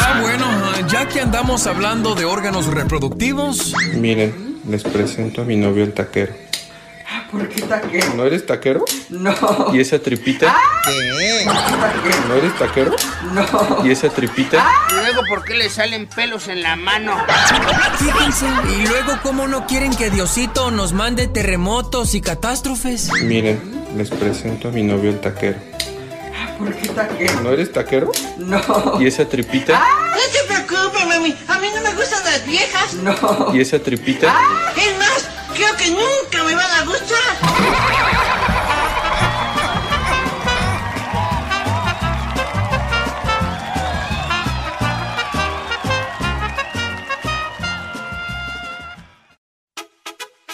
Ah, 0.00 0.20
bueno, 0.22 0.46
ya 0.88 1.06
que 1.08 1.20
andamos 1.20 1.66
hablando 1.66 2.14
de 2.14 2.24
órganos 2.24 2.68
reproductivos, 2.68 3.74
Miren, 3.94 4.62
les 4.66 4.82
presento 4.82 5.42
a 5.42 5.44
mi 5.44 5.56
novio 5.56 5.84
el 5.84 5.92
taquero. 5.92 6.43
¿Por 7.34 7.48
qué 7.48 7.62
taquero? 7.62 8.14
¿No 8.14 8.24
eres 8.24 8.46
taquero? 8.46 8.84
No. 9.10 9.34
¿Y 9.74 9.80
esa 9.80 9.98
tripita? 9.98 10.54
¿Qué? 10.84 10.92
¿No 12.28 12.34
eres 12.34 12.56
taquero? 12.56 12.94
No. 13.32 13.84
¿Y 13.84 13.90
esa 13.90 14.08
tripita? 14.08 14.64
Luego, 14.92 15.22
¿por 15.28 15.44
qué 15.44 15.54
le 15.54 15.68
salen 15.68 16.06
pelos 16.06 16.46
en 16.46 16.62
la 16.62 16.76
mano? 16.76 17.16
fíjense, 17.98 18.46
y 18.70 18.86
luego 18.86 19.18
cómo 19.24 19.48
no 19.48 19.66
quieren 19.66 19.96
que 19.96 20.10
Diosito 20.10 20.70
nos 20.70 20.92
mande 20.92 21.26
terremotos 21.26 22.14
y 22.14 22.20
catástrofes. 22.20 23.10
Miren, 23.24 23.60
les 23.96 24.10
presento 24.10 24.68
a 24.68 24.70
mi 24.70 24.84
novio 24.84 25.10
el 25.10 25.20
taquero. 25.20 25.58
¿Por 26.56 26.72
qué 26.76 26.88
taquero? 26.88 27.40
¿No 27.40 27.50
eres 27.50 27.72
taquero? 27.72 28.12
No. 28.38 28.60
¿Y 29.00 29.08
esa 29.08 29.28
tripita? 29.28 29.72
No 29.76 30.16
te 30.32 30.54
preocupes, 30.54 31.06
mami. 31.08 31.36
A 31.48 31.58
mí 31.58 31.66
no 31.74 31.82
me 31.82 31.94
gustan 31.96 32.24
las 32.24 32.46
viejas. 32.46 32.94
No. 32.94 33.52
¿Y 33.52 33.60
esa 33.60 33.80
tripita? 33.80 34.32
Es 34.76 34.98
más, 34.98 35.33
creo 35.54 35.76
que 35.76 35.90
nunca 35.90 36.44
me 36.44 36.54
van 36.54 36.70
a 36.70 36.84
gustar. 36.84 38.04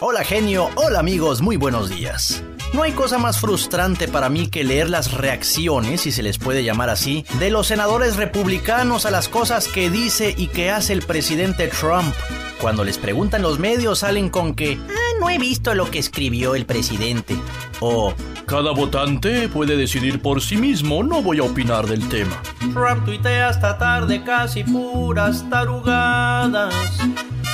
Hola 0.02 0.24
genio, 0.24 0.70
hola 0.76 0.98
amigos, 1.00 1.42
muy 1.42 1.56
buenos 1.56 1.90
días. 1.90 2.42
No 2.72 2.82
hay 2.82 2.92
cosa 2.92 3.18
más 3.18 3.40
frustrante 3.40 4.06
para 4.06 4.28
mí 4.28 4.46
que 4.46 4.62
leer 4.62 4.88
las 4.88 5.12
reacciones, 5.12 6.02
si 6.02 6.12
se 6.12 6.22
les 6.22 6.38
puede 6.38 6.62
llamar 6.62 6.88
así, 6.88 7.24
de 7.40 7.50
los 7.50 7.66
senadores 7.66 8.16
republicanos 8.16 9.06
a 9.06 9.10
las 9.10 9.28
cosas 9.28 9.66
que 9.66 9.90
dice 9.90 10.34
y 10.36 10.46
que 10.46 10.70
hace 10.70 10.92
el 10.92 11.02
presidente 11.02 11.66
Trump. 11.68 12.14
Cuando 12.60 12.84
les 12.84 12.98
preguntan 12.98 13.42
los 13.42 13.58
medios 13.58 14.00
salen 14.00 14.28
con 14.28 14.54
que, 14.54 14.78
ah, 14.88 15.18
no 15.18 15.30
he 15.30 15.38
visto 15.38 15.74
lo 15.74 15.90
que 15.90 15.98
escribió 15.98 16.54
el 16.54 16.64
presidente. 16.64 17.34
O, 17.80 18.14
Cada 18.46 18.72
votante 18.72 19.48
puede 19.48 19.76
decidir 19.76 20.20
por 20.20 20.40
sí 20.40 20.56
mismo, 20.56 21.02
no 21.02 21.22
voy 21.22 21.38
a 21.38 21.44
opinar 21.44 21.86
del 21.86 22.08
tema. 22.08 22.40
Trump 22.72 23.04
tuitea 23.04 23.48
hasta 23.48 23.78
tarde 23.78 24.22
casi 24.22 24.62
puras 24.62 25.44
tarugadas. 25.50 26.74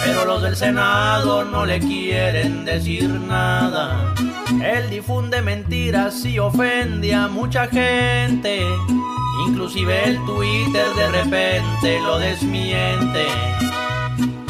Pero 0.05 0.25
los 0.27 0.43
del 0.43 0.57
Senado 0.57 1.45
no 1.45 1.65
le 1.65 1.81
quieren 1.81 2.65
decir 2.65 3.09
nada. 3.09 4.15
Él 4.63 4.91
difunde 4.91 5.43
mentiras 5.43 6.25
y 6.25 6.39
ofende 6.39 7.15
a 7.15 7.29
mucha 7.29 7.67
gente. 7.67 8.67
Inclusive 9.49 10.05
el 10.05 10.25
Twitter 10.25 10.87
de 10.95 11.09
repente 11.11 12.01
lo 12.01 12.19
desmiente. 12.19 13.27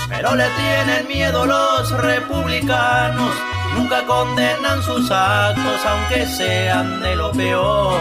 Pero 0.09 0.35
le 0.35 0.47
tienen 0.51 1.09
miedo 1.09 1.47
los 1.47 1.90
republicanos. 1.90 3.35
Nunca 3.77 4.05
condenan 4.06 4.82
sus 4.82 5.10
actos 5.10 5.81
aunque 5.86 6.27
sean 6.27 7.01
de 7.02 7.16
lo 7.16 7.32
peor. 7.32 7.98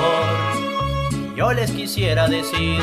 Yo 1.35 1.51
les 1.51 1.69
quisiera 1.71 2.27
decir, 2.27 2.81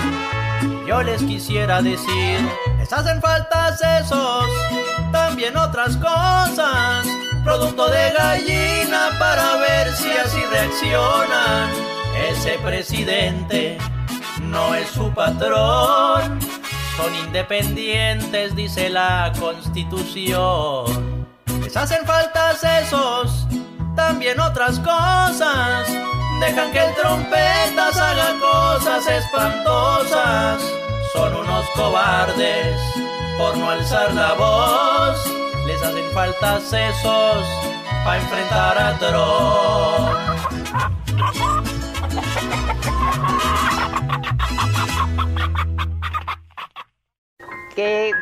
yo 0.86 1.02
les 1.02 1.22
quisiera 1.22 1.80
decir, 1.80 2.38
les 2.78 2.92
hacen 2.92 3.18
falta 3.22 3.74
sesos, 3.74 4.44
también 5.10 5.56
otras 5.56 5.96
cosas, 5.96 7.06
producto 7.44 7.88
de 7.88 8.12
gallina 8.12 9.10
para 9.18 9.56
ver 9.56 9.92
si 9.94 10.10
así 10.10 10.40
reaccionan. 10.50 11.70
Ese 12.30 12.58
presidente 12.58 13.78
no 14.42 14.74
es 14.74 14.88
su 14.90 15.10
patrón, 15.12 16.38
son 16.96 17.14
independientes, 17.24 18.54
dice 18.54 18.90
la 18.90 19.32
constitución. 19.38 21.26
Les 21.60 21.76
hacen 21.76 22.04
falta 22.06 22.54
sesos, 22.54 23.46
también 23.96 24.38
otras 24.40 24.78
cosas. 24.78 25.88
Dejan 26.40 26.72
que 26.72 26.84
el 26.84 26.94
trompetas 26.94 27.96
haga 27.96 28.34
cosas 28.40 29.06
espantosas. 29.06 30.62
Son 31.12 31.36
unos 31.36 31.66
cobardes 31.70 32.80
por 33.38 33.56
no 33.56 33.70
alzar 33.70 34.12
la 34.12 34.32
voz. 34.34 35.41
Les 35.72 35.82
hacen 35.82 36.04
falta 36.12 36.60
sesos 36.60 37.46
para 38.04 38.20
enfrentar 38.20 38.76
a 38.76 38.98
Que 47.74 48.12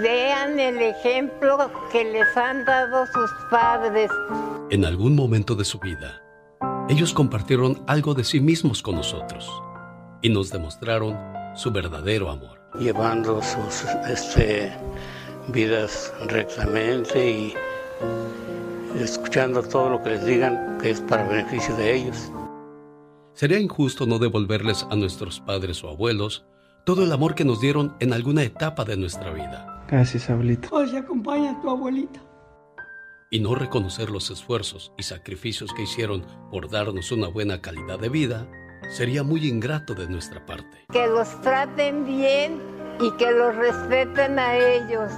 vean 0.00 0.60
el 0.60 0.80
ejemplo 0.80 1.72
que 1.90 2.04
les 2.04 2.36
han 2.36 2.64
dado 2.64 3.04
sus 3.06 3.30
padres. 3.50 4.08
En 4.70 4.84
algún 4.84 5.16
momento 5.16 5.56
de 5.56 5.64
su 5.64 5.80
vida, 5.80 6.22
ellos 6.88 7.12
compartieron 7.12 7.82
algo 7.88 8.14
de 8.14 8.22
sí 8.22 8.38
mismos 8.38 8.82
con 8.82 8.94
nosotros 8.94 9.50
y 10.22 10.28
nos 10.28 10.50
demostraron 10.50 11.18
su 11.56 11.72
verdadero 11.72 12.30
amor. 12.30 12.60
llevando 12.78 13.42
sus 13.42 13.84
este, 14.08 14.72
vidas 15.48 16.12
rectamente 16.26 17.30
y 17.30 17.54
escuchando 18.98 19.62
todo 19.62 19.90
lo 19.90 20.02
que 20.02 20.10
les 20.10 20.24
digan 20.24 20.78
que 20.80 20.90
es 20.90 21.00
para 21.00 21.26
beneficio 21.26 21.74
de 21.76 21.94
ellos. 21.96 22.30
Sería 23.34 23.58
injusto 23.58 24.06
no 24.06 24.18
devolverles 24.18 24.86
a 24.90 24.96
nuestros 24.96 25.40
padres 25.40 25.82
o 25.84 25.88
abuelos 25.88 26.44
todo 26.84 27.04
el 27.04 27.12
amor 27.12 27.34
que 27.34 27.44
nos 27.44 27.60
dieron 27.60 27.94
en 28.00 28.12
alguna 28.12 28.42
etapa 28.42 28.84
de 28.84 28.96
nuestra 28.96 29.30
vida 29.32 29.84
Gracias, 29.88 30.30
abuelito. 30.30 30.68
Hoy 30.72 30.96
acompaña 30.96 31.50
a 31.52 31.60
tu 31.60 31.68
abuelita. 31.70 32.20
y 33.32 33.40
no 33.40 33.54
reconocer 33.54 34.10
los 34.10 34.30
esfuerzos 34.30 34.92
y 34.98 35.02
sacrificios 35.04 35.72
que 35.72 35.82
hicieron 35.82 36.24
por 36.50 36.68
darnos 36.70 37.12
una 37.12 37.28
buena 37.28 37.60
calidad 37.60 37.98
de 37.98 38.08
vida 38.08 38.46
sería 38.90 39.22
muy 39.22 39.46
ingrato 39.46 39.94
de 39.94 40.08
nuestra 40.08 40.44
parte. 40.46 40.84
Que 40.92 41.06
los 41.06 41.40
traten 41.42 42.04
bien 42.04 42.60
y 43.00 43.10
que 43.16 43.30
los 43.30 43.54
respeten 43.56 44.38
a 44.38 44.56
ellos. 44.56 45.12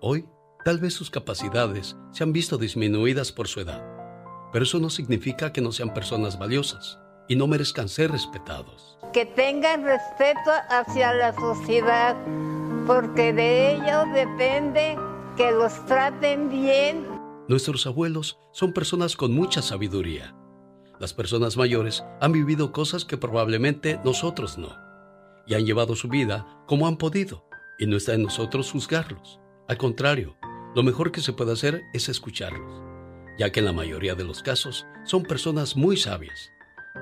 Hoy, 0.00 0.28
tal 0.64 0.78
vez 0.78 0.94
sus 0.94 1.10
capacidades 1.10 1.96
se 2.12 2.22
han 2.22 2.32
visto 2.32 2.56
disminuidas 2.56 3.32
por 3.32 3.48
su 3.48 3.60
edad, 3.60 3.84
pero 4.52 4.64
eso 4.64 4.78
no 4.78 4.90
significa 4.90 5.52
que 5.52 5.60
no 5.60 5.72
sean 5.72 5.92
personas 5.92 6.38
valiosas 6.38 7.00
y 7.26 7.34
no 7.34 7.48
merezcan 7.48 7.88
ser 7.88 8.12
respetados. 8.12 8.96
Que 9.12 9.26
tengan 9.26 9.82
respeto 9.82 10.52
hacia 10.70 11.12
la 11.14 11.32
sociedad, 11.34 12.16
porque 12.86 13.32
de 13.32 13.74
ellos 13.74 14.04
depende 14.14 14.96
que 15.36 15.50
los 15.50 15.84
traten 15.86 16.48
bien. 16.48 17.04
Nuestros 17.48 17.84
abuelos 17.88 18.38
son 18.52 18.72
personas 18.72 19.16
con 19.16 19.32
mucha 19.32 19.62
sabiduría. 19.62 20.36
Las 21.00 21.12
personas 21.12 21.56
mayores 21.56 22.04
han 22.20 22.30
vivido 22.30 22.70
cosas 22.70 23.04
que 23.04 23.16
probablemente 23.16 23.98
nosotros 24.04 24.58
no, 24.58 24.76
y 25.44 25.54
han 25.54 25.66
llevado 25.66 25.96
su 25.96 26.06
vida 26.06 26.46
como 26.68 26.86
han 26.86 26.98
podido, 26.98 27.44
y 27.80 27.86
no 27.86 27.96
está 27.96 28.14
en 28.14 28.22
nosotros 28.22 28.70
juzgarlos. 28.70 29.40
Al 29.68 29.76
contrario, 29.76 30.38
lo 30.74 30.82
mejor 30.82 31.12
que 31.12 31.20
se 31.20 31.34
puede 31.34 31.52
hacer 31.52 31.82
es 31.92 32.08
escucharlos, 32.08 32.82
ya 33.38 33.52
que 33.52 33.60
en 33.60 33.66
la 33.66 33.74
mayoría 33.74 34.14
de 34.14 34.24
los 34.24 34.42
casos 34.42 34.86
son 35.04 35.24
personas 35.24 35.76
muy 35.76 35.98
sabias, 35.98 36.50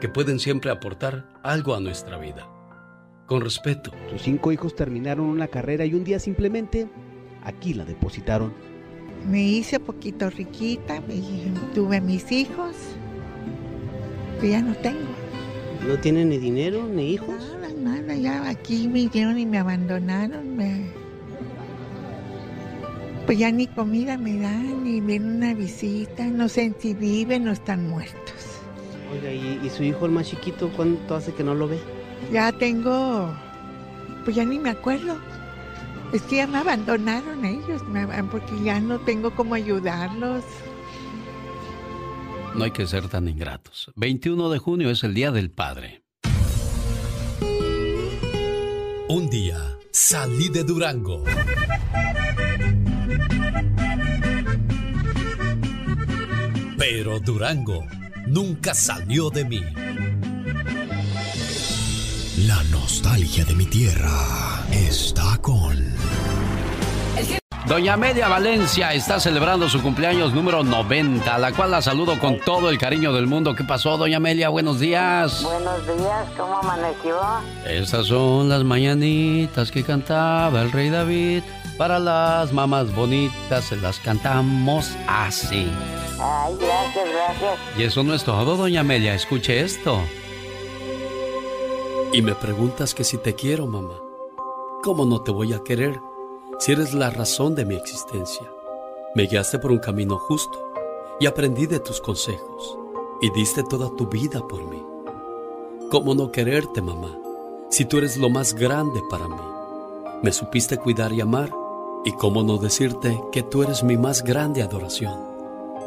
que 0.00 0.08
pueden 0.08 0.40
siempre 0.40 0.72
aportar 0.72 1.28
algo 1.44 1.76
a 1.76 1.80
nuestra 1.80 2.18
vida. 2.18 2.50
Con 3.28 3.40
respeto, 3.40 3.92
Sus 4.10 4.22
cinco 4.22 4.50
hijos 4.50 4.74
terminaron 4.74 5.26
una 5.26 5.46
carrera 5.46 5.84
y 5.84 5.94
un 5.94 6.02
día 6.02 6.18
simplemente 6.18 6.88
aquí 7.44 7.72
la 7.72 7.84
depositaron. 7.84 8.52
Me 9.28 9.44
hice 9.44 9.78
poquito 9.78 10.28
riquita, 10.28 10.96
y 11.08 11.54
tuve 11.72 12.00
mis 12.00 12.32
hijos, 12.32 12.74
que 14.40 14.50
ya 14.50 14.60
no 14.60 14.74
tengo. 14.74 15.14
¿No 15.86 15.96
tienen 16.00 16.30
ni 16.30 16.38
dinero 16.38 16.82
ni 16.82 17.12
hijos? 17.12 17.56
Nada, 17.60 18.00
nada, 18.00 18.16
ya 18.16 18.48
aquí 18.48 18.88
me 18.88 19.02
hicieron 19.02 19.38
y 19.38 19.46
me 19.46 19.58
abandonaron. 19.58 20.56
Me... 20.56 21.05
Pues 23.26 23.38
ya 23.38 23.50
ni 23.50 23.66
comida 23.66 24.16
me 24.16 24.38
dan, 24.38 24.84
ni 24.84 25.00
vienen 25.00 25.36
una 25.36 25.54
visita, 25.54 26.24
no 26.26 26.48
sé 26.48 26.72
si 26.78 26.94
viven 26.94 27.48
o 27.48 27.52
están 27.52 27.88
muertos. 27.88 28.34
Oiga, 29.12 29.32
¿y, 29.32 29.60
y 29.66 29.70
su 29.70 29.82
hijo 29.82 30.06
el 30.06 30.12
más 30.12 30.28
chiquito 30.28 30.70
cuánto 30.76 31.16
hace 31.16 31.32
que 31.34 31.42
no 31.42 31.54
lo 31.54 31.66
ve? 31.66 31.78
Ya 32.32 32.52
tengo, 32.52 33.34
pues 34.24 34.36
ya 34.36 34.44
ni 34.44 34.58
me 34.60 34.70
acuerdo. 34.70 35.16
Es 36.12 36.22
que 36.22 36.36
ya 36.36 36.46
me 36.46 36.58
abandonaron 36.58 37.44
ellos, 37.44 37.82
me- 37.88 38.06
porque 38.24 38.52
ya 38.62 38.78
no 38.78 39.00
tengo 39.00 39.32
cómo 39.34 39.54
ayudarlos. 39.54 40.44
No 42.54 42.62
hay 42.64 42.70
que 42.70 42.86
ser 42.86 43.08
tan 43.08 43.28
ingratos. 43.28 43.90
21 43.96 44.50
de 44.50 44.58
junio 44.58 44.90
es 44.90 45.02
el 45.02 45.14
Día 45.14 45.32
del 45.32 45.50
Padre. 45.50 46.02
Un 49.08 49.28
día 49.30 49.58
salí 49.90 50.48
de 50.48 50.62
Durango. 50.64 51.24
Pero 56.88 57.18
Durango 57.18 57.84
nunca 58.28 58.72
salió 58.72 59.28
de 59.28 59.44
mí. 59.44 59.60
La 62.46 62.62
nostalgia 62.70 63.44
de 63.44 63.56
mi 63.56 63.66
tierra 63.66 64.64
está 64.70 65.36
con... 65.42 65.76
Doña 67.66 67.94
Amelia 67.94 68.28
Valencia 68.28 68.94
está 68.94 69.18
celebrando 69.18 69.68
su 69.68 69.82
cumpleaños 69.82 70.32
número 70.32 70.62
90, 70.62 71.34
a 71.34 71.38
la 71.40 71.50
cual 71.50 71.72
la 71.72 71.82
saludo 71.82 72.20
con 72.20 72.38
todo 72.38 72.70
el 72.70 72.78
cariño 72.78 73.12
del 73.12 73.26
mundo. 73.26 73.56
¿Qué 73.56 73.64
pasó, 73.64 73.98
doña 73.98 74.18
Amelia? 74.18 74.48
Buenos 74.48 74.78
días. 74.78 75.42
Buenos 75.42 75.84
días, 75.88 76.28
¿cómo 76.36 76.58
amaneció? 76.58 77.18
Estas 77.66 78.06
son 78.06 78.48
las 78.48 78.62
mañanitas 78.62 79.72
que 79.72 79.82
cantaba 79.82 80.62
el 80.62 80.70
rey 80.70 80.90
David. 80.90 81.42
Para 81.76 81.98
las 81.98 82.52
mamás 82.52 82.94
bonitas 82.94 83.64
se 83.64 83.76
las 83.76 83.98
cantamos 83.98 84.92
así. 85.08 85.68
Ay, 86.18 86.56
gracias, 86.58 87.08
gracias. 87.12 87.58
Y 87.78 87.82
eso 87.82 88.02
no 88.02 88.14
es 88.14 88.24
todo, 88.24 88.56
doña 88.56 88.80
Amelia. 88.80 89.14
Escuche 89.14 89.60
esto. 89.60 90.00
Y 92.12 92.22
me 92.22 92.34
preguntas 92.34 92.94
que 92.94 93.04
si 93.04 93.18
te 93.18 93.34
quiero, 93.34 93.66
mamá. 93.66 94.00
¿Cómo 94.82 95.04
no 95.04 95.22
te 95.22 95.30
voy 95.30 95.52
a 95.52 95.62
querer 95.62 96.00
si 96.58 96.72
eres 96.72 96.94
la 96.94 97.10
razón 97.10 97.54
de 97.54 97.64
mi 97.64 97.74
existencia? 97.74 98.46
Me 99.14 99.24
guiaste 99.24 99.58
por 99.58 99.72
un 99.72 99.78
camino 99.78 100.18
justo 100.18 100.72
y 101.18 101.26
aprendí 101.26 101.66
de 101.66 101.80
tus 101.80 102.00
consejos 102.00 102.78
y 103.20 103.30
diste 103.30 103.62
toda 103.62 103.90
tu 103.96 104.06
vida 104.06 104.46
por 104.46 104.62
mí. 104.64 104.82
¿Cómo 105.90 106.14
no 106.14 106.30
quererte, 106.30 106.82
mamá, 106.82 107.18
si 107.70 107.84
tú 107.84 107.98
eres 107.98 108.16
lo 108.16 108.28
más 108.28 108.54
grande 108.54 109.02
para 109.10 109.28
mí? 109.28 109.42
Me 110.22 110.32
supiste 110.32 110.78
cuidar 110.78 111.12
y 111.12 111.20
amar 111.20 111.50
y 112.04 112.12
cómo 112.12 112.42
no 112.42 112.58
decirte 112.58 113.20
que 113.32 113.42
tú 113.42 113.62
eres 113.62 113.82
mi 113.82 113.96
más 113.96 114.22
grande 114.22 114.62
adoración. 114.62 115.25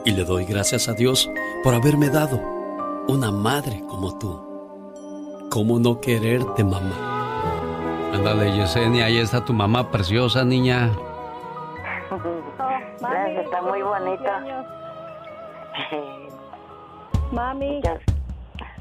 Y 0.05 0.11
le 0.11 0.23
doy 0.23 0.45
gracias 0.45 0.87
a 0.87 0.93
Dios 0.93 1.29
por 1.63 1.73
haberme 1.73 2.09
dado 2.09 2.39
una 3.07 3.31
madre 3.31 3.83
como 3.87 4.17
tú. 4.17 5.47
¿Cómo 5.49 5.79
no 5.79 5.99
quererte, 5.99 6.63
mamá? 6.63 8.11
Ándale, 8.13 8.55
Yesenia, 8.55 9.05
ahí 9.05 9.17
está 9.17 9.43
tu 9.43 9.53
mamá 9.53 9.89
preciosa, 9.91 10.43
niña. 10.43 10.91
Gracias, 13.01 13.45
está 13.45 13.61
muy 13.61 13.81
bonita. 13.81 14.43
Mami. 17.31 17.81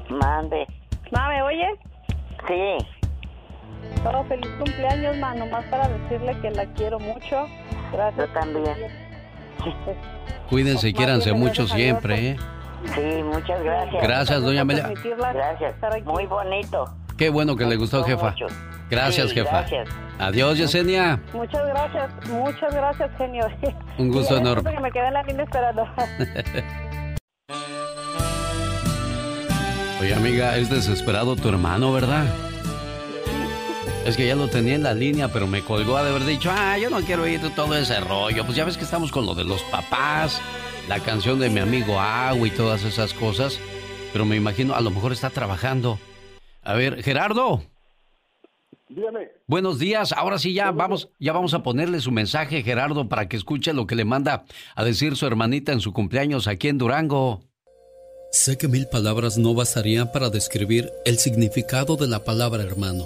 Mande. 0.09 0.67
Mami, 1.11 1.41
¿oye? 1.41 1.67
Sí. 2.47 2.77
Oh, 4.05 4.23
feliz 4.25 4.49
cumpleaños, 4.57 5.17
ma, 5.17 5.35
nomás 5.35 5.65
para 5.65 5.87
decirle 5.87 6.39
que 6.41 6.51
la 6.51 6.65
quiero 6.73 6.99
mucho. 6.99 7.47
Gracias. 7.91 8.27
Yo 8.27 8.33
también. 8.33 9.08
Cuídense 10.49 10.89
y 10.89 10.93
quiéranse 10.93 11.33
mucho 11.33 11.67
siempre, 11.67 12.29
¿eh? 12.31 12.37
Sí, 12.95 13.23
muchas 13.23 13.61
gracias. 13.63 14.01
Gracias, 14.03 14.41
doña 14.41 14.61
Amelia. 14.61 14.91
Gracias. 15.33 15.75
Muy 16.05 16.25
bonito. 16.25 16.85
Qué 17.17 17.29
bueno 17.29 17.55
que 17.55 17.65
le 17.65 17.75
gustó, 17.75 18.03
jefa. 18.03 18.33
Gracias, 18.89 19.29
Sí, 19.29 19.35
jefa. 19.35 19.49
gracias. 19.59 19.89
Adiós, 20.17 20.57
Yesenia. 20.57 21.19
Muchas 21.33 21.65
gracias, 21.67 22.09
muchas 22.29 22.73
gracias, 22.73 23.09
genio. 23.17 23.45
Un 23.97 24.09
gusto 24.09 24.35
Sí, 24.35 24.41
enorme. 24.41 24.73
Que 24.73 24.79
me 24.79 24.91
quedé 24.91 25.07
en 25.07 25.13
la 25.13 25.23
línea 25.23 25.43
esperando. 25.43 25.85
Oye, 30.01 30.13
amiga, 30.15 30.55
es 30.57 30.69
desesperado 30.69 31.35
tu 31.35 31.49
hermano, 31.49 31.91
¿verdad? 31.91 32.25
Es 34.09 34.17
que 34.17 34.25
ya 34.25 34.35
lo 34.35 34.47
tenía 34.47 34.73
en 34.73 34.81
la 34.81 34.95
línea, 34.95 35.31
pero 35.31 35.45
me 35.45 35.61
colgó 35.61 35.95
a 35.95 36.03
de 36.03 36.09
haber 36.09 36.25
dicho, 36.25 36.49
ah, 36.51 36.79
yo 36.79 36.89
no 36.89 36.99
quiero 37.01 37.27
ir 37.27 37.41
de 37.41 37.51
todo 37.51 37.75
ese 37.75 37.99
rollo. 37.99 38.43
Pues 38.43 38.57
ya 38.57 38.65
ves 38.65 38.75
que 38.75 38.83
estamos 38.83 39.11
con 39.11 39.27
lo 39.27 39.35
de 39.35 39.43
los 39.43 39.61
papás, 39.65 40.41
la 40.87 40.99
canción 40.99 41.37
de 41.37 41.47
mi 41.51 41.59
amigo 41.59 41.99
Agua 41.99 42.47
y 42.47 42.49
todas 42.49 42.83
esas 42.83 43.13
cosas. 43.13 43.59
Pero 44.11 44.25
me 44.25 44.35
imagino, 44.35 44.73
a 44.73 44.81
lo 44.81 44.89
mejor 44.89 45.11
está 45.11 45.29
trabajando. 45.29 45.99
A 46.63 46.73
ver, 46.73 47.03
Gerardo. 47.03 47.61
Dígame. 48.87 49.29
Buenos 49.45 49.77
días. 49.77 50.11
Ahora 50.11 50.39
sí 50.39 50.53
ya 50.53 50.71
vamos, 50.71 51.09
ya 51.19 51.31
vamos 51.31 51.53
a 51.53 51.61
ponerle 51.61 52.01
su 52.01 52.11
mensaje, 52.11 52.63
Gerardo, 52.63 53.07
para 53.07 53.29
que 53.29 53.37
escuche 53.37 53.73
lo 53.73 53.85
que 53.85 53.93
le 53.93 54.05
manda 54.05 54.43
a 54.73 54.83
decir 54.83 55.17
su 55.17 55.27
hermanita 55.27 55.71
en 55.71 55.81
su 55.81 55.93
cumpleaños 55.93 56.47
aquí 56.47 56.67
en 56.67 56.79
Durango. 56.79 57.43
Sé 58.31 58.57
que 58.57 58.67
mil 58.67 58.87
palabras 58.87 59.37
no 59.37 59.53
bastarían 59.53 60.11
para 60.11 60.31
describir 60.31 60.91
el 61.05 61.19
significado 61.19 61.95
de 61.95 62.07
la 62.07 62.23
palabra 62.23 62.63
hermano. 62.63 63.05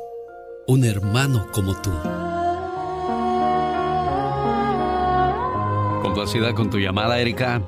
un 0.67 0.83
hermano 0.85 1.47
como 1.51 1.73
tú. 1.81 1.91
Complacida 6.01 6.53
con 6.53 6.69
tu 6.69 6.77
llamada, 6.79 7.19
Erika. 7.19 7.61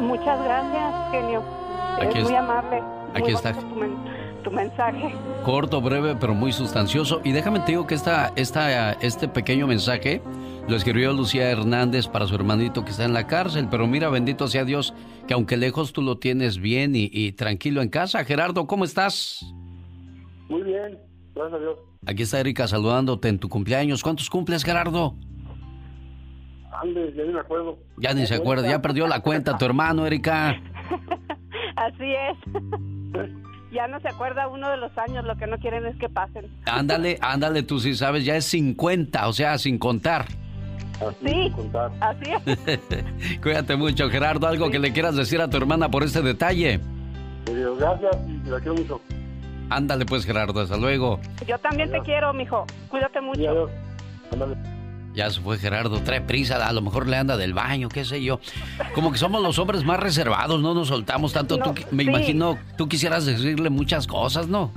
Muchas 0.00 0.42
gracias, 0.42 0.94
genio. 1.10 1.42
Aquí 1.96 2.08
es 2.08 2.16
es- 2.16 2.24
muy 2.24 2.34
amable. 2.36 2.82
aquí 3.14 3.22
Muy 3.22 3.32
está. 3.32 3.52
bonito 3.52 3.74
Tu, 3.74 3.80
men- 3.80 3.96
tu 4.44 4.50
mensaje. 4.50 5.14
Corto, 5.44 5.80
breve, 5.80 6.16
pero 6.18 6.34
muy 6.34 6.52
sustancioso. 6.52 7.20
Y 7.24 7.32
déjame 7.32 7.60
te 7.60 7.72
digo 7.72 7.86
que 7.86 7.94
esta, 7.94 8.32
esta, 8.36 8.92
este 8.94 9.28
pequeño 9.28 9.66
mensaje 9.66 10.22
lo 10.68 10.76
escribió 10.76 11.12
Lucía 11.12 11.50
Hernández 11.50 12.06
para 12.06 12.26
su 12.26 12.34
hermanito 12.34 12.84
que 12.84 12.92
está 12.92 13.04
en 13.04 13.12
la 13.12 13.26
cárcel. 13.26 13.68
Pero 13.70 13.86
mira, 13.86 14.08
bendito 14.08 14.48
sea 14.48 14.64
Dios, 14.64 14.94
que 15.26 15.34
aunque 15.34 15.56
lejos 15.56 15.92
tú 15.92 16.00
lo 16.02 16.18
tienes 16.18 16.58
bien 16.58 16.94
y, 16.96 17.10
y 17.12 17.32
tranquilo 17.32 17.82
en 17.82 17.88
casa. 17.90 18.24
Gerardo, 18.24 18.66
¿cómo 18.66 18.84
estás? 18.84 19.44
Muy 20.48 20.62
bien, 20.62 20.98
gracias 21.40 21.60
a 21.60 21.62
Dios. 21.62 21.78
Aquí 22.06 22.22
está 22.22 22.40
Erika 22.40 22.68
saludándote 22.68 23.28
en 23.28 23.38
tu 23.38 23.48
cumpleaños. 23.48 24.02
¿Cuántos 24.02 24.30
cumples, 24.30 24.64
Gerardo? 24.64 25.14
Ande, 26.72 27.12
ya 27.14 27.24
ni 27.24 27.32
me 27.32 27.40
acuerdo. 27.40 27.78
Ya 27.98 28.14
ni 28.14 28.26
se 28.26 28.34
acuerda, 28.36 28.68
ya 28.68 28.80
perdió 28.80 29.06
la 29.06 29.20
cuenta 29.20 29.58
tu 29.58 29.64
hermano, 29.64 30.06
Erika. 30.06 30.50
Así 31.76 32.12
es. 32.14 32.38
ya 33.72 33.86
no 33.88 34.00
se 34.00 34.08
acuerda 34.08 34.48
uno 34.48 34.70
de 34.70 34.76
los 34.76 34.96
años, 34.98 35.24
lo 35.24 35.36
que 35.36 35.46
no 35.46 35.58
quieren 35.58 35.86
es 35.86 35.96
que 35.96 36.08
pasen. 36.08 36.46
Ándale, 36.66 37.18
ándale, 37.22 37.62
tú 37.62 37.80
sí 37.80 37.94
sabes, 37.94 38.24
ya 38.24 38.36
es 38.36 38.44
50, 38.46 39.28
o 39.28 39.32
sea, 39.32 39.58
sin 39.58 39.78
contar. 39.78 40.26
Sí, 41.24 41.50
así 42.00 42.30
es. 42.30 43.40
Cuídate 43.40 43.74
mucho, 43.74 44.10
Gerardo. 44.10 44.46
¿Algo 44.46 44.70
que 44.70 44.78
le 44.78 44.92
quieras 44.92 45.16
decir 45.16 45.40
a 45.40 45.48
tu 45.48 45.56
hermana 45.56 45.90
por 45.90 46.02
este 46.02 46.20
detalle? 46.20 46.78
Le 47.46 47.56
digo, 47.56 47.74
gracias 47.76 48.16
y 48.44 48.50
la 48.50 48.60
quiero 48.60 48.74
mucho. 48.74 49.00
Ándale 49.70 50.04
pues, 50.04 50.26
Gerardo, 50.26 50.60
hasta 50.60 50.76
luego. 50.76 51.20
Yo 51.46 51.58
también 51.58 51.90
te 51.90 52.00
quiero, 52.00 52.32
mijo. 52.34 52.66
Cuídate 52.88 53.20
mucho. 53.20 53.68
Ya 55.14 55.28
se 55.28 55.40
fue 55.40 55.58
Gerardo, 55.58 56.00
trae 56.02 56.20
prisa, 56.20 56.64
a 56.68 56.72
lo 56.72 56.82
mejor 56.82 57.08
le 57.08 57.16
anda 57.16 57.36
del 57.36 57.52
baño, 57.52 57.88
qué 57.88 58.04
sé 58.04 58.22
yo. 58.22 58.38
Como 58.94 59.10
que 59.10 59.18
somos 59.18 59.42
los 59.42 59.58
hombres 59.58 59.82
más 59.84 59.98
reservados, 59.98 60.60
no 60.62 60.72
nos 60.72 60.86
soltamos 60.88 61.32
tanto. 61.32 61.56
No, 61.58 61.64
Tú 61.74 61.74
me 61.90 62.04
sí. 62.04 62.10
imagino, 62.10 62.58
tú 62.76 62.88
quisieras 62.88 63.26
decirle 63.26 63.70
muchas 63.70 64.06
cosas, 64.06 64.46
¿no? 64.46 64.70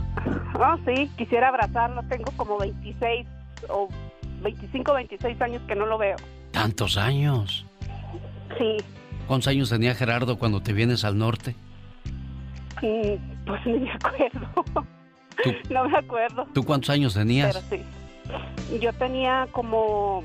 Oh, 0.56 0.76
sí, 0.88 1.10
quisiera 1.18 1.49
abrazarlo. 1.49 2.02
Tengo 2.10 2.32
como 2.36 2.57
26 2.57 3.28
o 3.70 3.88
25, 4.41 4.94
26 4.94 5.41
años 5.41 5.61
que 5.68 5.76
no 5.76 5.86
lo 5.86 5.98
veo. 5.99 6.15
Tantos 6.52 6.98
años. 6.98 7.65
Sí, 8.57 8.78
¿Cuántos 9.28 9.48
años 9.48 9.70
tenía 9.70 9.94
Gerardo 9.95 10.38
cuando 10.38 10.61
te 10.61 10.74
vienes 10.74 11.03
al 11.06 11.18
norte? 11.18 11.56
mm, 12.82 13.15
pues 13.45 13.65
ni 13.65 13.80
me 13.80 13.91
acuerdo. 13.91 14.65
no 15.70 15.90
me 15.90 15.98
acuerdo. 15.98 16.48
¿Tú 16.53 16.64
cuántos 16.64 16.90
años 16.90 17.14
tenías? 17.14 17.56
Pero 17.56 17.84
sí. 17.84 18.80
Yo 18.80 18.94
tenía 18.94 19.48
como, 19.52 20.24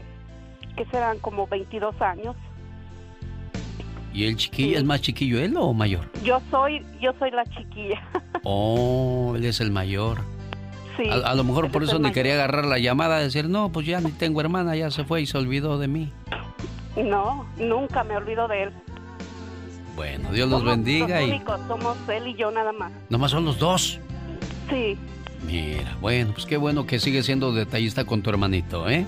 ¿qué 0.77 0.85
serán? 0.87 1.19
Como 1.19 1.47
22 1.47 2.01
años. 2.01 2.37
¿Y 4.15 4.25
el 4.25 4.37
chiquillo 4.37 4.79
es 4.79 4.85
más 4.85 5.01
chiquillo 5.01 5.41
él 5.41 5.55
o 5.57 5.73
mayor? 5.73 6.11
Yo 6.25 6.41
soy, 6.51 6.85
yo 7.01 7.13
soy 7.19 7.31
la 7.31 7.45
chiquilla. 7.45 8.03
Oh, 8.45 9.35
él 9.37 9.45
es 9.45 9.61
el 9.61 9.73
mayor. 9.73 10.19
Sí. 10.97 11.09
A, 11.11 11.35
lo 11.35 11.45
mejor 11.45 11.71
por 11.71 11.83
eso 11.83 11.99
ni 11.99 12.13
quería 12.13 12.35
agarrar 12.35 12.65
la 12.65 12.79
llamada, 12.79 13.19
decir, 13.19 13.49
no, 13.49 13.71
pues 13.71 13.85
ya 13.85 14.01
ni 14.01 14.11
tengo 14.13 14.41
hermana, 14.41 14.75
ya 14.77 14.91
se 14.91 15.05
fue 15.05 15.21
y 15.21 15.27
se 15.27 15.37
olvidó 15.37 15.77
de 15.79 15.89
mí. 15.89 16.13
No, 16.97 17.47
nunca 17.59 18.05
me 18.05 18.17
olvido 18.17 18.49
de 18.49 18.65
él. 18.65 18.73
Bueno, 19.99 20.31
Dios 20.31 20.49
los 20.49 20.63
bendiga 20.63 21.21
los 21.21 21.29
únicos, 21.29 21.61
somos 21.67 21.97
él 22.09 22.29
y 22.29 22.35
yo 22.37 22.53
nada 22.53 22.71
más. 22.71 22.93
¿Nomás 23.09 23.33
son 23.33 23.45
los 23.45 23.59
dos? 23.59 23.99
Sí. 24.71 24.97
Mira, 25.45 25.97
bueno, 26.01 26.31
pues 26.35 26.47
qué 26.47 26.57
bueno 26.57 26.87
que 26.87 27.01
sigue 27.01 27.25
siendo 27.25 27.53
detallista 27.53 28.05
con 28.05 28.23
tu 28.23 28.31
hermanito, 28.31 28.89
¿eh? 28.89 29.05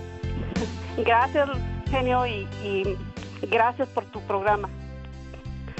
Gracias, 0.98 1.48
genio, 1.88 2.26
y, 2.26 2.44
y 2.64 2.96
gracias 3.42 3.86
por 3.90 4.04
tu 4.06 4.20
programa. 4.22 4.68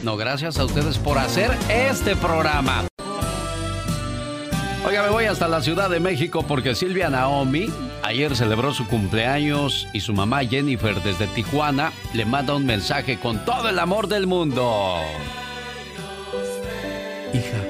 No, 0.05 0.17
gracias 0.17 0.61
a 0.61 0.65
ustedes 0.65 0.97
por 0.97 1.19
hacer 1.19 1.51
este 1.69 2.15
programa. 2.15 2.85
Oiga, 4.83 5.03
me 5.03 5.11
voy 5.11 5.27
hasta 5.27 5.47
la 5.47 5.61
Ciudad 5.61 5.91
de 5.91 6.01
México 6.01 6.43
porque 6.49 6.75
Silvia 6.75 7.11
Naomi 7.11 7.67
ayer 8.03 8.35
celebró 8.35 8.73
su 8.73 8.89
cumpleaños 8.89 9.87
y 9.93 10.01
su 10.01 10.15
mamá 10.15 10.43
Jennifer 10.43 10.95
desde 11.03 11.27
Tijuana 11.27 11.93
le 12.15 12.25
manda 12.25 12.57
un 12.57 12.65
mensaje 12.65 13.21
con 13.21 13.45
todo 13.45 13.69
el 13.69 13.79
amor 13.79 14.09
del 14.09 14.27
mundo. 14.27 14.97
Hija, 17.35 17.63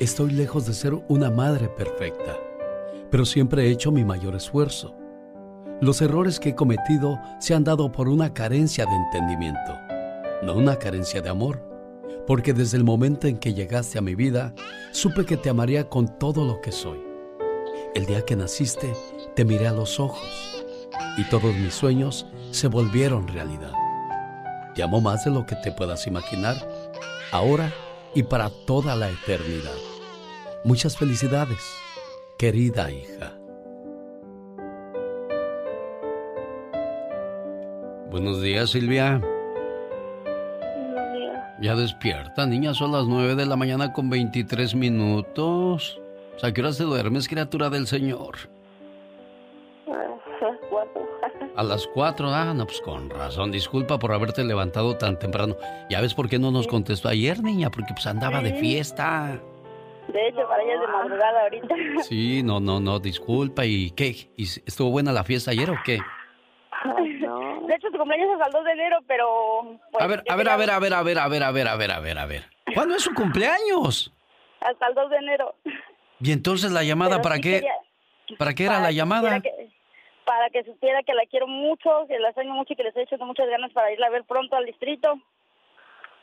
estoy 0.00 0.32
lejos 0.32 0.66
de 0.66 0.74
ser 0.74 0.94
una 1.06 1.30
madre 1.30 1.68
perfecta, 1.68 2.36
pero 3.12 3.24
siempre 3.24 3.66
he 3.66 3.70
hecho 3.70 3.92
mi 3.92 4.04
mayor 4.04 4.34
esfuerzo. 4.34 4.96
Los 5.80 6.02
errores 6.02 6.40
que 6.40 6.50
he 6.50 6.54
cometido 6.56 7.20
se 7.38 7.54
han 7.54 7.62
dado 7.62 7.92
por 7.92 8.08
una 8.08 8.34
carencia 8.34 8.86
de 8.86 8.94
entendimiento, 8.96 9.78
no 10.42 10.54
una 10.54 10.76
carencia 10.76 11.22
de 11.22 11.28
amor 11.28 11.69
porque 12.26 12.52
desde 12.52 12.76
el 12.76 12.84
momento 12.84 13.26
en 13.26 13.38
que 13.38 13.54
llegaste 13.54 13.98
a 13.98 14.02
mi 14.02 14.14
vida, 14.14 14.54
supe 14.92 15.24
que 15.24 15.36
te 15.36 15.50
amaría 15.50 15.88
con 15.88 16.18
todo 16.18 16.44
lo 16.44 16.60
que 16.60 16.72
soy. 16.72 16.98
El 17.94 18.06
día 18.06 18.24
que 18.24 18.36
naciste, 18.36 18.92
te 19.34 19.44
miré 19.44 19.66
a 19.66 19.72
los 19.72 19.98
ojos 19.98 20.64
y 21.16 21.24
todos 21.24 21.54
mis 21.54 21.74
sueños 21.74 22.26
se 22.50 22.68
volvieron 22.68 23.26
realidad. 23.28 23.72
Te 24.74 24.82
amo 24.82 25.00
más 25.00 25.24
de 25.24 25.30
lo 25.30 25.46
que 25.46 25.56
te 25.56 25.72
puedas 25.72 26.06
imaginar, 26.06 26.56
ahora 27.32 27.72
y 28.14 28.22
para 28.22 28.50
toda 28.66 28.96
la 28.96 29.10
eternidad. 29.10 29.76
Muchas 30.64 30.96
felicidades, 30.96 31.58
querida 32.38 32.90
hija. 32.90 33.36
Buenos 38.10 38.42
días, 38.42 38.70
Silvia. 38.70 39.20
Ya 41.60 41.74
despierta, 41.74 42.46
niña, 42.46 42.72
son 42.72 42.92
las 42.92 43.06
9 43.06 43.34
de 43.34 43.46
la 43.46 43.56
mañana 43.56 43.92
con 43.92 44.08
23 44.08 44.74
minutos. 44.74 46.00
O 46.34 46.38
sea, 46.38 46.52
¿qué 46.52 46.62
horas 46.62 46.78
te 46.78 46.84
duermes, 46.84 47.28
criatura 47.28 47.68
del 47.68 47.86
Señor? 47.86 48.36
A 51.56 51.62
las 51.62 51.86
4, 51.88 52.28
ah, 52.28 52.54
no, 52.54 52.66
pues 52.66 52.80
con 52.80 53.10
razón. 53.10 53.50
Disculpa 53.50 53.98
por 53.98 54.12
haberte 54.12 54.44
levantado 54.44 54.96
tan 54.96 55.18
temprano. 55.18 55.56
¿Ya 55.88 56.00
ves 56.00 56.14
por 56.14 56.28
qué 56.28 56.38
no 56.38 56.50
nos 56.50 56.66
contestó 56.66 57.08
ayer, 57.08 57.42
niña? 57.42 57.70
Porque 57.70 57.92
pues 57.92 58.06
andaba 58.06 58.40
de 58.40 58.54
fiesta. 58.54 59.40
De 60.08 60.28
hecho, 60.28 60.40
para 60.48 60.62
ella 60.62 60.74
es 60.74 60.80
de 60.80 60.86
madrugada 60.86 61.42
ahorita. 61.42 61.74
Sí, 62.08 62.42
no, 62.42 62.60
no, 62.60 62.80
no, 62.80 62.98
disculpa. 62.98 63.66
¿Y 63.66 63.90
qué? 63.90 64.30
¿Y 64.36 64.44
¿Estuvo 64.44 64.90
buena 64.90 65.12
la 65.12 65.24
fiesta 65.24 65.50
ayer 65.50 65.70
o 65.70 65.76
qué? 65.84 65.98
De 67.70 67.76
hecho, 67.76 67.88
tu 67.92 67.98
cumpleaños 67.98 68.28
es 68.34 68.44
al 68.44 68.50
2 68.50 68.64
de 68.64 68.72
enero, 68.72 68.98
pero... 69.06 69.78
a 70.00 70.06
ver, 70.08 70.24
a 70.28 70.34
ver, 70.34 70.48
a 70.48 70.56
ver, 70.56 70.70
a 70.70 70.78
ver, 70.80 70.92
a 70.92 71.02
ver, 71.04 71.18
a 71.20 71.28
ver, 71.28 71.42
a 71.44 71.52
ver, 71.52 71.68
a 71.68 71.76
ver, 71.76 71.92
a 71.92 72.00
ver, 72.00 72.18
a 72.18 72.26
ver. 72.26 72.44
¿Cuándo 72.74 72.96
es 72.96 73.02
su 73.04 73.14
cumpleaños? 73.14 74.12
Hasta 74.60 74.88
el 74.88 74.94
2 74.96 75.10
de 75.10 75.16
enero. 75.18 75.54
¿Y 76.18 76.32
entonces 76.32 76.72
la 76.72 76.82
llamada 76.82 77.22
para 77.22 77.38
qué? 77.38 77.64
¿Para 78.38 78.54
qué 78.54 78.64
era 78.64 78.80
la 78.80 78.90
llamada? 78.90 79.40
para 80.24 80.50
que 80.50 80.64
supiera 80.64 81.04
que 81.04 81.14
la 81.14 81.26
quiero 81.26 81.46
mucho, 81.46 82.06
que 82.08 82.18
la 82.18 82.28
extraño 82.30 82.54
mucho 82.54 82.72
y 82.72 82.76
que 82.76 82.82
les 82.82 82.96
he 82.96 83.02
hecho 83.02 83.16
muchas 83.18 83.48
ganas 83.48 83.70
para 83.72 83.92
irla 83.92 84.08
a 84.08 84.10
ver 84.10 84.24
pronto 84.24 84.56
al 84.56 84.66
distrito. 84.66 85.20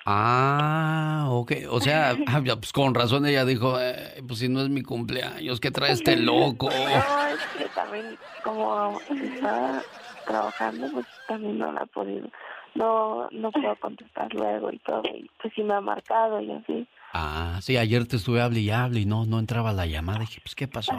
Ah, 0.06 1.28
ok. 1.30 1.54
O 1.70 1.80
sea, 1.80 2.16
pues 2.60 2.74
con 2.74 2.94
razón 2.94 3.26
ella 3.26 3.46
dijo, 3.46 3.80
eh, 3.80 4.22
pues 4.28 4.40
si 4.40 4.50
no 4.50 4.62
es 4.62 4.70
mi 4.70 4.82
cumpleaños, 4.82 5.62
¿qué 5.62 5.72
trae 5.72 5.94
este 5.94 6.16
loco? 6.18 6.70
No, 6.70 7.28
es 7.28 7.46
que 7.58 7.66
también 7.74 8.18
como 8.44 9.00
está 9.10 9.82
trabajando, 10.28 10.88
pues 10.92 11.06
también 11.28 11.58
no 11.58 11.72
la 11.72 11.82
ha 11.82 11.86
podido, 11.86 12.28
no, 12.76 13.28
no 13.32 13.52
puedo 13.52 13.76
contestar 13.78 14.34
luego 14.34 14.72
y 14.72 14.80
todo, 14.80 15.02
y 15.06 15.30
pues 15.42 15.54
sí 15.56 15.64
me 15.64 15.74
ha 15.74 15.82
marcado 15.82 16.42
y 16.42 16.52
así. 16.52 16.88
Ah, 17.14 17.58
sí, 17.62 17.78
ayer 17.78 18.08
te 18.08 18.18
estuve 18.18 18.42
hable 18.42 18.60
y 18.60 18.70
hable 18.70 19.00
y 19.00 19.06
no, 19.06 19.26
no 19.26 19.40
entraba 19.40 19.72
la 19.74 19.86
llamada, 19.86 20.20
dije, 20.20 20.42
pues 20.44 20.54
¿qué 20.56 20.68
pasó? 20.68 20.94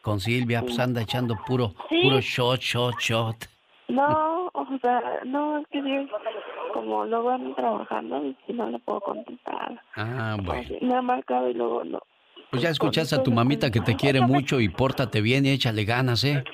Con 0.00 0.20
Silvia, 0.20 0.62
pues 0.62 0.78
anda 0.78 1.02
echando 1.02 1.34
puro, 1.46 1.74
puro 2.02 2.20
shot, 2.20 2.60
shot, 2.60 2.98
shot. 3.00 3.36
No, 3.88 4.50
o 4.52 4.78
sea, 4.80 5.00
no, 5.24 5.58
es 5.58 5.66
que 5.68 5.82
sí, 5.82 6.08
como 6.72 7.04
luego 7.04 7.30
ando 7.30 7.54
trabajando 7.54 8.22
y 8.46 8.52
no 8.52 8.70
le 8.70 8.78
puedo 8.80 9.00
contestar. 9.00 9.80
Ah, 9.96 10.36
bueno. 10.42 10.62
me 10.80 10.94
ha 10.94 11.02
marcado 11.02 11.50
y 11.50 11.54
luego 11.54 11.84
no. 11.84 12.00
Pues 12.50 12.62
ya 12.62 12.70
escuchaste 12.70 13.16
a 13.16 13.22
tu 13.22 13.32
mamita 13.32 13.70
que 13.70 13.80
te 13.80 13.96
quiere 13.96 14.20
mucho 14.20 14.60
y 14.60 14.68
pórtate 14.68 15.20
bien 15.20 15.44
y 15.46 15.50
échale 15.50 15.84
ganas, 15.84 16.22
¿eh? 16.24 16.44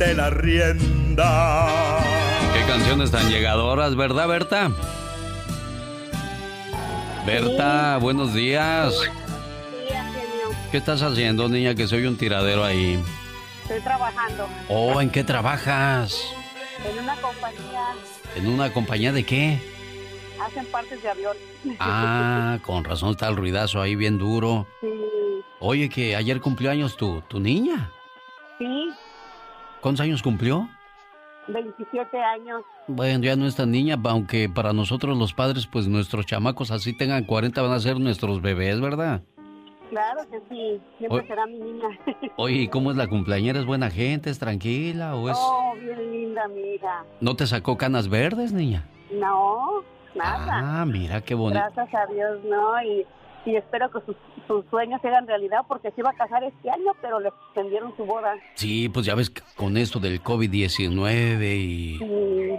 De 0.00 0.14
la 0.14 0.30
rienda. 0.30 1.98
Qué 2.54 2.66
canciones 2.66 3.10
tan 3.10 3.28
llegadoras, 3.28 3.94
¿verdad, 3.94 4.28
Berta? 4.28 4.70
Berta, 7.26 7.98
buenos 7.98 8.32
días. 8.32 8.94
¿Qué 10.70 10.78
estás 10.78 11.02
haciendo, 11.02 11.50
niña, 11.50 11.74
que 11.74 11.86
soy 11.86 12.06
un 12.06 12.16
tiradero 12.16 12.64
ahí? 12.64 12.98
Estoy 13.64 13.80
trabajando. 13.80 14.48
Oh, 14.70 15.02
¿en 15.02 15.10
qué 15.10 15.22
trabajas? 15.22 16.18
En 16.90 16.98
una 17.02 17.14
compañía. 17.16 17.82
¿En 18.36 18.48
una 18.48 18.72
compañía 18.72 19.12
de 19.12 19.24
qué? 19.24 19.60
Hacen 20.42 20.64
partes 20.66 21.02
de 21.02 21.10
avión. 21.10 21.36
Ah, 21.78 22.58
con 22.62 22.84
razón 22.84 23.10
está 23.10 23.28
el 23.28 23.36
ruidazo 23.36 23.82
ahí 23.82 23.96
bien 23.96 24.16
duro. 24.16 24.66
Sí. 24.80 24.88
Oye, 25.58 25.90
que 25.90 26.16
ayer 26.16 26.40
cumplió 26.40 26.70
años 26.70 26.96
tu, 26.96 27.20
tu 27.28 27.38
niña. 27.38 27.92
Sí. 28.58 28.90
¿Cuántos 29.80 30.04
años 30.04 30.22
cumplió? 30.22 30.68
27 31.48 32.18
años. 32.22 32.62
Bueno, 32.86 33.24
ya 33.24 33.36
no 33.36 33.46
es 33.46 33.56
tan 33.56 33.70
niña, 33.70 33.98
aunque 34.04 34.48
para 34.48 34.72
nosotros 34.72 35.16
los 35.16 35.32
padres, 35.32 35.66
pues 35.66 35.88
nuestros 35.88 36.26
chamacos 36.26 36.70
así 36.70 36.96
tengan 36.96 37.24
40 37.24 37.60
van 37.62 37.72
a 37.72 37.80
ser 37.80 37.98
nuestros 37.98 38.42
bebés, 38.42 38.80
¿verdad? 38.80 39.22
Claro 39.88 40.20
que 40.30 40.40
sí, 40.48 40.80
siempre 40.98 41.26
será 41.26 41.46
mi 41.46 41.58
niña. 41.58 41.88
Oye, 42.36 42.56
¿y 42.56 42.68
cómo 42.68 42.92
es 42.92 42.96
la 42.96 43.08
cumpleañera? 43.08 43.58
¿Es 43.58 43.66
buena 43.66 43.90
gente? 43.90 44.30
¿Es 44.30 44.38
tranquila 44.38 45.16
o 45.16 45.28
es...? 45.28 45.36
Oh, 45.40 45.74
bien 45.80 46.12
linda 46.12 46.46
mi 46.48 46.60
hija. 46.74 47.04
¿No 47.20 47.34
te 47.34 47.46
sacó 47.46 47.76
canas 47.76 48.08
verdes, 48.08 48.52
niña? 48.52 48.84
No, 49.12 49.82
nada. 50.14 50.82
Ah, 50.82 50.86
mira 50.86 51.22
qué 51.22 51.34
bonito. 51.34 51.60
Gracias 51.74 51.94
a 51.94 52.12
Dios, 52.12 52.38
no, 52.44 52.82
y 52.82 53.04
y 53.44 53.56
espero 53.56 53.90
que 53.90 54.00
sus, 54.46 54.64
sueños 54.68 55.00
se 55.00 55.08
hagan 55.08 55.26
realidad 55.26 55.60
porque 55.66 55.90
se 55.92 56.00
iba 56.00 56.10
a 56.10 56.14
casar 56.14 56.44
este 56.44 56.70
año, 56.70 56.92
pero 57.00 57.20
le 57.20 57.28
extendieron 57.28 57.96
su 57.96 58.04
boda. 58.04 58.34
Sí, 58.54 58.88
pues 58.88 59.06
ya 59.06 59.14
ves 59.14 59.30
con 59.56 59.76
esto 59.76 59.98
del 59.98 60.22
COVID-19 60.22 61.56
y, 61.56 62.02
y, 62.02 62.58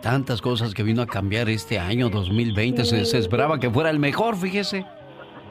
tantas 0.00 0.40
cosas 0.40 0.74
que 0.74 0.82
vino 0.82 1.02
a 1.02 1.06
cambiar 1.06 1.48
este 1.48 1.78
año 1.78 2.10
2020, 2.10 2.84
se, 2.84 3.18
esperaba 3.18 3.58
que 3.58 3.70
fuera 3.70 3.90
el 3.90 3.98
mejor, 3.98 4.36
fíjese. 4.36 4.84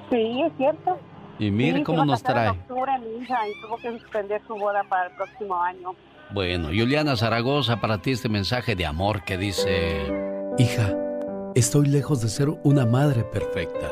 Sí, 0.09 0.41
es 0.41 0.53
cierto. 0.57 0.97
Y 1.39 1.51
mire 1.51 1.83
cómo 1.83 2.05
nos 2.05 2.23
trae. 2.23 2.49
En 2.49 2.59
octubre, 2.59 2.91
mi 2.99 3.23
hija, 3.23 3.37
y 3.47 3.61
tuvo 3.61 3.77
que 3.77 3.99
suspender 3.99 4.41
su 4.47 4.55
boda 4.55 4.83
para 4.87 5.07
el 5.07 5.15
próximo 5.15 5.61
año. 5.61 5.95
Bueno, 6.31 6.67
Juliana 6.67 7.15
Zaragoza, 7.15 7.79
para 7.79 7.99
ti 7.99 8.11
este 8.11 8.29
mensaje 8.29 8.75
de 8.75 8.85
amor 8.85 9.23
que 9.23 9.37
dice... 9.37 10.11
Hija, 10.57 10.95
estoy 11.53 11.87
lejos 11.87 12.21
de 12.21 12.29
ser 12.29 12.49
una 12.63 12.85
madre 12.85 13.23
perfecta 13.23 13.91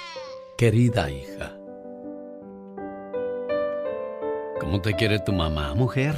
querida 0.61 1.09
hija. 1.09 1.57
¿Cómo 4.59 4.79
te 4.79 4.93
quiere 4.93 5.17
tu 5.17 5.33
mamá, 5.33 5.73
mujer? 5.73 6.13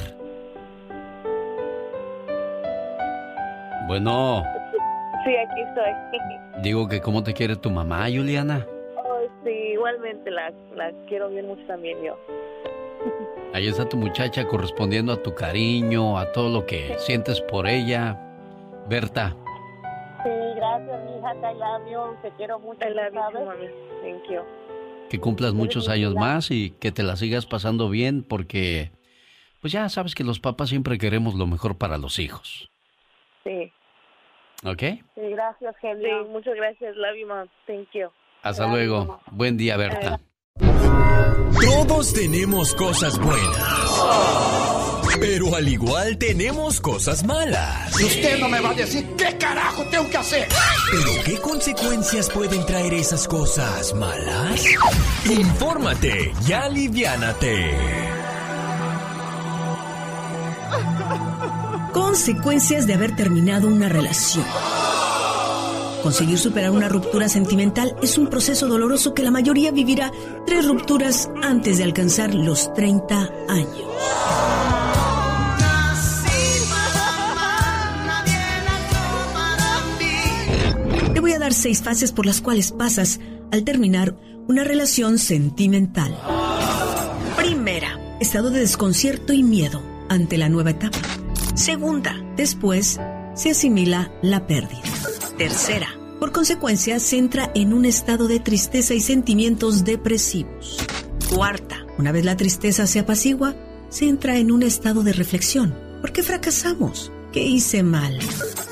Bueno. 3.86 4.42
Sí, 5.24 5.34
aquí 5.34 5.62
estoy. 5.62 5.90
Digo 6.62 6.86
que 6.86 7.00
cómo 7.00 7.22
te 7.22 7.32
quiere 7.32 7.56
tu 7.56 7.70
mamá, 7.70 8.04
Juliana. 8.14 8.66
Oh, 9.02 9.20
sí, 9.44 9.50
igualmente 9.72 10.30
la, 10.30 10.52
la 10.76 10.92
quiero 11.08 11.30
bien 11.30 11.46
mucho 11.46 11.62
también 11.66 11.96
yo. 12.02 12.14
Ahí 13.54 13.68
está 13.68 13.88
tu 13.88 13.96
muchacha 13.96 14.46
correspondiendo 14.46 15.14
a 15.14 15.22
tu 15.22 15.34
cariño, 15.34 16.18
a 16.18 16.30
todo 16.32 16.50
lo 16.50 16.66
que 16.66 16.96
sientes 16.98 17.40
por 17.40 17.66
ella. 17.66 18.20
Berta. 18.90 19.34
Gracias, 20.54 21.04
mi 21.04 21.18
hija, 21.18 21.32
te 21.34 21.46
te 22.22 22.36
quiero 22.36 22.58
mucho, 22.58 22.86
you, 22.86 23.44
mami. 23.44 23.66
Thank 24.02 24.30
you. 24.30 24.40
Que 25.10 25.18
cumplas 25.20 25.52
muchos 25.52 25.88
años 25.88 26.14
más 26.14 26.50
y 26.50 26.70
que 26.70 26.92
te 26.92 27.02
la 27.02 27.16
sigas 27.16 27.46
pasando 27.46 27.88
bien 27.88 28.22
porque, 28.22 28.90
pues 29.60 29.72
ya 29.72 29.88
sabes 29.88 30.14
que 30.14 30.24
los 30.24 30.40
papás 30.40 30.70
siempre 30.70 30.98
queremos 30.98 31.34
lo 31.34 31.46
mejor 31.46 31.76
para 31.76 31.98
los 31.98 32.18
hijos. 32.18 32.70
Sí. 33.44 33.72
¿Ok? 34.64 34.80
Sí, 35.14 35.20
gracias, 35.30 35.76
genio. 35.80 36.24
Sí, 36.24 36.30
muchas 36.30 36.54
gracias. 36.54 36.96
Love 36.96 37.16
you, 37.20 37.26
mom. 37.28 37.48
Thank 37.66 37.88
you. 37.92 38.08
Hasta 38.42 38.66
luego. 38.66 39.20
Buen 39.30 39.56
día, 39.56 39.76
Berta. 39.76 40.20
Todos 41.60 42.12
tenemos 42.12 42.74
cosas 42.74 43.18
buenas. 43.18 44.73
Pero 45.20 45.54
al 45.54 45.68
igual 45.68 46.18
tenemos 46.18 46.80
cosas 46.80 47.24
malas. 47.24 48.00
Y 48.00 48.04
usted 48.04 48.38
no 48.38 48.48
me 48.48 48.60
va 48.60 48.70
a 48.70 48.74
decir 48.74 49.06
qué 49.16 49.36
carajo 49.38 49.84
tengo 49.90 50.08
que 50.10 50.16
hacer. 50.16 50.48
Pero 50.90 51.24
¿qué 51.24 51.40
consecuencias 51.40 52.30
pueden 52.30 52.64
traer 52.66 52.94
esas 52.94 53.28
cosas 53.28 53.94
malas? 53.94 54.64
Infórmate 55.24 56.32
y 56.46 56.52
aliviánate. 56.52 57.74
Consecuencias 61.92 62.86
de 62.86 62.94
haber 62.94 63.14
terminado 63.14 63.68
una 63.68 63.88
relación. 63.88 64.44
Conseguir 66.02 66.38
superar 66.38 66.70
una 66.70 66.88
ruptura 66.88 67.28
sentimental 67.28 67.96
es 68.02 68.18
un 68.18 68.26
proceso 68.26 68.68
doloroso 68.68 69.14
que 69.14 69.22
la 69.22 69.30
mayoría 69.30 69.70
vivirá 69.70 70.12
tres 70.44 70.66
rupturas 70.66 71.30
antes 71.42 71.78
de 71.78 71.84
alcanzar 71.84 72.34
los 72.34 72.74
30 72.74 73.30
años. 73.48 74.43
Seis 81.52 81.82
fases 81.82 82.12
por 82.12 82.26
las 82.26 82.40
cuales 82.40 82.72
pasas 82.72 83.20
al 83.52 83.64
terminar 83.64 84.16
una 84.48 84.64
relación 84.64 85.18
sentimental. 85.18 86.16
Primera, 87.36 87.98
estado 88.20 88.50
de 88.50 88.60
desconcierto 88.60 89.32
y 89.32 89.42
miedo 89.42 89.82
ante 90.08 90.38
la 90.38 90.48
nueva 90.48 90.70
etapa. 90.70 90.98
Segunda, 91.54 92.16
después 92.36 93.00
se 93.34 93.50
asimila 93.50 94.12
la 94.22 94.46
pérdida. 94.46 94.82
Tercera, 95.38 95.88
por 96.20 96.32
consecuencia 96.32 96.98
se 97.00 97.18
entra 97.18 97.50
en 97.54 97.72
un 97.72 97.84
estado 97.84 98.28
de 98.28 98.40
tristeza 98.40 98.94
y 98.94 99.00
sentimientos 99.00 99.84
depresivos. 99.84 100.78
Cuarta, 101.34 101.84
una 101.98 102.12
vez 102.12 102.24
la 102.24 102.36
tristeza 102.36 102.86
se 102.86 103.00
apacigua, 103.00 103.54
se 103.88 104.08
entra 104.08 104.38
en 104.38 104.50
un 104.50 104.62
estado 104.62 105.02
de 105.02 105.12
reflexión. 105.12 105.74
¿Por 106.00 106.12
qué 106.12 106.22
fracasamos? 106.22 107.12
¿Qué 107.32 107.42
hice 107.42 107.82
mal? 107.82 108.18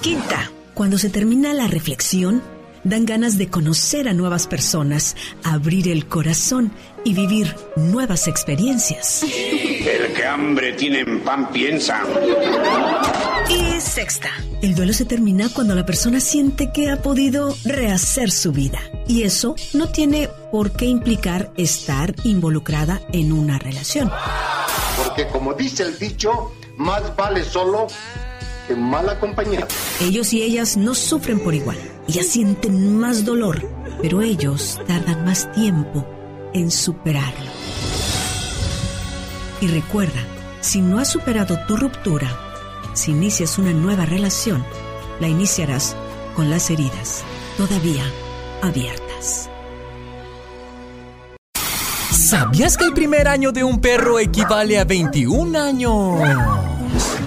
Quinta, 0.01 0.51
cuando 0.75 0.99
se 0.99 1.11
termina 1.11 1.53
la 1.55 1.67
reflexión, 1.67 2.43
dan 2.85 3.07
ganas 3.07 3.39
de 3.39 3.49
conocer 3.49 4.09
a 4.09 4.13
nuevas 4.13 4.47
personas, 4.47 5.17
abrir 5.45 5.89
el 5.89 6.07
corazón 6.07 6.73
y 7.05 7.15
vivir 7.15 7.55
nuevas 7.77 8.29
experiencias. 8.29 9.23
El 9.23 10.13
que 10.13 10.27
hambre 10.27 10.73
tiene 10.75 11.01
en 11.01 11.21
pan 11.21 11.51
piensa. 11.51 12.03
Y 13.49 13.81
sexta, 13.81 14.31
el 14.63 14.75
duelo 14.75 14.93
se 14.93 15.05
termina 15.05 15.49
cuando 15.49 15.75
la 15.75 15.85
persona 15.85 16.21
siente 16.21 16.73
que 16.73 16.91
ha 16.91 17.03
podido 17.03 17.55
rehacer 17.65 18.31
su 18.31 18.53
vida. 18.53 18.81
Y 19.07 19.25
eso 19.25 19.57
no 19.75 19.89
tiene 19.89 20.29
por 20.51 20.73
qué 20.73 20.87
implicar 20.87 21.53
estar 21.57 22.15
involucrada 22.25 23.01
en 23.13 23.33
una 23.33 23.59
relación. 23.59 24.11
Porque 24.97 25.27
como 25.29 25.55
dice 25.55 25.83
el 25.83 25.99
dicho, 25.99 26.53
más 26.77 27.15
vale 27.17 27.45
solo 27.45 27.89
mal 28.77 29.09
acompañado. 29.09 29.67
Ellos 30.01 30.33
y 30.33 30.43
ellas 30.43 30.77
no 30.77 30.95
sufren 30.95 31.41
por 31.41 31.55
igual. 31.55 31.79
Ellas 32.09 32.27
sienten 32.27 32.99
más 32.99 33.25
dolor, 33.25 33.69
pero 34.01 34.23
ellos 34.23 34.81
tardan 34.87 35.25
más 35.25 35.51
tiempo 35.53 36.07
en 36.53 36.71
superarlo. 36.71 37.51
Y 39.61 39.69
recuerda, 39.69 40.21
si 40.61 40.81
no 40.81 40.99
has 40.99 41.09
superado 41.09 41.59
tu 41.67 41.77
ruptura, 41.77 42.29
si 42.95 43.13
inicias 43.13 43.59
una 43.59 43.73
nueva 43.73 44.07
relación, 44.07 44.65
la 45.21 45.29
iniciarás 45.29 45.97
con 46.35 46.51
las 46.51 46.71
heridas 46.71 47.23
todavía 47.57 48.03
abiertas. 48.63 49.49
¿Sabías 52.11 52.77
que 52.77 52.85
el 52.85 52.95
primer 52.95 53.29
año 53.29 53.53
de 53.53 53.63
un 53.63 53.81
perro 53.81 54.19
equivale 54.19 54.79
a 54.79 54.85
21 54.85 55.59
años 55.59 56.19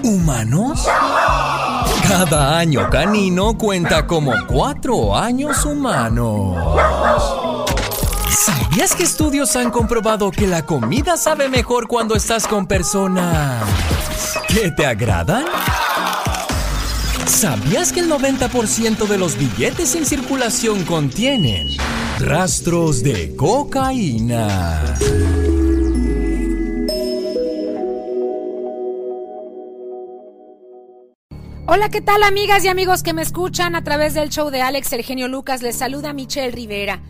humanos? 0.02 0.86
Cada 2.08 2.58
año 2.58 2.88
canino 2.88 3.58
cuenta 3.58 4.06
como 4.06 4.32
cuatro 4.46 5.16
años 5.16 5.64
humanos. 5.64 6.56
¿Sabías 8.30 8.94
que 8.94 9.02
estudios 9.02 9.56
han 9.56 9.70
comprobado 9.70 10.30
que 10.30 10.46
la 10.46 10.64
comida 10.64 11.16
sabe 11.16 11.48
mejor 11.48 11.88
cuando 11.88 12.14
estás 12.14 12.46
con 12.46 12.66
personas 12.66 13.64
que 14.48 14.70
te 14.70 14.86
agradan? 14.86 15.44
¿Sabías 17.26 17.92
que 17.92 18.00
el 18.00 18.10
90% 18.10 19.06
de 19.06 19.18
los 19.18 19.36
billetes 19.36 19.94
en 19.94 20.06
circulación 20.06 20.84
contienen 20.84 21.68
rastros 22.20 23.02
de 23.02 23.34
cocaína? 23.34 24.80
Hola, 31.68 31.88
¿qué 31.88 32.00
tal 32.00 32.22
amigas 32.22 32.64
y 32.64 32.68
amigos 32.68 33.02
que 33.02 33.12
me 33.12 33.22
escuchan 33.22 33.74
a 33.74 33.82
través 33.82 34.14
del 34.14 34.28
show 34.28 34.50
de 34.50 34.62
Alex 34.62 34.92
El 34.92 35.02
Genio 35.02 35.26
Lucas? 35.26 35.62
Les 35.62 35.74
saluda 35.74 36.12
Michelle 36.12 36.52
Rivera. 36.52 37.02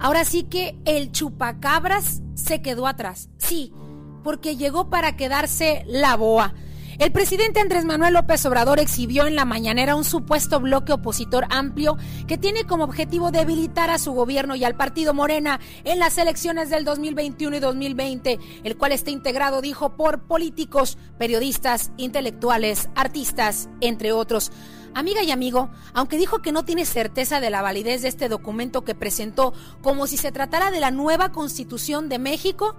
Ahora 0.00 0.24
sí 0.24 0.42
que 0.42 0.76
el 0.84 1.12
chupacabras 1.12 2.20
se 2.34 2.60
quedó 2.60 2.88
atrás. 2.88 3.30
Sí, 3.38 3.72
porque 4.24 4.56
llegó 4.56 4.90
para 4.90 5.14
quedarse 5.14 5.84
la 5.86 6.16
boa. 6.16 6.54
El 6.98 7.10
presidente 7.10 7.60
Andrés 7.60 7.84
Manuel 7.84 8.14
López 8.14 8.46
Obrador 8.46 8.78
exhibió 8.78 9.26
en 9.26 9.34
la 9.34 9.44
mañanera 9.44 9.96
un 9.96 10.04
supuesto 10.04 10.60
bloque 10.60 10.92
opositor 10.92 11.44
amplio 11.50 11.96
que 12.28 12.38
tiene 12.38 12.64
como 12.64 12.84
objetivo 12.84 13.32
debilitar 13.32 13.90
a 13.90 13.98
su 13.98 14.12
gobierno 14.12 14.54
y 14.54 14.62
al 14.62 14.76
partido 14.76 15.12
Morena 15.12 15.58
en 15.82 15.98
las 15.98 16.18
elecciones 16.18 16.70
del 16.70 16.84
2021 16.84 17.56
y 17.56 17.60
2020, 17.60 18.38
el 18.62 18.76
cual 18.76 18.92
está 18.92 19.10
integrado, 19.10 19.60
dijo, 19.60 19.96
por 19.96 20.22
políticos, 20.22 20.96
periodistas, 21.18 21.90
intelectuales, 21.96 22.88
artistas, 22.94 23.68
entre 23.80 24.12
otros. 24.12 24.52
Amiga 24.94 25.24
y 25.24 25.32
amigo, 25.32 25.70
aunque 25.94 26.16
dijo 26.16 26.42
que 26.42 26.52
no 26.52 26.64
tiene 26.64 26.84
certeza 26.84 27.40
de 27.40 27.50
la 27.50 27.62
validez 27.62 28.02
de 28.02 28.08
este 28.08 28.28
documento 28.28 28.84
que 28.84 28.94
presentó 28.94 29.52
como 29.82 30.06
si 30.06 30.16
se 30.16 30.30
tratara 30.30 30.70
de 30.70 30.78
la 30.78 30.92
nueva 30.92 31.32
constitución 31.32 32.08
de 32.08 32.20
México, 32.20 32.76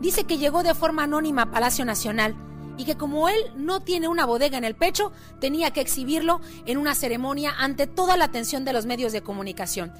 dice 0.00 0.24
que 0.24 0.38
llegó 0.38 0.64
de 0.64 0.74
forma 0.74 1.04
anónima 1.04 1.42
a 1.42 1.50
Palacio 1.52 1.84
Nacional 1.84 2.34
y 2.78 2.84
que 2.84 2.96
como 2.96 3.28
él 3.28 3.36
no 3.56 3.80
tiene 3.80 4.08
una 4.08 4.24
bodega 4.24 4.56
en 4.56 4.64
el 4.64 4.76
pecho, 4.76 5.12
tenía 5.40 5.72
que 5.72 5.82
exhibirlo 5.82 6.40
en 6.64 6.78
una 6.78 6.94
ceremonia 6.94 7.52
ante 7.58 7.86
toda 7.86 8.16
la 8.16 8.24
atención 8.24 8.64
de 8.64 8.72
los 8.72 8.86
medios 8.86 9.12
de 9.12 9.20
comunicación. 9.22 9.92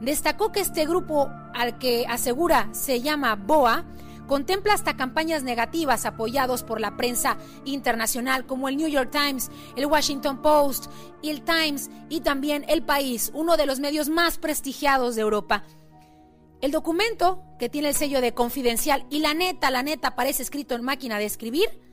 Destacó 0.00 0.52
que 0.52 0.60
este 0.60 0.86
grupo, 0.86 1.30
al 1.54 1.78
que 1.78 2.06
asegura 2.06 2.68
se 2.72 3.00
llama 3.00 3.34
BOA, 3.34 3.86
contempla 4.26 4.74
hasta 4.74 4.96
campañas 4.96 5.42
negativas 5.42 6.04
apoyados 6.04 6.62
por 6.62 6.80
la 6.80 6.96
prensa 6.96 7.38
internacional 7.64 8.44
como 8.44 8.68
el 8.68 8.76
New 8.76 8.88
York 8.88 9.10
Times, 9.10 9.50
el 9.76 9.86
Washington 9.86 10.42
Post, 10.42 10.90
el 11.22 11.42
Times 11.42 11.90
y 12.08 12.20
también 12.20 12.64
El 12.68 12.82
País, 12.82 13.30
uno 13.34 13.56
de 13.56 13.66
los 13.66 13.80
medios 13.80 14.08
más 14.08 14.36
prestigiados 14.36 15.14
de 15.14 15.22
Europa. 15.22 15.64
El 16.60 16.70
documento, 16.70 17.42
que 17.58 17.68
tiene 17.68 17.88
el 17.88 17.94
sello 17.94 18.20
de 18.20 18.34
confidencial 18.34 19.06
y 19.10 19.20
la 19.20 19.34
neta, 19.34 19.70
la 19.70 19.82
neta 19.82 20.16
parece 20.16 20.42
escrito 20.42 20.74
en 20.74 20.82
máquina 20.82 21.18
de 21.18 21.26
escribir, 21.26 21.85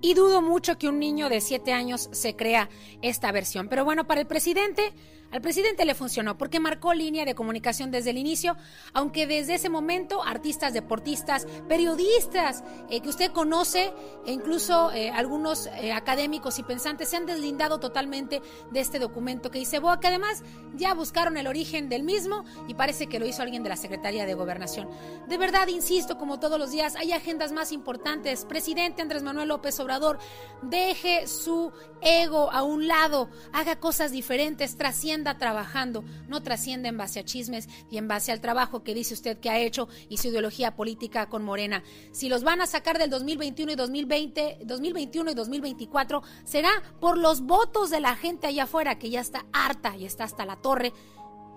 y 0.00 0.14
dudo 0.14 0.42
mucho 0.42 0.78
que 0.78 0.88
un 0.88 0.98
niño 0.98 1.28
de 1.28 1.40
7 1.40 1.72
años 1.72 2.08
se 2.12 2.36
crea 2.36 2.68
esta 3.02 3.32
versión. 3.32 3.68
Pero 3.68 3.84
bueno, 3.84 4.06
para 4.06 4.20
el 4.20 4.26
presidente 4.26 4.92
Al 5.30 5.42
presidente 5.42 5.84
le 5.84 5.94
funcionó 5.94 6.38
porque 6.38 6.58
marcó 6.58 6.94
línea 6.94 7.26
de 7.26 7.34
comunicación 7.34 7.90
desde 7.90 8.10
el 8.10 8.18
inicio, 8.18 8.56
aunque 8.94 9.26
desde 9.26 9.56
ese 9.56 9.68
momento 9.68 10.24
artistas, 10.24 10.72
deportistas, 10.72 11.46
periodistas 11.68 12.64
eh, 12.88 13.02
que 13.02 13.10
usted 13.10 13.30
conoce 13.32 13.92
e 14.24 14.32
incluso 14.32 14.90
eh, 14.92 15.10
algunos 15.10 15.66
eh, 15.66 15.92
académicos 15.92 16.58
y 16.58 16.62
pensantes 16.62 17.10
se 17.10 17.18
han 17.18 17.26
deslindado 17.26 17.78
totalmente 17.78 18.40
de 18.70 18.80
este 18.80 18.98
documento 18.98 19.50
que 19.50 19.58
dice 19.58 19.80
Boa, 19.80 20.00
que 20.00 20.06
además 20.06 20.42
ya 20.74 20.94
buscaron 20.94 21.36
el 21.36 21.46
origen 21.46 21.90
del 21.90 22.04
mismo 22.04 22.46
y 22.66 22.72
parece 22.72 23.06
que 23.06 23.18
lo 23.18 23.26
hizo 23.26 23.42
alguien 23.42 23.62
de 23.62 23.68
la 23.68 23.76
Secretaría 23.76 24.24
de 24.24 24.32
Gobernación. 24.32 24.88
De 25.26 25.36
verdad, 25.36 25.68
insisto, 25.68 26.16
como 26.16 26.40
todos 26.40 26.58
los 26.58 26.70
días, 26.70 26.96
hay 26.96 27.12
agendas 27.12 27.52
más 27.52 27.72
importantes. 27.72 28.46
Presidente 28.46 29.02
Andrés 29.02 29.22
Manuel 29.22 29.48
López 29.48 29.78
Obrador, 29.78 30.18
deje 30.62 31.26
su 31.26 31.70
ego 32.00 32.50
a 32.50 32.62
un 32.62 32.88
lado, 32.88 33.28
haga 33.52 33.78
cosas 33.78 34.10
diferentes, 34.10 34.76
trascienda 34.76 35.17
trabajando, 35.24 36.04
no 36.28 36.42
trasciende 36.42 36.88
en 36.88 36.96
base 36.96 37.20
a 37.20 37.24
chismes 37.24 37.68
y 37.90 37.98
en 37.98 38.08
base 38.08 38.32
al 38.32 38.40
trabajo 38.40 38.82
que 38.82 38.94
dice 38.94 39.14
usted 39.14 39.38
que 39.38 39.50
ha 39.50 39.58
hecho 39.58 39.88
y 40.08 40.18
su 40.18 40.28
ideología 40.28 40.76
política 40.76 41.28
con 41.28 41.44
Morena. 41.44 41.82
Si 42.12 42.28
los 42.28 42.44
van 42.44 42.60
a 42.60 42.66
sacar 42.66 42.98
del 42.98 43.10
2021 43.10 43.72
y 43.72 43.76
2020, 43.76 44.58
2021 44.64 45.30
y 45.30 45.34
2024, 45.34 46.22
será 46.44 46.70
por 47.00 47.18
los 47.18 47.42
votos 47.42 47.90
de 47.90 48.00
la 48.00 48.16
gente 48.16 48.46
allá 48.46 48.64
afuera 48.64 48.98
que 48.98 49.10
ya 49.10 49.20
está 49.20 49.46
harta 49.52 49.96
y 49.96 50.04
está 50.04 50.24
hasta 50.24 50.46
la 50.46 50.56
torre. 50.56 50.92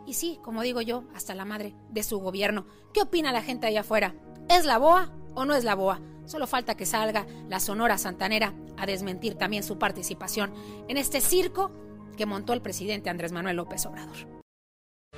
Y 0.05 0.13
sí, 0.13 0.39
como 0.43 0.61
digo 0.61 0.81
yo, 0.81 1.03
hasta 1.15 1.35
la 1.35 1.45
madre 1.45 1.75
de 1.89 2.03
su 2.03 2.19
gobierno. 2.19 2.65
¿Qué 2.93 3.01
opina 3.01 3.31
la 3.31 3.43
gente 3.43 3.67
allá 3.67 3.81
afuera? 3.81 4.15
¿Es 4.49 4.65
la 4.65 4.77
boa 4.77 5.11
o 5.35 5.45
no 5.45 5.55
es 5.55 5.63
la 5.63 5.75
boa? 5.75 6.01
Solo 6.25 6.47
falta 6.47 6.75
que 6.75 6.85
salga 6.85 7.25
la 7.49 7.59
Sonora 7.59 7.97
Santanera 7.97 8.53
a 8.77 8.85
desmentir 8.85 9.35
también 9.35 9.63
su 9.63 9.77
participación 9.77 10.53
en 10.88 10.97
este 10.97 11.21
circo 11.21 11.71
que 12.17 12.25
montó 12.25 12.53
el 12.53 12.61
presidente 12.61 13.09
Andrés 13.09 13.31
Manuel 13.31 13.57
López 13.57 13.85
Obrador. 13.85 14.15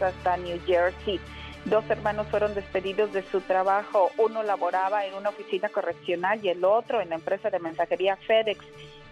Hasta 0.02 0.38
New 0.38 0.60
Jersey. 0.66 1.20
Dos 1.66 1.90
hermanos 1.90 2.28
fueron 2.28 2.54
despedidos 2.56 3.14
de 3.14 3.24
su 3.24 3.40
trabajo. 3.42 4.10
Uno 4.18 4.44
laboraba 4.44 5.06
en 5.06 5.14
una 5.14 5.30
oficina 5.30 5.70
correccional 5.70 6.44
y 6.44 6.50
el 6.50 6.66
otro 6.66 7.00
en 7.00 7.10
la 7.10 7.16
empresa 7.16 7.50
de 7.50 7.60
mensajería 7.60 8.18
FedEx. 8.18 8.60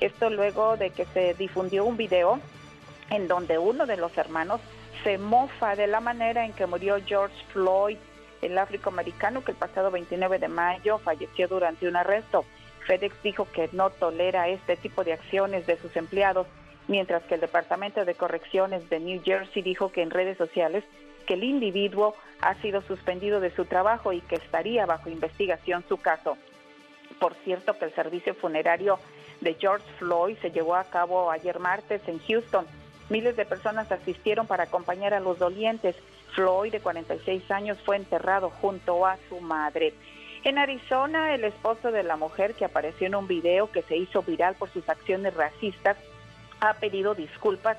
Esto 0.02 0.30
luego 0.30 0.76
de 0.76 0.90
que 0.90 1.06
se 1.06 1.34
difundió 1.36 1.86
un 1.86 1.96
video 1.96 2.40
en 3.10 3.28
donde 3.28 3.58
uno 3.58 3.86
de 3.86 3.98
los 3.98 4.18
hermanos 4.18 4.60
se 5.04 5.18
mofa 5.18 5.76
de 5.76 5.88
la 5.88 6.00
manera 6.02 6.46
en 6.46 6.54
que 6.54 6.66
murió 6.66 6.98
George 7.06 7.36
Floyd, 7.54 7.98
el 8.42 8.58
afroamericano 8.58 9.44
que 9.44 9.52
el 9.52 9.58
pasado 9.58 9.92
29 9.92 10.40
de 10.40 10.48
mayo 10.48 10.98
falleció 11.00 11.48
durante 11.48 11.88
un 11.88 11.96
arresto. 11.96 12.44
FedEx 12.88 13.16
dijo 13.24 13.48
que 13.54 13.70
no 13.72 13.92
tolera 13.92 14.48
este 14.48 14.76
tipo 14.76 15.04
de 15.04 15.14
acciones 15.14 15.68
de 15.68 15.78
sus 15.78 15.96
empleados 15.96 16.48
mientras 16.88 17.24
que 17.24 17.36
el 17.36 17.42
Departamento 17.42 18.06
de 18.06 18.16
Correcciones 18.16 18.90
de 18.90 19.00
New 19.00 19.22
Jersey 19.24 19.62
dijo 19.62 19.92
que 19.92 20.02
en 20.02 20.10
redes 20.10 20.38
sociales 20.38 20.84
que 21.26 21.36
el 21.36 21.44
individuo 21.44 22.16
ha 22.42 22.56
sido 22.56 22.82
suspendido 22.82 23.40
de 23.40 23.56
su 23.56 23.66
trabajo 23.66 24.14
y 24.14 24.22
que 24.22 24.36
estaría 24.36 24.86
bajo 24.86 25.10
investigación 25.10 25.84
su 25.88 25.98
caso. 25.98 26.38
Por 27.20 27.36
cierto 27.44 27.78
que 27.78 27.86
el 27.86 27.94
servicio 27.94 28.34
funerario 28.34 29.00
de 29.42 29.56
George 29.56 29.86
Floyd 30.00 30.38
se 30.42 30.52
llevó 30.52 30.76
a 30.76 30.86
cabo 30.86 31.30
ayer 31.32 31.60
martes 31.60 32.02
en 32.08 32.20
Houston. 32.20 32.66
Miles 33.10 33.36
de 33.36 33.46
personas 33.46 33.92
asistieron 33.92 34.48
para 34.48 34.64
acompañar 34.64 35.14
a 35.14 35.20
los 35.20 35.38
dolientes. 35.38 35.96
Floyd, 36.34 36.72
de 36.72 36.80
46 36.80 37.52
años, 37.52 37.78
fue 37.86 37.98
enterrado 37.98 38.50
junto 38.50 39.06
a 39.06 39.18
su 39.28 39.42
madre. 39.42 39.94
En 40.44 40.58
Arizona, 40.58 41.36
el 41.36 41.44
esposo 41.44 41.92
de 41.92 42.04
la 42.04 42.16
mujer 42.16 42.56
que 42.56 42.66
apareció 42.66 43.08
en 43.08 43.16
un 43.16 43.28
video 43.28 43.72
que 43.72 43.84
se 43.84 43.98
hizo 43.98 44.24
viral 44.24 44.56
por 44.56 44.70
sus 44.70 44.88
acciones 44.90 45.36
racistas 45.36 45.98
ha 46.62 46.76
pedido 46.76 47.14
disculpas. 47.14 47.78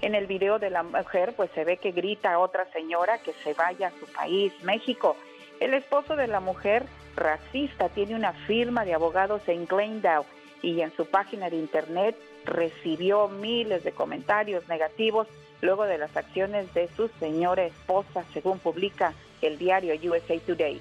En 0.00 0.14
el 0.14 0.26
video 0.26 0.60
de 0.60 0.70
la 0.70 0.84
mujer, 0.84 1.34
pues 1.36 1.50
se 1.54 1.64
ve 1.64 1.78
que 1.78 1.90
grita 1.90 2.32
a 2.32 2.38
otra 2.38 2.70
señora 2.72 3.18
que 3.18 3.32
se 3.32 3.54
vaya 3.54 3.88
a 3.88 3.98
su 3.98 4.06
país, 4.12 4.52
México. 4.62 5.16
El 5.58 5.74
esposo 5.74 6.14
de 6.14 6.28
la 6.28 6.38
mujer 6.38 6.84
racista 7.16 7.88
tiene 7.88 8.14
una 8.14 8.32
firma 8.32 8.84
de 8.84 8.94
abogados 8.94 9.42
en 9.48 9.66
Glendale 9.66 10.24
y 10.62 10.80
en 10.80 10.94
su 10.94 11.06
página 11.06 11.50
de 11.50 11.56
internet 11.56 12.16
recibió 12.44 13.26
miles 13.28 13.82
de 13.82 13.92
comentarios 13.92 14.68
negativos 14.68 15.26
luego 15.60 15.84
de 15.84 15.98
las 15.98 16.16
acciones 16.16 16.72
de 16.74 16.88
su 16.96 17.08
señora 17.18 17.64
esposa, 17.64 18.24
según 18.32 18.60
publica 18.60 19.14
el 19.42 19.58
diario 19.58 19.94
USA 19.94 20.38
Today. 20.38 20.80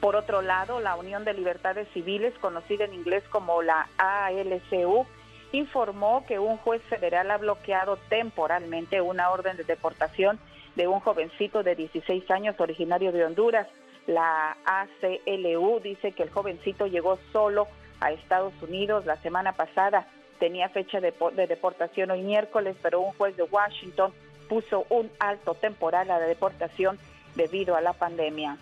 Por 0.00 0.16
otro 0.16 0.42
lado, 0.42 0.80
la 0.80 0.96
Unión 0.96 1.24
de 1.24 1.34
Libertades 1.34 1.88
Civiles, 1.92 2.34
conocida 2.40 2.84
en 2.84 2.94
inglés 2.94 3.24
como 3.30 3.62
la 3.62 3.88
ALCU, 3.96 5.06
informó 5.54 6.24
que 6.26 6.38
un 6.38 6.56
juez 6.58 6.82
federal 6.82 7.30
ha 7.30 7.38
bloqueado 7.38 7.96
temporalmente 8.08 9.00
una 9.00 9.30
orden 9.30 9.56
de 9.56 9.64
deportación 9.64 10.38
de 10.74 10.88
un 10.88 11.00
jovencito 11.00 11.62
de 11.62 11.76
16 11.76 12.28
años 12.30 12.58
originario 12.58 13.12
de 13.12 13.24
Honduras. 13.24 13.68
La 14.06 14.56
ACLU 14.64 15.80
dice 15.80 16.12
que 16.12 16.24
el 16.24 16.30
jovencito 16.30 16.86
llegó 16.86 17.18
solo 17.32 17.68
a 18.00 18.10
Estados 18.10 18.52
Unidos 18.62 19.06
la 19.06 19.16
semana 19.18 19.52
pasada. 19.52 20.08
Tenía 20.40 20.68
fecha 20.70 21.00
de, 21.00 21.14
deportación 21.46 22.10
hoy 22.10 22.22
miércoles, 22.22 22.76
pero 22.82 23.00
un 23.00 23.12
juez 23.12 23.36
de 23.36 23.44
Washington 23.44 24.12
puso 24.48 24.84
un 24.90 25.10
alto 25.20 25.54
temporal 25.54 26.10
a 26.10 26.18
la 26.18 26.26
deportación 26.26 26.98
debido 27.36 27.76
a 27.76 27.80
la 27.80 27.92
pandemia. 27.92 28.58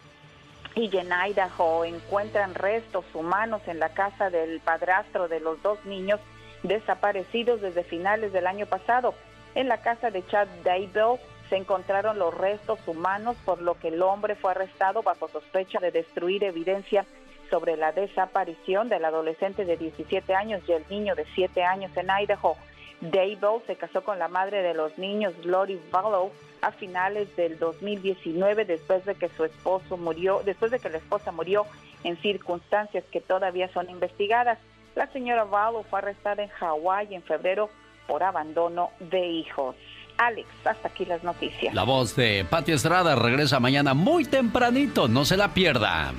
Y 0.75 0.95
en 0.97 1.09
Idaho 1.11 1.85
encuentran 1.85 2.55
restos 2.55 3.05
humanos 3.15 3.63
en 3.67 3.79
la 3.79 3.91
casa 3.91 4.31
del 4.31 4.61
padrastro 4.61 5.29
de 5.29 5.41
los 5.41 5.61
dos 5.63 5.83
niños 5.85 6.21
desaparecidos 6.63 7.61
desde 7.61 7.85
finales 7.85 8.33
del 8.33 8.47
año 8.47 8.67
pasado. 8.67 9.15
En 9.55 9.69
la 9.69 9.79
casa 9.79 10.11
de 10.11 10.27
Chad 10.27 10.49
Daybell 10.65 11.19
se 11.49 11.57
encontraron 11.57 12.19
los 12.19 12.33
restos 12.37 12.79
humanos, 12.87 13.37
por 13.45 13.61
lo 13.61 13.75
que 13.75 13.89
el 13.89 14.03
hombre 14.03 14.35
fue 14.37 14.53
arrestado 14.53 15.03
bajo 15.03 15.29
sospecha 15.29 15.79
de 15.81 15.91
destruir 15.91 16.45
evidencia 16.45 17.05
sobre 17.51 17.77
la 17.77 17.93
desaparición 17.93 18.89
del 18.89 19.05
adolescente 19.05 19.67
de 19.67 19.77
17 19.77 20.35
años 20.35 20.63
y 20.67 20.73
el 20.73 20.85
niño 20.89 21.15
de 21.15 21.27
7 21.35 21.63
años 21.63 21.95
en 21.97 22.09
Idaho. 22.09 22.57
Daybell 23.03 23.61
se 23.67 23.77
casó 23.77 24.03
con 24.03 24.19
la 24.19 24.29
madre 24.29 24.63
de 24.63 24.75
los 24.75 24.97
niños, 24.97 25.35
Lori 25.45 25.79
Vallow, 25.93 26.31
a 26.63 26.71
finales 26.71 27.35
del 27.37 27.59
2019 27.59 28.65
después 28.65 29.05
de 29.05 29.17
que 29.17 29.29
su 29.31 29.45
esposo 29.45 29.97
murió, 29.97 30.41
después 30.45 30.71
de 30.71 30.79
que 30.79 30.89
la 30.89 30.99
esposa 30.99 31.33
murió 31.33 31.67
en 32.05 32.17
circunstancias 32.23 33.05
que 33.11 33.21
todavía 33.21 33.69
son 33.73 33.91
investigadas. 33.91 34.59
La 34.95 35.11
señora 35.13 35.45
Valo 35.45 35.85
fue 35.85 35.99
arrestada 36.01 36.43
en 36.43 36.49
Hawái 36.51 37.15
en 37.15 37.23
febrero 37.23 37.71
por 38.07 38.23
abandono 38.23 38.91
de 39.01 39.27
hijos. 39.27 39.77
Alex, 40.19 40.49
hasta 40.65 40.89
aquí 40.89 41.05
las 41.05 41.25
noticias. 41.25 41.75
La 41.75 41.85
voz 41.85 42.15
de 42.15 42.47
Pati 42.49 42.73
Estrada 42.73 43.17
regresa 43.17 43.59
mañana 43.61 43.95
muy 43.95 44.25
tempranito, 44.25 45.09
no 45.09 45.25
se 45.25 45.37
la 45.37 45.55
pierda. 45.55 46.13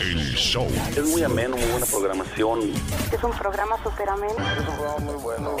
El 0.00 0.34
show. 0.34 0.66
Es 0.96 1.06
muy 1.06 1.22
ameno, 1.22 1.56
muy 1.56 1.66
buena 1.66 1.86
programación. 1.86 2.60
Es 3.12 3.22
un 3.22 3.30
programa 3.32 3.76
súper 3.82 4.08
ameno. 4.08 4.34
Es 4.34 4.58
un 4.58 4.64
programa 4.64 4.98
muy 4.98 5.22
bueno. 5.22 5.56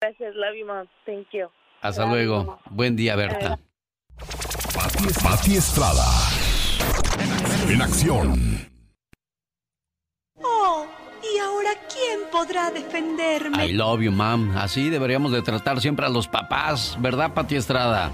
Gracias, 0.00 0.34
love 0.34 0.54
you, 0.58 0.66
mom. 0.66 0.86
Thank 1.06 1.28
you. 1.32 1.48
Hasta 1.82 2.06
luego. 2.06 2.58
Buen 2.70 2.96
día, 2.96 3.16
Berta. 3.16 3.58
Pati 5.22 5.56
Estrada. 5.56 6.04
En 7.68 7.82
acción. 7.82 8.70
Podrá 12.30 12.70
defenderme? 12.70 13.66
I 13.66 13.72
love 13.72 14.00
you, 14.00 14.12
mom. 14.12 14.56
Así 14.56 14.90
deberíamos 14.90 15.32
de 15.32 15.42
tratar 15.42 15.80
siempre 15.80 16.06
a 16.06 16.08
los 16.08 16.28
papás, 16.28 16.96
¿verdad, 17.00 17.32
Pati 17.34 17.56
Estrada? 17.56 18.10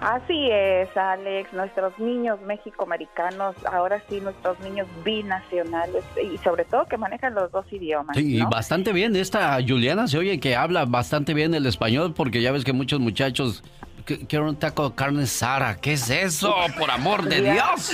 Así 0.00 0.48
es, 0.50 0.94
Alex. 0.96 1.52
Nuestros 1.52 1.98
niños 1.98 2.38
mexicoamericanos, 2.42 3.56
ahora 3.72 4.02
sí, 4.08 4.20
nuestros 4.20 4.60
niños 4.60 4.86
binacionales 5.04 6.04
y 6.22 6.36
sobre 6.38 6.64
todo 6.64 6.84
que 6.86 6.96
manejan 6.96 7.34
los 7.34 7.50
dos 7.50 7.64
idiomas. 7.72 8.16
Sí, 8.16 8.36
y 8.36 8.42
bastante 8.42 8.92
bien. 8.92 9.16
Esta 9.16 9.58
Juliana 9.66 10.06
se 10.06 10.18
oye 10.18 10.38
que 10.38 10.54
habla 10.54 10.84
bastante 10.84 11.34
bien 11.34 11.54
el 11.54 11.66
español 11.66 12.12
porque 12.14 12.42
ya 12.42 12.52
ves 12.52 12.64
que 12.64 12.72
muchos 12.72 13.00
muchachos 13.00 13.64
quieren 14.04 14.48
un 14.48 14.56
taco 14.56 14.90
de 14.90 14.94
carne 14.94 15.26
Sara. 15.26 15.76
¿Qué 15.76 15.94
es 15.94 16.08
eso? 16.10 16.54
Por 16.78 16.90
amor 16.90 17.24
de 17.24 17.42
Dios. 17.42 17.92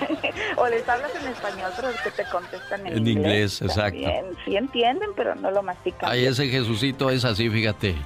o 0.56 0.68
les 0.68 0.88
hablas 0.88 1.10
en 1.20 1.28
español, 1.28 1.70
pero 1.76 1.88
que 2.02 2.10
te 2.10 2.24
contestan 2.30 2.86
en, 2.86 2.98
en 2.98 3.06
inglés. 3.06 3.62
exacto. 3.62 4.08
Sí 4.44 4.56
entienden, 4.56 5.10
pero 5.16 5.34
no 5.34 5.50
lo 5.50 5.62
mastican. 5.62 6.10
Ay, 6.10 6.26
ese 6.26 6.48
Jesucito 6.48 7.10
es 7.10 7.24
así, 7.24 7.48
fíjate. 7.50 7.96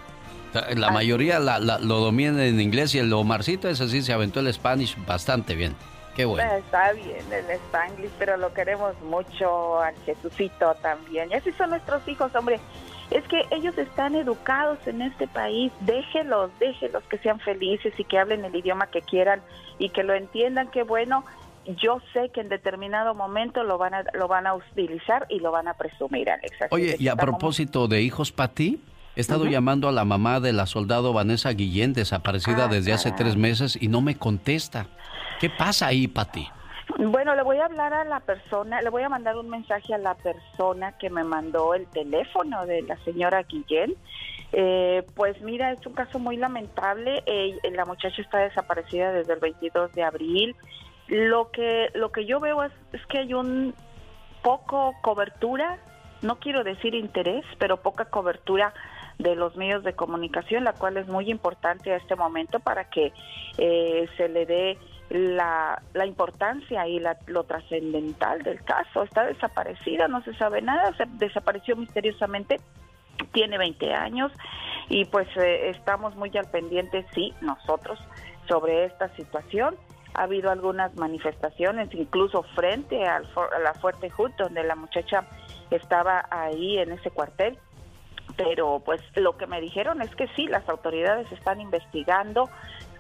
La 0.74 0.90
mayoría 0.90 1.38
lo 1.38 2.00
domina 2.00 2.44
en 2.44 2.60
inglés 2.60 2.94
y 2.94 2.98
el 2.98 3.12
Omarcito 3.12 3.68
es 3.68 3.80
así, 3.80 4.02
se 4.02 4.12
aventó 4.12 4.40
el 4.40 4.52
Spanish 4.52 4.96
bastante 5.06 5.54
bien. 5.54 5.76
Qué 6.16 6.24
bueno. 6.24 6.50
Está 6.54 6.92
bien 6.92 7.24
el 7.32 7.48
Spanglish, 7.50 8.10
pero 8.18 8.36
lo 8.36 8.52
queremos 8.52 9.00
mucho 9.02 9.80
al 9.80 9.94
Jesucito 10.04 10.74
también. 10.82 11.30
Y 11.30 11.34
así 11.34 11.52
son 11.52 11.70
nuestros 11.70 12.06
hijos, 12.08 12.34
hombre. 12.34 12.58
Es 13.12 13.26
que 13.28 13.44
ellos 13.50 13.76
están 13.78 14.14
educados 14.14 14.78
en 14.86 15.02
este 15.02 15.28
país. 15.28 15.72
Déjelos, 15.80 16.50
déjelos 16.58 17.02
que 17.04 17.18
sean 17.18 17.38
felices 17.40 17.92
y 17.98 18.04
que 18.04 18.18
hablen 18.18 18.44
el 18.44 18.54
idioma 18.54 18.88
que 18.88 19.02
quieran 19.02 19.40
y 19.78 19.90
que 19.90 20.02
lo 20.02 20.14
entiendan. 20.14 20.68
Qué 20.70 20.82
bueno 20.82 21.24
yo 21.66 22.00
sé 22.12 22.30
que 22.30 22.40
en 22.40 22.48
determinado 22.48 23.14
momento 23.14 23.62
lo 23.64 23.78
van 23.78 23.94
a, 23.94 24.04
lo 24.14 24.28
van 24.28 24.46
a 24.46 24.54
utilizar 24.54 25.26
y 25.28 25.40
lo 25.40 25.50
van 25.50 25.68
a 25.68 25.74
presumir, 25.74 26.30
Alex. 26.30 26.56
Oye, 26.70 26.96
y 26.98 27.08
a 27.08 27.16
propósito 27.16 27.88
de 27.88 28.02
hijos 28.02 28.32
para 28.32 28.52
ti, 28.52 28.80
He 29.16 29.20
estado 29.20 29.44
llamando 29.44 29.88
a 29.88 29.92
la 29.92 30.04
mamá 30.04 30.38
de 30.38 30.52
la 30.52 30.66
soldado 30.66 31.12
Vanessa 31.12 31.50
Guillén, 31.50 31.92
desaparecida 31.92 32.66
ah, 32.66 32.68
desde 32.68 32.92
hace 32.92 33.10
tres 33.10 33.36
meses, 33.36 33.76
y 33.80 33.88
no 33.88 34.00
me 34.00 34.16
contesta. 34.16 34.86
¿Qué 35.40 35.50
pasa 35.50 35.88
ahí, 35.88 36.06
Pati? 36.06 36.48
Bueno, 36.96 37.34
le 37.34 37.42
voy 37.42 37.58
a 37.58 37.64
hablar 37.64 37.92
a 37.92 38.04
la 38.04 38.20
persona, 38.20 38.80
le 38.82 38.88
voy 38.88 39.02
a 39.02 39.08
mandar 39.08 39.36
un 39.36 39.50
mensaje 39.50 39.94
a 39.94 39.98
la 39.98 40.14
persona 40.14 40.96
que 40.96 41.10
me 41.10 41.24
mandó 41.24 41.74
el 41.74 41.86
teléfono 41.88 42.66
de 42.66 42.82
la 42.82 42.96
señora 43.04 43.42
Guillén. 43.42 43.94
Eh, 44.52 45.04
pues 45.14 45.40
mira, 45.42 45.72
es 45.72 45.84
un 45.86 45.92
caso 45.92 46.18
muy 46.18 46.36
lamentable. 46.36 47.22
la 47.72 47.84
muchacha 47.84 48.22
está 48.22 48.38
desaparecida 48.38 49.12
desde 49.12 49.34
el 49.34 49.40
22 49.40 49.92
de 49.92 50.02
abril. 50.04 50.56
Lo 51.10 51.50
que 51.50 51.90
lo 51.94 52.12
que 52.12 52.24
yo 52.24 52.38
veo 52.38 52.62
es, 52.62 52.72
es 52.92 53.04
que 53.06 53.18
hay 53.18 53.34
un 53.34 53.74
poco 54.42 54.94
cobertura, 55.02 55.78
no 56.22 56.38
quiero 56.38 56.62
decir 56.62 56.94
interés, 56.94 57.44
pero 57.58 57.78
poca 57.78 58.04
cobertura 58.06 58.72
de 59.18 59.34
los 59.34 59.56
medios 59.56 59.82
de 59.82 59.92
comunicación, 59.92 60.64
la 60.64 60.72
cual 60.72 60.96
es 60.96 61.08
muy 61.08 61.30
importante 61.30 61.92
a 61.92 61.96
este 61.96 62.16
momento 62.16 62.60
para 62.60 62.88
que 62.88 63.12
eh, 63.58 64.08
se 64.16 64.28
le 64.28 64.46
dé 64.46 64.78
la, 65.10 65.82
la 65.92 66.06
importancia 66.06 66.86
y 66.86 67.00
la, 67.00 67.18
lo 67.26 67.42
trascendental 67.44 68.42
del 68.42 68.62
caso. 68.62 69.02
Está 69.02 69.26
desaparecida, 69.26 70.08
no 70.08 70.22
se 70.22 70.32
sabe 70.34 70.62
nada, 70.62 70.96
se 70.96 71.04
desapareció 71.18 71.76
misteriosamente, 71.76 72.60
tiene 73.32 73.58
20 73.58 73.92
años 73.92 74.32
y 74.88 75.04
pues 75.06 75.28
eh, 75.36 75.70
estamos 75.70 76.16
muy 76.16 76.30
al 76.38 76.50
pendiente, 76.50 77.04
sí, 77.14 77.34
nosotros, 77.40 77.98
sobre 78.48 78.84
esta 78.84 79.08
situación. 79.16 79.76
Ha 80.14 80.24
habido 80.24 80.50
algunas 80.50 80.94
manifestaciones, 80.96 81.88
incluso 81.94 82.42
frente 82.54 83.06
al, 83.06 83.26
a 83.26 83.58
la 83.58 83.74
Fuerte 83.74 84.10
Hood, 84.10 84.32
donde 84.38 84.64
la 84.64 84.74
muchacha 84.74 85.26
estaba 85.70 86.26
ahí 86.30 86.78
en 86.78 86.92
ese 86.92 87.10
cuartel 87.10 87.58
pero 88.36 88.80
pues 88.84 89.00
lo 89.16 89.36
que 89.36 89.46
me 89.46 89.60
dijeron 89.60 90.00
es 90.00 90.14
que 90.14 90.26
sí, 90.36 90.46
las 90.46 90.68
autoridades 90.68 91.30
están 91.32 91.60
investigando, 91.60 92.48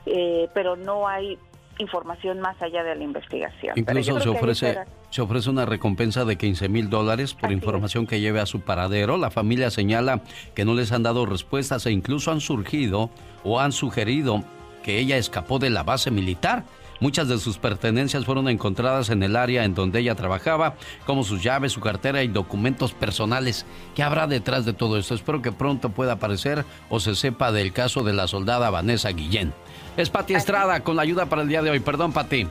eh, 0.06 0.48
pero 0.54 0.76
no 0.76 1.08
hay 1.08 1.38
información 1.78 2.40
más 2.40 2.60
allá 2.60 2.82
de 2.84 2.94
la 2.94 3.04
investigación. 3.04 3.78
Incluso 3.78 4.20
se 4.20 4.28
ofrece, 4.28 4.78
se 5.08 5.22
ofrece 5.22 5.48
una 5.48 5.64
recompensa 5.64 6.26
de 6.26 6.36
15 6.36 6.68
mil 6.68 6.90
dólares 6.90 7.32
por 7.32 7.52
información 7.52 8.06
que 8.06 8.20
lleve 8.20 8.40
a 8.40 8.46
su 8.46 8.60
paradero. 8.60 9.16
La 9.16 9.30
familia 9.30 9.70
señala 9.70 10.20
que 10.54 10.66
no 10.66 10.74
les 10.74 10.92
han 10.92 11.02
dado 11.02 11.24
respuestas 11.24 11.86
e 11.86 11.90
incluso 11.90 12.32
han 12.32 12.40
surgido 12.40 13.08
o 13.44 13.60
han 13.60 13.72
sugerido 13.72 14.44
que 14.82 14.98
ella 14.98 15.16
escapó 15.16 15.58
de 15.58 15.70
la 15.70 15.82
base 15.82 16.10
militar 16.10 16.64
Muchas 17.00 17.28
de 17.28 17.38
sus 17.38 17.56
pertenencias 17.58 18.26
fueron 18.26 18.48
encontradas 18.48 19.08
en 19.08 19.22
el 19.22 19.34
área 19.34 19.64
en 19.64 19.74
donde 19.74 20.00
ella 20.00 20.14
trabajaba, 20.14 20.74
como 21.06 21.24
sus 21.24 21.42
llaves, 21.42 21.72
su 21.72 21.80
cartera 21.80 22.22
y 22.22 22.28
documentos 22.28 22.92
personales. 22.92 23.64
¿Qué 23.94 24.02
habrá 24.02 24.26
detrás 24.26 24.66
de 24.66 24.74
todo 24.74 24.98
esto? 24.98 25.14
Espero 25.14 25.40
que 25.40 25.50
pronto 25.50 25.88
pueda 25.88 26.12
aparecer 26.12 26.64
o 26.90 27.00
se 27.00 27.14
sepa 27.14 27.52
del 27.52 27.72
caso 27.72 28.02
de 28.02 28.12
la 28.12 28.28
soldada 28.28 28.68
Vanessa 28.68 29.10
Guillén. 29.10 29.54
Es 29.96 30.10
Pati 30.10 30.34
Estrada 30.34 30.80
con 30.80 30.96
la 30.96 31.02
ayuda 31.02 31.26
para 31.26 31.42
el 31.42 31.48
día 31.48 31.62
de 31.62 31.70
hoy. 31.70 31.80
Perdón, 31.80 32.12
Pati. 32.12 32.46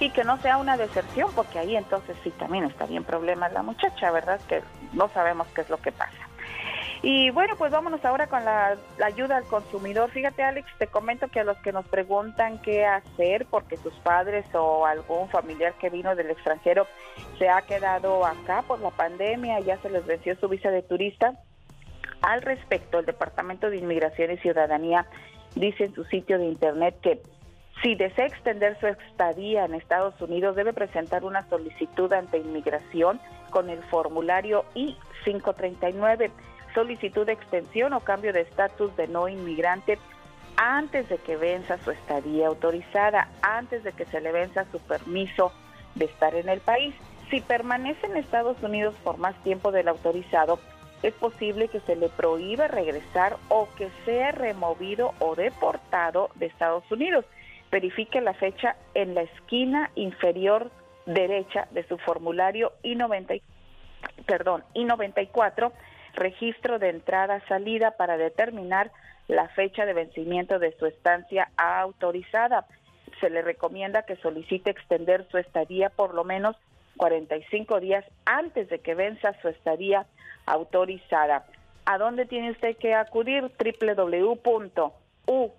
Y 0.00 0.10
que 0.10 0.24
no 0.24 0.40
sea 0.40 0.56
una 0.56 0.76
deserción, 0.76 1.30
porque 1.34 1.58
ahí 1.58 1.76
entonces 1.76 2.16
sí 2.22 2.30
también 2.38 2.64
está 2.64 2.86
bien 2.86 3.04
problema 3.04 3.48
la 3.48 3.62
muchacha, 3.62 4.10
¿verdad? 4.10 4.40
Que 4.48 4.62
no 4.92 5.10
sabemos 5.12 5.46
qué 5.54 5.60
es 5.60 5.68
lo 5.68 5.78
que 5.78 5.92
pasa. 5.92 6.12
Y 7.06 7.28
bueno, 7.28 7.54
pues 7.58 7.70
vámonos 7.70 8.02
ahora 8.06 8.28
con 8.28 8.42
la, 8.46 8.78
ayuda 9.04 9.36
al 9.36 9.44
consumidor. 9.44 10.10
Fíjate, 10.10 10.42
Alex, 10.42 10.66
te 10.78 10.86
comento 10.86 11.28
que 11.28 11.40
a 11.40 11.44
los 11.44 11.58
que 11.58 11.70
nos 11.70 11.86
preguntan 11.86 12.62
qué 12.62 12.86
hacer 12.86 13.44
porque 13.50 13.76
sus 13.76 13.92
padres 13.96 14.46
o 14.54 14.86
algún 14.86 15.28
familiar 15.28 15.74
que 15.74 15.90
vino 15.90 16.16
del 16.16 16.30
extranjero 16.30 16.86
se 17.38 17.50
ha 17.50 17.60
quedado 17.60 18.24
acá 18.24 18.62
por 18.62 18.80
la 18.80 18.88
pandemia, 18.88 19.60
ya 19.60 19.76
se 19.82 19.90
les 19.90 20.06
venció 20.06 20.34
su 20.36 20.48
visa 20.48 20.70
de 20.70 20.80
turista. 20.80 21.34
Al 22.22 22.40
respecto, 22.40 23.00
el 23.00 23.04
Departamento 23.04 23.68
de 23.68 23.76
Inmigración 23.76 24.30
y 24.30 24.38
Ciudadanía 24.38 25.04
dice 25.56 25.84
en 25.84 25.94
su 25.94 26.04
sitio 26.04 26.38
de 26.38 26.46
internet 26.46 26.96
que 27.02 27.20
si 27.82 27.96
desea 27.96 28.24
extender 28.24 28.80
su 28.80 28.86
estadía 28.86 29.66
en 29.66 29.74
Estados 29.74 30.18
Unidos, 30.22 30.56
debe 30.56 30.72
presentar 30.72 31.22
una 31.24 31.46
solicitud 31.50 32.10
ante 32.14 32.38
inmigración 32.38 33.20
con 33.50 33.68
el 33.68 33.82
formulario 33.90 34.64
I-539 34.74 36.30
solicitud 36.74 37.24
de 37.26 37.32
extensión 37.32 37.92
o 37.92 38.00
cambio 38.00 38.32
de 38.32 38.42
estatus 38.42 38.94
de 38.96 39.08
no 39.08 39.28
inmigrante 39.28 39.98
antes 40.56 41.08
de 41.08 41.18
que 41.18 41.36
venza 41.36 41.78
su 41.78 41.90
estadía 41.90 42.48
autorizada, 42.48 43.28
antes 43.42 43.82
de 43.84 43.92
que 43.92 44.04
se 44.06 44.20
le 44.20 44.32
venza 44.32 44.66
su 44.70 44.78
permiso 44.80 45.52
de 45.94 46.04
estar 46.06 46.34
en 46.34 46.48
el 46.48 46.60
país. 46.60 46.94
Si 47.30 47.40
permanece 47.40 48.06
en 48.06 48.16
Estados 48.16 48.62
Unidos 48.62 48.94
por 49.02 49.18
más 49.18 49.34
tiempo 49.42 49.72
del 49.72 49.88
autorizado, 49.88 50.58
es 51.02 51.12
posible 51.14 51.68
que 51.68 51.80
se 51.80 51.96
le 51.96 52.08
prohíba 52.08 52.68
regresar 52.68 53.36
o 53.48 53.68
que 53.76 53.90
sea 54.04 54.32
removido 54.32 55.12
o 55.18 55.34
deportado 55.34 56.30
de 56.36 56.46
Estados 56.46 56.90
Unidos. 56.90 57.24
Verifique 57.70 58.20
la 58.20 58.34
fecha 58.34 58.76
en 58.94 59.14
la 59.14 59.22
esquina 59.22 59.90
inferior 59.96 60.70
derecha 61.06 61.68
de 61.72 61.86
su 61.86 61.98
formulario 61.98 62.72
I-90, 62.82 63.42
perdón, 64.26 64.64
I-94 64.74 65.72
registro 66.14 66.78
de 66.78 66.90
entrada-salida 66.90 67.92
para 67.92 68.16
determinar 68.16 68.90
la 69.28 69.48
fecha 69.48 69.86
de 69.86 69.94
vencimiento 69.94 70.58
de 70.58 70.76
su 70.78 70.86
estancia 70.86 71.50
autorizada. 71.56 72.66
Se 73.20 73.30
le 73.30 73.42
recomienda 73.42 74.02
que 74.02 74.16
solicite 74.16 74.70
extender 74.70 75.26
su 75.30 75.38
estadía 75.38 75.88
por 75.90 76.14
lo 76.14 76.24
menos 76.24 76.56
45 76.96 77.80
días 77.80 78.04
antes 78.24 78.68
de 78.68 78.78
que 78.80 78.94
venza 78.94 79.34
su 79.40 79.48
estadía 79.48 80.06
autorizada. 80.46 81.44
¿A 81.86 81.98
dónde 81.98 82.26
tiene 82.26 82.50
usted 82.52 82.76
que 82.76 82.94
acudir? 82.94 83.50
www.uscis.gov 83.58 85.56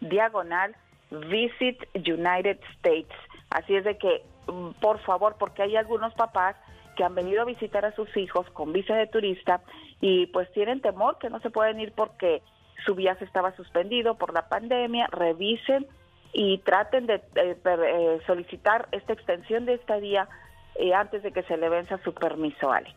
diagonal 0.00 0.76
Visit 1.10 1.84
United 1.94 2.58
States. 2.76 3.14
Así 3.50 3.76
es 3.76 3.84
de 3.84 3.96
que, 3.96 4.24
mm, 4.48 4.70
por 4.80 4.98
favor, 5.00 5.36
porque 5.38 5.62
hay 5.62 5.76
algunos 5.76 6.12
papás 6.14 6.56
que 6.96 7.04
han 7.04 7.14
venido 7.14 7.42
a 7.42 7.44
visitar 7.44 7.84
a 7.84 7.94
sus 7.94 8.14
hijos 8.16 8.48
con 8.50 8.72
visa 8.72 8.96
de 8.96 9.06
turista 9.06 9.60
y 10.00 10.26
pues 10.26 10.50
tienen 10.52 10.80
temor 10.80 11.18
que 11.18 11.30
no 11.30 11.40
se 11.40 11.50
pueden 11.50 11.78
ir 11.78 11.92
porque 11.92 12.42
su 12.84 12.94
viaje 12.94 13.24
estaba 13.24 13.54
suspendido 13.54 14.16
por 14.16 14.34
la 14.34 14.48
pandemia, 14.48 15.06
revisen 15.08 15.86
y 16.32 16.58
traten 16.58 17.06
de 17.06 17.22
eh, 17.36 18.18
solicitar 18.26 18.88
esta 18.92 19.12
extensión 19.12 19.64
de 19.64 19.74
estadía 19.74 20.28
eh, 20.74 20.92
antes 20.92 21.22
de 21.22 21.32
que 21.32 21.42
se 21.44 21.56
le 21.56 21.68
venza 21.68 21.98
su 22.02 22.12
permiso, 22.12 22.70
Alex. 22.70 22.94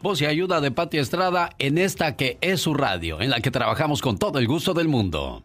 Voz 0.00 0.22
y 0.22 0.26
ayuda 0.26 0.60
de 0.60 0.70
Pati 0.70 0.98
Estrada 0.98 1.50
en 1.58 1.76
esta 1.76 2.16
que 2.16 2.38
es 2.40 2.62
su 2.62 2.72
radio, 2.72 3.20
en 3.20 3.30
la 3.30 3.40
que 3.40 3.50
trabajamos 3.50 4.00
con 4.00 4.18
todo 4.18 4.38
el 4.38 4.46
gusto 4.46 4.72
del 4.72 4.88
mundo. 4.88 5.44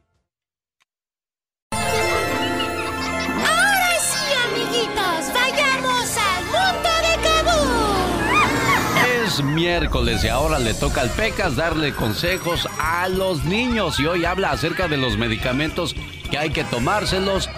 Miércoles 9.43 10.23
y 10.23 10.27
ahora 10.27 10.59
le 10.59 10.73
toca 10.73 11.01
al 11.01 11.09
Pecas 11.09 11.55
darle 11.55 11.93
consejos 11.93 12.67
a 12.79 13.07
los 13.09 13.43
niños 13.45 13.99
y 13.99 14.05
hoy 14.05 14.25
habla 14.25 14.51
acerca 14.51 14.87
de 14.87 14.97
los 14.97 15.17
medicamentos 15.17 15.95
que 16.29 16.37
hay 16.37 16.51
que 16.51 16.63
tomárselos 16.63 17.49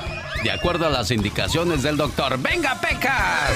de 0.43 0.51
acuerdo 0.51 0.87
a 0.87 0.89
las 0.89 1.11
indicaciones 1.11 1.83
del 1.83 1.97
doctor. 1.97 2.37
¡Venga, 2.39 2.79
Pecas! 2.79 3.51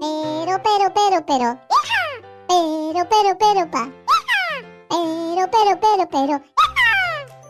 Pero, 0.00 0.62
pero, 0.62 0.92
pero, 0.94 1.26
pero. 1.26 1.58
Pero, 2.48 3.08
pero, 3.08 3.38
pero, 3.38 3.70
pa. 3.70 3.88
Pero, 4.90 5.50
pero, 5.50 5.80
pero, 5.80 6.08
pero. 6.10 6.57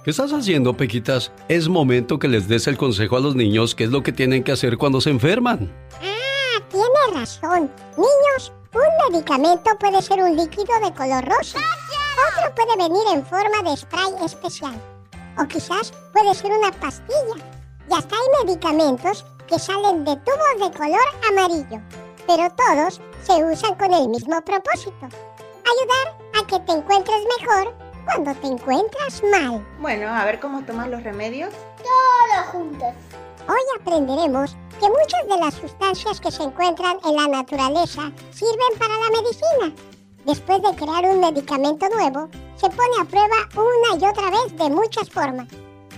¿Qué 0.08 0.12
estás 0.12 0.32
haciendo, 0.32 0.74
Pequitas? 0.74 1.30
Es 1.50 1.68
momento 1.68 2.18
que 2.18 2.28
les 2.28 2.48
des 2.48 2.66
el 2.66 2.78
consejo 2.78 3.18
a 3.18 3.20
los 3.20 3.36
niños 3.36 3.74
qué 3.74 3.84
es 3.84 3.90
lo 3.90 4.02
que 4.02 4.10
tienen 4.10 4.42
que 4.42 4.52
hacer 4.52 4.78
cuando 4.78 5.02
se 5.02 5.10
enferman. 5.10 5.70
Ah, 6.00 6.62
tiene 6.70 7.20
razón. 7.20 7.70
Niños, 7.94 8.50
un 8.72 9.12
medicamento 9.12 9.70
puede 9.78 10.00
ser 10.00 10.22
un 10.22 10.34
líquido 10.34 10.80
de 10.82 10.94
color 10.94 11.22
rosa. 11.26 11.58
Otro 11.58 12.54
puede 12.54 12.88
venir 12.88 13.02
en 13.12 13.26
forma 13.26 13.70
de 13.70 13.76
spray 13.76 14.24
especial. 14.24 14.82
O 15.38 15.44
quizás 15.46 15.92
puede 16.14 16.34
ser 16.34 16.52
una 16.52 16.72
pastilla. 16.72 17.44
Y 17.90 17.92
hasta 17.92 18.16
hay 18.16 18.46
medicamentos 18.46 19.26
que 19.46 19.58
salen 19.58 20.06
de 20.06 20.16
tubos 20.16 20.70
de 20.70 20.78
color 20.78 21.08
amarillo. 21.28 21.82
Pero 22.26 22.48
todos 22.56 22.98
se 23.24 23.44
usan 23.44 23.74
con 23.74 23.92
el 23.92 24.08
mismo 24.08 24.40
propósito. 24.40 25.04
Ayudar 25.04 26.16
a 26.40 26.46
que 26.46 26.58
te 26.60 26.72
encuentres 26.72 27.20
mejor 27.38 27.87
cuando 28.08 28.34
te 28.40 28.46
encuentras 28.46 29.22
mal. 29.30 29.66
Bueno, 29.80 30.08
a 30.08 30.24
ver 30.24 30.40
cómo 30.40 30.62
tomas 30.64 30.88
los 30.88 31.02
remedios. 31.02 31.52
Todos 31.76 32.46
juntos. 32.46 32.88
Hoy 33.46 33.80
aprenderemos 33.80 34.56
que 34.80 34.88
muchas 34.88 35.28
de 35.28 35.44
las 35.44 35.54
sustancias 35.54 36.20
que 36.20 36.30
se 36.30 36.42
encuentran 36.42 36.98
en 37.04 37.16
la 37.16 37.28
naturaleza 37.28 38.10
sirven 38.30 38.78
para 38.78 38.94
la 38.94 39.10
medicina. 39.20 39.74
Después 40.24 40.62
de 40.62 40.74
crear 40.74 41.04
un 41.04 41.20
medicamento 41.20 41.86
nuevo, 41.90 42.28
se 42.56 42.68
pone 42.70 43.00
a 43.00 43.04
prueba 43.04 43.36
una 43.54 44.00
y 44.00 44.10
otra 44.10 44.30
vez 44.30 44.56
de 44.56 44.70
muchas 44.70 45.10
formas. 45.10 45.48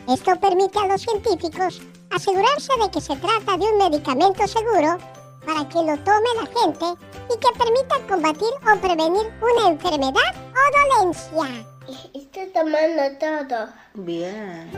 Esto 0.08 0.34
permite 0.40 0.78
a 0.78 0.86
los 0.86 1.02
científicos 1.02 1.80
asegurarse 2.10 2.72
de 2.82 2.90
que 2.90 3.00
se 3.00 3.16
trata 3.16 3.56
de 3.56 3.64
un 3.64 3.78
medicamento 3.78 4.46
seguro 4.48 4.98
para 5.46 5.68
que 5.68 5.78
lo 5.78 5.96
tome 5.98 6.28
la 6.36 6.60
gente 6.60 7.02
y 7.32 7.38
que 7.38 7.58
permita 7.58 7.96
combatir 8.08 8.52
o 8.62 8.80
prevenir 8.80 9.32
una 9.40 9.68
enfermedad 9.68 10.34
o 10.34 10.98
dolencia. 10.98 11.69
Estoy 12.14 12.46
tomando 12.52 13.02
todo. 13.18 13.68
Bien. 13.94 14.70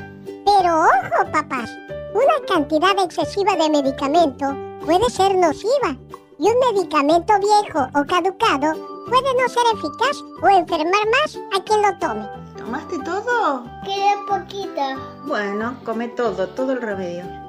Pero 0.45 0.81
ojo, 0.81 1.31
papás, 1.33 1.71
una 2.15 2.47
cantidad 2.47 2.99
excesiva 3.05 3.55
de 3.57 3.71
medicamento 3.71 4.57
puede 4.85 5.09
ser 5.11 5.35
nociva 5.37 5.97
y 6.39 6.49
un 6.49 6.75
medicamento 6.75 7.35
viejo 7.39 7.87
o 7.95 8.05
caducado 8.05 9.05
puede 9.09 9.35
no 9.35 9.49
ser 9.49 9.63
eficaz 9.75 10.23
o 10.43 10.49
enfermar 10.49 11.07
más 11.21 11.39
a 11.55 11.63
quien 11.65 11.83
lo 11.83 11.99
tome. 11.99 12.29
¿Tomaste 12.57 12.99
todo? 13.01 13.65
Queda 13.85 14.15
poquita. 14.29 14.97
Bueno, 15.27 15.77
come 15.85 16.09
todo, 16.09 16.49
todo 16.49 16.73
el 16.73 16.81
remedio. 16.81 17.42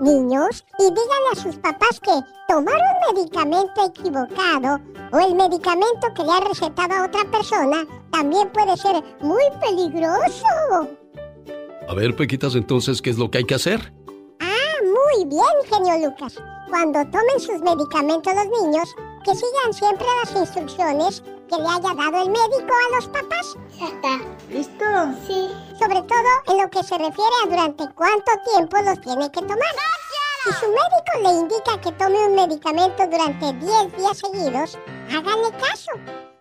Niños, 0.00 0.64
y 0.78 0.84
díganle 0.84 1.28
a 1.32 1.36
sus 1.36 1.56
papás 1.56 2.00
que 2.00 2.12
tomar 2.46 2.74
un 2.74 3.16
medicamento 3.16 3.86
equivocado 3.86 4.80
o 5.12 5.18
el 5.18 5.34
medicamento 5.34 6.06
que 6.14 6.22
le 6.22 6.32
ha 6.32 6.40
recetado 6.40 6.94
a 6.94 7.06
otra 7.06 7.24
persona 7.30 7.84
también 8.12 8.50
puede 8.52 8.76
ser 8.76 9.02
muy 9.20 9.42
peligroso. 9.60 10.88
A 11.88 11.94
ver, 11.94 12.14
Pequitas, 12.14 12.54
entonces, 12.54 13.02
¿qué 13.02 13.10
es 13.10 13.18
lo 13.18 13.30
que 13.30 13.38
hay 13.38 13.44
que 13.44 13.54
hacer? 13.54 13.92
Ah, 14.40 14.82
muy 14.84 15.24
bien, 15.24 15.44
genio 15.68 16.08
Lucas. 16.08 16.36
Cuando 16.68 17.00
tomen 17.10 17.40
sus 17.40 17.60
medicamentos 17.60 18.34
los 18.34 18.62
niños, 18.62 18.94
que 19.24 19.34
sigan 19.34 19.72
siempre 19.72 20.06
las 20.22 20.36
instrucciones 20.36 21.22
que 21.48 21.56
le 21.56 21.68
haya 21.68 21.94
dado 21.94 22.22
el 22.22 22.30
médico 22.30 22.72
a 22.72 22.96
los 22.96 23.08
papás. 23.08 23.56
Ya 23.78 23.86
está. 23.86 24.18
¿Listo? 24.50 24.84
Sí. 25.26 25.48
Sobre 25.78 26.02
todo 26.02 26.30
en 26.48 26.62
lo 26.62 26.70
que 26.70 26.82
se 26.82 26.98
refiere 26.98 27.36
a 27.44 27.48
durante 27.48 27.84
cuánto 27.94 28.32
tiempo 28.52 28.76
los 28.82 29.00
tiene 29.00 29.30
que 29.30 29.40
tomar. 29.40 29.74
Si 30.44 30.52
su 30.52 30.66
médico 30.66 31.12
le 31.22 31.40
indica 31.40 31.80
que 31.80 31.92
tome 31.92 32.26
un 32.26 32.34
medicamento 32.34 33.06
durante 33.06 33.52
10 33.52 33.96
días 33.96 34.18
seguidos, 34.18 34.78
háganle 35.10 35.50
caso. 35.58 35.90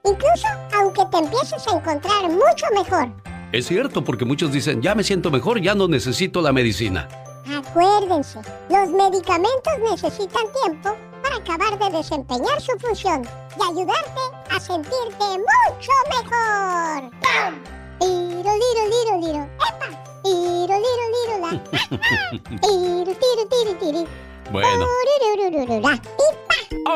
Incluso 0.04 0.48
aunque 0.76 1.06
te 1.06 1.18
empieces 1.18 1.68
a 1.68 1.76
encontrar 1.78 2.30
mucho 2.30 2.66
mejor. 2.74 3.10
Es 3.52 3.68
cierto, 3.68 4.04
porque 4.04 4.26
muchos 4.26 4.52
dicen, 4.52 4.82
ya 4.82 4.94
me 4.94 5.04
siento 5.04 5.32
mejor, 5.32 5.62
ya 5.62 5.74
no 5.74 5.88
necesito 5.88 6.42
la 6.42 6.52
medicina. 6.52 7.08
Acuérdense, 7.56 8.40
los 8.70 8.90
medicamentos 8.90 9.74
necesitan 9.90 10.44
tiempo 10.64 10.96
para 11.28 11.38
acabar 11.38 11.80
de 11.80 11.98
desempeñar 11.98 12.62
su 12.62 12.72
función 12.80 13.28
y 13.58 13.64
ayudarte 13.64 14.22
a 14.50 14.60
sentirte 14.60 15.26
mucho 15.26 15.92
mejor. 16.10 17.12
¡Pam! 17.22 17.64
Iro, 18.02 18.52
liro, 18.54 18.84
liro, 18.92 19.28
liro. 19.28 19.50
¡Epa! 19.68 19.90
Iro, 20.24 20.76
liro, 20.78 21.06
liro, 21.16 21.36
la. 21.42 21.52
Iro, 22.72 23.14
tiro, 23.14 23.48
tiro, 23.50 23.80
tiri. 23.80 24.08
Bueno. 24.52 24.86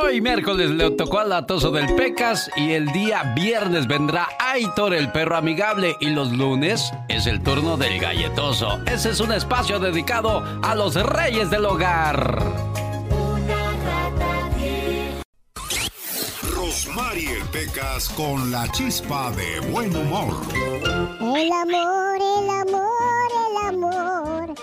Hoy 0.03 0.21
miércoles 0.21 0.69
le 0.69 0.91
tocó 0.91 1.19
al 1.19 1.29
latoso 1.29 1.71
del 1.71 1.95
Pecas 1.95 2.49
y 2.55 2.71
el 2.71 2.87
día 2.93 3.33
viernes 3.35 3.87
vendrá 3.87 4.29
Aitor 4.39 4.93
el 4.93 5.11
perro 5.11 5.35
amigable 5.35 5.97
y 5.99 6.11
los 6.11 6.31
lunes 6.31 6.91
es 7.09 7.25
el 7.27 7.41
turno 7.43 7.75
del 7.75 7.99
galletoso. 7.99 8.79
Ese 8.85 9.09
es 9.09 9.19
un 9.19 9.33
espacio 9.33 9.79
dedicado 9.79 10.43
a 10.63 10.75
los 10.75 10.95
reyes 10.95 11.49
del 11.49 11.65
hogar. 11.65 12.71
Rosmarie 17.01 17.43
Pecas 17.51 18.09
con 18.09 18.51
la 18.51 18.71
chispa 18.71 19.31
de 19.31 19.59
buen 19.71 19.95
humor. 19.95 20.41
El 21.19 21.51
amor, 21.51 22.19
el 22.21 22.49
amor, 22.49 23.31
el 23.41 23.57
amor. 23.69 24.53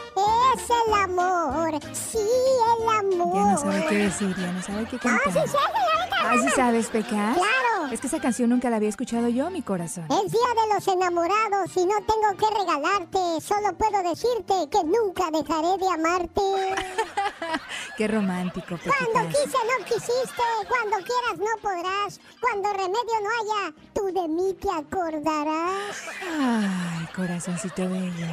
Es 0.55 0.71
el 0.71 0.95
amor. 1.03 1.81
Sí, 1.93 2.19
el 2.19 2.89
amor. 2.97 3.35
Ya 3.35 3.53
no 3.53 3.59
sabe 3.59 3.87
qué 3.89 3.97
decir, 3.97 4.37
ya 4.37 4.53
no 4.53 4.63
sabe 4.63 4.85
qué 4.87 4.99
cantar. 4.99 5.21
Ah, 5.27 5.31
sí, 5.33 5.41
sí, 5.47 5.49
señorita. 5.49 6.08
Ah, 6.21 6.35
¿sí 6.43 6.49
sabes, 6.55 6.89
Pecas? 6.89 7.37
Claro. 7.37 7.93
Es 7.93 8.01
que 8.01 8.07
esa 8.07 8.21
canción 8.21 8.51
nunca 8.51 8.69
la 8.69 8.77
había 8.77 8.89
escuchado 8.89 9.29
yo, 9.29 9.51
mi 9.51 9.63
corazón. 9.63 10.05
Es 10.05 10.33
día 10.33 10.41
de 10.63 10.75
los 10.75 10.89
enamorados 10.89 11.75
y 11.77 11.87
no 11.87 11.95
tengo 12.03 12.37
que 12.37 12.59
regalarte. 12.59 13.41
Solo 13.41 13.77
puedo 13.79 14.03
decirte 14.03 14.55
que 14.71 14.85
nunca 14.85 15.31
dejaré 15.31 15.79
de 15.79 15.89
amarte. 15.89 16.41
Qué 17.97 18.09
romántico, 18.09 18.77
Pecas. 18.77 18.95
Cuando 19.13 19.29
quise 19.31 19.57
no 19.57 19.85
quisiste, 19.85 20.43
cuando 20.69 20.97
quieras 21.07 21.39
no 21.39 21.63
podrás, 21.63 22.21
cuando 22.41 22.73
remedio 22.73 23.21
no 23.23 23.31
haya, 23.41 23.75
tú 23.95 24.07
de 24.13 24.29
mí 24.29 24.55
te 24.61 24.69
acordarás. 24.71 26.03
Ay, 26.39 27.07
corazoncito 27.15 27.89
bello. 27.89 28.27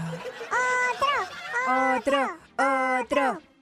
Otro, 0.91 1.97
Otro, 1.97 2.37
otro. 2.99 3.39
Tú 3.39 3.54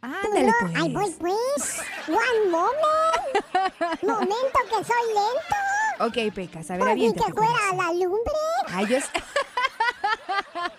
Ándale, 0.00 0.46
no- 0.46 0.52
pues. 0.60 0.72
Ay, 0.76 0.92
voy 0.92 1.10
pues. 1.18 1.80
One 2.08 2.50
moment. 2.50 4.02
Momento 4.02 4.58
que 4.68 4.84
soy 4.84 5.06
lento. 5.14 5.56
Ok, 6.00 6.34
Pecas, 6.34 6.70
a 6.70 6.76
ver, 6.76 6.84
mí 6.84 6.90
aviéntate. 6.92 7.32
que 7.32 7.38
fuera 7.38 7.70
a 7.70 7.74
la 7.74 7.92
lumbre. 7.92 8.32
Ay, 8.68 8.86
yo... 8.86 9.00
sé- 9.00 9.10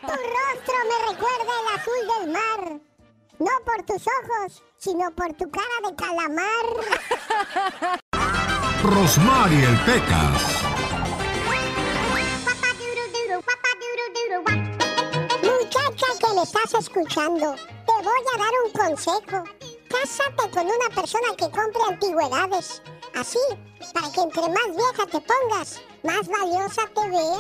Tu 0.02 0.08
rostro 0.08 0.76
me 0.88 1.12
recuerda 1.12 1.54
el 1.60 1.68
azul 1.80 2.02
del 2.24 2.32
mar. 2.32 2.80
No 3.40 3.52
por 3.66 3.84
tus 3.86 4.04
ojos, 4.08 4.64
sino 4.78 5.12
por 5.12 5.34
tu 5.34 5.50
cara 5.50 5.90
de 5.90 5.96
calamar. 5.96 6.66
Rosmarie 8.84 9.64
el 9.66 9.78
Pecas. 9.82 10.42
Muchacha 15.44 16.08
que 16.20 16.34
me 16.36 16.44
estás 16.44 16.74
escuchando, 16.80 17.56
te 18.00 18.06
voy 18.06 18.24
a 18.34 18.38
dar 18.38 18.54
un 18.66 18.72
consejo. 18.72 19.44
Cásate 19.90 20.50
con 20.52 20.66
una 20.66 20.90
persona 20.96 21.28
que 21.38 21.50
compre 21.50 21.82
antigüedades. 21.90 22.82
Así, 23.16 23.40
para 23.94 24.10
que 24.12 24.22
entre 24.22 24.44
más 24.44 24.68
vieja 24.76 25.06
te 25.12 25.20
pongas, 25.20 25.82
más 26.04 26.28
valiosa 26.28 26.84
te 26.96 27.10
vea. 27.10 27.40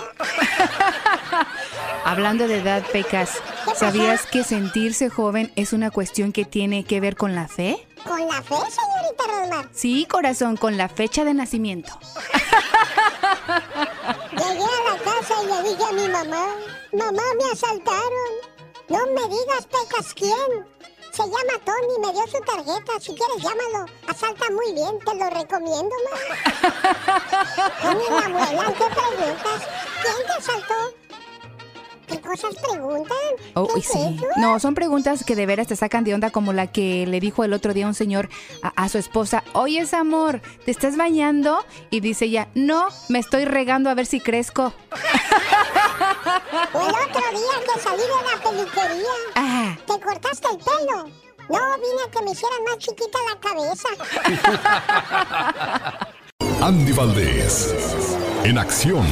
Hablando 2.06 2.48
de 2.48 2.58
edad, 2.58 2.84
Pecas, 2.92 3.40
¿sabías 3.76 4.26
que 4.26 4.44
sentirse 4.44 5.10
joven 5.10 5.54
es 5.56 5.72
una 5.74 5.92
cuestión 5.92 6.32
que 6.34 6.44
tiene 6.44 6.84
que 6.84 7.00
ver 7.00 7.16
con 7.16 7.36
la 7.36 7.48
fe? 7.48 7.88
¿Con 8.04 8.28
la 8.28 8.42
fe, 8.42 8.56
señorita 8.56 9.28
Rosmar? 9.28 9.70
Sí, 9.72 10.08
corazón, 10.10 10.58
con 10.58 10.76
la 10.76 10.90
fecha 10.90 11.24
de 11.24 11.36
nacimiento. 11.36 11.98
Llegué 14.32 14.64
a 14.64 14.84
la 14.92 14.98
casa 15.04 15.36
y 15.44 15.46
le 15.46 15.62
dije 15.70 15.84
a 15.84 15.92
mi 15.92 16.10
mamá, 16.10 16.48
mamá, 16.92 17.24
me 17.38 17.46
asaltaron. 17.52 18.59
No 18.90 19.06
me 19.06 19.22
digas, 19.28 19.68
Pecas, 19.68 20.14
¿quién? 20.16 20.66
Se 21.12 21.24
llama 21.24 21.60
Tony, 21.64 22.00
me 22.02 22.12
dio 22.14 22.28
su 22.28 22.40
tarjeta. 22.44 23.00
Si 23.00 23.14
quieres, 23.14 23.38
llámalo. 23.44 23.86
Asalta 24.08 24.50
muy 24.52 24.74
bien, 24.74 25.00
te 25.00 25.14
lo 25.16 25.30
recomiendo, 25.30 25.96
ma. 26.06 27.72
Tony, 27.82 28.04
la 28.10 28.26
abuela, 28.26 28.74
¿qué 28.78 28.86
preguntas? 28.86 29.68
¿Quién 30.02 30.26
te 30.26 30.34
asaltó? 30.34 30.99
¿Qué 32.10 32.20
cosas 32.22 32.56
preguntan? 32.72 33.18
Oh, 33.54 33.68
¿Qué 33.68 33.80
es 33.80 33.88
sí. 33.88 33.98
eso? 33.98 34.26
No, 34.38 34.60
son 34.60 34.76
preguntas 34.76 35.24
que 35.24 35.36
de 35.36 35.46
veras 35.46 35.68
te 35.68 35.76
sacan 35.76 36.04
de 36.04 36.14
onda 36.14 36.32
como 36.32 36.54
la 36.54 36.68
que 36.68 37.06
le 37.06 37.20
dijo 37.20 37.44
el 37.44 37.54
otro 37.54 37.74
día 37.74 37.88
un 37.88 37.94
señor 37.94 38.30
a, 38.62 38.70
a 38.70 38.90
su 38.90 38.98
esposa, 38.98 39.44
oye, 39.54 39.84
amor, 39.94 40.42
¿te 40.66 40.72
estás 40.72 40.98
bañando? 40.98 41.66
Y 41.90 42.00
dice 42.02 42.26
ella, 42.26 42.48
no, 42.54 42.88
me 43.08 43.20
estoy 43.20 43.46
regando 43.46 43.90
a 43.90 43.94
ver 43.94 44.06
si 44.06 44.20
crezco. 44.20 44.74
El 46.74 46.82
otro 46.82 47.22
día 47.32 47.74
que 47.74 47.80
salí 47.80 48.02
de 48.02 48.08
la 48.08 48.42
peluquería. 48.44 49.14
Ah. 49.36 49.78
¿Te 49.86 50.00
cortaste 50.00 50.48
el 50.52 50.58
pelo? 50.58 51.06
No, 51.50 51.78
vine 51.78 52.04
a 52.08 52.12
que 52.12 52.22
me 52.24 52.32
hicieran 52.32 52.64
más 52.64 52.78
chiquita 52.78 53.18
la 53.28 53.40
cabeza. 53.40 53.90
Andy 56.62 56.92
Valdés. 56.92 57.74
En 58.44 58.58
acción. 58.58 59.06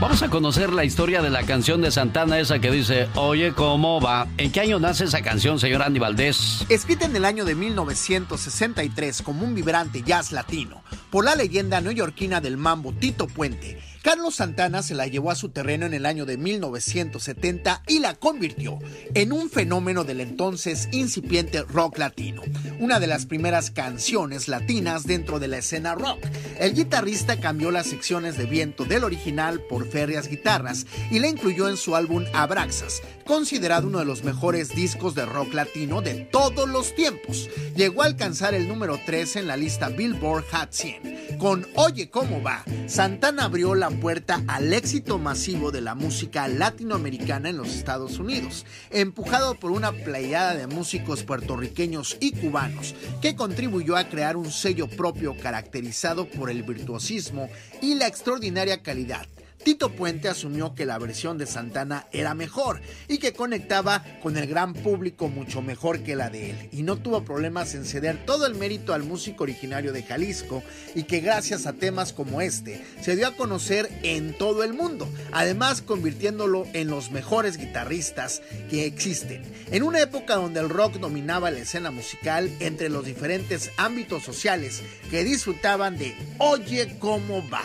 Vamos 0.00 0.22
a 0.22 0.30
conocer 0.30 0.72
la 0.72 0.84
historia 0.84 1.22
de 1.22 1.28
la 1.28 1.42
canción 1.42 1.80
de 1.80 1.90
Santana, 1.90 2.38
esa 2.38 2.60
que 2.60 2.70
dice, 2.70 3.08
oye, 3.16 3.52
¿cómo 3.52 4.00
va? 4.00 4.28
¿En 4.36 4.52
qué 4.52 4.60
año 4.60 4.78
nace 4.78 5.06
esa 5.06 5.22
canción, 5.22 5.58
señor 5.58 5.82
Andy 5.82 5.98
Valdés? 5.98 6.64
Escrita 6.68 7.06
en 7.06 7.16
el 7.16 7.24
año 7.24 7.44
de 7.44 7.56
1963 7.56 9.22
como 9.22 9.44
un 9.44 9.56
vibrante 9.56 10.02
jazz 10.02 10.30
latino 10.30 10.84
por 11.10 11.24
la 11.24 11.34
leyenda 11.34 11.80
neoyorquina 11.80 12.40
del 12.40 12.56
mambo 12.56 12.92
Tito 12.92 13.26
Puente, 13.26 13.82
Carlos 14.02 14.36
Santana 14.36 14.82
se 14.82 14.94
la 14.94 15.06
llevó 15.06 15.30
a 15.30 15.34
su 15.34 15.48
terreno 15.48 15.84
en 15.84 15.92
el 15.92 16.06
año 16.06 16.24
de 16.24 16.36
1970 16.36 17.82
y 17.88 17.98
la 17.98 18.14
convirtió 18.14 18.78
en 19.14 19.32
un 19.32 19.50
fenómeno 19.50 20.04
del 20.04 20.20
entonces 20.20 20.88
incipiente 20.92 21.62
rock 21.62 21.98
latino, 21.98 22.42
una 22.78 23.00
de 23.00 23.08
las 23.08 23.26
primeras 23.26 23.70
canciones 23.70 24.46
latinas 24.46 25.04
dentro 25.04 25.40
de 25.40 25.48
la 25.48 25.58
escena 25.58 25.94
rock. 25.94 26.20
El 26.60 26.74
guitarrista 26.74 27.40
cambió 27.40 27.70
las 27.70 27.88
secciones 27.88 28.38
de 28.38 28.46
viento 28.46 28.84
del 28.84 29.04
original 29.04 29.60
por 29.68 29.88
férreas 29.88 30.28
guitarras 30.28 30.86
y 31.10 31.18
la 31.18 31.28
incluyó 31.28 31.68
en 31.68 31.76
su 31.76 31.96
álbum 31.96 32.24
Abraxas, 32.32 33.02
considerado 33.26 33.88
uno 33.88 33.98
de 33.98 34.04
los 34.04 34.22
mejores 34.22 34.74
discos 34.74 35.14
de 35.14 35.26
rock 35.26 35.54
latino 35.54 36.02
de 36.02 36.14
todos 36.14 36.68
los 36.68 36.94
tiempos. 36.94 37.48
Llegó 37.74 38.02
a 38.02 38.06
alcanzar 38.06 38.54
el 38.54 38.68
número 38.68 38.98
3 39.04 39.36
en 39.36 39.46
la 39.48 39.56
lista 39.56 39.88
Billboard 39.88 40.44
Hot 40.52 40.72
100. 40.72 41.38
Con 41.38 41.66
Oye 41.74 42.10
cómo 42.10 42.42
va, 42.42 42.64
Santana 42.86 43.44
abrió 43.44 43.74
la 43.74 43.87
la 43.88 44.00
puerta 44.00 44.42
al 44.48 44.74
éxito 44.74 45.18
masivo 45.18 45.70
de 45.70 45.80
la 45.80 45.94
música 45.94 46.46
latinoamericana 46.46 47.48
en 47.48 47.56
los 47.56 47.68
Estados 47.74 48.18
Unidos, 48.18 48.66
empujado 48.90 49.54
por 49.54 49.70
una 49.70 49.92
playada 49.92 50.54
de 50.54 50.66
músicos 50.66 51.22
puertorriqueños 51.22 52.18
y 52.20 52.32
cubanos, 52.32 52.94
que 53.22 53.34
contribuyó 53.34 53.96
a 53.96 54.04
crear 54.04 54.36
un 54.36 54.50
sello 54.50 54.88
propio 54.88 55.38
caracterizado 55.38 56.28
por 56.28 56.50
el 56.50 56.64
virtuosismo 56.64 57.48
y 57.80 57.94
la 57.94 58.06
extraordinaria 58.06 58.82
calidad 58.82 59.26
Tito 59.62 59.90
Puente 59.90 60.28
asumió 60.28 60.74
que 60.74 60.86
la 60.86 60.98
versión 60.98 61.36
de 61.36 61.46
Santana 61.46 62.06
era 62.12 62.34
mejor 62.34 62.80
y 63.08 63.18
que 63.18 63.32
conectaba 63.32 64.04
con 64.22 64.36
el 64.36 64.46
gran 64.46 64.72
público 64.72 65.28
mucho 65.28 65.62
mejor 65.62 66.02
que 66.02 66.16
la 66.16 66.30
de 66.30 66.50
él 66.50 66.68
y 66.72 66.82
no 66.82 66.96
tuvo 66.96 67.24
problemas 67.24 67.74
en 67.74 67.84
ceder 67.84 68.24
todo 68.24 68.46
el 68.46 68.54
mérito 68.54 68.94
al 68.94 69.02
músico 69.02 69.42
originario 69.42 69.92
de 69.92 70.02
Jalisco 70.02 70.62
y 70.94 71.04
que 71.04 71.20
gracias 71.20 71.66
a 71.66 71.72
temas 71.72 72.12
como 72.12 72.40
este 72.40 72.82
se 73.00 73.16
dio 73.16 73.26
a 73.26 73.36
conocer 73.36 73.90
en 74.02 74.36
todo 74.36 74.64
el 74.64 74.74
mundo, 74.74 75.08
además 75.32 75.82
convirtiéndolo 75.82 76.66
en 76.72 76.88
los 76.88 77.10
mejores 77.10 77.56
guitarristas 77.56 78.42
que 78.70 78.86
existen. 78.86 79.42
En 79.70 79.82
una 79.82 80.00
época 80.00 80.36
donde 80.36 80.60
el 80.60 80.68
rock 80.68 80.94
dominaba 80.94 81.50
la 81.50 81.60
escena 81.60 81.90
musical 81.90 82.50
entre 82.60 82.88
los 82.88 83.04
diferentes 83.04 83.70
ámbitos 83.76 84.22
sociales 84.22 84.82
que 85.10 85.24
disfrutaban 85.24 85.98
de 85.98 86.14
Oye 86.38 86.96
cómo 86.98 87.48
va. 87.50 87.62